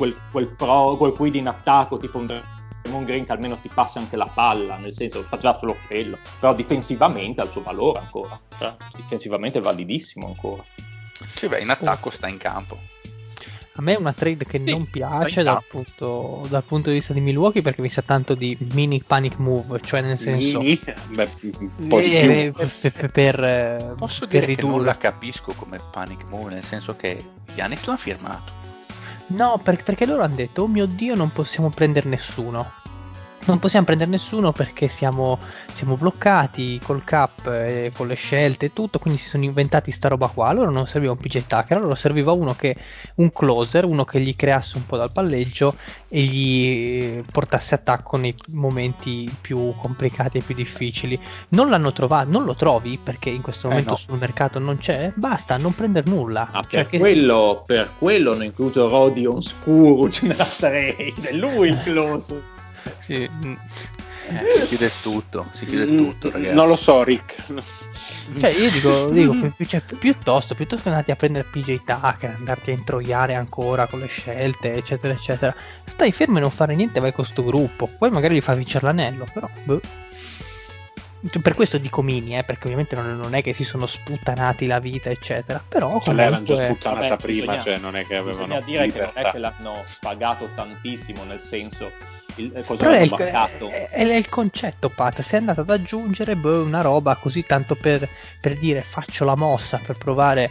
quel, 0.00 0.16
quel, 0.30 0.50
pro, 0.54 0.96
quel 0.96 1.12
quid 1.12 1.34
in 1.34 1.46
attacco 1.46 1.98
tipo 1.98 2.16
un 2.16 2.24
Draymond 2.24 3.04
Green 3.04 3.26
che 3.26 3.32
almeno 3.32 3.56
ti 3.56 3.68
passa 3.72 3.98
anche 3.98 4.16
la 4.16 4.28
palla, 4.32 4.78
nel 4.78 4.94
senso 4.94 5.22
faceva 5.22 5.52
solo 5.52 5.76
quello, 5.86 6.16
però 6.38 6.54
difensivamente 6.54 7.42
ha 7.42 7.44
il 7.44 7.50
suo 7.50 7.60
valore 7.60 7.98
ancora, 7.98 8.40
cioè, 8.58 8.74
difensivamente 8.96 9.58
è 9.58 9.60
validissimo 9.60 10.26
ancora. 10.26 10.62
Sì, 11.26 11.48
beh, 11.48 11.60
in 11.60 11.68
attacco 11.68 12.08
sta 12.08 12.28
in 12.28 12.38
campo. 12.38 12.78
A 13.74 13.82
me 13.82 13.94
è 13.94 13.98
una 13.98 14.14
trade 14.14 14.44
che 14.46 14.58
Sì, 14.58 14.70
non 14.70 14.86
piace 14.86 15.42
dal 15.42 15.62
punto, 15.68 16.46
dal 16.48 16.64
punto 16.64 16.88
di 16.88 16.96
vista 16.96 17.12
di 17.12 17.20
Milwaukee 17.20 17.62
perché 17.62 17.82
mi 17.82 17.90
sa 17.90 18.00
tanto 18.00 18.34
di 18.34 18.56
mini 18.72 19.02
panic 19.06 19.36
move, 19.36 19.80
cioè 19.82 20.00
nel 20.00 20.18
senso... 20.18 20.60
Mini, 20.60 20.80
beh, 21.10 21.28
un 21.76 21.88
po' 21.88 22.00
di 22.00 22.16
eh, 22.16 22.52
più. 22.52 22.90
per, 22.90 23.10
per- 23.10 23.44
eh, 23.44 23.94
Posso 23.96 24.26
per 24.26 24.40
dire 24.40 24.54
che 24.54 24.62
non 24.62 24.70
ridurre. 24.72 24.86
la 24.86 24.96
capisco 24.96 25.52
come 25.54 25.78
panic 25.90 26.24
move, 26.24 26.54
nel 26.54 26.64
senso 26.64 26.96
che 26.96 27.22
Giannis 27.54 27.84
l'ha 27.86 27.96
firmato. 27.96 28.59
No, 29.32 29.58
per- 29.62 29.82
perché 29.82 30.04
loro 30.04 30.22
hanno 30.22 30.34
detto, 30.34 30.62
oh 30.64 30.68
mio 30.68 30.84
Dio, 30.86 31.14
non 31.14 31.32
possiamo 31.32 31.70
prendere 31.70 32.06
nessuno. 32.08 32.79
Non 33.46 33.58
possiamo 33.58 33.86
prendere 33.86 34.10
nessuno 34.10 34.52
perché 34.52 34.86
siamo, 34.86 35.38
siamo 35.72 35.96
bloccati 35.96 36.78
col 36.84 37.02
cap 37.02 37.46
e 37.48 37.90
con 37.96 38.06
le 38.06 38.14
scelte 38.14 38.66
e 38.66 38.72
tutto, 38.72 38.98
quindi 38.98 39.18
si 39.18 39.28
sono 39.28 39.44
inventati 39.44 39.90
sta 39.90 40.08
roba 40.08 40.28
qua. 40.28 40.48
A 40.48 40.52
loro 40.52 40.70
non 40.70 40.86
serviva 40.86 41.12
un 41.12 41.18
PJ 41.18 41.46
Tucker, 41.46 41.78
a 41.78 41.80
loro 41.80 41.94
serviva 41.94 42.32
uno 42.32 42.54
che, 42.54 42.76
un 43.16 43.32
closer, 43.32 43.86
uno 43.86 44.04
che 44.04 44.20
gli 44.20 44.36
creasse 44.36 44.76
un 44.76 44.86
po' 44.86 44.96
dal 44.98 45.10
palleggio 45.12 45.74
e 46.08 46.20
gli 46.20 47.22
portasse 47.32 47.74
attacco 47.74 48.16
nei 48.18 48.34
momenti 48.48 49.28
più 49.40 49.72
complicati 49.80 50.38
e 50.38 50.42
più 50.42 50.54
difficili. 50.54 51.18
Non 51.48 51.70
l'hanno 51.70 51.92
trovato, 51.92 52.30
non 52.30 52.44
lo 52.44 52.54
trovi 52.54 52.98
perché 53.02 53.30
in 53.30 53.40
questo 53.40 53.66
Eh, 53.66 53.70
momento 53.70 53.90
no. 53.92 53.96
sul 53.96 54.18
mercato 54.18 54.58
non 54.58 54.76
c'è, 54.78 55.12
basta, 55.16 55.56
non 55.56 55.74
prendere 55.74 56.08
nulla. 56.10 56.50
Ah, 56.52 56.60
Cioè 56.60 56.82
per, 56.82 56.86
che- 56.88 56.98
quello, 56.98 57.64
per 57.66 57.90
quello 57.98 58.32
hanno 58.32 58.44
incluso 58.44 58.86
Rodion 58.88 59.42
Scourge 59.42 60.26
nella 60.26 60.44
trade, 60.44 61.14
è 61.22 61.32
lui 61.32 61.68
il 61.70 61.80
close. 61.82 62.58
Sì, 62.98 63.28
mm. 63.30 63.54
Eh, 64.28 64.60
si 64.60 64.66
chiude 64.68 64.90
tutto, 65.02 65.46
si 65.52 65.66
chiude 65.66 65.86
tutto, 65.96 66.28
Mm, 66.28 66.32
ragazzi. 66.32 66.54
Non 66.54 66.68
lo 66.68 66.76
so, 66.76 67.02
Rick. 67.02 67.34
Cioè, 68.38 68.50
io 68.50 68.70
dico, 68.70 69.08
dico 69.10 69.50
pi- 69.56 69.66
cioè, 69.68 69.80
piuttosto, 69.98 70.54
piuttosto 70.54 70.84
che 70.84 70.88
andarti 70.90 71.10
a 71.10 71.16
prendere 71.16 71.48
PJ 71.50 71.82
Tucker, 71.84 72.34
andarti 72.38 72.70
a 72.70 72.74
introiare 72.74 73.34
ancora 73.34 73.86
con 73.88 73.98
le 73.98 74.06
scelte, 74.06 74.72
eccetera, 74.74 75.12
eccetera, 75.14 75.54
stai 75.84 76.12
fermo 76.12 76.38
e 76.38 76.40
non 76.42 76.50
fare 76.50 76.76
niente, 76.76 77.00
vai 77.00 77.12
con 77.12 77.24
sto 77.24 77.42
gruppo. 77.42 77.88
Poi 77.98 78.10
magari 78.10 78.36
gli 78.36 78.40
fa 78.40 78.54
vincere 78.54 78.86
l'anello, 78.86 79.26
però. 79.32 79.48
boh. 79.64 79.80
Cioè, 81.28 81.42
per 81.42 81.54
questo 81.54 81.76
dico 81.76 82.00
mini, 82.02 82.38
eh, 82.38 82.44
perché 82.44 82.64
ovviamente 82.64 82.94
non, 82.96 83.16
non 83.18 83.34
è 83.34 83.42
che 83.42 83.52
si 83.52 83.64
sono 83.64 83.84
sputtanati 83.86 84.66
la 84.66 84.78
vita, 84.78 85.10
eccetera. 85.10 85.62
Però 85.66 86.00
Ce 86.00 86.12
l'erano 86.14 86.36
già 86.44 86.54
comunque. 86.54 86.64
sputtanata 86.76 87.08
Vabbè, 87.08 87.20
prima, 87.22 87.40
bisogna- 87.56 87.62
cioè 87.62 87.78
non 87.78 87.96
è 87.96 88.06
che 88.06 88.16
avevano 88.16 88.44
Bisogna 88.44 88.60
dire 88.60 88.86
che 88.86 88.98
non 89.00 89.08
è 89.08 89.08
libertà. 89.08 89.30
che 89.32 89.38
l'hanno 89.38 89.84
pagato 90.00 90.50
tantissimo, 90.54 91.24
nel 91.24 91.40
senso, 91.40 91.92
il, 92.40 92.52
eh, 92.56 92.64
cosa 92.64 92.84
Però 92.84 92.96
è 92.96 93.02
il, 93.02 93.12
è- 93.12 93.88
è 93.90 94.14
il 94.14 94.28
concetto, 94.28 94.88
Pat. 94.88 95.20
Sei 95.20 95.38
andato 95.38 95.60
ad 95.60 95.70
aggiungere 95.70 96.36
boh, 96.36 96.62
una 96.62 96.80
roba 96.80 97.16
così 97.16 97.44
tanto 97.44 97.74
per, 97.74 98.08
per 98.40 98.58
dire 98.58 98.80
faccio 98.80 99.24
la 99.24 99.36
mossa 99.36 99.80
per 99.84 99.96
provare 99.96 100.50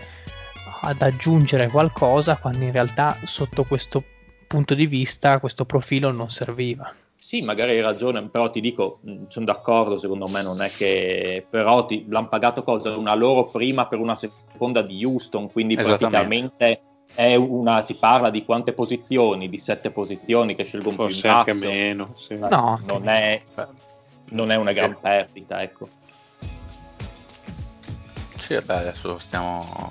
ad 0.81 1.01
aggiungere 1.01 1.67
qualcosa, 1.67 2.37
quando 2.37 2.63
in 2.63 2.71
realtà 2.71 3.17
sotto 3.25 3.63
questo 3.63 4.03
punto 4.47 4.73
di 4.73 4.87
vista 4.87 5.39
questo 5.39 5.65
profilo 5.65 6.11
non 6.11 6.29
serviva. 6.29 6.93
Sì, 7.17 7.41
magari 7.41 7.71
hai 7.71 7.81
ragione, 7.81 8.27
però 8.29 8.49
ti 8.49 8.59
dico, 8.59 8.99
sono 9.27 9.45
d'accordo, 9.45 9.97
secondo 9.97 10.27
me 10.27 10.41
non 10.41 10.61
è 10.63 10.69
che... 10.69 11.45
Però 11.47 11.85
ti, 11.85 12.05
l'hanno 12.09 12.27
pagato 12.27 12.63
cosa? 12.63 12.95
Una 12.95 13.13
loro 13.13 13.49
prima 13.49 13.85
per 13.85 13.99
una 13.99 14.15
seconda 14.15 14.81
di 14.81 15.05
Houston, 15.05 15.51
quindi 15.51 15.75
praticamente 15.75 16.81
una, 17.15 17.81
si 17.81 17.95
parla 17.95 18.29
di 18.29 18.45
quante 18.45 18.73
posizioni? 18.73 19.49
Di 19.49 19.57
sette 19.57 19.91
posizioni 19.91 20.55
che 20.55 20.63
scelgono 20.63 20.95
più 20.95 21.05
in 21.05 21.11
Forse 21.11 21.27
anche 21.27 21.53
basso. 21.53 21.65
meno. 21.67 22.15
sì. 22.17 22.35
No, 22.37 22.79
non, 22.85 23.07
è, 23.09 23.41
non 24.29 24.51
è 24.51 24.55
una 24.55 24.71
gran 24.71 24.97
perdita, 24.99 25.61
ecco. 25.61 25.87
Sì, 28.37 28.53
vabbè, 28.55 28.75
adesso 28.75 29.17
stiamo... 29.17 29.89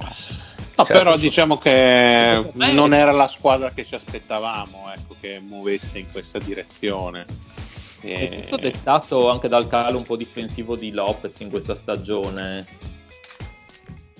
No, 0.78 0.84
Certo. 0.84 0.92
però 0.92 1.16
diciamo 1.16 1.58
che 1.58 2.50
me- 2.52 2.72
non 2.72 2.94
era 2.94 3.10
la 3.10 3.26
squadra 3.26 3.72
che 3.72 3.84
ci 3.84 3.96
aspettavamo, 3.96 4.90
ecco, 4.94 5.16
che 5.20 5.40
muovesse 5.40 5.98
in 5.98 6.06
questa 6.12 6.38
direzione. 6.38 7.24
È 8.00 8.06
E- 8.06 8.40
tutto 8.42 8.56
dettato 8.58 9.28
anche 9.28 9.48
dal 9.48 9.66
calo 9.66 9.96
un 9.98 10.04
po' 10.04 10.14
difensivo 10.16 10.76
di 10.76 10.92
Lopez 10.92 11.40
in 11.40 11.50
questa 11.50 11.74
stagione, 11.74 12.64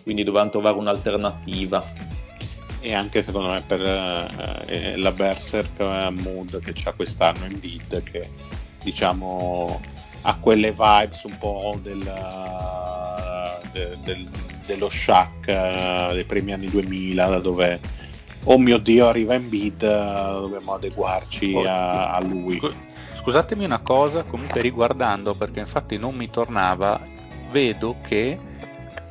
quindi 0.02 0.24
dovevano 0.24 0.50
trovare 0.50 0.76
un'alternativa. 0.76 2.16
E 2.80 2.94
anche 2.94 3.22
secondo 3.22 3.48
me 3.48 3.62
per 3.66 3.80
eh, 4.66 4.96
la 4.96 5.12
Berserk 5.12 5.78
eh, 5.80 6.10
Mood 6.10 6.60
che 6.60 6.72
c'ha 6.74 6.92
quest'anno 6.92 7.44
in 7.46 7.58
beat 7.58 8.02
che 8.02 8.28
diciamo 8.82 9.80
ha 10.22 10.36
quelle 10.38 10.70
vibes 10.72 11.22
un 11.24 11.38
po' 11.38 11.78
del, 11.82 12.02
de- 13.72 13.98
del- 14.04 14.28
dello 14.66 14.88
Shaq 14.88 15.46
eh, 15.48 16.10
dei 16.12 16.24
primi 16.24 16.52
anni 16.52 16.68
2000 16.68 17.26
da 17.26 17.38
dove 17.38 17.80
oh 18.44 18.58
mio 18.58 18.78
dio 18.78 19.06
arriva 19.08 19.34
in 19.34 19.48
beat 19.48 19.80
dobbiamo 19.80 20.74
adeguarci 20.74 21.54
a, 21.64 22.14
a 22.14 22.20
lui. 22.20 22.56
Scu- 22.56 22.74
Scusatemi 23.18 23.64
una 23.64 23.80
cosa, 23.80 24.22
comunque 24.22 24.62
riguardando, 24.62 25.34
perché 25.34 25.60
infatti 25.60 25.98
non 25.98 26.14
mi 26.14 26.30
tornava, 26.30 26.98
vedo 27.50 27.96
che 28.02 28.38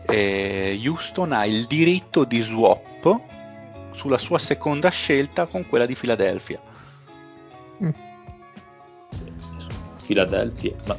eh, 0.07 0.81
Houston 0.83 1.33
ha 1.33 1.45
il 1.45 1.65
diritto 1.65 2.23
di 2.23 2.39
swap 2.41 3.19
sulla 3.97 4.17
sua 4.17 4.37
seconda 4.37 4.89
scelta 4.89 5.47
con 5.47 5.67
quella 5.67 5.85
di 5.85 5.95
Philadelphia. 5.95 6.61
Mm. 7.83 7.89
Philadelphia, 10.05 10.73
ma 10.85 10.97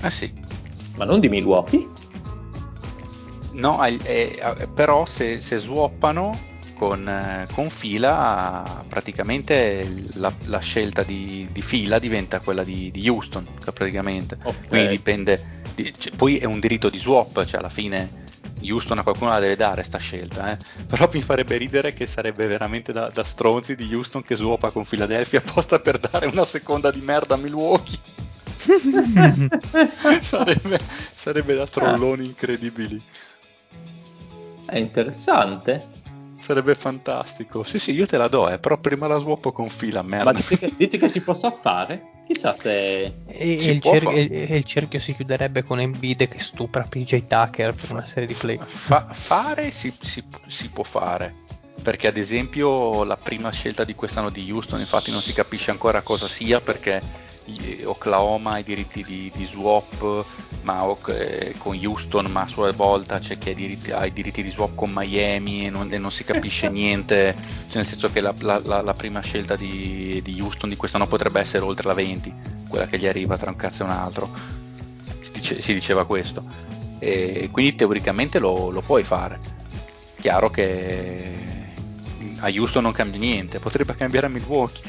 Ah 0.00 0.10
sì. 0.10 0.32
Ma 0.96 1.04
non 1.04 1.20
di 1.20 1.28
Milwaukee? 1.28 1.86
No, 3.52 3.84
eh, 3.84 3.98
eh, 4.04 4.68
però 4.72 5.04
se, 5.06 5.40
se 5.40 5.58
swappano 5.58 6.46
con, 6.74 7.08
eh, 7.08 7.46
con, 7.52 7.70
fila 7.70 8.84
praticamente 8.86 10.06
la, 10.14 10.32
la 10.44 10.60
scelta 10.60 11.02
di, 11.02 11.48
di, 11.50 11.62
fila 11.62 11.98
diventa 11.98 12.38
quella 12.38 12.62
di, 12.62 12.92
di 12.92 13.08
Houston 13.08 13.44
praticamente 13.64 14.38
okay. 14.40 14.68
quindi 14.68 14.88
dipende 14.90 15.62
di, 15.74 15.92
cioè, 15.98 16.14
poi 16.14 16.38
è 16.38 16.44
un 16.44 16.60
diritto 16.60 16.88
di 16.88 16.98
swap 16.98 17.44
cioè 17.44 17.58
alla 17.58 17.68
fine 17.68 18.26
Houston 18.62 18.98
a 18.98 19.02
qualcuno 19.02 19.30
la 19.30 19.38
deve 19.38 19.56
dare 19.56 19.82
sta 19.82 19.98
scelta 19.98 20.52
eh? 20.52 20.58
però 20.86 21.08
mi 21.12 21.22
farebbe 21.22 21.56
ridere 21.56 21.94
che 21.94 22.06
sarebbe 22.06 22.46
veramente 22.46 22.92
da, 22.92 23.08
da 23.08 23.24
stronzi 23.24 23.74
di 23.74 23.92
Houston 23.94 24.22
che 24.22 24.36
swappa 24.36 24.70
con 24.70 24.84
Philadelphia 24.84 25.40
apposta 25.40 25.78
per 25.78 25.98
dare 25.98 26.26
una 26.26 26.44
seconda 26.44 26.90
di 26.90 27.00
merda 27.00 27.34
a 27.34 27.38
Milwaukee 27.38 27.98
sarebbe, 30.20 30.80
sarebbe 31.14 31.54
da 31.54 31.66
trolloni 31.66 32.26
incredibili 32.26 33.02
è 34.66 34.76
interessante 34.78 35.96
Sarebbe 36.38 36.76
fantastico. 36.76 37.64
Sì, 37.64 37.80
sì, 37.80 37.92
io 37.92 38.06
te 38.06 38.16
la 38.16 38.28
do, 38.28 38.48
eh, 38.48 38.58
però 38.58 38.78
prima 38.78 39.08
la 39.08 39.18
swap 39.18 39.52
con 39.52 39.68
fila, 39.68 40.02
merda. 40.02 40.30
Ma 40.30 40.32
dici 40.32 40.56
che, 40.56 40.72
dici 40.76 40.96
che 40.96 41.08
si 41.08 41.20
possa 41.20 41.50
fare? 41.50 42.17
Chissà 42.28 42.54
se... 42.54 43.10
E, 43.26 43.52
il, 43.52 43.80
cer- 43.80 44.06
e, 44.06 44.56
il, 44.58 44.64
cerchio 44.64 45.00
si 45.00 45.14
chiuderebbe 45.14 45.62
con 45.62 45.80
Embiid 45.80 46.28
che 46.28 46.38
stupra 46.40 46.82
PJ 46.82 47.24
Tucker 47.26 47.72
per 47.72 47.90
una 47.92 48.04
serie 48.04 48.26
di 48.26 48.34
play. 48.34 48.58
Fa- 48.62 49.06
fare 49.10 49.70
si, 49.70 49.90
si, 49.98 50.22
si 50.46 50.68
può 50.68 50.84
fare 50.84 51.46
perché 51.82 52.08
ad 52.08 52.18
esempio 52.18 53.04
la 53.04 53.16
prima 53.16 53.50
scelta 53.50 53.84
di 53.84 53.94
quest'anno 53.94 54.28
di 54.28 54.50
Houston 54.50 54.80
infatti 54.80 55.10
non 55.10 55.22
si 55.22 55.32
capisce 55.32 55.70
ancora 55.70 56.02
cosa 56.02 56.28
sia 56.28 56.60
perché 56.60 57.00
Oklahoma 57.84 58.52
ha 58.52 58.58
i 58.58 58.64
diritti 58.64 59.02
di, 59.02 59.30
di 59.34 59.46
swap 59.46 60.24
ma, 60.62 60.84
eh, 61.06 61.54
con 61.56 61.78
Houston, 61.82 62.26
ma 62.26 62.42
a 62.42 62.46
sua 62.46 62.72
volta 62.72 63.18
c'è 63.18 63.38
chi 63.38 63.48
ha 63.48 63.52
i 63.52 63.54
diritti, 63.54 63.90
ha 63.90 64.04
i 64.04 64.12
diritti 64.12 64.42
di 64.42 64.50
swap 64.50 64.74
con 64.74 64.90
Miami 64.92 65.66
e 65.66 65.70
non, 65.70 65.92
e 65.92 65.98
non 65.98 66.10
si 66.10 66.24
capisce 66.24 66.68
niente, 66.70 67.34
cioè 67.66 67.76
nel 67.76 67.86
senso 67.86 68.10
che 68.10 68.20
la, 68.20 68.34
la, 68.40 68.60
la, 68.62 68.82
la 68.82 68.92
prima 68.92 69.20
scelta 69.20 69.56
di, 69.56 70.20
di, 70.22 70.40
Houston 70.40 70.68
di 70.68 70.76
quest'anno 70.76 71.06
potrebbe 71.06 71.40
essere 71.40 71.64
oltre 71.64 71.86
la 71.86 71.94
20, 71.94 72.34
quella 72.68 72.86
che 72.86 72.98
gli 72.98 73.06
arriva 73.06 73.36
tra 73.36 73.50
un 73.50 73.56
cazzo 73.56 73.82
e 73.82 73.86
un 73.86 73.92
altro, 73.92 74.30
si, 75.20 75.30
dice, 75.32 75.60
si 75.60 75.72
diceva 75.72 76.04
questo, 76.04 76.44
e 76.98 77.48
quindi 77.50 77.74
teoricamente 77.74 78.38
lo, 78.38 78.70
lo 78.70 78.82
puoi 78.82 79.04
fare, 79.04 79.40
chiaro 80.20 80.50
che 80.50 81.36
a 82.40 82.48
Houston 82.48 82.82
non 82.82 82.92
cambia 82.92 83.18
niente, 83.18 83.58
potrebbe 83.58 83.94
cambiare 83.94 84.26
a 84.26 84.28
Milwaukee. 84.28 84.82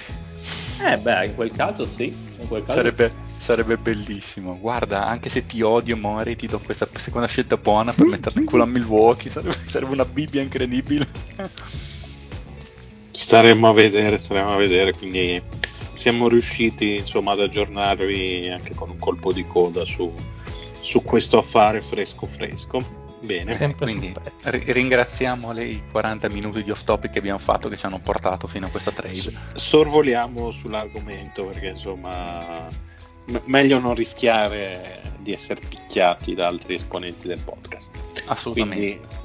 Eh 0.85 0.97
beh, 0.97 1.25
in 1.27 1.35
quel 1.35 1.51
caso 1.51 1.85
sì. 1.85 2.27
Quel 2.49 2.63
caso... 2.63 2.79
Sarebbe, 2.79 3.13
sarebbe 3.37 3.77
bellissimo. 3.77 4.57
Guarda, 4.59 5.05
anche 5.05 5.29
se 5.29 5.45
ti 5.45 5.61
odio, 5.61 5.95
Mori, 5.95 6.35
ti 6.35 6.47
do 6.47 6.59
questa 6.59 6.89
seconda 6.95 7.27
scelta 7.27 7.57
buona 7.57 7.93
per 7.93 8.07
metterla 8.07 8.41
in 8.41 8.47
culo 8.47 8.63
a 8.63 8.65
Milwaukee. 8.65 9.29
Sarebbe, 9.29 9.55
sarebbe 9.67 9.93
una 9.93 10.05
Bibbia 10.05 10.41
incredibile. 10.41 11.07
Staremmo 13.11 13.69
a 13.69 13.73
vedere, 13.73 14.17
staremo 14.17 14.53
a 14.55 14.57
vedere. 14.57 14.93
Quindi 14.93 15.39
siamo 15.93 16.27
riusciti 16.27 16.95
insomma 16.95 17.33
ad 17.33 17.41
aggiornarvi 17.41 18.49
anche 18.49 18.73
con 18.73 18.89
un 18.89 18.97
colpo 18.97 19.31
di 19.31 19.45
coda 19.45 19.85
su, 19.85 20.11
su 20.81 21.03
questo 21.03 21.37
affare 21.37 21.81
fresco 21.81 22.25
fresco. 22.25 22.98
Bene, 23.21 23.53
Sempre 23.55 23.85
quindi 23.85 24.13
ri- 24.43 24.71
ringraziamo 24.71 25.51
le, 25.51 25.63
i 25.65 25.83
40 25.91 26.29
minuti 26.29 26.63
di 26.63 26.71
off 26.71 26.83
topic 26.83 27.11
che 27.11 27.19
abbiamo 27.19 27.37
fatto 27.37 27.67
che 27.67 27.75
ci 27.75 27.85
hanno 27.85 27.99
portato 27.99 28.47
fino 28.47 28.67
a 28.67 28.69
questa 28.69 28.91
trade. 28.91 29.33
Sorvoliamo 29.53 30.51
sull'argomento 30.51 31.45
perché 31.45 31.67
insomma 31.67 32.67
m- 33.25 33.37
meglio 33.45 33.79
non 33.79 33.93
rischiare 33.93 35.01
di 35.17 35.33
essere 35.33 35.59
picchiati 35.67 36.33
da 36.33 36.47
altri 36.47 36.75
esponenti 36.75 37.27
del 37.27 37.39
podcast. 37.39 37.89
Assolutamente. 38.27 38.99
Quindi, 38.99 39.17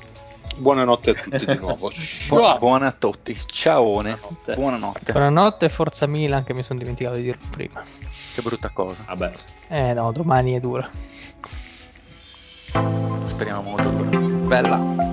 buonanotte 0.57 1.11
a 1.11 1.15
tutti 1.15 1.47
di 1.47 1.57
nuovo. 1.59 1.93
Bu- 2.29 2.59
buona 2.59 2.89
a 2.89 2.93
tutti, 2.93 3.37
ciao. 3.47 3.85
Buonanotte. 3.85 4.55
buonanotte. 4.55 5.13
Buonanotte, 5.13 5.69
forza 5.69 6.07
Milan 6.07 6.43
che 6.43 6.53
mi 6.53 6.65
sono 6.65 6.81
dimenticato 6.81 7.17
di 7.17 7.23
dirlo 7.23 7.47
prima. 7.51 7.81
Che 8.35 8.43
brutta 8.43 8.71
cosa. 8.71 9.05
Vabbè. 9.07 9.33
Eh 9.69 9.93
no, 9.95 10.11
domani 10.11 10.55
è 10.55 10.61
dura 10.61 10.91
speriamo 13.35 13.63
molto. 13.63 13.91
Bella. 14.47 15.04